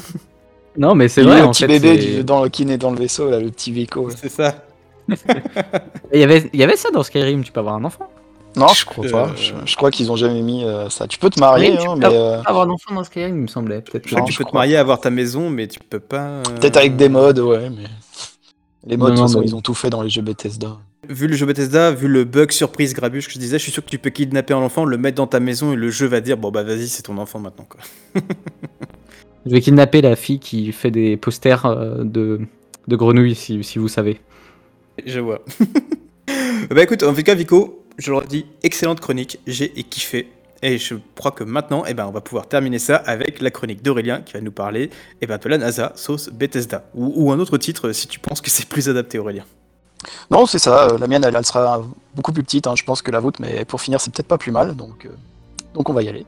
Non, 0.75 0.95
mais 0.95 1.09
c'est 1.09 1.21
vrai. 1.21 1.43
Le 1.43 1.49
petit 1.49 1.67
bébé 1.67 2.23
dans, 2.23 2.49
qui 2.49 2.65
naît 2.65 2.79
dans 2.79 2.91
le 2.91 2.97
vaisseau, 2.99 3.31
là, 3.31 3.39
le 3.39 3.51
petit 3.51 3.73
Vico. 3.73 4.09
C'est 4.11 4.31
ça. 4.31 4.55
il, 6.15 6.19
y 6.19 6.23
avait, 6.23 6.49
il 6.51 6.59
y 6.59 6.63
avait 6.63 6.77
ça 6.77 6.91
dans 6.91 7.03
Skyrim, 7.03 7.45
tu 7.45 7.53
peux 7.53 7.61
avoir 7.61 7.75
un 7.75 7.85
enfant? 7.85 8.09
Non, 8.57 8.69
je 8.69 8.85
crois 8.85 9.07
pas. 9.11 9.29
Euh, 9.29 9.63
je, 9.65 9.77
crois 9.77 9.91
qu'ils 9.91 10.13
ont 10.13 10.17
jamais 10.17 10.43
mis 10.43 10.65
euh, 10.65 10.89
ça. 10.91 11.07
Tu 11.07 11.19
peux 11.19 11.31
te 11.31 11.41
marier, 11.41 11.77
hein, 11.79 11.95
mais. 11.97 12.07
Avoir 12.07 12.67
un 12.67 12.71
enfant 12.71 12.95
dans 12.95 13.05
Skyrim, 13.05 13.37
il 13.37 13.43
me 13.43 13.47
semblait. 13.47 13.81
Peut-être. 13.81 14.07
Je 14.07 14.15
crois 14.15 14.27
que 14.27 14.31
tu 14.31 14.39
peux 14.39 14.45
te 14.45 14.55
marier, 14.55 14.77
avoir 14.77 15.01
ta 15.01 15.11
maison, 15.11 15.49
mais 15.51 15.67
tu 15.69 15.81
peux 15.81 16.01
pas. 16.01 16.43
Peut-être 16.61 16.77
avec 16.77 16.97
des 16.97 17.09
modes, 17.09 17.39
ouais, 17.39 17.71
mais. 17.71 17.85
Les 18.87 18.97
modes, 18.97 19.13
de 19.13 19.17
toute 19.17 19.27
façon, 19.27 19.43
ils 19.43 19.55
ont 19.55 19.61
tout 19.61 19.75
fait 19.75 19.91
dans 19.91 20.03
les 20.03 20.11
jeux 20.11 20.23
Bethesda. 20.23 20.79
Vu 21.09 21.27
le 21.27 21.35
jeu 21.35 21.47
Bethesda, 21.47 21.93
vu 21.93 22.09
le 22.09 22.25
bug 22.25 22.51
surprise 22.51 22.95
grabuche 22.95 23.27
que 23.27 23.33
je 23.33 23.39
disais, 23.39 23.59
je 23.59 23.63
suis 23.63 23.73
sûr 23.73 23.85
que 23.85 23.91
tu 23.91 23.99
peux 23.99 24.11
kidnapper 24.11 24.55
un 24.55 24.59
enfant, 24.59 24.85
le 24.85 24.99
mettre 24.99 25.17
dans 25.17 25.27
ta 25.27 25.41
maison 25.41 25.73
et 25.73 25.77
le 25.77 25.91
jeu 25.91 26.07
va 26.07 26.21
dire 26.21 26.37
bon 26.37 26.51
bah 26.51 26.63
vas-y 26.63 26.89
c'est 26.89 27.03
ton 27.03 27.19
enfant 27.19 27.41
maintenant 27.41 27.67
quoi. 27.69 27.81
je 29.47 29.51
vais 29.51 29.61
kidnapper 29.61 30.01
la 30.01 30.15
fille 30.15 30.39
qui 30.39 30.71
fait 30.73 30.91
des 30.93 31.17
posters 31.17 31.67
euh, 31.67 32.05
de, 32.05 32.41
de 32.87 32.97
grenouilles 32.97 33.35
si, 33.35 33.63
si 33.65 33.79
vous 33.79 33.89
savez. 33.89 34.21
Je 35.05 35.21
vois. 35.21 35.45
bah 36.71 36.83
écoute, 36.83 37.03
en 37.03 37.15
tout 37.15 37.23
cas 37.23 37.35
Vico, 37.35 37.85
je 37.99 38.11
le 38.11 38.19
redis, 38.19 38.47
excellente 38.63 39.01
chronique, 39.01 39.39
j'ai 39.47 39.71
kiffé. 39.71 40.29
Et 40.63 40.79
je 40.79 40.95
crois 41.17 41.33
que 41.33 41.43
maintenant, 41.43 41.83
eh 41.87 41.93
ben, 41.93 42.07
on 42.07 42.13
va 42.13 42.21
pouvoir 42.21 42.47
terminer 42.47 42.79
ça 42.79 42.97
avec 42.97 43.41
la 43.41 43.51
chronique 43.51 43.83
d'Aurélien 43.83 44.21
qui 44.21 44.35
va 44.35 44.41
nous 44.41 44.53
parler 44.53 44.91
eh 45.21 45.27
ben, 45.27 45.37
de 45.37 45.49
la 45.49 45.59
NASA 45.59 45.93
sauce 45.97 46.31
Bethesda. 46.31 46.85
Ou, 46.95 47.33
un 47.33 47.41
autre 47.41 47.59
titre 47.59 47.91
si 47.93 48.07
tu 48.07 48.21
penses 48.21 48.41
que 48.41 48.49
c'est 48.49 48.69
plus 48.69 48.89
adapté, 48.89 49.19
Aurélien. 49.19 49.45
Non, 50.31 50.47
c'est 50.47 50.61
ça. 50.61 50.89
Euh, 50.89 50.99
la 50.99 51.09
mienne, 51.09 51.25
elle, 51.25 51.45
sera 51.45 51.83
beaucoup 52.15 52.33
plus 52.33 52.45
petite, 52.45 52.69
hein, 52.69 52.75
je 52.77 52.85
pense, 52.85 53.03
que 53.03 53.11
la 53.11 53.19
vôtre, 53.19 53.41
mais 53.41 53.65
pour 53.65 53.81
finir, 53.81 54.01
c'est 54.01 54.13
peut-être 54.13 54.29
pas 54.29 54.39
plus 54.39 54.53
mal. 54.53 54.77
Donc, 54.77 55.07
euh, 55.07 55.11
donc 55.75 55.89
on 55.89 55.93
va 55.93 56.03
y 56.03 56.09
aller. 56.09 56.27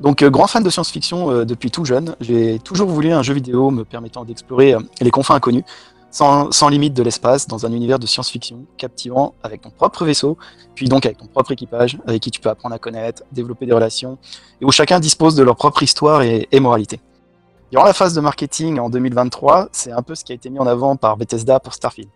Donc, 0.00 0.22
euh, 0.22 0.30
grand 0.30 0.48
fan 0.48 0.64
de 0.64 0.70
science-fiction 0.70 1.44
depuis 1.44 1.70
tout 1.70 1.84
jeune, 1.84 2.16
j'ai 2.20 2.58
toujours 2.58 2.88
voulu 2.88 3.12
un 3.12 3.22
jeu 3.22 3.34
vidéo 3.34 3.70
me 3.70 3.84
permettant 3.84 4.24
d'explorer 4.24 4.74
les 5.00 5.10
confins 5.10 5.34
inconnus 5.34 5.64
sans, 6.10 6.68
limite 6.68 6.94
de 6.94 7.02
l'espace, 7.02 7.46
dans 7.46 7.66
un 7.66 7.72
univers 7.72 7.98
de 7.98 8.06
science-fiction 8.06 8.66
captivant 8.76 9.34
avec 9.42 9.60
ton 9.60 9.70
propre 9.70 10.04
vaisseau, 10.04 10.38
puis 10.74 10.88
donc 10.88 11.06
avec 11.06 11.18
ton 11.18 11.26
propre 11.26 11.52
équipage, 11.52 11.98
avec 12.06 12.22
qui 12.22 12.30
tu 12.30 12.40
peux 12.40 12.48
apprendre 12.48 12.74
à 12.74 12.78
connaître, 12.78 13.22
développer 13.32 13.66
des 13.66 13.72
relations, 13.72 14.18
et 14.60 14.64
où 14.64 14.72
chacun 14.72 15.00
dispose 15.00 15.34
de 15.34 15.42
leur 15.42 15.56
propre 15.56 15.82
histoire 15.82 16.22
et, 16.22 16.48
moralité. 16.60 17.00
Durant 17.70 17.84
la 17.84 17.92
phase 17.92 18.14
de 18.14 18.20
marketing 18.20 18.78
en 18.78 18.88
2023, 18.88 19.68
c'est 19.72 19.92
un 19.92 20.02
peu 20.02 20.14
ce 20.14 20.24
qui 20.24 20.32
a 20.32 20.34
été 20.34 20.48
mis 20.48 20.58
en 20.58 20.66
avant 20.66 20.96
par 20.96 21.16
Bethesda 21.18 21.60
pour 21.60 21.74
Starfield. 21.74 22.08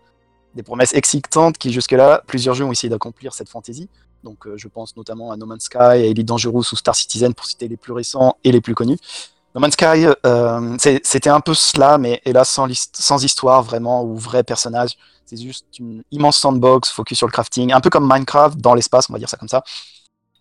Des 0.55 0.63
promesses 0.63 0.93
excitantes 0.93 1.57
qui 1.57 1.71
jusque-là, 1.71 2.23
plusieurs 2.25 2.55
jeux 2.55 2.65
ont 2.65 2.71
essayé 2.71 2.89
d'accomplir 2.89 3.33
cette 3.33 3.49
fantaisie. 3.49 3.89
Donc 4.23 4.47
euh, 4.47 4.55
je 4.57 4.67
pense 4.67 4.95
notamment 4.95 5.31
à 5.31 5.37
No 5.37 5.45
Man's 5.45 5.65
Sky, 5.65 5.77
à 5.77 5.97
Elite 5.97 6.27
Dangerous 6.27 6.63
ou 6.71 6.75
Star 6.75 6.95
Citizen 6.95 7.33
pour 7.33 7.45
citer 7.45 7.67
les 7.67 7.77
plus 7.77 7.91
récents 7.91 8.37
et 8.43 8.51
les 8.51 8.61
plus 8.61 8.73
connus. 8.73 8.97
No 9.55 9.61
Man's 9.61 9.73
Sky, 9.73 10.07
euh, 10.25 10.77
c'était 10.79 11.29
un 11.29 11.39
peu 11.39 11.53
cela, 11.53 11.99
mais 11.99 12.21
hélas 12.25 12.49
sans, 12.49 13.23
histoire 13.23 13.61
vraiment 13.61 14.03
ou 14.03 14.15
vrai 14.15 14.43
personnage. 14.43 14.97
C'est 15.25 15.39
juste 15.39 15.65
une 15.77 16.03
immense 16.11 16.37
sandbox 16.37 16.89
focus 16.89 17.19
sur 17.19 17.27
le 17.27 17.31
crafting, 17.31 17.71
un 17.71 17.79
peu 17.79 17.89
comme 17.89 18.11
Minecraft 18.11 18.57
dans 18.57 18.73
l'espace, 18.73 19.09
on 19.09 19.13
va 19.13 19.19
dire 19.19 19.29
ça 19.29 19.37
comme 19.37 19.47
ça. 19.47 19.63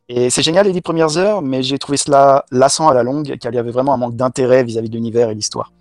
Et 0.08 0.30
c'est 0.30 0.42
génial 0.42 0.66
les 0.66 0.72
dix 0.72 0.80
premières 0.80 1.16
heures, 1.18 1.42
mais 1.42 1.62
j'ai 1.62 1.78
trouvé 1.78 1.98
cela 1.98 2.44
lassant 2.50 2.88
à 2.88 2.94
la 2.94 3.02
longue, 3.02 3.36
car 3.38 3.52
il 3.52 3.54
y 3.54 3.58
avait 3.58 3.70
vraiment 3.70 3.94
un 3.94 3.98
manque 3.98 4.16
d'intérêt 4.16 4.64
vis-à-vis 4.64 4.88
de 4.88 4.94
l'univers 4.94 5.28
et 5.28 5.34
l'histoire. 5.34 5.72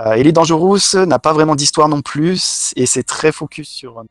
Euh, 0.00 0.12
Elite 0.14 0.34
Dangerous 0.34 0.96
n'a 1.06 1.20
pas 1.20 1.32
vraiment 1.32 1.54
d'histoire 1.54 1.88
non 1.88 2.02
plus, 2.02 2.72
et 2.74 2.86
c'est 2.86 3.04
très 3.04 3.30
focus 3.30 3.68
sur 3.68 4.00
euh, 4.00 4.04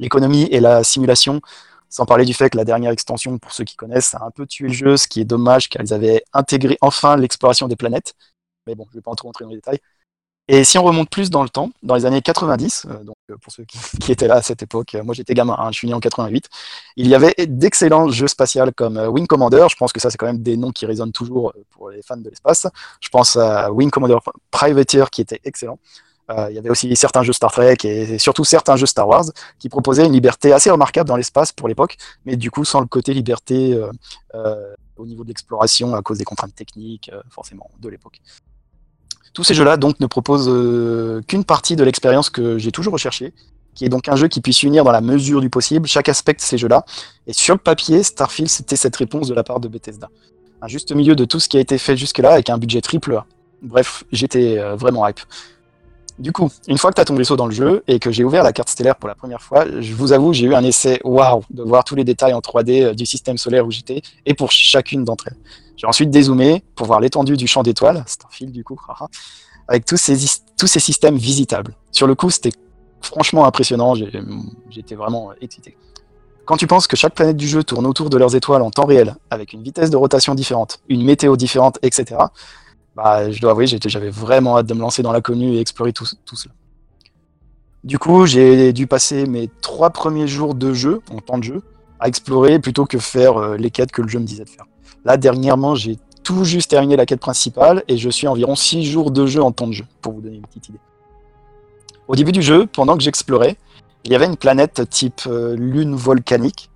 l'économie 0.00 0.48
et 0.50 0.58
la 0.58 0.82
simulation. 0.82 1.40
Sans 1.90 2.06
parler 2.06 2.24
du 2.24 2.34
fait 2.34 2.50
que 2.50 2.56
la 2.56 2.64
dernière 2.64 2.92
extension, 2.92 3.38
pour 3.38 3.52
ceux 3.52 3.64
qui 3.64 3.76
connaissent, 3.76 4.14
a 4.14 4.24
un 4.24 4.30
peu 4.30 4.46
tué 4.46 4.68
le 4.68 4.72
jeu, 4.72 4.96
ce 4.96 5.08
qui 5.08 5.20
est 5.20 5.24
dommage 5.24 5.68
car 5.68 5.82
ils 5.82 5.92
avaient 5.92 6.24
intégré 6.32 6.78
enfin 6.80 7.16
l'exploration 7.16 7.68
des 7.68 7.76
planètes. 7.76 8.14
Mais 8.66 8.74
bon, 8.74 8.86
je 8.90 8.96
ne 8.96 9.00
vais 9.00 9.02
pas 9.02 9.14
trop 9.14 9.28
entrer 9.28 9.44
dans 9.44 9.50
les 9.50 9.56
détails. 9.56 9.80
Et 10.52 10.64
si 10.64 10.78
on 10.78 10.82
remonte 10.82 11.08
plus 11.08 11.30
dans 11.30 11.44
le 11.44 11.48
temps, 11.48 11.70
dans 11.84 11.94
les 11.94 12.06
années 12.06 12.22
90, 12.22 12.86
euh, 12.90 13.04
donc 13.04 13.14
euh, 13.30 13.36
pour 13.40 13.52
ceux 13.52 13.64
qui, 14.00 14.10
étaient 14.10 14.26
là 14.26 14.34
à 14.34 14.42
cette 14.42 14.64
époque, 14.64 14.96
euh, 14.96 15.04
moi 15.04 15.14
j'étais 15.14 15.32
gamin, 15.32 15.54
hein, 15.56 15.68
je 15.70 15.78
suis 15.78 15.86
né 15.86 15.94
en 15.94 16.00
88, 16.00 16.48
il 16.96 17.06
y 17.06 17.14
avait 17.14 17.34
d'excellents 17.46 18.08
jeux 18.08 18.26
spatials 18.26 18.72
comme 18.74 18.96
Wing 18.98 19.28
Commander, 19.28 19.66
je 19.70 19.76
pense 19.76 19.92
que 19.92 20.00
ça 20.00 20.10
c'est 20.10 20.18
quand 20.18 20.26
même 20.26 20.42
des 20.42 20.56
noms 20.56 20.72
qui 20.72 20.86
résonnent 20.86 21.12
toujours 21.12 21.52
pour 21.70 21.90
les 21.90 22.02
fans 22.02 22.16
de 22.16 22.28
l'espace. 22.28 22.66
Je 23.00 23.08
pense 23.10 23.36
à 23.36 23.70
Wing 23.70 23.90
Commander 23.90 24.18
Privateer 24.50 25.10
qui 25.10 25.20
était 25.20 25.40
excellent. 25.44 25.78
Euh, 26.30 26.46
il 26.50 26.54
y 26.54 26.58
avait 26.58 26.70
aussi 26.70 26.94
certains 26.96 27.22
jeux 27.22 27.32
Star 27.32 27.50
Trek 27.50 27.76
et 27.84 28.18
surtout 28.18 28.44
certains 28.44 28.76
jeux 28.76 28.86
Star 28.86 29.08
Wars 29.08 29.24
qui 29.58 29.68
proposaient 29.68 30.06
une 30.06 30.12
liberté 30.12 30.52
assez 30.52 30.70
remarquable 30.70 31.08
dans 31.08 31.16
l'espace 31.16 31.52
pour 31.52 31.66
l'époque, 31.66 31.96
mais 32.24 32.36
du 32.36 32.50
coup 32.50 32.64
sans 32.64 32.80
le 32.80 32.86
côté 32.86 33.14
liberté 33.14 33.74
euh, 33.74 33.90
euh, 34.34 34.74
au 34.96 35.06
niveau 35.06 35.24
de 35.24 35.28
l'exploration 35.28 35.94
à 35.94 36.02
cause 36.02 36.18
des 36.18 36.24
contraintes 36.24 36.54
techniques, 36.54 37.10
forcément, 37.30 37.70
de 37.80 37.88
l'époque. 37.88 38.20
Tous 39.32 39.44
ces 39.44 39.54
jeux-là 39.54 39.78
ne 39.78 40.06
proposent 40.06 40.50
qu'une 41.26 41.44
partie 41.44 41.74
de 41.74 41.84
l'expérience 41.84 42.28
que 42.28 42.58
j'ai 42.58 42.70
toujours 42.70 42.92
recherchée, 42.92 43.32
qui 43.74 43.86
est 43.86 43.88
donc 43.88 44.08
un 44.08 44.16
jeu 44.16 44.28
qui 44.28 44.42
puisse 44.42 44.62
unir 44.62 44.84
dans 44.84 44.92
la 44.92 45.00
mesure 45.00 45.40
du 45.40 45.48
possible 45.48 45.88
chaque 45.88 46.10
aspect 46.10 46.34
de 46.34 46.40
ces 46.42 46.58
jeux-là. 46.58 46.84
Et 47.26 47.32
sur 47.32 47.54
le 47.54 47.60
papier, 47.60 48.02
Starfield, 48.02 48.50
c'était 48.50 48.76
cette 48.76 48.96
réponse 48.96 49.28
de 49.28 49.34
la 49.34 49.42
part 49.42 49.58
de 49.58 49.68
Bethesda. 49.68 50.10
Un 50.60 50.68
juste 50.68 50.92
milieu 50.92 51.16
de 51.16 51.24
tout 51.24 51.40
ce 51.40 51.48
qui 51.48 51.56
a 51.56 51.60
été 51.60 51.78
fait 51.78 51.96
jusque-là 51.96 52.32
avec 52.32 52.50
un 52.50 52.58
budget 52.58 52.82
triple. 52.82 53.22
Bref, 53.62 54.04
j'étais 54.12 54.58
vraiment 54.76 55.08
hype. 55.08 55.20
Du 56.20 56.32
coup, 56.32 56.50
une 56.68 56.76
fois 56.76 56.90
que 56.90 56.96
tu 56.96 57.00
as 57.00 57.06
ton 57.06 57.14
vaisseau 57.14 57.34
dans 57.34 57.46
le 57.46 57.52
jeu 57.52 57.82
et 57.88 57.98
que 57.98 58.10
j'ai 58.10 58.24
ouvert 58.24 58.42
la 58.42 58.52
carte 58.52 58.68
stellaire 58.68 58.96
pour 58.96 59.08
la 59.08 59.14
première 59.14 59.40
fois, 59.40 59.64
je 59.80 59.94
vous 59.94 60.12
avoue, 60.12 60.34
j'ai 60.34 60.44
eu 60.44 60.54
un 60.54 60.62
essai 60.62 61.00
waouh 61.02 61.42
de 61.48 61.62
voir 61.62 61.82
tous 61.82 61.94
les 61.94 62.04
détails 62.04 62.34
en 62.34 62.40
3D 62.40 62.82
euh, 62.82 62.94
du 62.94 63.06
système 63.06 63.38
solaire 63.38 63.66
où 63.66 63.70
j'étais 63.70 64.02
et 64.26 64.34
pour 64.34 64.52
chacune 64.52 65.02
d'entre 65.02 65.28
elles. 65.28 65.38
J'ai 65.78 65.86
ensuite 65.86 66.10
dézoomé 66.10 66.62
pour 66.74 66.86
voir 66.86 67.00
l'étendue 67.00 67.38
du 67.38 67.46
champ 67.46 67.62
d'étoiles, 67.62 68.04
c'est 68.06 68.22
un 68.26 68.28
fil 68.30 68.52
du 68.52 68.62
coup, 68.64 68.78
avec 69.66 69.86
tous 69.86 69.96
ces, 69.96 70.14
tous 70.58 70.66
ces 70.66 70.78
systèmes 70.78 71.16
visitables. 71.16 71.74
Sur 71.90 72.06
le 72.06 72.14
coup, 72.14 72.28
c'était 72.28 72.52
franchement 73.00 73.46
impressionnant, 73.46 73.94
j'étais 73.94 74.94
vraiment 74.94 75.30
excité. 75.40 75.74
Quand 76.44 76.58
tu 76.58 76.66
penses 76.66 76.86
que 76.86 76.96
chaque 76.96 77.14
planète 77.14 77.38
du 77.38 77.48
jeu 77.48 77.64
tourne 77.64 77.86
autour 77.86 78.10
de 78.10 78.18
leurs 78.18 78.36
étoiles 78.36 78.60
en 78.60 78.70
temps 78.70 78.84
réel, 78.84 79.14
avec 79.30 79.54
une 79.54 79.62
vitesse 79.62 79.88
de 79.88 79.96
rotation 79.96 80.34
différente, 80.34 80.80
une 80.88 81.02
météo 81.02 81.36
différente, 81.36 81.78
etc., 81.80 82.16
bah, 82.96 83.30
je 83.30 83.40
dois 83.40 83.52
avouer, 83.52 83.66
j'avais 83.66 84.10
vraiment 84.10 84.58
hâte 84.58 84.66
de 84.66 84.74
me 84.74 84.80
lancer 84.80 85.02
dans 85.02 85.12
l'inconnu 85.12 85.54
et 85.54 85.60
explorer 85.60 85.92
tout, 85.92 86.04
cela. 86.04 86.54
Du 87.84 87.98
coup, 87.98 88.26
j'ai 88.26 88.72
dû 88.72 88.86
passer 88.86 89.26
mes 89.26 89.48
trois 89.62 89.90
premiers 89.90 90.28
jours 90.28 90.54
de 90.54 90.72
jeu, 90.72 91.00
en 91.10 91.18
temps 91.20 91.38
de 91.38 91.44
jeu, 91.44 91.62
à 91.98 92.08
explorer 92.08 92.58
plutôt 92.58 92.84
que 92.84 92.98
faire 92.98 93.36
euh, 93.36 93.56
les 93.56 93.70
quêtes 93.70 93.92
que 93.92 94.02
le 94.02 94.08
jeu 94.08 94.18
me 94.18 94.24
disait 94.24 94.44
de 94.44 94.48
faire. 94.48 94.66
Là, 95.04 95.16
dernièrement, 95.16 95.74
j'ai 95.74 95.98
tout 96.22 96.44
juste 96.44 96.70
terminé 96.70 96.96
la 96.96 97.06
quête 97.06 97.20
principale 97.20 97.82
et 97.88 97.96
je 97.96 98.10
suis 98.10 98.26
environ 98.26 98.54
six 98.54 98.84
jours 98.84 99.10
de 99.10 99.26
jeu 99.26 99.42
en 99.42 99.52
temps 99.52 99.66
de 99.66 99.72
jeu, 99.72 99.84
pour 100.02 100.12
vous 100.12 100.20
donner 100.20 100.36
une 100.36 100.46
petite 100.46 100.68
idée. 100.68 100.78
Au 102.08 102.16
début 102.16 102.32
du 102.32 102.42
jeu, 102.42 102.66
pendant 102.66 102.96
que 102.96 103.02
j'explorais, 103.02 103.56
il 104.04 104.12
y 104.12 104.14
avait 104.14 104.26
une 104.26 104.36
planète 104.36 104.88
type 104.90 105.22
euh, 105.26 105.54
lune 105.56 105.94
volcanique, 105.94 106.69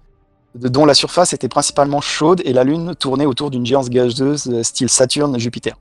dont 0.54 0.86
la 0.86 0.94
surface 0.94 1.32
était 1.32 1.48
principalement 1.48 2.00
chaude 2.00 2.40
et 2.44 2.52
la 2.52 2.64
lune 2.64 2.94
tournait 2.94 3.26
autour 3.26 3.50
d'une 3.50 3.66
géance 3.66 3.90
gazeuse 3.90 4.48
euh, 4.48 4.62
style 4.62 4.88
Saturne-Jupiter. 4.88 5.76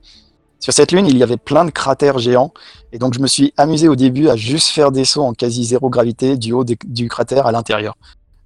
Sur 0.58 0.72
cette 0.72 0.92
lune, 0.92 1.06
il 1.06 1.16
y 1.16 1.22
avait 1.22 1.36
plein 1.36 1.64
de 1.64 1.70
cratères 1.70 2.18
géants, 2.18 2.52
et 2.90 2.98
donc 2.98 3.14
je 3.14 3.20
me 3.20 3.26
suis 3.26 3.52
amusé 3.56 3.86
au 3.86 3.96
début 3.96 4.28
à 4.28 4.36
juste 4.36 4.68
faire 4.68 4.90
des 4.90 5.04
sauts 5.04 5.22
en 5.22 5.34
quasi 5.34 5.64
zéro 5.64 5.90
gravité 5.90 6.36
du 6.36 6.52
haut 6.52 6.64
du 6.64 7.08
cratère 7.08 7.46
à 7.46 7.52
l'intérieur. 7.52 7.96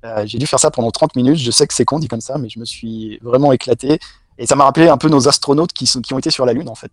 Euh, 0.05 0.25
j'ai 0.27 0.39
dû 0.39 0.47
faire 0.47 0.59
ça 0.59 0.71
pendant 0.71 0.91
30 0.91 1.17
minutes, 1.17 1.37
je 1.37 1.51
sais 1.51 1.67
que 1.67 1.75
c'est 1.75 1.85
con 1.85 1.99
dit 1.99 2.09
comme 2.09 2.21
ça, 2.21 2.37
mais 2.39 2.49
je 2.49 2.59
me 2.59 2.65
suis 2.65 3.19
vraiment 3.23 3.53
éclaté, 3.53 3.99
et 4.37 4.47
ça 4.47 4.57
m'a 4.57 4.65
rappelé 4.65 4.89
un 4.89 4.97
peu 4.97 5.09
nos 5.09 5.29
astronautes 5.29 5.73
qui, 5.73 5.87
sont, 5.87 6.01
qui 6.01 6.13
ont 6.13 6.19
été 6.19 6.31
sur 6.31 6.45
la 6.45 6.53
Lune 6.53 6.69
en 6.69 6.75
fait. 6.75 6.91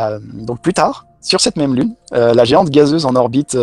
Euh, 0.00 0.18
donc 0.22 0.62
plus 0.62 0.72
tard, 0.72 1.06
sur 1.20 1.40
cette 1.40 1.56
même 1.56 1.74
Lune, 1.74 1.94
la 2.12 2.44
géante 2.44 2.70
gazeuse 2.70 3.04
en 3.04 3.14
orbite 3.14 3.58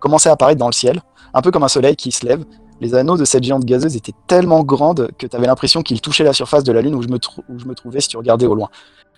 commençait 0.00 0.28
à 0.28 0.32
apparaître 0.32 0.58
dans 0.58 0.68
le 0.68 0.72
ciel, 0.72 1.02
un 1.34 1.42
peu 1.42 1.50
comme 1.50 1.64
un 1.64 1.68
soleil 1.68 1.96
qui 1.96 2.10
se 2.12 2.24
lève. 2.24 2.44
Les 2.80 2.94
anneaux 2.94 3.16
de 3.16 3.24
cette 3.24 3.42
géante 3.42 3.64
gazeuse 3.64 3.96
étaient 3.96 4.14
tellement 4.26 4.62
grandes 4.62 5.10
que 5.18 5.26
tu 5.26 5.36
avais 5.36 5.46
l'impression 5.46 5.82
qu'ils 5.82 6.00
touchaient 6.00 6.24
la 6.24 6.32
surface 6.32 6.64
de 6.64 6.72
la 6.72 6.82
Lune 6.82 6.94
où 6.94 7.02
je 7.02 7.08
me, 7.08 7.18
trouvais 7.74 8.00
si 8.00 8.08
tu 8.08 8.16
regardais 8.16 8.46
au 8.46 8.54
loin. 8.54 8.68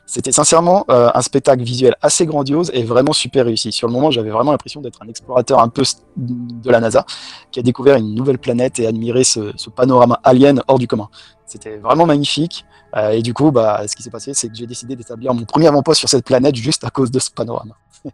C'était 0.07 0.33
sincèrement 0.33 0.87
euh, 0.91 1.11
un 1.13 1.21
spectacle 1.21 1.63
visuel 1.63 1.95
assez 2.01 2.25
grandiose 2.25 2.71
et 2.73 2.83
vraiment 2.83 3.13
super 3.13 3.45
réussi. 3.45 3.73
Sur 3.73 3.89
le 3.89 3.93
moment, 3.93 4.11
j'avais 4.11 4.31
vraiment 4.31 4.53
l'impression 4.53 4.81
d'être 4.81 5.03
un 5.03 5.09
explorateur 5.09 5.61
un 5.61 5.69
peu 5.69 5.83
de 6.17 6.71
la 6.71 6.81
NASA 6.81 7.05
qui 7.51 7.61
a 7.61 7.63
découvert 7.63 7.97
une 7.97 8.15
nouvelle 8.15 8.39
planète 8.39 8.79
et 8.79 8.87
admiré 8.87 9.23
ce, 9.25 9.53
panorama 9.69 10.19
alien 10.25 10.63
hors 10.67 10.79
du 10.79 10.87
commun. 10.87 11.09
C'était 11.45 11.77
vraiment 11.77 12.07
magnifique. 12.07 12.65
Euh, 12.97 13.11
et 13.11 13.21
du 13.21 13.35
coup, 13.35 13.51
bah, 13.51 13.83
ce 13.87 13.95
qui 13.95 14.03
s'est 14.03 14.11
passé, 14.11 14.33
c'est 14.33 14.49
que 14.49 14.55
j'ai 14.55 14.67
décidé 14.67 14.97
d'établir 14.97 15.35
mon 15.35 15.45
premier 15.45 15.67
avant-poste 15.67 15.99
sur 15.99 16.09
cette 16.09 16.25
planète 16.25 16.55
juste 16.55 16.85
à 16.85 16.91
cause 16.91 17.11
de 17.11 17.19
ce 17.19 17.31
panorama. 17.31 17.75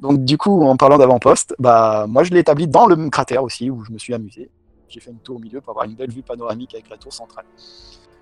Donc 0.00 0.24
du 0.24 0.38
coup, 0.38 0.62
en 0.64 0.76
parlant 0.76 0.98
d'avant-poste, 0.98 1.54
bah, 1.58 2.06
moi 2.08 2.24
je 2.24 2.30
l'ai 2.30 2.40
établi 2.40 2.66
dans 2.66 2.86
le 2.86 3.10
cratère 3.10 3.42
aussi, 3.42 3.70
où 3.70 3.84
je 3.84 3.92
me 3.92 3.98
suis 3.98 4.14
amusé. 4.14 4.50
J'ai 4.88 5.00
fait 5.00 5.10
une 5.10 5.18
tour 5.18 5.36
au 5.36 5.38
milieu 5.38 5.60
pour 5.60 5.70
avoir 5.70 5.84
une 5.84 5.94
belle 5.94 6.10
vue 6.10 6.22
panoramique 6.22 6.74
avec 6.74 6.88
la 6.90 6.96
tour 6.96 7.12
centrale. 7.12 7.44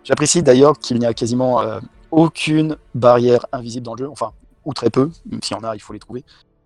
J'apprécie 0.04 0.42
d'ailleurs 0.42 0.78
qu'il 0.78 0.98
n'y 0.98 1.06
a 1.06 1.14
quasiment 1.14 1.60
euh, 1.60 1.80
aucune 2.10 2.76
barrière 2.94 3.46
invisible 3.52 3.86
dans 3.86 3.94
le 3.94 4.04
jeu, 4.04 4.10
enfin, 4.10 4.32
ou 4.64 4.74
très 4.74 4.90
peu, 4.90 5.10
même 5.30 5.40
s'il 5.42 5.56
y 5.56 5.60
en 5.60 5.64
a, 5.64 5.74
il 5.74 5.80
faut 5.80 5.92
les 5.92 5.98
trouver. 5.98 6.24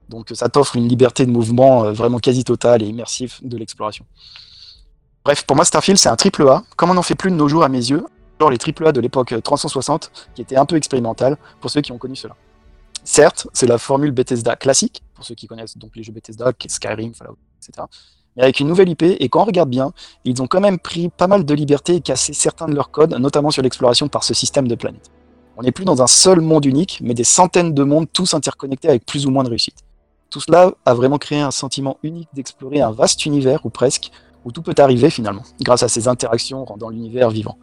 Donc 0.09 0.31
ça 0.35 0.49
t'offre 0.49 0.77
une 0.77 0.89
liberté 0.89 1.25
de 1.27 1.31
mouvement 1.31 1.85
euh, 1.85 1.93
vraiment 1.93 2.19
quasi 2.19 2.45
totale 2.45 2.83
et 2.83 2.87
immersive 2.87 3.35
de 3.43 3.57
l'exploration. 3.57 4.05
Bref, 5.25 5.45
pour 5.45 5.55
moi 5.55 5.65
Starfield 5.65 5.99
c'est 5.99 6.09
un 6.09 6.17
triple 6.17 6.49
A, 6.49 6.65
comme 6.77 6.91
on 6.91 6.95
n'en 6.95 7.03
fait 7.03 7.15
plus 7.15 7.31
de 7.31 7.37
nos 7.37 7.49
jours 7.49 7.63
à 7.63 7.69
mes 7.69 7.79
yeux, 7.79 8.05
genre 8.41 8.51
les 8.51 8.59
triple 8.59 8.87
A 8.87 8.93
de 8.93 9.01
l'époque 9.01 9.35
360, 9.43 10.11
qui 10.35 10.43
étaient 10.43 10.57
un 10.57 10.67
peu 10.67 10.77
expérimental 10.77 11.37
pour 11.61 11.71
ceux 11.71 11.81
qui 11.81 11.93
ont 11.93 11.99
connu 11.99 12.17
cela. 12.17 12.35
Certes, 13.05 13.49
c'est 13.53 13.67
la 13.67 13.79
formule 13.79 14.13
Bethesda 14.13 14.57
classique, 14.57 15.03
pour 15.15 15.25
ceux 15.25 15.35
qui 15.35 15.47
connaissent 15.47 15.77
donc 15.77 15.97
les 15.97 16.03
jeux 16.03 16.13
Bethesda, 16.13 16.53
Skyrim, 16.69 17.15
Fallout, 17.15 17.39
etc 17.61 17.87
mais 18.37 18.45
avec 18.45 18.61
une 18.61 18.69
nouvelle 18.69 18.89
IP. 18.89 19.03
Et 19.03 19.29
quand 19.29 19.43
on 19.43 19.45
regarde 19.45 19.71
bien, 19.71 19.93
ils 20.25 20.41
ont 20.43 20.47
quand 20.47 20.61
même 20.61 20.79
pris 20.79 21.09
pas 21.09 21.27
mal 21.27 21.45
de 21.45 21.55
liberté 21.55 21.97
et 21.97 22.01
cassé 22.01 22.33
certains 22.33 22.67
de 22.67 22.75
leurs 22.75 22.91
codes, 22.91 23.15
notamment 23.19 23.51
sur 23.51 23.63
l'exploration 23.63 24.09
par 24.09 24.25
ce 24.25 24.35
système 24.35 24.69
de 24.69 24.75
planètes. 24.75 25.11
On 25.57 25.63
n'est 25.63 25.73
plus 25.73 25.85
dans 25.85 26.03
un 26.03 26.07
seul 26.07 26.41
monde 26.41 26.65
unique, 26.65 27.01
mais 27.03 27.15
des 27.15 27.25
centaines 27.25 27.75
de 27.75 27.85
mondes, 27.85 28.07
tous 28.13 28.35
interconnectés 28.35 28.89
avec 28.89 29.05
plus 29.05 29.27
ou 29.27 29.31
moins 29.31 29.45
de 29.45 29.51
réussite. 29.51 29.77
Tout 30.31 30.41
cela 30.41 30.73
a 30.87 30.95
vraiment 30.95 31.19
créé 31.19 31.41
un 31.41 31.51
sentiment 31.51 31.99
unique 32.03 32.29
d'explorer 32.33 32.81
un 32.81 32.91
vaste 32.91 33.27
univers, 33.27 33.67
ou 33.67 33.71
presque, 33.71 34.11
où 34.45 34.53
tout 34.53 34.63
peut 34.63 34.75
arriver 34.79 35.11
finalement, 35.11 35.43
grâce 35.61 35.83
à 35.83 35.89
ces 35.89 36.09
interactions 36.09 36.65
rendant 36.65 36.89
l'univers 36.89 37.31
vivant. 37.31 37.59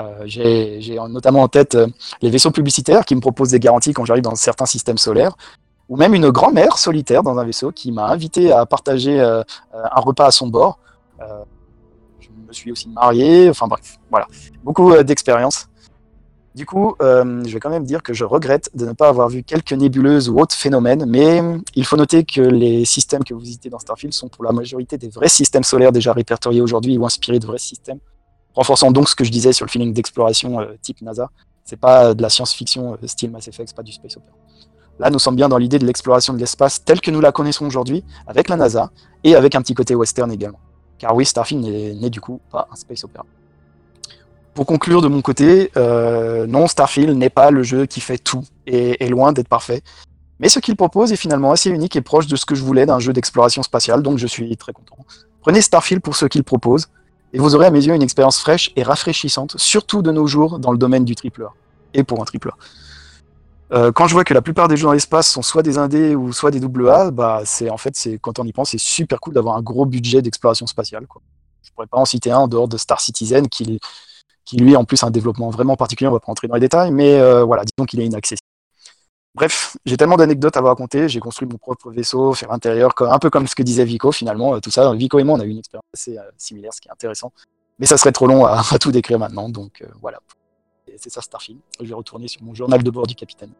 Euh, 0.00 0.22
j'ai 0.26 0.98
notamment 1.10 1.42
en 1.42 1.48
tête 1.48 1.74
euh, 1.74 1.86
les 2.22 2.30
vaisseaux 2.30 2.50
publicitaires 2.50 3.04
qui 3.04 3.14
me 3.14 3.20
proposent 3.20 3.50
des 3.50 3.60
garanties 3.60 3.92
quand 3.92 4.04
j'arrive 4.04 4.24
dans 4.24 4.34
certains 4.34 4.66
systèmes 4.66 4.98
solaires, 4.98 5.36
ou 5.88 5.96
même 5.96 6.14
une 6.14 6.30
grand-mère 6.30 6.78
solitaire 6.78 7.22
dans 7.22 7.38
un 7.38 7.44
vaisseau 7.44 7.70
qui 7.70 7.92
m'a 7.92 8.06
invité 8.06 8.52
à 8.52 8.64
partager 8.66 9.20
euh, 9.20 9.42
un 9.74 10.00
repas 10.00 10.26
à 10.26 10.30
son 10.30 10.46
bord. 10.46 10.78
Je 12.20 12.28
me 12.48 12.52
suis 12.52 12.72
aussi 12.72 12.88
marié, 12.88 13.48
enfin 13.50 13.66
bref, 13.66 13.98
voilà, 14.10 14.26
beaucoup 14.64 14.92
euh, 14.92 15.02
d'expérience. 15.02 15.68
Du 16.54 16.66
coup, 16.66 16.94
je 17.00 17.50
vais 17.50 17.60
quand 17.60 17.70
même 17.70 17.84
dire 17.84 18.02
que 18.02 18.12
je 18.12 18.24
regrette 18.24 18.70
de 18.74 18.84
ne 18.84 18.92
pas 18.92 19.08
avoir 19.08 19.28
vu 19.30 19.42
quelques 19.42 19.72
nébuleuses 19.72 20.28
ou 20.28 20.38
autres 20.38 20.54
phénomènes, 20.54 21.06
mais 21.06 21.40
il 21.74 21.86
faut 21.86 21.96
noter 21.96 22.24
que 22.24 22.42
les 22.42 22.84
systèmes 22.84 23.24
que 23.24 23.32
vous 23.32 23.40
visitez 23.40 23.70
dans 23.70 23.78
Starfield 23.78 24.12
sont 24.12 24.28
pour 24.28 24.44
la 24.44 24.52
majorité 24.52 24.98
des 24.98 25.08
vrais 25.08 25.30
systèmes 25.30 25.64
solaires 25.64 25.92
déjà 25.92 26.12
répertoriés 26.12 26.60
aujourd'hui 26.60 26.98
ou 26.98 27.06
inspirés 27.06 27.38
de 27.38 27.46
vrais 27.46 27.56
systèmes, 27.58 28.00
renforçant 28.54 28.90
donc 28.90 29.08
ce 29.08 29.16
que 29.16 29.24
je 29.24 29.30
disais 29.30 29.54
sur 29.54 29.64
le 29.64 29.70
feeling 29.70 29.94
d'exploration 29.94 30.58
type 30.82 31.00
NASA. 31.00 31.30
C'est 31.64 31.78
pas 31.78 32.12
de 32.12 32.20
la 32.20 32.28
science-fiction 32.28 32.98
style 33.06 33.30
Mass 33.30 33.48
Effect, 33.48 33.74
pas 33.74 33.82
du 33.82 33.92
space 33.92 34.18
opera. 34.18 34.36
Là, 34.98 35.08
nous 35.08 35.18
sommes 35.18 35.36
bien 35.36 35.48
dans 35.48 35.56
l'idée 35.56 35.78
de 35.78 35.86
l'exploration 35.86 36.34
de 36.34 36.38
l'espace 36.38 36.84
telle 36.84 37.00
que 37.00 37.10
nous 37.10 37.20
la 37.20 37.32
connaissons 37.32 37.64
aujourd'hui, 37.64 38.04
avec 38.26 38.50
la 38.50 38.56
NASA, 38.56 38.90
et 39.24 39.34
avec 39.34 39.54
un 39.54 39.62
petit 39.62 39.72
côté 39.72 39.94
western 39.94 40.30
également. 40.30 40.60
Car 40.98 41.16
oui, 41.16 41.24
Starfield 41.24 41.64
n'est 41.64 42.10
du 42.10 42.20
coup 42.20 42.40
pas 42.50 42.68
un 42.70 42.76
space 42.76 43.04
opera. 43.04 43.24
Pour 44.54 44.66
conclure 44.66 45.00
de 45.00 45.08
mon 45.08 45.22
côté, 45.22 45.70
euh, 45.76 46.46
non, 46.46 46.66
Starfield 46.66 47.16
n'est 47.16 47.30
pas 47.30 47.50
le 47.50 47.62
jeu 47.62 47.86
qui 47.86 48.00
fait 48.00 48.18
tout, 48.18 48.44
et 48.66 49.02
est 49.02 49.08
loin 49.08 49.32
d'être 49.32 49.48
parfait. 49.48 49.82
Mais 50.40 50.48
ce 50.50 50.58
qu'il 50.58 50.76
propose 50.76 51.12
est 51.12 51.16
finalement 51.16 51.52
assez 51.52 51.70
unique 51.70 51.96
et 51.96 52.02
proche 52.02 52.26
de 52.26 52.36
ce 52.36 52.44
que 52.44 52.54
je 52.54 52.62
voulais 52.62 52.84
d'un 52.84 52.98
jeu 52.98 53.12
d'exploration 53.12 53.62
spatiale, 53.62 54.02
donc 54.02 54.18
je 54.18 54.26
suis 54.26 54.54
très 54.56 54.72
content. 54.72 54.96
Prenez 55.40 55.62
Starfield 55.62 56.02
pour 56.02 56.16
ce 56.16 56.26
qu'il 56.26 56.44
propose, 56.44 56.88
et 57.32 57.38
vous 57.38 57.54
aurez 57.54 57.66
à 57.66 57.70
mes 57.70 57.82
yeux 57.82 57.94
une 57.94 58.02
expérience 58.02 58.38
fraîche 58.38 58.72
et 58.76 58.82
rafraîchissante, 58.82 59.56
surtout 59.56 60.02
de 60.02 60.12
nos 60.12 60.26
jours 60.26 60.58
dans 60.58 60.70
le 60.70 60.78
domaine 60.78 61.06
du 61.06 61.14
triple 61.14 61.44
A, 61.44 61.52
et 61.94 62.04
pour 62.04 62.20
un 62.20 62.24
triple 62.24 62.50
A. 62.50 62.56
Euh, 63.74 63.90
quand 63.90 64.06
je 64.06 64.12
vois 64.12 64.24
que 64.24 64.34
la 64.34 64.42
plupart 64.42 64.68
des 64.68 64.76
jeux 64.76 64.84
dans 64.84 64.92
l'espace 64.92 65.30
sont 65.30 65.40
soit 65.40 65.62
des 65.62 65.78
indés 65.78 66.14
ou 66.14 66.34
soit 66.34 66.50
des 66.50 66.60
double 66.60 66.90
A, 66.90 67.10
bah 67.10 67.40
c'est 67.46 67.70
en 67.70 67.78
fait 67.78 67.96
c'est 67.96 68.18
quand 68.18 68.38
on 68.38 68.44
y 68.44 68.52
pense 68.52 68.72
c'est 68.72 68.78
super 68.78 69.18
cool 69.18 69.32
d'avoir 69.32 69.56
un 69.56 69.62
gros 69.62 69.86
budget 69.86 70.20
d'exploration 70.20 70.66
spatiale. 70.66 71.06
Quoi. 71.06 71.22
Je 71.62 71.70
pourrais 71.72 71.86
pas 71.86 71.96
en 71.96 72.04
citer 72.04 72.30
un 72.30 72.36
en 72.36 72.48
dehors 72.48 72.68
de 72.68 72.76
Star 72.76 73.00
Citizen 73.00 73.48
qui, 73.48 73.80
qui 74.52 74.58
lui 74.58 74.76
en 74.76 74.84
plus 74.84 75.02
un 75.02 75.10
développement 75.10 75.48
vraiment 75.48 75.76
particulier. 75.76 76.08
On 76.08 76.12
va 76.12 76.20
pas 76.20 76.26
rentrer 76.26 76.46
dans 76.46 76.54
les 76.54 76.60
détails, 76.60 76.90
mais 76.90 77.18
euh, 77.18 77.42
voilà, 77.42 77.64
disons 77.64 77.86
qu'il 77.86 78.00
est 78.00 78.06
inaccessible. 78.06 78.46
Bref, 79.34 79.78
j'ai 79.86 79.96
tellement 79.96 80.16
d'anecdotes 80.16 80.56
à 80.58 80.60
vous 80.60 80.66
raconter. 80.66 81.08
J'ai 81.08 81.20
construit 81.20 81.48
mon 81.48 81.56
propre 81.56 81.90
vaisseau, 81.90 82.34
faire 82.34 82.50
l'intérieur, 82.50 82.92
un 83.00 83.18
peu 83.18 83.30
comme 83.30 83.46
ce 83.46 83.54
que 83.54 83.62
disait 83.62 83.86
Vico 83.86 84.12
finalement. 84.12 84.56
Euh, 84.56 84.60
tout 84.60 84.70
ça, 84.70 84.92
Vico 84.92 85.18
et 85.18 85.24
moi, 85.24 85.38
on 85.38 85.40
a 85.40 85.44
eu 85.44 85.50
une 85.50 85.58
expérience 85.58 85.86
assez 85.94 86.16
similaire, 86.36 86.74
ce 86.74 86.82
qui 86.82 86.88
est 86.88 86.92
intéressant. 86.92 87.32
Mais 87.78 87.86
ça 87.86 87.96
serait 87.96 88.12
trop 88.12 88.26
long 88.26 88.44
à, 88.44 88.62
à 88.70 88.78
tout 88.78 88.92
décrire 88.92 89.18
maintenant, 89.18 89.48
donc 89.48 89.82
voilà 90.02 90.18
c'est 90.96 91.10
ça 91.10 91.20
Starfield. 91.20 91.60
Je 91.80 91.86
vais 91.86 91.94
retourner 91.94 92.28
sur 92.28 92.42
mon 92.42 92.54
journal 92.54 92.82
de 92.82 92.90
bord 92.90 93.06
du 93.06 93.14
capitaine. 93.14 93.52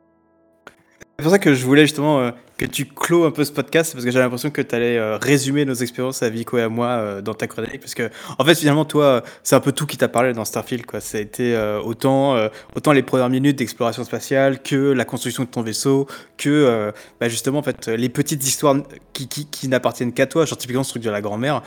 C'est 1.23 1.27
pour 1.27 1.31
ça 1.31 1.39
que 1.39 1.55
je 1.55 1.65
voulais 1.65 1.83
justement 1.83 2.19
euh, 2.19 2.31
que 2.59 2.65
tu 2.65 2.85
clôt 2.85 3.27
un 3.27 3.31
peu 3.31 3.45
ce 3.45 3.53
podcast, 3.53 3.93
parce 3.93 4.05
que 4.05 4.11
j'ai 4.11 4.19
l'impression 4.19 4.51
que 4.51 4.61
tu 4.61 4.75
allais 4.75 4.99
euh, 4.99 5.19
résumer 5.19 5.65
nos 5.65 5.75
expériences 5.75 6.21
à 6.25 6.29
Vico 6.29 6.59
et 6.59 6.63
à 6.63 6.69
moi 6.69 6.89
euh, 6.89 7.23
dans 7.23 7.33
ta 7.33 7.47
chronique, 7.47 7.79
parce 7.79 7.95
que 7.95 8.11
en 8.41 8.45
fait 8.45 8.57
finalement 8.57 8.85
toi, 8.85 9.23
c'est 9.45 9.55
un 9.55 9.61
peu 9.61 9.71
tout 9.71 9.87
qui 9.87 9.97
t'a 9.97 10.09
parlé 10.09 10.33
dans 10.33 10.45
Starfield, 10.45 10.85
quoi. 10.85 10.99
Ça 10.99 11.19
a 11.19 11.21
été 11.21 11.57
autant, 11.85 12.37
autant 12.75 12.91
les 12.91 13.05
premières 13.05 13.31
minutes 13.31 13.57
d'exploration 13.57 14.03
spatiale 14.03 14.63
que 14.65 14.75
la 14.75 15.05
construction 15.05 15.45
de 15.45 15.49
ton 15.49 15.63
vaisseau, 15.63 16.09
que 16.37 16.93
bah, 17.21 17.29
justement 17.29 17.61
en 17.61 17.63
fait 17.63 17.87
les 17.87 18.09
petites 18.09 18.45
histoires 18.45 18.75
qui, 19.13 19.29
qui, 19.29 19.47
qui 19.47 19.69
n'appartiennent 19.69 20.13
qu'à 20.13 20.27
toi, 20.27 20.45
genre 20.45 20.59
typiquement 20.59 20.83
ce 20.83 20.91
truc 20.91 21.05
de 21.05 21.11
la 21.11 21.21
grand-mère. 21.21 21.63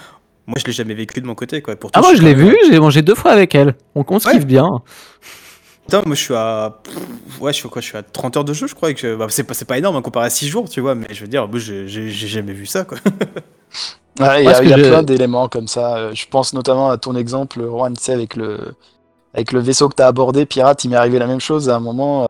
Moi, 0.47 0.57
je 0.59 0.65
l'ai 0.65 0.73
jamais 0.73 0.95
vécu 0.95 1.21
de 1.21 1.25
mon 1.25 1.33
côté, 1.33 1.61
quoi. 1.61 1.75
ah, 1.93 2.01
moi, 2.01 2.13
je 2.13 2.21
l'ai 2.21 2.35
vu, 2.35 2.55
j'ai 2.69 2.79
mangé 2.79 3.01
deux 3.01 3.15
fois 3.15 3.31
avec 3.31 3.55
elle. 3.55 3.73
On, 3.95 4.03
on 4.07 4.19
se 4.19 4.29
kiffe 4.29 4.45
bien. 4.45 4.83
Putain, 5.85 6.01
moi 6.05 6.15
je 6.15 6.21
suis 6.21 6.33
à. 6.33 6.79
Ouais, 7.39 7.53
je 7.53 7.57
suis, 7.59 7.69
quoi, 7.69 7.81
je 7.81 7.87
suis 7.87 7.97
à 7.97 8.01
30 8.03 8.37
heures 8.37 8.43
de 8.43 8.53
jeu, 8.53 8.67
je 8.67 8.73
crois. 8.75 8.93
Que... 8.93 9.15
Bah, 9.15 9.27
c'est, 9.29 9.43
pas, 9.43 9.53
pas 9.67 9.77
énorme 9.77 9.95
hein, 9.95 10.01
comparé 10.01 10.25
à 10.27 10.29
6 10.29 10.47
jours, 10.47 10.67
tu 10.69 10.81
vois, 10.81 10.95
mais 10.95 11.07
je 11.11 11.21
veux 11.21 11.27
dire, 11.27 11.47
j'ai 11.57 11.87
jamais 12.09 12.53
vu 12.53 12.65
ça, 12.65 12.85
quoi. 12.85 12.97
Ouais, 14.19 14.43
il 14.43 14.45
y 14.45 14.73
a, 14.73 14.77
y 14.77 14.81
plein 14.81 15.03
d'éléments 15.03 15.49
comme 15.49 15.67
ça. 15.67 15.97
Euh, 15.97 16.11
Je 16.13 16.25
pense 16.27 16.53
notamment 16.53 16.89
à 16.89 16.97
ton 16.97 17.15
exemple, 17.17 17.61
Juan, 17.61 17.93
tu 17.97 18.01
sais, 18.01 18.13
avec 18.13 18.37
le, 18.37 18.73
avec 19.33 19.51
le 19.51 19.59
vaisseau 19.59 19.89
que 19.89 19.95
tu 19.95 20.01
as 20.03 20.07
abordé, 20.07 20.45
Pirate, 20.45 20.85
il 20.85 20.89
m'est 20.89 20.95
arrivé 20.95 21.19
la 21.19 21.27
même 21.27 21.41
chose 21.41 21.69
à 21.69 21.75
un 21.75 21.79
moment. 21.81 22.27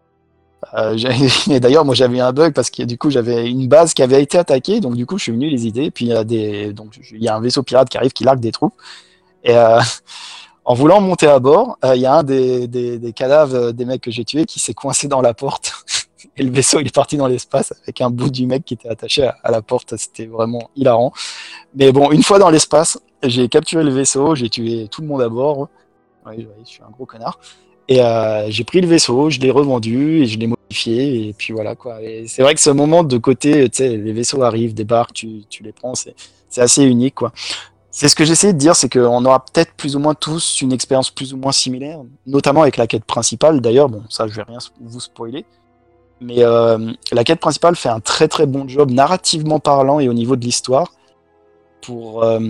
Euh, 0.76 0.98
j'ai- 0.98 1.10
et 1.56 1.60
d'ailleurs, 1.60 1.86
moi 1.86 1.96
j'avais 1.96 2.18
eu 2.18 2.22
un 2.22 2.34
bug 2.34 2.54
parce 2.54 2.70
que 2.72 2.84
du 2.84 2.98
coup 2.98 3.10
j'avais 3.12 3.50
une 3.50 3.68
base 3.68 3.94
qui 3.94 4.04
avait 4.04 4.22
été 4.24 4.38
attaquée, 4.38 4.80
donc 4.82 4.96
du 4.96 5.06
coup 5.06 5.18
je 5.20 5.24
suis 5.24 5.32
venu 5.32 5.50
les 5.50 5.68
idées. 5.68 5.92
Puis 5.92 6.06
il 6.06 6.10
y 6.10 6.14
a 6.14 6.24
des, 6.24 6.74
donc 6.74 6.94
il 7.12 7.24
y 7.24 7.28
a 7.30 7.36
un 7.36 7.42
vaisseau 7.42 7.64
pirate 7.64 7.90
qui 7.90 7.98
arrive, 7.98 8.14
qui 8.14 8.24
largue 8.24 8.40
des 8.42 8.52
troupes. 8.52 8.74
Et 9.44 9.56
euh, 9.58 9.80
en 10.66 10.74
voulant 10.74 11.00
monter 11.00 11.28
à 11.28 11.40
bord, 11.40 11.78
euh, 11.86 11.96
il 11.96 12.02
y 12.02 12.06
a 12.08 12.16
un 12.16 12.24
des, 12.24 12.68
des, 12.68 13.14
cadavres 13.14 13.56
euh, 13.56 13.72
des 13.72 13.86
mecs 13.86 14.02
que 14.02 14.12
j'ai 14.12 14.26
tués 14.26 14.46
qui 14.46 14.60
s'est 14.60 14.74
coincé 14.74 15.08
dans 15.08 15.22
la 15.22 15.34
porte. 15.34 15.74
Et 16.38 16.44
le 16.44 16.52
vaisseau 16.52 16.80
il 16.80 16.88
est 16.88 16.96
parti 16.96 17.16
dans 17.18 17.28
l'espace 17.28 17.74
avec 17.84 18.02
un 18.02 18.10
bout 18.10 18.30
du 18.30 18.46
mec 18.46 18.66
qui 18.66 18.74
était 18.74 18.90
attaché 18.90 19.24
à, 19.44 19.52
la 19.52 19.62
porte. 19.62 19.96
C'était 19.96 20.26
vraiment 20.26 20.70
hilarant. 20.76 21.14
Mais 21.76 21.92
bon, 21.92 22.12
une 22.12 22.24
fois 22.24 22.40
dans 22.40 22.50
l'espace, 22.50 23.00
j'ai 23.24 23.48
capturé 23.48 23.84
le 23.84 23.92
vaisseau, 23.92 24.36
j'ai 24.36 24.50
tué 24.50 24.88
tout 24.90 25.02
le 25.02 25.08
monde 25.08 25.22
à 25.22 25.30
bord. 25.30 25.70
Oui, 26.26 26.48
je 26.64 26.70
suis 26.70 26.82
un 26.82 26.90
gros 26.90 27.06
connard. 27.06 27.40
Et 27.88 28.02
euh, 28.02 28.50
j'ai 28.50 28.64
pris 28.64 28.82
le 28.82 28.88
vaisseau, 28.88 29.30
je 29.30 29.40
l'ai 29.40 29.52
revendu 29.52 30.24
et 30.24 30.26
je 30.26 30.40
l'ai 30.40 30.48
modifié. 30.48 31.30
Et 31.30 31.34
puis 31.34 31.54
voilà 31.54 31.76
quoi. 31.76 32.00
C'est 32.26 32.42
vrai 32.42 32.56
que 32.56 32.60
ce 32.60 32.72
moment 32.72 33.04
de 33.04 33.18
côté, 33.18 33.70
les 33.80 34.14
vaisseaux 34.14 34.42
arrivent, 34.42 34.74
débarquent, 34.74 35.14
tu, 35.14 35.44
tu 35.48 35.64
les 35.64 35.72
prends, 35.72 35.94
c'est 35.96 36.16
assez 36.58 36.84
unique 36.84 37.16
quoi. 37.16 37.32
C'est 37.98 38.10
ce 38.10 38.16
que 38.16 38.26
j'essaie 38.26 38.52
de 38.52 38.58
dire, 38.58 38.76
c'est 38.76 38.90
qu'on 38.90 39.24
aura 39.24 39.46
peut-être 39.46 39.72
plus 39.76 39.96
ou 39.96 40.00
moins 40.00 40.16
tous 40.16 40.60
une 40.60 40.74
expérience 40.74 41.10
plus 41.10 41.34
ou 41.34 41.38
moins 41.38 41.54
similaire, 41.54 42.00
notamment 42.28 42.64
avec 42.64 42.76
la 42.76 42.88
quête 42.88 43.06
principale. 43.06 43.62
D'ailleurs, 43.62 43.88
bon, 43.88 44.04
ça 44.10 44.28
je 44.28 44.34
vais 44.34 44.44
rien 44.44 44.58
vous 44.82 45.00
spoiler. 45.00 45.46
Mais 46.20 46.44
euh, 46.44 46.92
la 47.14 47.24
quête 47.24 47.40
principale 47.40 47.78
fait 47.78 47.88
un 47.88 48.02
très 48.02 48.28
très 48.28 48.48
bon 48.48 48.68
job 48.68 48.92
narrativement 48.92 49.62
parlant 49.62 50.02
et 50.02 50.10
au 50.10 50.14
niveau 50.14 50.36
de 50.36 50.44
l'histoire 50.44 50.92
pour 51.80 52.26
euh, 52.26 52.42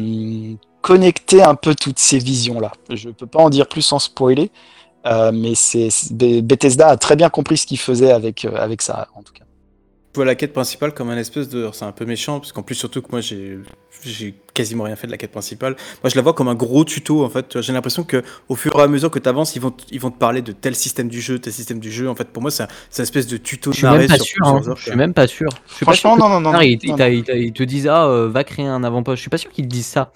connecter 0.81 1.43
un 1.43 1.53
peu 1.53 1.75
toutes 1.75 1.99
ces 1.99 2.17
visions-là. 2.17 2.71
Je 2.89 3.11
peux 3.11 3.27
pas 3.27 3.43
en 3.43 3.51
dire 3.51 3.67
plus 3.67 3.83
sans 3.83 3.99
spoiler, 3.99 4.49
euh, 5.05 5.31
mais 5.31 5.53
Bethesda 6.41 6.87
a 6.87 6.97
très 6.97 7.15
bien 7.15 7.29
compris 7.29 7.57
ce 7.57 7.67
qu'il 7.67 7.79
faisait 7.79 8.11
avec, 8.11 8.45
avec 8.45 8.81
ça, 8.81 9.09
en 9.13 9.21
tout 9.21 9.33
cas. 9.33 9.45
Je 10.15 10.17
vois 10.17 10.23
la 10.25 10.35
quête 10.35 10.53
principale 10.53 10.93
comme 10.93 11.09
un 11.09 11.17
espèce 11.17 11.49
de. 11.49 11.69
C'est 11.73 11.83
un 11.83 11.91
peu 11.91 12.05
méchant, 12.05 12.39
parce 12.39 12.53
qu'en 12.53 12.63
plus, 12.63 12.75
surtout 12.75 13.01
que 13.01 13.11
moi, 13.11 13.19
j'ai 13.19 13.59
j'ai 14.05 14.33
quasiment 14.53 14.85
rien 14.85 14.95
fait 14.95 15.07
de 15.07 15.11
la 15.11 15.17
quête 15.17 15.31
principale. 15.31 15.75
Moi, 16.03 16.09
je 16.09 16.15
la 16.15 16.21
vois 16.21 16.33
comme 16.33 16.47
un 16.47 16.55
gros 16.55 16.85
tuto, 16.85 17.25
en 17.25 17.29
fait. 17.29 17.59
J'ai 17.59 17.73
l'impression 17.73 18.05
que 18.05 18.23
au 18.47 18.55
fur 18.55 18.71
et 18.79 18.81
à 18.81 18.87
mesure 18.87 19.11
que 19.11 19.19
tu 19.19 19.27
avances, 19.27 19.57
ils 19.57 19.61
vont, 19.61 19.73
ils 19.91 19.99
vont 19.99 20.11
te 20.11 20.17
parler 20.17 20.41
de 20.41 20.53
tel 20.53 20.73
système 20.73 21.09
du 21.09 21.19
jeu, 21.19 21.37
tel 21.37 21.51
système 21.51 21.79
du 21.79 21.91
jeu. 21.91 22.07
En 22.09 22.15
fait, 22.15 22.29
pour 22.29 22.41
moi, 22.41 22.49
c'est 22.49 22.63
un- 22.63 22.67
une 22.97 23.01
espèce 23.03 23.27
de 23.27 23.35
tuto 23.35 23.73
Je 23.73 23.77
suis 23.79 23.83
narré 23.83 23.99
même 23.99 24.07
pas 24.07 24.15
sur 24.15 24.25
sûr. 24.25 24.47
hein. 24.47 24.61
Je 24.77 24.81
suis 24.83 24.95
même 24.95 25.13
pas 25.13 25.27
sûr. 25.27 25.49
Je 25.67 25.73
suis 25.75 25.85
pas 25.85 25.91
Franchement, 25.91 26.15
sûr 26.15 26.29
non, 26.29 26.29
non, 26.29 26.39
non. 26.39 26.53
Non, 26.53 26.61
ils, 26.61 26.79
non, 26.87 26.95
t'a- 26.95 27.09
ils 27.09 27.25
ils 27.35 27.51
te 27.51 27.63
disent 27.63 27.87
ah 27.87 28.05
euh, 28.05 28.29
va 28.29 28.45
créer 28.45 28.67
un 28.67 28.85
avant-poste. 28.85 29.17
Je 29.17 29.21
suis 29.21 29.29
pas 29.29 29.37
sûr 29.37 29.51
qu'ils 29.51 29.65
te 29.67 29.69
disent 29.73 29.85
ça. 29.87 30.13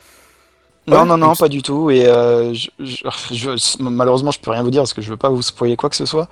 Non, 0.87 1.01
Ouais, 1.01 1.05
non, 1.05 1.17
non, 1.17 1.35
pas 1.35 1.49
du 1.49 1.61
tout. 1.61 1.89
Et 1.91 2.07
euh, 2.07 2.53
je, 2.53 2.69
je- 2.79 3.03
je- 3.31 3.83
malheureusement, 3.83 4.31
je 4.31 4.39
peux 4.39 4.51
rien 4.51 4.63
vous 4.63 4.71
dire 4.71 4.81
parce 4.81 4.93
que 4.93 5.01
je 5.01 5.09
veux 5.09 5.17
pas 5.17 5.29
vous 5.29 5.41
spoiler 5.41 5.75
quoi 5.75 5.89
que 5.89 5.95
ce 5.97 6.05
soit. 6.05 6.29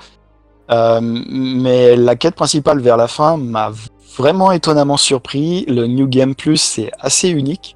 Euh, 0.69 0.99
mais 1.01 1.95
la 1.95 2.15
quête 2.15 2.35
principale 2.35 2.79
vers 2.79 2.97
la 2.97 3.07
fin 3.07 3.37
m'a 3.37 3.71
vraiment 4.17 4.51
étonnamment 4.51 4.97
surpris. 4.97 5.65
Le 5.67 5.87
New 5.87 6.07
Game 6.07 6.35
Plus, 6.35 6.57
c'est 6.57 6.91
assez 6.99 7.29
unique. 7.29 7.75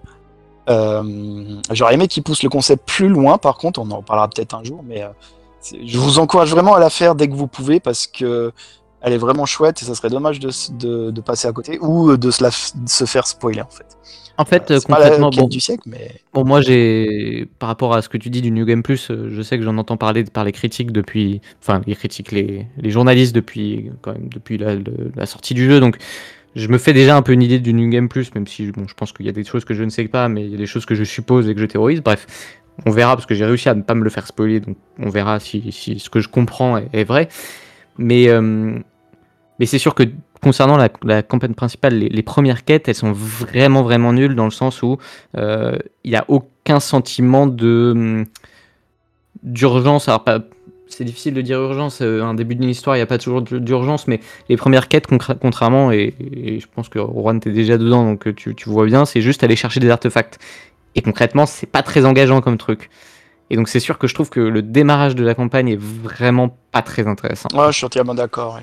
Euh, 0.69 1.59
J'aurais 1.71 1.95
aimé 1.95 2.07
qu'ils 2.07 2.23
poussent 2.23 2.43
le 2.43 2.49
concept 2.49 2.87
plus 2.87 3.09
loin, 3.09 3.37
par 3.37 3.57
contre, 3.57 3.79
on 3.79 3.89
en 3.91 3.97
reparlera 3.97 4.27
peut-être 4.27 4.53
un 4.53 4.63
jour, 4.63 4.83
mais 4.85 5.03
euh, 5.03 5.09
je 5.85 5.97
vous 5.97 6.19
encourage 6.19 6.51
vraiment 6.51 6.75
à 6.75 6.79
la 6.79 6.89
faire 6.89 7.15
dès 7.15 7.27
que 7.27 7.33
vous 7.33 7.47
pouvez 7.47 7.79
parce 7.79 8.07
que 8.07 8.51
elle 9.01 9.13
est 9.13 9.17
vraiment 9.17 9.45
chouette 9.45 9.81
et 9.81 9.85
ça 9.85 9.95
serait 9.95 10.09
dommage 10.09 10.39
de, 10.39 10.49
de, 10.73 11.11
de 11.11 11.21
passer 11.21 11.47
à 11.47 11.53
côté 11.53 11.79
ou 11.81 12.17
de 12.17 12.31
se, 12.31 12.43
la 12.43 12.49
de 12.49 12.89
se 12.89 13.05
faire 13.05 13.27
spoiler 13.27 13.61
en 13.61 13.69
fait. 13.69 13.97
En 14.37 14.45
fait, 14.45 14.71
Euh, 14.71 14.79
quête 14.81 15.19
bon, 15.35 15.47
du 15.47 15.59
siècle, 15.59 15.83
mais 15.87 16.11
Bon, 16.33 16.45
moi, 16.45 16.61
j'ai, 16.61 17.47
par 17.59 17.67
rapport 17.67 17.93
à 17.93 18.01
ce 18.01 18.09
que 18.09 18.17
tu 18.17 18.29
dis 18.29 18.41
du 18.41 18.51
New 18.51 18.65
Game 18.65 18.83
Plus, 18.83 19.11
euh, 19.11 19.29
je 19.29 19.41
sais 19.41 19.57
que 19.57 19.63
j'en 19.63 19.77
entends 19.77 19.97
parler 19.97 20.23
par 20.23 20.45
les 20.45 20.53
critiques 20.53 20.91
depuis, 20.91 21.41
enfin, 21.61 21.81
les 21.85 21.95
critiques, 21.95 22.31
les, 22.31 22.67
les 22.77 22.89
journalistes 22.89 23.35
depuis, 23.35 23.91
quand 24.01 24.13
même, 24.13 24.29
depuis 24.29 24.57
la, 24.57 24.75
le- 24.75 25.11
la 25.15 25.25
sortie 25.25 25.53
du 25.53 25.65
jeu. 25.65 25.79
Donc, 25.81 25.97
je 26.55 26.67
me 26.69 26.77
fais 26.77 26.93
déjà 26.93 27.17
un 27.17 27.21
peu 27.23 27.33
une 27.33 27.41
idée 27.43 27.59
du 27.59 27.73
New 27.73 27.89
Game 27.89 28.09
Plus, 28.09 28.33
même 28.35 28.47
si, 28.47 28.71
bon, 28.71 28.87
je 28.87 28.93
pense 28.95 29.13
qu'il 29.13 29.25
y 29.25 29.29
a 29.29 29.33
des 29.33 29.43
choses 29.43 29.65
que 29.65 29.73
je 29.73 29.83
ne 29.83 29.89
sais 29.89 30.07
pas, 30.07 30.29
mais 30.29 30.43
il 30.45 30.51
y 30.51 30.55
a 30.55 30.57
des 30.57 30.67
choses 30.67 30.85
que 30.85 30.95
je 30.95 31.03
suppose 31.03 31.49
et 31.49 31.55
que 31.55 31.61
je 31.61 31.65
théorise. 31.65 32.01
Bref, 32.01 32.27
on 32.85 32.91
verra, 32.91 33.15
parce 33.15 33.25
que 33.27 33.35
j'ai 33.35 33.45
réussi 33.45 33.69
à 33.69 33.75
ne 33.75 33.81
pas 33.81 33.95
me 33.95 34.03
le 34.03 34.09
faire 34.09 34.27
spoiler, 34.27 34.59
donc 34.61 34.77
on 34.99 35.09
verra 35.09 35.39
si, 35.39 35.71
si 35.71 35.99
ce 35.99 36.09
que 36.09 36.19
je 36.21 36.29
comprends 36.29 36.77
est, 36.77 36.89
est 36.93 37.03
vrai. 37.05 37.29
Mais, 37.97 38.29
euh, 38.29 38.79
mais 39.61 39.67
c'est 39.67 39.77
sûr 39.77 39.93
que 39.93 40.01
concernant 40.41 40.75
la, 41.03 41.21
campagne 41.21 41.53
principale, 41.53 41.93
les, 41.93 42.23
premières 42.23 42.65
quêtes, 42.65 42.89
elles 42.89 42.95
sont 42.95 43.11
vraiment, 43.11 43.83
vraiment 43.83 44.11
nulles 44.11 44.33
dans 44.33 44.45
le 44.45 44.51
sens 44.51 44.81
où 44.81 44.97
euh, 45.37 45.77
il 46.03 46.09
n'y 46.09 46.17
a 46.17 46.25
aucun 46.29 46.79
sentiment 46.79 47.45
de 47.45 47.91
hum, 47.95 48.25
d'urgence. 49.43 50.09
Alors, 50.09 50.25
c'est 50.87 51.03
difficile 51.03 51.35
de 51.35 51.41
dire 51.41 51.61
urgence. 51.61 52.01
euh, 52.01 52.23
un 52.23 52.33
début 52.33 52.55
d'une 52.55 52.71
histoire, 52.71 52.95
il 52.95 52.99
n'y 52.99 53.03
a 53.03 53.05
pas 53.05 53.19
toujours 53.19 53.43
d'ur- 53.43 53.61
d'urgence, 53.61 54.07
mais 54.07 54.19
les 54.49 54.57
premières 54.57 54.87
quêtes, 54.87 55.05
contrairement, 55.05 55.91
et, 55.91 56.15
je 56.59 56.65
pense 56.73 56.89
que 56.89 56.97
Juan 56.97 57.39
t'es 57.39 57.51
déjà 57.51 57.77
dedans, 57.77 58.03
donc 58.03 58.25
euh, 58.25 58.33
tu, 58.33 58.55
tu 58.55 58.67
vois 58.67 58.87
bien, 58.87 59.05
c'est 59.05 59.21
juste 59.21 59.43
aller 59.43 59.55
chercher 59.55 59.79
des 59.79 59.91
artefacts. 59.91 60.39
Et 60.95 61.03
concrètement, 61.03 61.45
c'est 61.45 61.67
pas 61.67 61.83
très 61.83 62.03
engageant 62.07 62.41
comme 62.41 62.57
truc. 62.57 62.89
Et 63.51 63.57
donc, 63.57 63.69
c'est 63.69 63.79
sûr 63.79 63.99
que 63.99 64.07
je 64.07 64.15
trouve 64.15 64.31
que 64.31 64.39
le 64.39 64.63
démarrage 64.63 65.13
de 65.13 65.23
la 65.23 65.35
campagne 65.35 65.67
est 65.67 65.79
vraiment 65.79 66.57
pas 66.71 66.81
très 66.81 67.05
intéressant. 67.05 67.49
ouais, 67.53 67.67
je 67.67 67.77
suis 67.77 67.85
entièrement 67.85 68.15
d'accord. 68.15 68.55
ouais. 68.55 68.61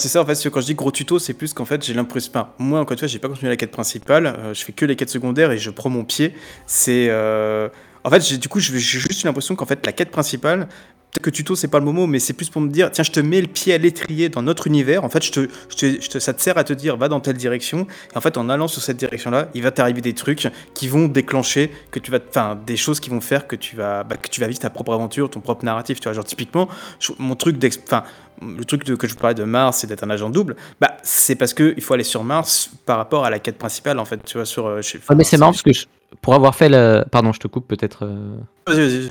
C'est 0.00 0.08
ça 0.08 0.22
en 0.22 0.24
fait, 0.24 0.48
quand 0.48 0.60
je 0.62 0.66
dis 0.66 0.74
gros 0.74 0.90
tuto, 0.90 1.18
c'est 1.18 1.34
plus 1.34 1.52
qu'en 1.52 1.66
fait 1.66 1.84
j'ai 1.84 1.92
l'impression. 1.92 2.30
enfin, 2.34 2.54
moi 2.58 2.80
encore 2.80 2.92
une 2.92 2.98
fois, 2.98 3.06
j'ai 3.08 3.18
pas 3.18 3.28
continué 3.28 3.50
la 3.50 3.56
quête 3.56 3.70
principale, 3.70 4.26
euh, 4.26 4.54
je 4.54 4.64
fais 4.64 4.72
que 4.72 4.86
les 4.86 4.96
quêtes 4.96 5.10
secondaires 5.10 5.50
et 5.52 5.58
je 5.58 5.70
prends 5.70 5.90
mon 5.90 6.04
pied. 6.04 6.34
C'est. 6.66 7.08
euh, 7.10 7.68
En 8.04 8.08
fait, 8.10 8.38
du 8.38 8.48
coup, 8.48 8.60
j'ai 8.60 8.78
juste 8.78 9.24
l'impression 9.24 9.54
qu'en 9.56 9.66
fait 9.66 9.84
la 9.84 9.92
quête 9.92 10.10
principale, 10.10 10.68
peut-être 11.12 11.22
que 11.24 11.30
tuto 11.30 11.54
c'est 11.56 11.68
pas 11.68 11.78
le 11.80 11.84
mot, 11.84 12.06
mais 12.06 12.18
c'est 12.18 12.32
plus 12.32 12.48
pour 12.50 12.60
me 12.62 12.68
dire 12.68 12.90
tiens, 12.90 13.04
je 13.04 13.10
te 13.10 13.20
mets 13.20 13.40
le 13.40 13.46
pied 13.46 13.74
à 13.74 13.78
l'étrier 13.78 14.28
dans 14.28 14.42
notre 14.42 14.66
univers. 14.66 15.04
En 15.04 15.08
fait, 15.08 15.24
je 15.24 15.32
te, 15.32 15.48
je 15.68 15.76
te- 15.76 16.00
je 16.02 16.08
te- 16.08 16.18
ça 16.18 16.32
te 16.32 16.40
sert 16.40 16.56
à 16.58 16.64
te 16.64 16.72
dire 16.72 16.96
va 16.96 17.08
dans 17.08 17.20
telle 17.20 17.36
direction. 17.36 17.86
Et 18.14 18.16
en 18.16 18.20
fait, 18.20 18.36
en 18.38 18.48
allant 18.48 18.68
sur 18.68 18.82
cette 18.82 18.96
direction-là, 18.96 19.48
il 19.54 19.62
va 19.62 19.70
t'arriver 19.70 20.00
des 20.00 20.14
trucs 20.14 20.48
qui 20.74 20.88
vont 20.88 21.06
déclencher, 21.08 21.70
que 21.90 21.98
tu 21.98 22.10
vas, 22.10 22.18
enfin, 22.28 22.58
des 22.66 22.76
choses 22.76 23.00
qui 23.00 23.10
vont 23.10 23.20
faire 23.20 23.46
que 23.46 23.56
tu 23.56 23.76
vas, 23.76 24.04
bah, 24.04 24.16
que 24.16 24.28
tu 24.28 24.40
vas 24.40 24.46
vivre 24.46 24.60
ta 24.60 24.70
propre 24.70 24.92
aventure, 24.94 25.28
ton 25.30 25.40
propre 25.40 25.64
narratif. 25.64 26.00
Tu 26.00 26.04
vois, 26.04 26.12
genre 26.12 26.24
typiquement, 26.24 26.68
je- 27.00 27.12
mon 27.18 27.34
truc 27.34 27.56
enfin 27.84 28.04
le 28.42 28.64
truc 28.64 28.84
de- 28.84 28.94
que 28.94 29.06
je 29.06 29.12
vous 29.12 29.18
parlais 29.20 29.34
de 29.34 29.44
Mars, 29.44 29.78
c'est 29.78 29.86
d'être 29.86 30.02
un 30.02 30.08
agent 30.08 30.30
double, 30.30 30.56
bah, 30.80 30.96
c'est 31.02 31.34
parce 31.34 31.52
qu'il 31.52 31.82
faut 31.82 31.92
aller 31.92 32.04
sur 32.04 32.24
Mars 32.24 32.70
par 32.86 32.96
rapport 32.96 33.26
à 33.26 33.30
la 33.30 33.38
quête 33.38 33.58
principale, 33.58 33.98
en 33.98 34.06
fait, 34.06 34.18
tu 34.24 34.38
vois, 34.38 34.46
sur... 34.46 34.66
euh, 34.66 34.80
chez- 34.80 34.96
Ouais, 35.10 35.14
mais 35.14 35.24
c'est 35.24 35.36
marrant 35.36 35.52
parce 35.52 35.60
que 35.62 35.74
je- 35.74 35.84
pour 36.22 36.34
avoir 36.34 36.54
fait 36.54 36.68
le. 36.70 37.04
Pardon, 37.10 37.32
je 37.34 37.38
te 37.38 37.48
coupe 37.48 37.68
peut-être. 37.68 38.06
euh, 38.06 38.36
Vas-y, 38.66 38.76
vas-y, 38.78 38.98
vas-y. 39.00 39.10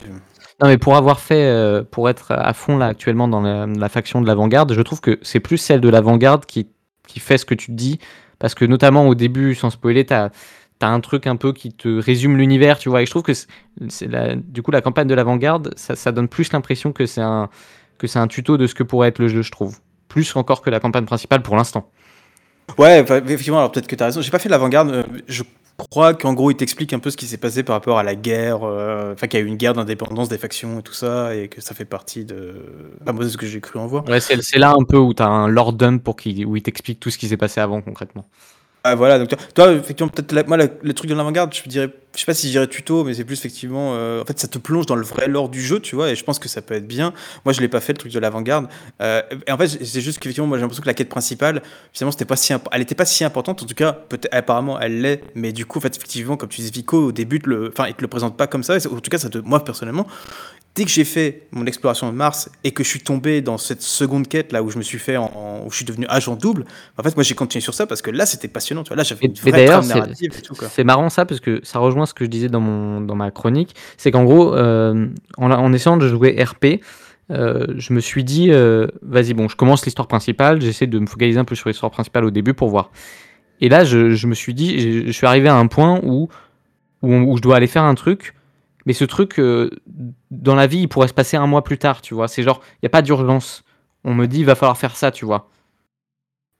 Non, 0.61 0.67
mais 0.67 0.77
pour 0.77 0.95
avoir 0.97 1.19
fait, 1.19 1.45
euh, 1.45 1.83
pour 1.89 2.09
être 2.09 2.31
à 2.31 2.53
fond 2.53 2.77
là 2.77 2.87
actuellement 2.87 3.27
dans 3.27 3.41
la, 3.41 3.89
faction 3.89 4.21
de 4.21 4.27
l'avant-garde, 4.27 4.73
je 4.73 4.81
trouve 4.81 4.99
que 4.99 5.17
c'est 5.21 5.39
plus 5.39 5.57
celle 5.57 5.79
de 5.79 5.87
l'avant-garde 5.89 6.45
qui, 6.45 6.67
qui 7.07 7.19
fait 7.19 7.37
ce 7.37 7.45
que 7.45 7.55
tu 7.55 7.71
dis. 7.71 7.99
Parce 8.39 8.55
que 8.55 8.65
notamment 8.65 9.07
au 9.07 9.15
début, 9.15 9.55
sans 9.55 9.69
spoiler, 9.69 10.05
t'as 10.05 10.29
as 10.81 10.87
un 10.87 10.99
truc 11.01 11.27
un 11.27 11.35
peu 11.35 11.51
qui 11.51 11.73
te 11.73 11.89
résume 12.01 12.37
l'univers, 12.37 12.77
tu 12.79 12.87
vois. 12.89 13.01
Et 13.01 13.05
je 13.05 13.11
trouve 13.11 13.23
que 13.23 13.33
c'est- 13.33 14.07
la- 14.07 14.35
du 14.35 14.61
coup 14.61 14.71
la 14.71 14.81
campagne 14.81 15.07
de 15.07 15.13
l'avant-garde, 15.13 15.73
ça, 15.75 15.95
ça 15.95 16.11
donne 16.13 16.29
plus 16.29 16.51
l'impression 16.53 16.93
que 16.93 17.05
c'est 17.05 17.21
un 17.21 17.49
que 17.97 18.07
c'est 18.07 18.19
un 18.19 18.27
tuto 18.27 18.55
de 18.57 18.65
ce 18.65 18.73
que 18.73 18.83
pourrait 18.83 19.09
être 19.09 19.19
le 19.19 19.27
jeu, 19.27 19.41
je 19.41 19.51
trouve. 19.51 19.79
Plus 20.07 20.33
encore 20.37 20.61
que 20.61 20.69
la 20.69 20.79
campagne 20.79 21.03
principale 21.05 21.41
pour 21.41 21.57
l'instant. 21.57 21.91
Ouais, 22.77 23.01
effectivement, 23.01 23.57
alors 23.57 23.71
peut-être 23.73 23.87
que 23.87 23.95
tu 23.95 24.03
as 24.03 24.05
raison. 24.07 24.21
J'ai 24.21 24.31
pas 24.31 24.39
fait 24.39 24.47
l'avant-garde. 24.47 24.89
euh, 24.91 25.03
je 25.27 25.43
crois 25.79 26.13
qu'en 26.13 26.33
gros, 26.33 26.51
il 26.51 26.55
t'explique 26.57 26.93
un 26.93 26.99
peu 26.99 27.09
ce 27.11 27.17
qui 27.17 27.25
s'est 27.27 27.37
passé 27.37 27.63
par 27.63 27.75
rapport 27.75 27.97
à 27.99 28.03
la 28.03 28.15
guerre. 28.15 28.63
euh, 28.63 29.13
Enfin, 29.13 29.27
qu'il 29.27 29.39
y 29.39 29.43
a 29.43 29.45
eu 29.45 29.47
une 29.49 29.57
guerre 29.57 29.73
d'indépendance 29.73 30.29
des 30.29 30.37
factions 30.37 30.79
et 30.79 30.83
tout 30.83 30.93
ça, 30.93 31.35
et 31.35 31.47
que 31.49 31.61
ça 31.61 31.73
fait 31.75 31.85
partie 31.85 32.25
de. 32.25 32.53
Enfin, 33.01 33.13
moi, 33.13 33.23
c'est 33.25 33.31
ce 33.31 33.37
que 33.37 33.45
j'ai 33.47 33.61
cru 33.61 33.79
en 33.79 33.87
voir. 33.87 34.05
Ouais, 34.07 34.19
c'est 34.19 34.57
là 34.57 34.71
un 34.77 34.83
peu 34.83 34.97
où 34.97 35.13
t'as 35.13 35.27
un 35.27 35.47
lord 35.47 35.73
dump 35.73 36.03
pour 36.03 36.15
qui, 36.15 36.43
où 36.45 36.55
il 36.55 36.63
t'explique 36.63 36.99
tout 36.99 37.09
ce 37.09 37.17
qui 37.17 37.27
s'est 37.27 37.37
passé 37.37 37.59
avant 37.61 37.81
concrètement. 37.81 38.27
Ah, 38.83 38.95
voilà, 38.95 39.19
donc 39.19 39.27
toi, 39.27 39.37
toi, 39.53 39.73
effectivement, 39.73 40.09
peut-être 40.09 40.47
moi, 40.47 40.55
la- 40.57 40.67
le 40.81 40.93
truc 40.93 41.09
de 41.09 41.15
l'avant-garde, 41.15 41.53
je 41.53 41.67
dirais, 41.69 41.89
je 42.15 42.19
sais 42.21 42.25
pas 42.25 42.33
si 42.33 42.47
je 42.47 42.51
dirais 42.53 42.67
tuto, 42.67 43.03
mais 43.03 43.13
c'est 43.13 43.23
plus 43.23 43.37
effectivement, 43.37 43.93
euh, 43.93 44.21
en 44.21 44.25
fait, 44.25 44.39
ça 44.39 44.47
te 44.47 44.57
plonge 44.57 44.85
dans 44.87 44.95
le 44.95 45.03
vrai 45.03 45.27
lore 45.27 45.47
du 45.49 45.61
jeu, 45.61 45.79
tu 45.79 45.95
vois, 45.95 46.09
et 46.09 46.15
je 46.15 46.23
pense 46.23 46.39
que 46.39 46.49
ça 46.49 46.61
peut 46.61 46.73
être 46.73 46.87
bien. 46.87 47.13
Moi, 47.45 47.53
je 47.53 47.61
l'ai 47.61 47.67
pas 47.67 47.79
fait, 47.79 47.93
le 47.93 47.97
truc 47.99 48.11
de 48.11 48.19
l'avant-garde. 48.19 48.67
Euh, 49.01 49.21
et 49.47 49.51
en 49.51 49.57
fait, 49.57 49.67
c'est 49.67 50.01
juste 50.01 50.17
qu'effectivement, 50.19 50.47
moi, 50.47 50.57
j'ai 50.57 50.61
l'impression 50.61 50.81
que 50.81 50.87
la 50.87 50.93
quête 50.95 51.09
principale, 51.09 51.61
finalement, 51.93 52.11
c'était 52.11 52.25
pas 52.25 52.35
si, 52.35 52.51
elle 52.71 52.81
était 52.81 52.95
pas 52.95 53.05
si 53.05 53.23
importante, 53.23 53.61
en 53.61 53.65
tout 53.65 53.75
cas, 53.75 53.99
apparemment, 54.31 54.79
elle 54.79 55.01
l'est, 55.01 55.21
mais 55.35 55.51
du 55.51 55.65
coup, 55.65 55.77
en 55.77 55.81
fait, 55.81 55.95
effectivement, 55.95 56.35
comme 56.35 56.49
tu 56.49 56.61
dis, 56.61 56.71
Vico, 56.71 56.97
au 57.05 57.11
début, 57.11 57.39
le, 57.45 57.69
enfin, 57.69 57.87
il 57.87 57.93
te 57.93 58.01
le 58.01 58.07
présente 58.07 58.35
pas 58.35 58.47
comme 58.47 58.63
ça, 58.63 58.77
en 58.77 58.99
tout 58.99 59.09
cas, 59.09 59.19
ça 59.19 59.29
te, 59.29 59.37
moi, 59.37 59.63
personnellement, 59.63 60.07
dès 60.75 60.85
que 60.85 60.91
j'ai 60.91 61.03
fait 61.03 61.47
mon 61.51 61.65
exploration 61.65 62.09
de 62.09 62.15
Mars 62.15 62.47
et 62.63 62.71
que 62.71 62.83
je 62.83 62.89
suis 62.89 63.01
tombé 63.01 63.41
dans 63.41 63.57
cette 63.57 63.81
seconde 63.81 64.27
quête 64.27 64.51
là 64.51 64.61
où 64.63 64.69
je 64.69 64.77
me 64.77 64.83
suis 64.83 64.99
fait 64.99 65.17
en, 65.17 65.25
en- 65.25 65.65
où 65.65 65.71
je 65.71 65.75
suis 65.77 65.83
devenu 65.83 66.05
agent 66.07 66.35
double 66.35 66.63
en 66.97 67.03
fait 67.03 67.15
moi 67.17 67.23
j'ai 67.23 67.33
continué 67.33 67.61
sur 67.61 67.73
ça 67.73 67.87
parce 67.87 68.01
que 68.03 68.11
là 68.11 68.25
c'était 68.27 68.47
passionnant 68.47 68.83
tu 68.83 68.89
vois. 68.89 68.95
Là 68.97 69.03
j'avais 69.03 69.25
une 69.25 69.33
vraie 69.33 69.65
narrative 69.87 70.31
et 70.37 70.41
tout 70.41 70.53
C'est 70.71 70.83
marrant 70.83 71.09
ça 71.09 71.25
parce 71.25 71.41
que 71.41 71.59
ça 71.63 71.79
rejoint 71.79 71.98
ce 72.05 72.13
que 72.13 72.25
je 72.25 72.29
disais 72.29 72.49
dans, 72.49 72.59
mon, 72.59 73.01
dans 73.01 73.15
ma 73.15 73.31
chronique. 73.31 73.75
C'est 73.97 74.11
qu'en 74.11 74.23
gros, 74.23 74.55
euh, 74.55 75.07
en, 75.37 75.73
essayant 75.73 75.97
de 75.97 76.07
jouer 76.07 76.41
RP, 76.43 76.81
euh, 77.31 77.67
je 77.77 77.93
me 77.93 77.99
suis 77.99 78.23
dit, 78.23 78.51
euh, 78.51 78.87
vas-y, 79.01 79.33
bon, 79.33 79.47
je 79.47 79.55
commence 79.55 79.85
l'histoire 79.85 80.07
principale, 80.07 80.61
j'essaie 80.61 80.87
de 80.87 80.99
me 80.99 81.05
focaliser 81.05 81.39
un 81.39 81.45
peu 81.45 81.55
sur 81.55 81.69
l'histoire 81.69 81.91
principale 81.91 82.25
au 82.25 82.31
début 82.31 82.53
pour 82.53 82.69
voir. 82.69 82.91
Et 83.61 83.69
là, 83.69 83.83
je, 83.83 84.27
me 84.27 84.33
suis 84.33 84.53
dit, 84.53 85.05
je, 85.07 85.11
suis 85.11 85.27
arrivé 85.27 85.49
à 85.49 85.55
un 85.55 85.67
point 85.67 85.99
où 86.03 86.29
où, 87.01 87.13
où 87.13 87.37
je 87.37 87.41
dois 87.41 87.55
aller 87.55 87.67
faire 87.67 87.83
un 87.83 87.95
truc, 87.95 88.35
mais 88.85 88.93
ce 88.93 89.05
truc, 89.05 89.39
dans 90.31 90.55
la 90.55 90.67
vie, 90.67 90.79
il 90.79 90.87
pourrait 90.87 91.07
se 91.07 91.13
passer 91.13 91.37
un 91.37 91.47
mois 91.47 91.63
plus 91.63 91.77
tard, 91.77 92.01
tu 92.01 92.13
vois. 92.13 92.27
C'est 92.27 92.43
genre, 92.43 92.61
il 92.75 92.79
n'y 92.83 92.87
a 92.87 92.89
pas 92.89 93.01
d'urgence. 93.01 93.63
On 94.03 94.13
me 94.13 94.25
dit, 94.25 94.39
il 94.39 94.45
va 94.45 94.55
falloir 94.55 94.77
faire 94.77 94.95
ça, 94.95 95.11
tu 95.11 95.25
vois. 95.25 95.49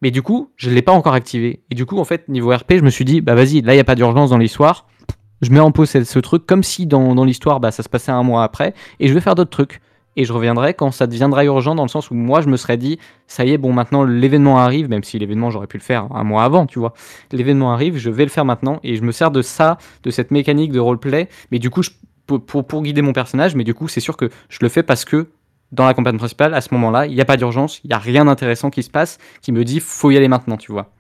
Mais 0.02 0.12
du 0.12 0.22
coup, 0.22 0.52
je 0.56 0.70
ne 0.70 0.76
l'ai 0.76 0.82
pas 0.82 0.92
encore 0.92 1.14
activé. 1.14 1.64
Et 1.70 1.76
du 1.76 1.86
coup, 1.86 2.00
en 2.00 2.06
fait, 2.06 2.30
niveau 2.30 2.56
RP, 2.56 2.74
je 2.76 2.82
me 2.82 2.90
suis 2.90 3.06
dit, 3.06 3.22
bah 3.22 3.36
vas-y, 3.36 3.62
là, 3.62 3.74
il 3.74 3.78
n'y 3.78 3.82
a 3.82 3.86
pas 3.86 3.96
d'urgence 3.96 4.30
dans 4.30 4.38
l'histoire. 4.38 4.88
Je 5.42 5.52
mets 5.52 5.60
en 5.60 5.72
pause 5.72 5.90
ce, 5.90 6.20
truc 6.20 6.46
comme 6.46 6.64
si 6.64 6.86
dans, 6.86 7.16
dans 7.16 7.26
l'histoire, 7.26 7.60
bah, 7.60 7.72
ça 7.72 7.84
se 7.84 7.90
passait 7.90 8.12
un 8.12 8.24
mois 8.24 8.44
après. 8.44 8.74
Et 9.00 9.08
je 9.08 9.14
vais 9.14 9.22
faire 9.22 9.36
d'autres 9.36 9.50
trucs. 9.50 9.82
Et 10.16 10.26
je 10.26 10.34
reviendrai 10.34 10.74
quand 10.74 10.92
ça 10.92 11.08
deviendra 11.08 11.46
urgent, 11.46 11.76
dans 11.76 11.84
le 11.84 11.90
sens 11.90 12.12
où 12.12 12.14
moi, 12.14 12.42
je 12.42 12.50
me 12.50 12.58
serais 12.58 12.76
dit, 12.76 13.00
ça 13.28 13.46
y 13.46 13.52
est, 13.52 13.58
bon, 13.58 13.72
maintenant, 13.72 14.04
l'événement 14.04 14.58
arrive, 14.58 14.90
même 14.90 15.04
si 15.04 15.18
l'événement, 15.18 15.50
j'aurais 15.50 15.68
pu 15.68 15.78
le 15.78 15.84
faire 15.84 16.08
un 16.14 16.24
mois 16.24 16.44
avant, 16.44 16.66
tu 16.66 16.80
vois. 16.80 16.94
L'événement 17.32 17.72
arrive, 17.72 17.98
je 17.98 18.10
vais 18.10 18.26
le 18.26 18.30
faire 18.30 18.44
maintenant. 18.44 18.80
Et 18.84 18.96
je 18.98 19.04
me 19.04 19.12
sers 19.12 19.32
de 19.32 19.42
ça, 19.42 19.78
de 20.04 20.10
cette 20.10 20.32
mécanique 20.32 20.72
de 20.72 20.80
roleplay. 20.80 21.30
Mais 21.52 21.60
du 21.60 21.70
coup, 21.70 21.84
pour, 22.38 22.66
pour, 22.66 22.84
guider 22.84 23.02
mon 23.02 23.14
personnage. 23.14 23.56
Mais 23.56 23.64
du 23.64 23.74
coup, 23.74 23.88
c'est 23.88 24.00
sûr 24.00 24.18
que 24.18 24.30
je 24.50 24.60
le 24.62 24.70
fais 24.70 24.84
parce 24.84 25.06
que 25.06 25.30
dans 25.72 25.86
la 25.86 25.94
campagne 25.94 26.18
principale, 26.18 26.54
à 26.54 26.62
ce 26.62 26.74
moment-là, 26.74 27.06
il 27.06 27.16
n'y 27.16 27.22
a 27.22 27.26
pas 27.26 27.38
d'urgence, 27.38 27.80
il 27.84 27.88
n'y 27.88 27.94
a 27.94 28.00
rien 28.00 28.26
d'intéressant 28.26 28.70
qui 28.70 28.84
se 28.84 28.90
passe, 28.90 29.18
qui 29.42 29.52
me 29.52 29.64
dit 29.64 29.80
faut 29.80 30.12
y 30.12 30.18
aller 30.18 30.28
maintenant, 30.28 30.58
tu 30.58 30.72
vois. 30.72 30.92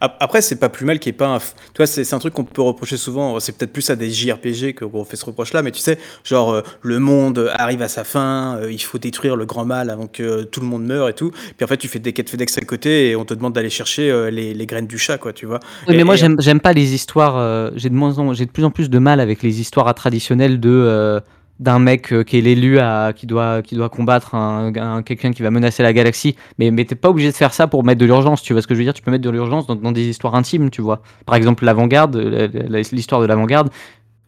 Ap- 0.00 0.16
Après, 0.20 0.40
c'est 0.40 0.56
pas 0.56 0.68
plus 0.68 0.86
mal 0.86 0.98
qu'il 0.98 1.10
n'y 1.12 1.16
ait 1.16 1.18
pas 1.18 1.28
un. 1.28 1.38
Tu 1.38 1.44
vois, 1.76 1.86
c'est 1.86 2.12
un 2.14 2.18
truc 2.18 2.32
qu'on 2.34 2.44
peut 2.44 2.62
reprocher 2.62 2.96
souvent. 2.96 3.38
C'est 3.40 3.56
peut-être 3.56 3.72
plus 3.72 3.88
à 3.90 3.96
des 3.96 4.10
JRPG 4.10 4.72
que- 4.74 4.84
qu'on 4.86 5.04
fait 5.04 5.16
ce 5.16 5.24
reproche-là, 5.26 5.62
mais 5.62 5.70
tu 5.72 5.80
sais, 5.80 5.98
genre, 6.24 6.52
euh, 6.52 6.62
le 6.82 6.98
monde 6.98 7.50
arrive 7.54 7.82
à 7.82 7.88
sa 7.88 8.04
fin, 8.04 8.56
euh, 8.56 8.72
il 8.72 8.80
faut 8.82 8.98
détruire 8.98 9.36
le 9.36 9.44
grand 9.46 9.64
mal 9.64 9.90
avant 9.90 10.06
que 10.06 10.44
tout 10.44 10.60
le 10.60 10.66
monde 10.66 10.84
meure 10.86 11.08
et 11.08 11.14
tout. 11.14 11.30
Puis 11.56 11.64
en 11.64 11.66
fait, 11.66 11.76
tu 11.76 11.88
fais 11.88 11.98
des 11.98 12.12
quêtes 12.12 12.30
FedEx 12.30 12.56
à 12.58 12.62
côté 12.62 13.10
et 13.10 13.16
on 13.16 13.24
te 13.24 13.34
demande 13.34 13.52
d'aller 13.52 13.68
chercher 13.70 14.10
euh, 14.10 14.30
les, 14.30 14.54
les 14.54 14.66
graines 14.66 14.86
du 14.86 14.96
chat, 14.98 15.18
quoi, 15.18 15.32
tu 15.32 15.44
vois. 15.46 15.60
Oui, 15.86 15.94
Et- 15.94 15.96
mais 15.98 16.04
moi, 16.04 16.14
et- 16.16 16.34
j'aime 16.38 16.60
pas 16.60 16.72
les 16.72 16.94
histoires. 16.94 17.70
j'ai 17.76 17.90
de, 17.90 17.94
moins 17.94 18.18
en- 18.18 18.32
j'ai 18.32 18.46
de 18.46 18.50
plus 18.50 18.64
en 18.64 18.70
plus 18.70 18.88
de 18.90 18.98
mal 18.98 19.20
avec 19.20 19.42
les 19.42 19.60
histoires 19.60 19.94
traditionnelles 19.94 20.60
de. 20.60 21.20
D'un 21.60 21.78
mec 21.78 22.12
euh, 22.12 22.24
qui 22.24 22.38
est 22.38 22.40
l'élu 22.40 22.78
qui 23.14 23.26
doit 23.26 23.62
qui 23.62 23.76
doit 23.76 23.88
combattre 23.88 24.34
un, 24.34 24.72
un- 24.74 25.02
quelqu'un 25.02 25.30
qui 25.32 25.42
va 25.42 25.50
menacer 25.52 25.82
la 25.84 25.92
galaxie. 25.92 26.34
Mais 26.58 26.70
mais 26.72 26.84
t'es 26.86 26.96
pas 26.96 27.10
obligé 27.10 27.30
de 27.30 27.36
faire 27.36 27.54
ça 27.54 27.68
pour 27.68 27.84
mettre 27.84 28.00
de 28.00 28.06
l'urgence 28.06 28.42
tu 28.42 28.52
vois 28.54 28.62
ce 28.62 28.66
que 28.66 28.74
je 28.74 28.78
veux 28.80 28.84
dire? 28.84 28.94
Tu 28.94 29.02
peux 29.02 29.10
mettre 29.12 29.24
de 29.24 29.30
l'urgence 29.30 29.66
dans, 29.68 29.92
des 29.92 30.08
histoires 30.08 30.34
intimes 30.34 30.70
tu 30.70 30.82
vois. 30.82 31.02
Par 31.26 31.36
exemple 31.36 31.64
l'avant-garde 31.64 32.16
euh, 32.16 32.48
l'histoire 32.92 33.20
de 33.20 33.26
l'avant-garde. 33.26 33.70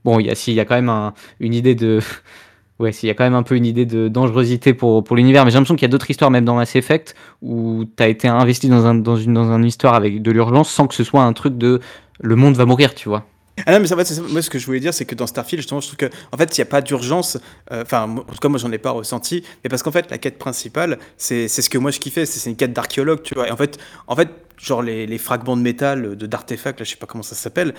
Bon 0.04 0.20
il 0.20 0.26
y 0.26 0.30
a 0.30 0.34
si 0.34 0.52
il 0.52 0.54
y 0.56 0.60
a 0.60 0.64
quand 0.64 0.74
même 0.76 0.88
un- 0.90 1.14
une 1.40 1.54
idée 1.54 1.74
de 1.74 2.00
ouais 2.78 2.92
s'il 2.92 3.06
y 3.08 3.10
a 3.10 3.14
quand 3.14 3.24
même 3.24 3.34
un 3.34 3.42
peu 3.44 3.56
une 3.56 3.66
idée 3.66 3.86
de 3.86 4.08
dangerosité 4.08 4.74
pour 4.74 5.02
pour 5.04 5.16
l'univers. 5.16 5.44
Mais 5.44 5.50
j'ai 5.50 5.56
l'impression 5.56 5.76
qu'il 5.76 5.82
y 5.88 5.90
a 5.90 5.92
d'autres 5.92 6.10
histoires 6.10 6.30
même 6.30 6.44
dans 6.44 6.56
Mass 6.56 6.76
Effect 6.76 7.14
où 7.42 7.84
t'as 7.96 8.08
été 8.08 8.28
investi 8.28 8.68
dans 8.68 8.86
un 8.86 8.94
dans 8.94 9.16
une 9.16 9.32
dans 9.34 9.56
une 9.56 9.64
histoire 9.64 9.94
avec 9.94 10.22
de 10.22 10.30
l'urgence 10.32 10.70
sans 10.70 10.86
que 10.86 10.94
ce 10.94 11.04
soit 11.04 11.22
un 11.22 11.32
truc 11.32 11.56
de 11.58 11.80
le 12.20 12.36
monde 12.36 12.56
va 12.56 12.66
mourir 12.66 12.94
tu 12.94 13.08
vois 13.08 13.24
Ah 13.66 13.72
non, 13.72 13.80
mais 13.80 13.86
ça, 13.86 13.94
va, 13.96 14.04
ça. 14.04 14.20
moi 14.22 14.40
ce 14.40 14.48
que 14.50 14.58
je 14.58 14.66
voulais 14.66 14.80
dire, 14.80 14.94
c'est 14.94 15.04
que 15.04 15.14
dans 15.14 15.26
Starfield, 15.26 15.60
justement, 15.60 15.80
je 15.80 15.86
trouve 15.88 15.98
que, 15.98 16.10
en 16.32 16.36
fait, 16.36 16.56
il 16.56 16.60
n'y 16.60 16.62
a 16.62 16.66
pas 16.66 16.80
d'urgence. 16.80 17.38
euh, 17.70 17.82
Enfin, 17.82 18.08
en 18.08 18.22
tout 18.22 18.38
cas, 18.40 18.48
moi, 18.48 18.58
j'en 18.58 18.72
ai 18.72 18.78
pas 18.78 18.90
ressenti. 18.90 19.44
Mais 19.62 19.68
parce 19.68 19.82
qu'en 19.82 19.92
fait, 19.92 20.10
la 20.10 20.18
quête 20.18 20.38
principale, 20.38 20.98
c'est 21.16 21.48
ce 21.48 21.68
que 21.68 21.78
moi 21.78 21.90
je 21.90 22.00
kiffais. 22.00 22.26
C'est 22.26 22.48
une 22.48 22.56
quête 22.56 22.72
d'archéologue, 22.72 23.22
tu 23.22 23.34
vois. 23.34 23.48
Et 23.48 23.50
en 23.50 23.56
fait, 23.56 23.78
en 24.06 24.16
fait, 24.16 24.30
genre 24.58 24.82
les, 24.82 25.18
fragments 25.18 25.56
de 25.56 25.62
métal, 25.62 26.16
de 26.16 26.26
d'artefacts, 26.26 26.80
là, 26.80 26.84
je 26.84 26.90
sais 26.90 26.96
pas 26.96 27.06
comment 27.06 27.22
ça 27.22 27.34
s'appelle. 27.34 27.74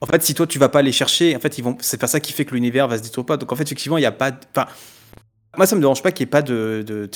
En 0.00 0.06
fait, 0.06 0.22
si 0.22 0.34
toi 0.34 0.48
tu 0.48 0.58
vas 0.58 0.68
pas 0.68 0.82
les 0.82 0.92
chercher, 0.92 1.36
en 1.36 1.38
fait, 1.40 1.56
ils 1.58 1.62
vont. 1.62 1.76
C'est 1.80 1.98
pas 2.00 2.08
ça 2.08 2.18
qui 2.18 2.32
fait 2.32 2.44
que 2.44 2.54
l'univers 2.54 2.88
va 2.88 2.98
se 2.98 3.02
détruire 3.04 3.24
pas. 3.26 3.36
Donc 3.36 3.52
en 3.52 3.56
fait, 3.56 3.62
effectivement, 3.62 3.98
il 3.98 4.02
y 4.02 4.06
a 4.06 4.12
pas. 4.12 4.32
Enfin, 4.54 4.66
moi, 5.56 5.66
ça 5.66 5.76
me 5.76 5.80
dérange 5.80 6.02
pas 6.02 6.10
qu'il 6.10 6.24
n'y 6.24 6.28
ait 6.28 6.30
pas 6.30 6.42
de, 6.42 6.84
de 6.84 7.06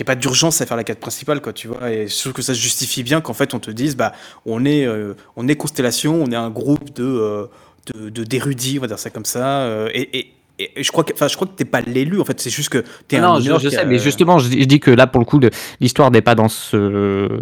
qu'il 0.00 0.04
n'y 0.06 0.12
ait 0.12 0.16
pas 0.16 0.20
d'urgence 0.20 0.60
à 0.62 0.66
faire 0.66 0.76
la 0.78 0.84
quête 0.84 1.00
principale, 1.00 1.40
quoi, 1.42 1.52
tu 1.52 1.68
vois. 1.68 1.90
Et 1.90 2.08
je 2.08 2.18
trouve 2.18 2.32
que 2.32 2.42
ça 2.42 2.54
se 2.54 2.58
justifie 2.60 3.02
bien 3.02 3.20
qu'en 3.20 3.34
fait, 3.34 3.52
on 3.54 3.58
te 3.58 3.70
dise, 3.70 3.96
bah, 3.96 4.12
on 4.46 4.64
est, 4.64 4.86
euh, 4.86 5.14
on 5.36 5.46
est 5.46 5.56
Constellation, 5.56 6.22
on 6.22 6.30
est 6.32 6.36
un 6.36 6.48
groupe 6.50 6.94
de, 6.94 7.04
euh, 7.04 7.46
de, 7.94 8.24
d'érudits, 8.24 8.78
on 8.78 8.82
va 8.82 8.86
dire 8.86 8.98
ça 8.98 9.10
comme 9.10 9.24
ça. 9.26 9.60
euh, 9.62 9.88
et, 9.92 10.18
et, 10.18 10.32
et- 10.58 10.82
je 10.82 10.90
crois 10.90 11.04
que, 11.04 11.12
enfin, 11.12 11.28
je 11.28 11.36
crois 11.36 11.46
que 11.48 11.52
t'es 11.54 11.64
pas 11.64 11.80
l'élu, 11.82 12.20
en 12.20 12.24
fait. 12.24 12.40
C'est 12.40 12.50
juste 12.50 12.68
que 12.70 12.82
t'es 13.08 13.16
un 13.18 13.20
non 13.34 13.40
je, 13.40 13.58
je 13.58 13.68
sais 13.70 13.78
a- 13.78 13.84
mais 13.84 13.98
justement 13.98 14.38
je, 14.38 14.48
dis- 14.48 14.60
je 14.60 14.66
dis 14.66 14.78
que 14.80 14.90
là 14.90 15.06
pour 15.06 15.18
le 15.20 15.24
coup 15.24 15.40
l'histoire 15.80 16.10
n'est 16.10 16.20
pas 16.22 16.34
dans 16.34 16.48
ce 16.48 16.76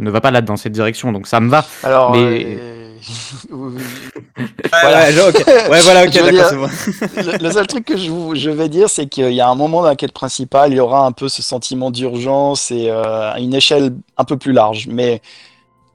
ne 0.00 0.10
va 0.10 0.20
pas 0.20 0.30
là 0.30 0.40
dans 0.40 0.56
cette 0.56 0.72
direction 0.72 1.10
donc 1.12 1.26
ça 1.26 1.40
me 1.40 1.48
va 1.48 1.64
Alors, 1.82 2.12
Mais- 2.12 2.56
euh, 2.60 2.77
Voilà. 4.82 5.00
ouais, 5.06 5.12
genre, 5.12 5.28
ok. 5.28 5.44
Ouais, 5.70 5.80
voilà, 5.80 6.04
ok, 6.04 6.12
Je 6.12 6.20
veux 6.20 6.32
d'accord, 6.32 6.68
dire- 6.68 6.70
c'est 6.80 7.16
bon. 7.16 7.32
le, 7.32 7.38
le 7.44 7.50
seul 7.52 7.66
truc 7.66 7.84
que 7.84 7.96
je, 7.96 8.10
vous- 8.10 8.34
je 8.34 8.50
vais 8.50 8.68
dire, 8.68 8.88
c'est 8.90 9.06
qu'il 9.06 9.32
y 9.32 9.40
a 9.40 9.48
un 9.48 9.54
moment 9.54 9.82
dans 9.82 9.88
la 9.88 9.96
quête 9.96 10.12
principale, 10.12 10.72
il 10.72 10.76
y 10.76 10.80
aura 10.80 11.04
un 11.06 11.12
peu 11.12 11.28
ce 11.28 11.42
sentiment 11.42 11.90
d'urgence 11.90 12.70
et 12.70 12.88
euh, 12.90 13.34
une 13.36 13.54
échelle 13.54 13.94
un 14.16 14.24
peu 14.24 14.36
plus 14.36 14.52
large. 14.52 14.86
Mais 14.88 15.20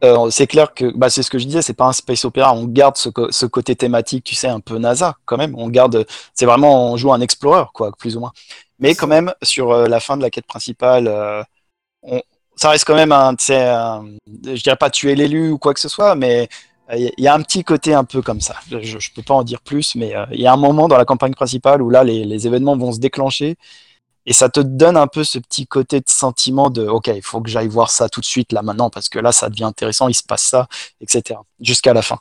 euh, 0.03 0.29
c'est 0.31 0.47
clair 0.47 0.73
que, 0.73 0.91
bah, 0.95 1.09
c'est 1.09 1.23
ce 1.23 1.29
que 1.29 1.39
je 1.39 1.45
disais, 1.45 1.61
c'est 1.61 1.73
pas 1.73 1.85
un 1.85 1.93
space 1.93 2.25
opéra. 2.25 2.53
On 2.53 2.65
garde 2.65 2.97
ce, 2.97 3.45
côté 3.45 3.75
thématique, 3.75 4.23
tu 4.25 4.35
sais, 4.35 4.47
un 4.47 4.59
peu 4.59 4.77
NASA 4.79 5.15
quand 5.25 5.37
même. 5.37 5.55
On 5.57 5.69
garde, 5.69 6.05
c'est 6.33 6.45
vraiment, 6.45 6.91
on 6.93 6.97
joue 6.97 7.13
un 7.13 7.21
explorer, 7.21 7.65
quoi, 7.73 7.91
plus 7.97 8.17
ou 8.17 8.21
moins. 8.21 8.33
Mais 8.79 8.95
quand 8.95 9.07
même, 9.07 9.33
sur 9.43 9.71
euh, 9.71 9.87
la 9.87 9.99
fin 9.99 10.17
de 10.17 10.21
la 10.23 10.29
quête 10.29 10.47
principale, 10.47 11.07
euh, 11.07 11.43
on, 12.03 12.21
ça 12.55 12.69
reste 12.69 12.85
quand 12.85 12.95
même 12.95 13.11
un, 13.11 13.35
un- 13.49 14.05
je 14.45 14.61
dirais 14.63 14.75
pas 14.77 14.89
tuer 14.89 15.15
l'élu 15.15 15.51
ou 15.51 15.57
quoi 15.57 15.73
que 15.73 15.79
ce 15.79 15.89
soit, 15.89 16.15
mais 16.15 16.49
il 16.91 17.11
y 17.17 17.27
a 17.27 17.33
un 17.33 17.41
petit 17.41 17.63
côté 17.63 17.93
un 17.93 18.03
peu 18.03 18.21
comme 18.21 18.41
ça. 18.41 18.55
Je, 18.69 18.99
je 18.99 19.13
peux 19.13 19.21
pas 19.21 19.33
en 19.33 19.43
dire 19.43 19.61
plus, 19.61 19.95
mais 19.95 20.15
euh, 20.15 20.25
il 20.31 20.41
y 20.41 20.47
a 20.47 20.53
un 20.53 20.57
moment 20.57 20.87
dans 20.87 20.97
la 20.97 21.05
campagne 21.05 21.33
principale 21.33 21.81
où 21.81 21.89
là, 21.89 22.03
les, 22.03 22.47
événements 22.47 22.77
vont 22.77 22.91
se 22.91 22.99
déclencher 22.99 23.55
et 24.25 24.33
ça 24.33 24.49
te 24.49 24.59
donne 24.59 24.97
un 24.97 25.07
peu 25.07 25.23
ce 25.23 25.39
petit 25.39 25.67
côté 25.67 25.99
de 25.99 26.07
sentiment 26.07 26.69
de 26.69 26.87
OK, 26.87 27.07
il 27.07 27.21
faut 27.21 27.41
que 27.41 27.49
j'aille 27.49 27.67
voir 27.67 27.91
ça 27.91 28.09
tout 28.09 28.21
de 28.21 28.25
suite 28.25 28.51
là 28.53 28.61
maintenant 28.61 28.89
parce 28.89 29.09
que 29.09 29.19
là, 29.19 29.31
ça 29.31 29.49
devient 29.49 29.65
intéressant, 29.65 30.07
il 30.07 30.13
se 30.13 30.23
passe 30.23 30.43
ça, 30.43 30.67
etc. 31.01 31.39
Jusqu'à 31.59 31.93
la 31.93 32.01
fin. 32.01 32.19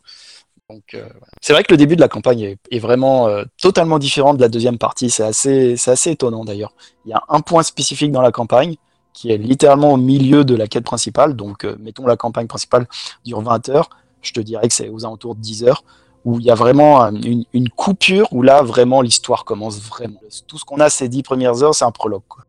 Donc, 0.70 0.94
euh, 0.94 1.06
c'est 1.40 1.52
vrai 1.52 1.64
que 1.64 1.72
le 1.72 1.76
début 1.76 1.96
de 1.96 2.00
la 2.00 2.08
campagne 2.08 2.56
est, 2.70 2.78
vraiment 2.78 3.28
euh, 3.28 3.44
totalement 3.60 3.98
différent 3.98 4.32
de 4.32 4.40
la 4.40 4.48
deuxième 4.48 4.78
partie. 4.78 5.10
C'est 5.10 5.22
assez, 5.22 5.76
c'est 5.76 5.90
assez 5.90 6.12
étonnant 6.12 6.44
d'ailleurs. 6.44 6.72
Il 7.04 7.10
y 7.10 7.12
a 7.12 7.22
un 7.28 7.40
point 7.40 7.62
spécifique 7.62 8.10
dans 8.10 8.22
la 8.22 8.32
campagne 8.32 8.76
qui 9.12 9.30
est 9.30 9.36
littéralement 9.36 9.92
au 9.92 9.96
milieu 9.98 10.44
de 10.44 10.54
la 10.54 10.68
quête 10.68 10.84
principale. 10.84 11.34
Donc, 11.34 11.64
euh, 11.64 11.76
mettons 11.78 12.06
la 12.06 12.16
campagne 12.16 12.46
principale 12.46 12.86
dure 13.24 13.42
20 13.42 13.68
heures. 13.68 13.90
Je 14.22 14.32
te 14.32 14.40
dirais 14.40 14.66
que 14.68 14.74
c'est 14.74 14.88
aux 14.88 15.04
alentours 15.04 15.34
de 15.34 15.40
10 15.40 15.64
heures 15.64 15.84
où 16.24 16.38
il 16.38 16.44
y 16.46 16.50
a 16.50 16.54
vraiment 16.54 17.04
euh, 17.04 17.10
une, 17.24 17.44
une 17.52 17.68
coupure 17.68 18.28
où 18.32 18.42
là, 18.42 18.62
vraiment, 18.62 19.00
l'histoire 19.02 19.44
commence 19.44 19.80
vraiment. 19.80 20.20
Tout 20.46 20.56
ce 20.58 20.64
qu'on 20.64 20.78
a 20.80 20.88
ces 20.88 21.08
10 21.08 21.22
premières 21.24 21.62
heures, 21.64 21.74
c'est 21.74 21.84
un 21.84 21.90
prologue. 21.90 22.22
Quoi. 22.28 22.44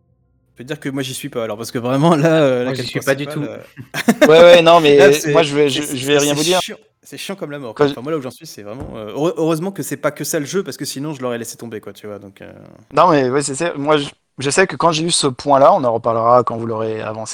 Je 0.51 0.57
peux 0.57 0.63
te 0.63 0.67
dire 0.67 0.79
que 0.79 0.89
moi, 0.89 1.01
j'y 1.01 1.15
suis 1.15 1.29
pas, 1.29 1.43
alors, 1.43 1.57
parce 1.57 1.71
que 1.71 1.79
vraiment, 1.79 2.15
là, 2.15 2.43
euh, 2.43 2.65
Moi, 2.65 2.73
quête 2.75 2.85
suis 2.85 2.99
pas 2.99 3.15
du 3.15 3.25
tout. 3.25 3.41
euh, 3.41 3.57
Ouais, 4.27 4.39
ouais, 4.39 4.61
non, 4.61 4.79
mais 4.79 4.97
là, 5.09 5.09
moi, 5.31 5.41
je 5.41 5.55
vais, 5.55 5.69
je, 5.69 5.81
je 5.81 6.05
vais 6.05 6.19
rien 6.19 6.35
vous 6.35 6.43
dire. 6.43 6.59
chiant. 6.61 6.77
C'est 7.01 7.17
chiant 7.17 7.35
comme 7.35 7.49
la 7.51 7.57
mort. 7.59 7.73
Quand 7.73 7.83
quoi. 7.85 7.91
Enfin, 7.91 8.01
moi, 8.01 8.11
là 8.11 8.17
où 8.19 8.21
j'en 8.21 8.29
suis, 8.31 8.45
c'est 8.45 8.61
vraiment. 8.61 8.87
euh, 8.95 9.09
heure- 9.09 9.33
heureusement 9.37 9.71
que 9.71 9.81
c'est 9.83 9.97
pas 9.97 10.11
que 10.11 10.23
ça 10.23 10.39
le 10.39 10.45
jeu, 10.45 10.63
parce 10.63 10.77
que 10.77 10.85
sinon, 10.85 11.13
je 11.15 11.21
l'aurais 11.23 11.39
laissé 11.39 11.57
tomber, 11.57 11.81
quoi, 11.81 11.91
tu 11.93 12.05
vois. 12.05 12.19
Donc, 12.19 12.41
euh, 12.43 12.53
Non, 12.93 13.07
mais 13.09 13.29
ouais, 13.31 13.41
c'est 13.41 13.55
ça. 13.55 13.73
Moi, 13.75 13.97
je, 13.97 14.09
je 14.37 14.49
sais 14.51 14.67
que 14.67 14.75
quand 14.75 14.91
j'ai 14.91 15.03
eu 15.05 15.11
ce 15.11 15.25
point-là, 15.27 15.73
on 15.73 15.83
en 15.83 15.91
reparlera 15.91 16.43
quand 16.43 16.55
vous 16.57 16.67
l'aurez 16.67 17.01
avancé. 17.01 17.33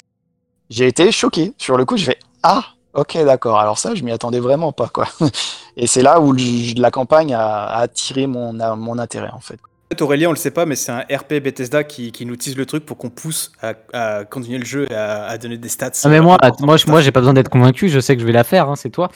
J'ai 0.69 0.87
été 0.87 1.11
choqué. 1.11 1.53
Sur 1.57 1.75
le 1.77 1.83
coup, 1.83 1.97
je 1.97 2.05
fais 2.05 2.17
Ah, 2.41 2.63
ok, 2.93 3.17
d'accord. 3.25 3.59
Alors, 3.59 3.77
ça, 3.77 3.95
je 3.95 4.03
m'y 4.03 4.11
attendais 4.11 4.39
vraiment 4.39 4.71
pas, 4.71 4.87
quoi. 4.89 5.07
Et 5.77 5.87
c'est 5.87 6.01
là 6.01 6.19
où 6.19 6.31
le- 6.33 6.79
la 6.79 6.91
campagne 6.91 7.33
a, 7.33 7.65
a 7.65 7.81
attiré 7.81 8.27
mon, 8.27 8.59
a- 8.59 8.75
mon 8.75 8.97
intérêt, 8.97 9.29
en 9.33 9.39
fait. 9.39 9.55
En 9.91 9.95
fait, 9.95 10.01
Aurélien, 10.03 10.27
on 10.29 10.31
le 10.33 10.37
sait 10.37 10.51
pas, 10.51 10.67
mais 10.67 10.75
c'est 10.75 10.91
un 10.91 10.99
RP 11.11 11.39
Bethesda 11.41 11.83
qui, 11.83 12.11
qui 12.11 12.23
nous 12.27 12.35
tease 12.35 12.55
le 12.55 12.67
truc 12.67 12.85
pour 12.85 12.95
qu'on 12.97 13.09
pousse 13.09 13.51
à, 13.59 13.73
à 13.91 14.23
continuer 14.23 14.59
le 14.59 14.65
jeu 14.65 14.85
et 14.87 14.93
à, 14.93 15.23
à 15.25 15.37
donner 15.39 15.57
des 15.57 15.67
stats. 15.69 15.89
Ah, 16.03 16.09
mais 16.09 16.21
moi, 16.21 16.37
moi, 16.59 16.77
je- 16.77 16.85
moi, 16.85 17.01
j'ai 17.01 17.11
pas 17.11 17.21
besoin 17.21 17.33
d'être 17.33 17.49
convaincu. 17.49 17.89
Je 17.89 17.99
sais 17.99 18.15
que 18.15 18.21
je 18.21 18.25
vais 18.27 18.31
la 18.33 18.43
faire. 18.43 18.69
hein, 18.69 18.75
c'est 18.75 18.91
toi. 18.91 19.09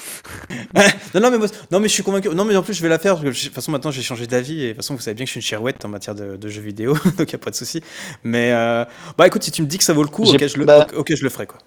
non, 1.14 1.22
non, 1.22 1.30
mais 1.30 1.38
moi, 1.38 1.48
non, 1.72 1.80
mais 1.80 1.88
je 1.88 1.94
suis 1.94 2.02
convaincu. 2.02 2.30
Non, 2.30 2.44
mais 2.46 2.56
en 2.56 2.64
plus, 2.64 2.74
je 2.74 2.82
vais 2.82 2.90
la 2.90 2.98
faire. 2.98 3.14
Parce 3.14 3.24
que, 3.24 3.30
de 3.30 3.36
toute 3.46 3.54
façon, 3.54 3.72
maintenant, 3.72 3.92
j'ai 3.92 4.02
changé 4.02 4.26
d'avis. 4.26 4.62
Et 4.64 4.68
de 4.70 4.70
toute 4.74 4.78
façon, 4.78 4.96
vous 4.96 5.02
savez 5.02 5.14
bien 5.14 5.26
que 5.26 5.32
je 5.32 5.40
suis 5.40 5.52
une 5.54 5.60
chouette 5.60 5.86
en 5.86 5.90
matière 5.90 6.16
de, 6.16 6.38
de 6.38 6.50
jeux 6.50 6.62
vidéo. 6.64 6.94
donc, 7.18 7.32
il 7.32 7.36
a 7.36 7.40
pas 7.40 7.52
de 7.52 7.56
souci. 7.56 7.82
Mais, 8.24 8.52
euh, 8.52 8.84
bah, 9.16 9.28
écoute, 9.28 9.44
si 9.44 9.52
tu 9.52 9.62
me 9.62 9.68
dis 9.68 9.78
que 9.78 9.84
ça 9.84 9.94
vaut 9.94 10.02
le 10.04 10.10
coup, 10.10 10.24
ok, 10.24 10.48
je 10.48 10.58
le, 10.58 10.66
bah- 10.66 10.88
ok, 10.90 10.98
ok, 10.98 11.16
je 11.16 11.24
le 11.24 11.30
ferai, 11.30 11.46
quoi. 11.46 11.60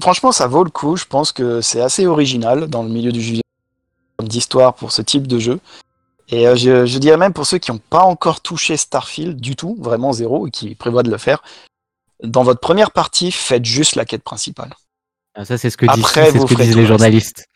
Franchement, 0.00 0.32
ça 0.32 0.46
vaut 0.46 0.64
le 0.64 0.70
coup. 0.70 0.96
Je 0.96 1.04
pense 1.04 1.32
que 1.32 1.60
c'est 1.60 1.80
assez 1.80 2.06
original 2.06 2.68
dans 2.68 2.82
le 2.82 2.88
milieu 2.88 3.12
du 3.12 3.22
jeu 3.22 3.40
d'histoire 4.22 4.74
pour 4.74 4.92
ce 4.92 5.02
type 5.02 5.26
de 5.26 5.38
jeu. 5.38 5.60
Et 6.30 6.46
euh, 6.46 6.56
je, 6.56 6.84
je 6.84 6.98
dirais 6.98 7.16
même 7.16 7.32
pour 7.32 7.46
ceux 7.46 7.58
qui 7.58 7.70
n'ont 7.70 7.80
pas 7.90 8.02
encore 8.02 8.40
touché 8.40 8.76
Starfield 8.76 9.40
du 9.40 9.56
tout, 9.56 9.76
vraiment 9.80 10.12
zéro, 10.12 10.46
et 10.46 10.50
qui 10.50 10.74
prévoient 10.74 11.02
de 11.02 11.10
le 11.10 11.16
faire, 11.18 11.42
dans 12.22 12.42
votre 12.42 12.60
première 12.60 12.90
partie, 12.90 13.30
faites 13.30 13.64
juste 13.64 13.94
la 13.94 14.04
quête 14.04 14.22
principale. 14.22 14.74
Ah, 15.34 15.44
ça, 15.44 15.56
c'est 15.56 15.70
ce 15.70 15.76
que, 15.76 15.86
disent- 15.86 16.04
Après, 16.04 16.26
ce 16.32 16.32
que 16.46 16.54
disent 16.54 16.76
les 16.76 16.86
journalistes. 16.86 17.47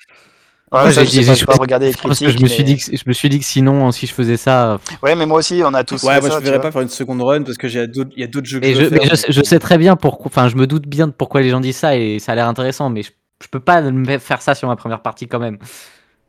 Ouais, 0.72 0.80
Moi, 0.84 0.92
ça, 0.92 1.04
j'ai 1.04 1.22
je 1.22 1.26
sais 1.34 1.34
dit- 1.40 1.44
pas, 1.44 1.54
regardé 1.54 1.86
les 1.86 1.92
Parce 1.92 2.02
que 2.18 2.24
critiques. 2.24 2.38
je 2.38 2.42
me 2.42 2.48
suis 2.48 2.62
mais- 2.64 2.74
dit, 2.74 2.76
que, 2.78 2.96
je 2.96 3.02
me 3.06 3.12
suis 3.12 3.28
dit 3.28 3.38
que 3.38 3.44
sinon, 3.44 3.92
si 3.92 4.06
je 4.06 4.14
faisais 4.14 4.38
ça, 4.38 4.78
Ouais, 5.02 5.14
mais 5.14 5.26
moi 5.26 5.40
aussi, 5.40 5.62
on 5.66 5.74
a 5.74 5.84
tous 5.84 6.02
Ouais, 6.02 6.14
fait 6.14 6.20
moi, 6.22 6.30
ça. 6.30 6.38
je 6.38 6.44
verrais 6.44 6.56
vois. 6.56 6.62
pas 6.62 6.72
faire 6.72 6.80
une 6.80 6.88
seconde 6.88 7.20
run 7.20 7.42
parce 7.42 7.58
que 7.58 7.68
j'ai 7.68 7.86
d'autres- 7.86 8.10
il 8.16 8.20
y 8.22 8.24
a 8.24 8.26
d'autres 8.26 8.46
jeux 8.46 8.58
que 8.58 8.64
Et 8.64 8.74
je 8.74 8.84
je, 8.84 8.88
mais 8.88 9.14
sais- 9.14 9.30
je 9.30 9.42
sais 9.42 9.58
très 9.58 9.76
bien 9.76 9.96
pourquoi, 9.96 10.26
enfin, 10.28 10.48
je 10.48 10.56
me 10.56 10.66
doute 10.66 10.86
bien 10.86 11.08
de 11.08 11.12
pourquoi 11.12 11.42
les 11.42 11.50
gens 11.50 11.60
disent 11.60 11.76
ça 11.76 11.94
et 11.96 12.18
ça 12.18 12.32
a 12.32 12.34
l'air 12.36 12.48
intéressant, 12.48 12.88
mais 12.88 13.02
je, 13.02 13.10
je 13.42 13.48
peux 13.48 13.60
pas 13.60 13.82
faire 14.18 14.40
ça 14.40 14.54
sur 14.54 14.66
ma 14.68 14.76
première 14.76 15.02
partie 15.02 15.28
quand 15.28 15.38
même. 15.40 15.58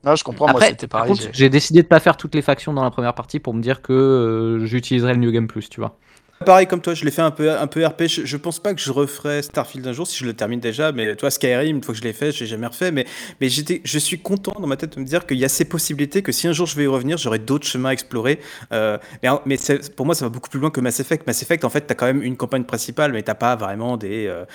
Non, 0.05 0.17
je 0.17 0.25
comprends, 0.25 0.47
moi, 0.47 0.55
Après, 0.55 0.69
c'était 0.71 0.87
par 0.87 1.03
pareil. 1.05 1.15
j'ai- 1.15 1.29
j'ai 1.31 1.49
décidé 1.49 1.81
de 1.81 1.87
pas 1.87 2.01
faire 2.01 2.17
toutes 2.17 2.35
les 2.35 2.41
factions 2.41 2.73
dans 2.73 2.83
la 2.83 2.91
première 2.91 3.13
partie 3.13 3.39
pour 3.39 3.53
me 3.53 3.61
dire 3.61 3.81
que 3.81 3.93
euh, 3.93 4.65
j'utiliserai 4.65 5.13
le 5.13 5.19
New 5.19 5.31
Game 5.31 5.47
Plus, 5.47 5.69
tu 5.69 5.79
vois. 5.79 5.97
Pareil 6.43 6.67
comme 6.67 6.81
toi, 6.81 6.93
je 6.93 7.05
l'ai 7.05 7.11
fait 7.11 7.21
un 7.21 7.31
peu, 7.31 7.51
un 7.51 7.67
peu 7.67 7.85
RP. 7.85 8.03
Je, 8.07 8.25
je, 8.25 8.37
pense 8.37 8.59
pas 8.59 8.73
que 8.73 8.81
je 8.81 8.91
referai 8.91 9.41
Starfield 9.41 9.87
un 9.87 9.93
jour 9.93 10.07
si 10.07 10.17
je 10.17 10.25
le 10.25 10.33
termine 10.33 10.59
déjà. 10.59 10.91
Mais 10.91 11.15
toi, 11.15 11.31
Skyrim, 11.31 11.77
une 11.77 11.83
fois 11.83 11.93
que 11.93 11.99
je 11.99 12.03
l'ai 12.03 12.13
fait, 12.13 12.31
j'ai 12.31 12.45
jamais 12.45 12.67
refait. 12.67 12.91
Mais, 12.91 13.05
mais 13.41 13.49
j'étais, 13.49 13.81
je 13.83 13.99
suis 13.99 14.19
content 14.19 14.53
dans 14.59 14.67
ma 14.67 14.77
tête 14.77 14.95
de 14.95 14.99
me 14.99 15.05
dire 15.05 15.25
qu'il 15.25 15.37
y 15.37 15.45
a 15.45 15.49
ces 15.49 15.65
possibilités 15.65 16.21
que 16.21 16.31
si 16.31 16.47
un 16.47 16.53
jour 16.53 16.67
je 16.67 16.75
vais 16.75 16.83
y 16.83 16.87
revenir, 16.87 17.17
j'aurai 17.17 17.39
d'autres 17.39 17.67
chemins 17.67 17.89
à 17.89 17.93
explorer. 17.93 18.39
Euh, 18.71 18.97
mais 19.21 19.29
mais 19.45 19.57
pour 19.95 20.05
moi, 20.05 20.15
ça 20.15 20.25
va 20.25 20.29
beaucoup 20.29 20.49
plus 20.49 20.59
loin 20.59 20.69
que 20.69 20.81
Mass 20.81 20.99
Effect. 20.99 21.25
Mass 21.27 21.41
Effect, 21.41 21.63
en 21.63 21.69
fait, 21.69 21.81
t'as 21.81 21.95
quand 21.95 22.05
même 22.05 22.21
une 22.21 22.37
campagne 22.37 22.63
principale, 22.63 23.11
mais 23.11 23.23
t'as 23.23 23.35
pas 23.35 23.55
vraiment 23.55 23.97
des 23.97 24.27
euh, 24.27 24.45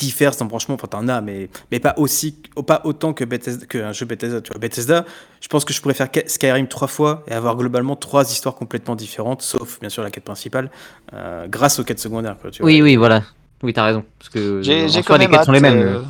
diverses 0.00 0.40
embranchements. 0.40 0.74
Enfin, 0.74 0.88
t'en 0.88 1.06
as, 1.08 1.20
mais, 1.20 1.48
mais 1.70 1.78
pas 1.78 1.94
aussi, 1.98 2.36
pas 2.66 2.80
autant 2.84 3.12
que 3.12 3.24
Bethesda, 3.24 3.66
qu'un 3.66 3.92
jeu 3.92 4.06
Bethesda. 4.06 4.40
Tu 4.40 4.52
vois, 4.52 4.58
Bethesda, 4.58 5.04
je 5.40 5.48
pense 5.48 5.64
que 5.64 5.72
je 5.72 5.80
pourrais 5.80 5.94
faire 5.94 6.08
Skyrim 6.26 6.66
trois 6.66 6.88
fois 6.88 7.22
et 7.28 7.32
avoir 7.32 7.56
globalement 7.56 7.96
trois 7.96 8.30
histoires 8.32 8.54
complètement 8.54 8.96
différentes, 8.96 9.42
sauf 9.42 9.78
bien 9.80 9.90
sûr 9.90 10.02
la 10.02 10.10
quête 10.10 10.24
principale, 10.24 10.70
euh, 11.12 11.46
grâce 11.48 11.78
aux 11.78 11.84
quêtes 11.84 12.00
secondaires. 12.00 12.36
oui, 12.60 12.82
oui, 12.82 12.96
voilà. 12.96 13.22
Oui, 13.62 13.74
t'as 13.74 13.84
raison. 13.84 14.04
Parce 14.18 14.30
que 14.30 14.62
j'ai 14.62 15.02
quand 15.02 15.18
même 15.18 15.30
les 15.30 15.36
quêtes 15.36 15.44
sont 15.44 15.52
les 15.52 15.60
mêmes. 15.60 15.78
Euh, 15.78 16.02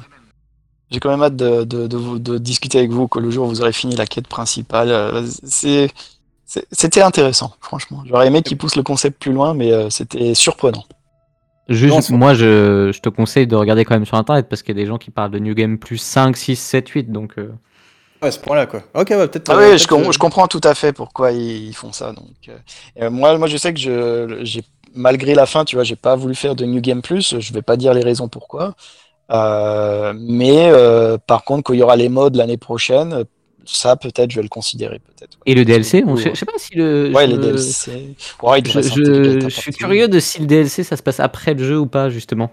j'ai 0.91 1.01
quand 1.01 1.11
même 1.11 1.23
hâte 1.23 1.37
de, 1.37 1.65
de, 1.65 1.87
de, 1.87 2.19
de, 2.19 2.39
discuter 2.39 2.79
avec 2.79 2.91
vous 2.91 3.07
que 3.09 3.19
le 3.19 3.31
jour 3.31 3.47
où 3.47 3.49
vous 3.49 3.61
aurez 3.61 3.73
fini 3.73 3.95
la 3.97 4.07
quête 4.07 4.29
principale. 4.29 4.91
Euh, 4.91 5.27
c'est 5.45 5.91
c'était 6.73 7.03
intéressant, 7.03 7.55
franchement. 7.61 8.03
J'aurais 8.07 8.27
aimé 8.27 8.43
qu'ils 8.43 8.59
poussent 8.59 8.75
le 8.75 8.83
concept 8.83 9.23
plus 9.23 9.33
loin, 9.33 9.55
mais 9.55 9.89
c'était 9.89 10.35
surprenant. 10.35 10.85
Juste, 11.71 12.11
moi, 12.11 12.35
je, 12.35 12.91
je, 12.93 13.01
te 13.01 13.09
conseille 13.09 13.47
de 13.47 13.55
regarder 13.55 13.85
quand 13.85 13.95
même 13.95 14.05
sur 14.05 14.17
Internet 14.17 14.49
parce 14.49 14.63
qu'il 14.63 14.77
y 14.77 14.79
a 14.79 14.83
des 14.83 14.89
gens 14.89 14.99
qui 14.99 15.11
parlent 15.11 15.31
de 15.31 15.39
New 15.39 15.55
Game 15.55 15.79
plus 15.79 15.99
5, 15.99 16.37
6, 16.37 16.57
7, 16.57 16.89
8. 16.89 17.13
Donc, 17.13 17.35
euh... 17.39 17.49
Ouais, 18.23 18.33
ce 18.33 18.41
point-là, 18.41 18.67
quoi. 18.67 18.83
Ok, 18.95 19.11
ouais, 19.11 19.29
peut-être. 19.29 19.51
Ah 19.51 19.57
oui, 19.57 19.79
je, 19.79 19.85
je, 20.13 20.19
comprends 20.19 20.49
tout 20.49 20.61
à 20.65 20.75
fait 20.75 20.93
pourquoi 20.93 21.31
ils, 21.31 21.73
font 21.73 21.93
ça. 21.93 22.13
Donc, 22.13 22.51
euh... 23.01 23.09
moi, 23.09 23.39
moi, 23.39 23.47
je 23.47 23.57
sais 23.57 23.73
que 23.73 23.79
je, 23.79 24.41
j'ai, 24.43 24.63
malgré 24.95 25.35
la 25.35 25.47
fin, 25.47 25.65
tu 25.65 25.77
vois, 25.77 25.85
j'ai 25.85 25.97
pas 25.97 26.17
voulu 26.17 26.35
faire 26.35 26.57
de 26.57 26.65
New 26.65 26.81
Game 26.81 27.03
Plus. 27.03 27.39
Je 27.39 27.53
vais 27.53 27.63
pas 27.63 27.77
dire 27.77 27.95
les 27.95 28.03
raisons 28.03 28.29
pourquoi. 28.29 28.75
Euh, 29.31 30.13
mais 30.17 30.71
euh, 30.73 31.19
par 31.19 31.45
contre, 31.45 31.63
quand 31.63 31.73
il 31.73 31.79
y 31.79 31.83
aura 31.83 31.97
les 31.97 32.09
modes 32.09 32.37
l'année 32.37 32.57
prochaine, 32.57 33.25
ça 33.73 33.97
peut-être 33.97 34.31
je 34.31 34.37
vais 34.37 34.43
le 34.43 34.49
considérer 34.49 34.99
peut-être. 34.99 35.39
Et 35.47 35.55
le 35.55 35.65
DLC, 35.65 36.05
on... 36.07 36.17
je 36.17 36.35
sais 36.35 36.47
pas 36.47 36.53
si 36.59 36.75
le. 36.75 37.13
Ouais, 37.15 37.27
les 37.27 37.39
DLC. 37.39 38.15
Ouais, 38.43 38.63
je, 38.65 38.81
je, 38.81 39.41
je 39.41 39.49
suis 39.49 39.73
curieux 39.73 40.09
de 40.09 40.21
si 40.21 40.41
le 40.41 40.47
DLC 40.47 40.85
ça 40.85 40.97
se 40.97 41.03
passe 41.03 41.21
après 41.21 41.55
le 41.55 41.65
jeu 41.65 41.79
ou 41.79 41.87
pas 41.87 42.11
justement. 42.11 42.51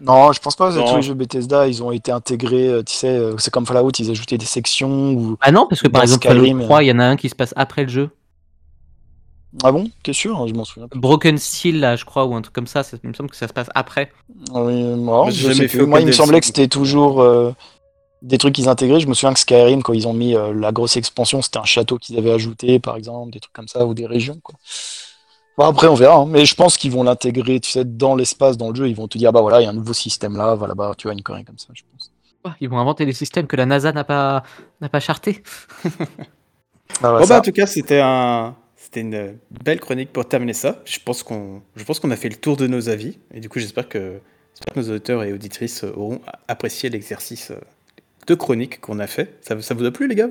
Non, 0.00 0.32
je 0.32 0.40
pense 0.40 0.56
pas. 0.56 0.72
que 0.72 0.78
Tous 0.78 0.96
les 0.96 1.02
jeux 1.02 1.14
Bethesda, 1.14 1.66
ils 1.68 1.82
ont 1.82 1.90
été 1.90 2.12
intégrés. 2.12 2.68
Euh, 2.68 2.82
tu 2.82 2.94
sais, 2.94 3.08
euh, 3.08 3.36
c'est 3.38 3.50
comme 3.50 3.66
Fallout, 3.66 3.90
ils 3.98 4.10
ajoutaient 4.10 4.38
des 4.38 4.46
sections. 4.46 5.12
Ou... 5.12 5.36
Ah 5.40 5.52
non, 5.52 5.66
parce 5.68 5.80
que 5.80 5.88
par 5.88 6.02
exemple, 6.02 6.26
Fallout 6.26 6.60
3, 6.60 6.82
il 6.82 6.86
y 6.86 6.92
en 6.92 6.98
a 6.98 7.04
un 7.04 7.16
qui 7.16 7.28
se 7.28 7.34
passe 7.34 7.54
après 7.56 7.82
le 7.82 7.88
jeu. 7.88 8.10
Ah 9.64 9.72
bon? 9.72 9.88
T'es 10.02 10.12
sûr 10.12 10.46
Je 10.46 10.52
m'en 10.52 10.64
souviens. 10.64 10.88
Broken 10.94 11.38
Steel, 11.38 11.80
là, 11.80 11.96
je 11.96 12.04
crois, 12.04 12.26
ou 12.26 12.34
un 12.34 12.42
truc 12.42 12.54
comme 12.54 12.66
ça. 12.66 12.82
Il 13.02 13.08
me 13.08 13.14
semble 13.14 13.30
que 13.30 13.36
ça 13.36 13.48
se 13.48 13.54
passe 13.54 13.68
après. 13.74 14.12
Oui, 14.52 14.82
moi, 14.82 15.28
moi 15.86 16.00
il 16.00 16.06
me 16.06 16.12
semblait 16.12 16.40
que 16.40 16.46
c'était 16.46 16.68
toujours. 16.68 17.22
Euh, 17.22 17.54
des 18.22 18.38
trucs 18.38 18.54
qu'ils 18.54 18.68
intégraient. 18.68 19.00
Je 19.00 19.06
me 19.06 19.14
souviens 19.14 19.34
que 19.34 19.40
Skyrim, 19.40 19.82
quand 19.82 19.92
ils 19.92 20.08
ont 20.08 20.12
mis 20.12 20.34
euh, 20.34 20.52
la 20.54 20.72
grosse 20.72 20.96
expansion, 20.96 21.42
c'était 21.42 21.58
un 21.58 21.64
château 21.64 21.98
qu'ils 21.98 22.18
avaient 22.18 22.32
ajouté, 22.32 22.78
par 22.78 22.96
exemple, 22.96 23.32
des 23.32 23.40
trucs 23.40 23.52
comme 23.52 23.68
ça, 23.68 23.86
ou 23.86 23.94
des 23.94 24.06
régions. 24.06 24.40
Quoi. 24.42 24.56
Bon, 25.58 25.64
après, 25.64 25.86
on 25.86 25.94
verra. 25.94 26.16
Hein. 26.16 26.26
Mais 26.26 26.44
je 26.44 26.54
pense 26.54 26.76
qu'ils 26.76 26.90
vont 26.90 27.02
l'intégrer, 27.02 27.60
tu 27.60 27.70
sais, 27.70 27.84
dans 27.84 28.14
l'espace, 28.14 28.56
dans 28.56 28.70
le 28.70 28.74
jeu. 28.74 28.88
Ils 28.88 28.96
vont 28.96 29.08
te 29.08 29.18
dire, 29.18 29.32
bah 29.32 29.40
voilà, 29.40 29.60
il 29.60 29.64
y 29.64 29.66
a 29.66 29.70
un 29.70 29.74
nouveau 29.74 29.92
système 29.92 30.36
là, 30.36 30.54
voilà, 30.54 30.74
bah, 30.74 30.92
tu 30.96 31.06
vois, 31.06 31.12
une 31.14 31.22
connerie 31.22 31.44
comme 31.44 31.58
ça, 31.58 31.68
je 31.72 31.82
pense. 31.92 32.12
Ils 32.60 32.68
vont 32.68 32.78
inventer 32.78 33.06
des 33.06 33.12
systèmes 33.12 33.46
que 33.46 33.56
la 33.56 33.66
NASA 33.66 33.92
n'a 33.92 34.04
pas, 34.04 34.42
n'a 34.80 34.88
pas 34.88 35.00
charté. 35.00 35.42
Ah 37.02 37.18
bon, 37.18 37.26
bah, 37.26 37.38
en 37.38 37.42
tout 37.42 37.52
cas, 37.52 37.66
c'était 37.66 38.00
un. 38.00 38.54
C'était 38.76 39.00
une 39.00 39.36
belle 39.64 39.80
chronique 39.80 40.12
pour 40.12 40.28
terminer 40.28 40.52
ça. 40.52 40.80
Je 40.84 40.98
pense 41.04 41.24
qu'on, 41.24 41.60
je 41.74 41.82
pense 41.82 41.98
qu'on 41.98 42.12
a 42.12 42.16
fait 42.16 42.28
le 42.28 42.36
tour 42.36 42.56
de 42.56 42.68
nos 42.68 42.88
avis. 42.88 43.18
Et 43.34 43.40
du 43.40 43.48
coup, 43.48 43.58
j'espère 43.58 43.88
que, 43.88 44.20
j'espère 44.54 44.72
que 44.72 44.78
nos 44.78 44.90
auditeurs 44.94 45.24
et 45.24 45.32
auditrices 45.32 45.82
auront 45.82 46.20
apprécié 46.46 46.88
l'exercice 46.88 47.50
euh, 47.50 47.58
deux 48.26 48.36
chroniques 48.36 48.80
qu'on 48.80 48.98
a 48.98 49.06
fait. 49.06 49.38
Ça, 49.42 49.60
ça, 49.60 49.74
vous 49.74 49.84
a 49.84 49.90
plu, 49.90 50.08
les 50.08 50.14
gars 50.14 50.28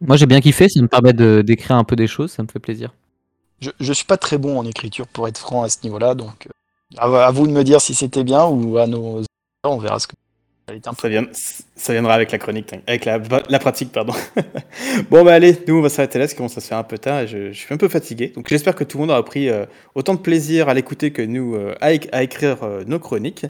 Moi, 0.00 0.16
j'ai 0.16 0.26
bien 0.26 0.40
kiffé. 0.40 0.68
Ça 0.68 0.80
me 0.80 0.88
permet 0.88 1.12
de 1.12 1.42
d'écrire 1.42 1.76
un 1.76 1.84
peu 1.84 1.96
des 1.96 2.06
choses. 2.06 2.32
Ça 2.32 2.42
me 2.42 2.48
fait 2.48 2.58
plaisir. 2.58 2.94
Je, 3.60 3.70
je 3.80 3.92
suis 3.92 4.04
pas 4.04 4.16
très 4.16 4.38
bon 4.38 4.58
en 4.58 4.64
écriture, 4.64 5.06
pour 5.08 5.26
être 5.26 5.38
franc 5.38 5.62
à 5.62 5.68
ce 5.68 5.78
niveau-là. 5.82 6.14
Donc, 6.14 6.46
euh, 6.46 6.50
à, 6.96 7.30
vous 7.30 7.46
de 7.46 7.52
me 7.52 7.64
dire 7.64 7.80
si 7.80 7.94
c'était 7.94 8.24
bien 8.24 8.46
ou 8.46 8.78
à 8.78 8.86
nos. 8.86 9.22
On 9.64 9.78
verra 9.78 9.98
ce 9.98 10.06
que 10.06 10.14
ça, 10.98 11.08
ça, 11.76 11.92
viendra 11.92 12.14
avec 12.14 12.30
la 12.32 12.38
chronique, 12.38 12.72
avec 12.86 13.04
la, 13.04 13.18
pratique, 13.58 13.92
pardon. 13.92 14.12
bon, 15.10 15.24
bah 15.24 15.34
allez, 15.34 15.56
nous 15.66 15.76
on 15.76 15.80
va 15.80 15.88
s'arrêter 15.88 16.18
là, 16.18 16.28
ça 16.28 16.36
commence 16.36 16.56
à 16.58 16.60
se 16.60 16.68
faire 16.68 16.78
un 16.78 16.84
peu 16.84 16.98
tard 16.98 17.26
je, 17.26 17.52
suis 17.52 17.72
un 17.72 17.76
peu 17.76 17.88
fatigué. 17.88 18.32
Donc 18.34 18.48
j'espère 18.48 18.74
que 18.74 18.84
tout 18.84 18.98
le 18.98 19.02
monde 19.02 19.10
aura 19.10 19.24
pris 19.24 19.48
euh, 19.48 19.64
autant 19.94 20.14
de 20.14 20.20
plaisir 20.20 20.68
à 20.68 20.74
l'écouter 20.74 21.10
que 21.10 21.22
nous 21.22 21.54
euh, 21.54 21.74
à, 21.80 22.22
écrire 22.22 22.62
euh, 22.62 22.84
nos 22.86 22.98
chroniques. 22.98 23.46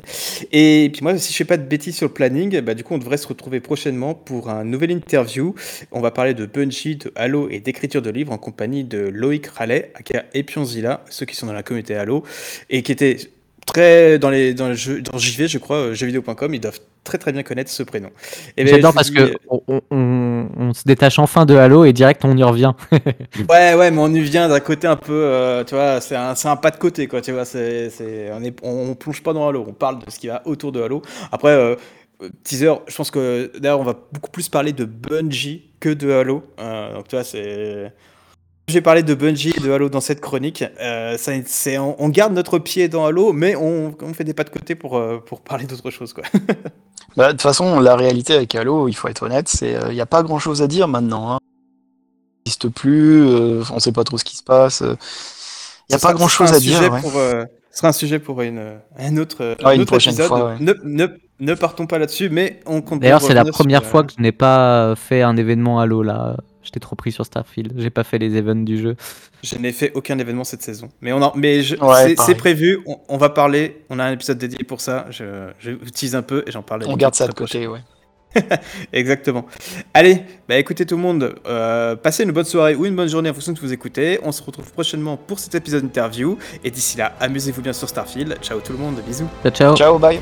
Et 0.52 0.90
puis 0.92 1.02
moi, 1.02 1.16
si 1.18 1.32
je 1.32 1.36
fais 1.36 1.44
pas 1.44 1.56
de 1.56 1.64
bêtises 1.64 1.96
sur 1.96 2.06
le 2.06 2.12
planning, 2.12 2.60
bah 2.60 2.74
du 2.74 2.84
coup 2.84 2.94
on 2.94 2.98
devrait 2.98 3.16
se 3.16 3.26
retrouver 3.26 3.60
prochainement 3.60 4.14
pour 4.14 4.50
un 4.50 4.64
nouvel 4.64 4.90
interview. 4.90 5.54
On 5.92 6.00
va 6.00 6.10
parler 6.10 6.34
de 6.34 6.46
Bungie, 6.46 6.96
de 6.96 7.12
Halo 7.16 7.48
et 7.50 7.60
d'écriture 7.60 8.02
de 8.02 8.10
livres 8.10 8.32
en 8.32 8.38
compagnie 8.38 8.84
de 8.84 8.98
Loïc 8.98 9.46
Rallet, 9.46 9.92
aka 9.94 10.24
Epionzilla, 10.34 11.04
ceux 11.10 11.26
qui 11.26 11.36
sont 11.36 11.46
dans 11.46 11.52
la 11.52 11.62
communauté 11.62 11.94
Halo, 11.94 12.22
et 12.70 12.82
qui 12.82 12.92
était 12.92 13.16
très 13.68 14.18
dans 14.18 14.30
les 14.30 14.54
dans 14.54 14.68
le 14.68 14.74
jeu 14.74 15.02
dans 15.02 15.18
JV 15.18 15.46
je 15.46 15.58
crois 15.58 15.92
jeuxvideo.com 15.92 16.54
ils 16.54 16.60
doivent 16.60 16.80
très 17.08 17.18
très 17.18 17.32
bien 17.32 17.42
connaître 17.42 17.70
ce 17.70 17.82
prénom. 17.82 18.10
Et 18.56 18.64
ben, 18.64 18.74
J'adore 18.74 18.92
parce 18.92 19.10
que 19.10 19.32
on, 19.48 19.82
on, 19.90 20.72
se 20.74 20.82
détache 20.84 21.18
enfin 21.18 21.46
de 21.46 21.56
Halo 21.56 21.84
et 21.84 21.92
direct 21.92 22.24
on 22.24 22.36
y 22.36 22.42
revient. 22.42 22.72
ouais 22.92 23.74
ouais 23.74 23.90
mais 23.90 23.98
on 23.98 24.12
y 24.12 24.20
vient 24.20 24.48
d'un 24.48 24.60
côté 24.60 24.86
un 24.86 24.96
peu 24.96 25.12
euh, 25.12 25.64
tu 25.64 25.74
vois 25.74 26.00
c'est 26.00 26.16
un, 26.16 26.34
un, 26.42 26.56
pas 26.56 26.70
de 26.70 26.76
côté 26.76 27.08
quoi 27.08 27.22
tu 27.22 27.32
vois 27.32 27.46
c'est 27.46 27.90
on 28.32 28.44
est 28.44 28.56
on, 28.62 28.94
plonge 28.94 29.22
pas 29.22 29.32
dans 29.32 29.48
Halo 29.48 29.64
on 29.66 29.72
parle 29.72 30.04
de 30.04 30.10
ce 30.10 30.18
qui 30.18 30.28
va 30.28 30.42
autour 30.44 30.70
de 30.70 30.82
Halo. 30.82 31.02
Après 31.32 31.52
euh, 31.52 31.76
teaser 32.44 32.74
je 32.86 32.94
pense 32.94 33.10
que 33.10 33.50
d'ailleurs 33.58 33.80
on 33.80 33.84
va 33.84 33.96
beaucoup 34.12 34.30
plus 34.30 34.48
parler 34.48 34.72
de 34.72 34.84
Bungie 34.84 35.70
que 35.80 35.88
de 35.88 36.10
Halo. 36.10 36.44
Euh, 36.60 36.94
donc 36.94 37.08
tu 37.08 37.16
vois 37.16 37.24
c'est 37.24 37.92
j'ai 38.68 38.80
parlé 38.82 39.02
de 39.02 39.14
Bungie 39.14 39.54
et 39.56 39.60
de 39.60 39.70
Halo 39.70 39.88
dans 39.88 40.00
cette 40.00 40.20
chronique. 40.20 40.62
Euh, 40.80 41.16
ça, 41.16 41.32
on, 41.80 41.96
on, 41.98 42.08
garde 42.08 42.34
notre 42.34 42.58
pied 42.58 42.88
dans 42.88 43.06
Halo, 43.06 43.32
mais 43.32 43.56
on, 43.56 43.94
on 44.00 44.14
fait 44.14 44.24
des 44.24 44.34
pas 44.34 44.44
de 44.44 44.50
côté 44.50 44.74
pour, 44.74 44.98
euh, 44.98 45.22
pour 45.24 45.40
parler 45.40 45.64
d'autre 45.64 45.90
chose. 45.90 46.12
Quoi. 46.12 46.24
bah, 47.16 47.28
de 47.28 47.32
toute 47.32 47.42
façon, 47.42 47.80
la 47.80 47.96
réalité 47.96 48.34
avec 48.34 48.54
Halo, 48.54 48.88
il 48.88 48.94
faut 48.94 49.08
être 49.08 49.22
honnête, 49.22 49.48
c'est 49.48 49.70
il 49.70 49.76
euh, 49.76 49.92
n'y 49.92 50.00
a 50.00 50.06
pas 50.06 50.22
grand 50.22 50.38
chose 50.38 50.62
à 50.62 50.66
dire 50.66 50.86
maintenant. 50.86 51.32
Hein. 51.32 51.38
Il 52.44 52.50
n'existe 52.50 52.68
plus, 52.68 53.22
euh, 53.26 53.62
on 53.70 53.76
ne 53.76 53.80
sait 53.80 53.92
pas 53.92 54.04
trop 54.04 54.18
ce 54.18 54.24
qui 54.24 54.36
se 54.36 54.44
passe. 54.44 54.82
Il 54.82 55.90
n'y 55.90 55.96
a 55.96 55.98
pas 55.98 56.12
grand 56.12 56.28
chose 56.28 56.52
à 56.52 56.60
dire. 56.60 56.90
Pour, 57.00 57.12
ce 57.12 57.46
sera 57.82 57.88
un 57.88 57.92
sujet 57.92 58.18
pour 58.18 58.42
une, 58.42 58.80
un 58.98 59.16
autre, 59.16 59.56
un 59.64 59.72
une 59.72 59.82
autre 59.82 59.92
prochaine 59.92 60.12
épisode. 60.14 60.28
Fois, 60.28 60.56
ne, 60.58 60.74
ne, 60.84 61.06
ne, 61.40 61.54
partons 61.54 61.86
pas 61.86 61.98
là-dessus, 61.98 62.28
mais 62.28 62.60
on 62.66 62.82
compte. 62.82 63.00
D'ailleurs, 63.00 63.22
c'est 63.22 63.34
la 63.34 63.44
première 63.44 63.84
fois 63.84 64.04
que 64.04 64.12
je 64.16 64.22
n'ai 64.22 64.32
pas 64.32 64.94
fait 64.96 65.22
un 65.22 65.36
événement 65.36 65.78
Halo 65.80 66.02
là. 66.02 66.36
J'étais 66.68 66.80
trop 66.80 66.96
pris 66.96 67.12
sur 67.12 67.24
Starfield. 67.24 67.72
J'ai 67.78 67.88
pas 67.88 68.04
fait 68.04 68.18
les 68.18 68.36
events 68.36 68.62
du 68.62 68.78
jeu. 68.78 68.94
Je 69.42 69.56
n'ai 69.56 69.72
fait 69.72 69.90
aucun 69.94 70.18
événement 70.18 70.44
cette 70.44 70.60
saison. 70.60 70.90
Mais, 71.00 71.14
on 71.14 71.32
mais 71.34 71.62
c'est 71.62 72.34
prévu. 72.34 72.80
On, 73.08 73.16
va 73.16 73.30
parler. 73.30 73.84
On 73.88 73.98
a 73.98 74.04
un 74.04 74.12
épisode 74.12 74.36
dédié 74.36 74.64
pour 74.64 74.82
ça. 74.82 75.06
Je, 75.08 75.48
je 75.60 75.70
tease 75.90 76.14
un 76.14 76.20
peu 76.20 76.44
et 76.46 76.50
j'en 76.50 76.60
parle. 76.60 76.84
On 76.86 76.98
garde 76.98 77.14
ça 77.14 77.26
de 77.26 77.32
côté, 77.32 77.66
ouais. 77.66 77.80
Exactement. 78.92 79.46
Allez, 79.94 80.22
bah 80.46 80.58
écoutez 80.58 80.84
tout 80.84 80.96
le 80.96 81.02
monde, 81.02 81.36
euh, 81.46 81.96
passez 81.96 82.24
une 82.24 82.32
bonne 82.32 82.44
soirée 82.44 82.74
ou 82.74 82.84
une 82.84 82.94
bonne 82.94 83.08
journée 83.08 83.30
en 83.30 83.32
fonction 83.32 83.52
de 83.52 83.58
vous 83.58 83.72
écoutez. 83.72 84.20
On 84.22 84.30
se 84.30 84.42
retrouve 84.42 84.70
prochainement 84.70 85.16
pour 85.16 85.38
cet 85.38 85.54
épisode 85.54 85.84
interview. 85.84 86.36
Et 86.62 86.70
d'ici 86.70 86.98
là, 86.98 87.14
amusez-vous 87.18 87.62
bien 87.62 87.72
sur 87.72 87.88
Starfield. 87.88 88.36
Ciao 88.42 88.60
tout 88.60 88.72
le 88.72 88.78
monde, 88.78 88.96
bisous. 89.06 89.28
Ciao, 89.42 89.52
ciao. 89.52 89.74
Ciao, 89.74 89.98
bye. 89.98 90.20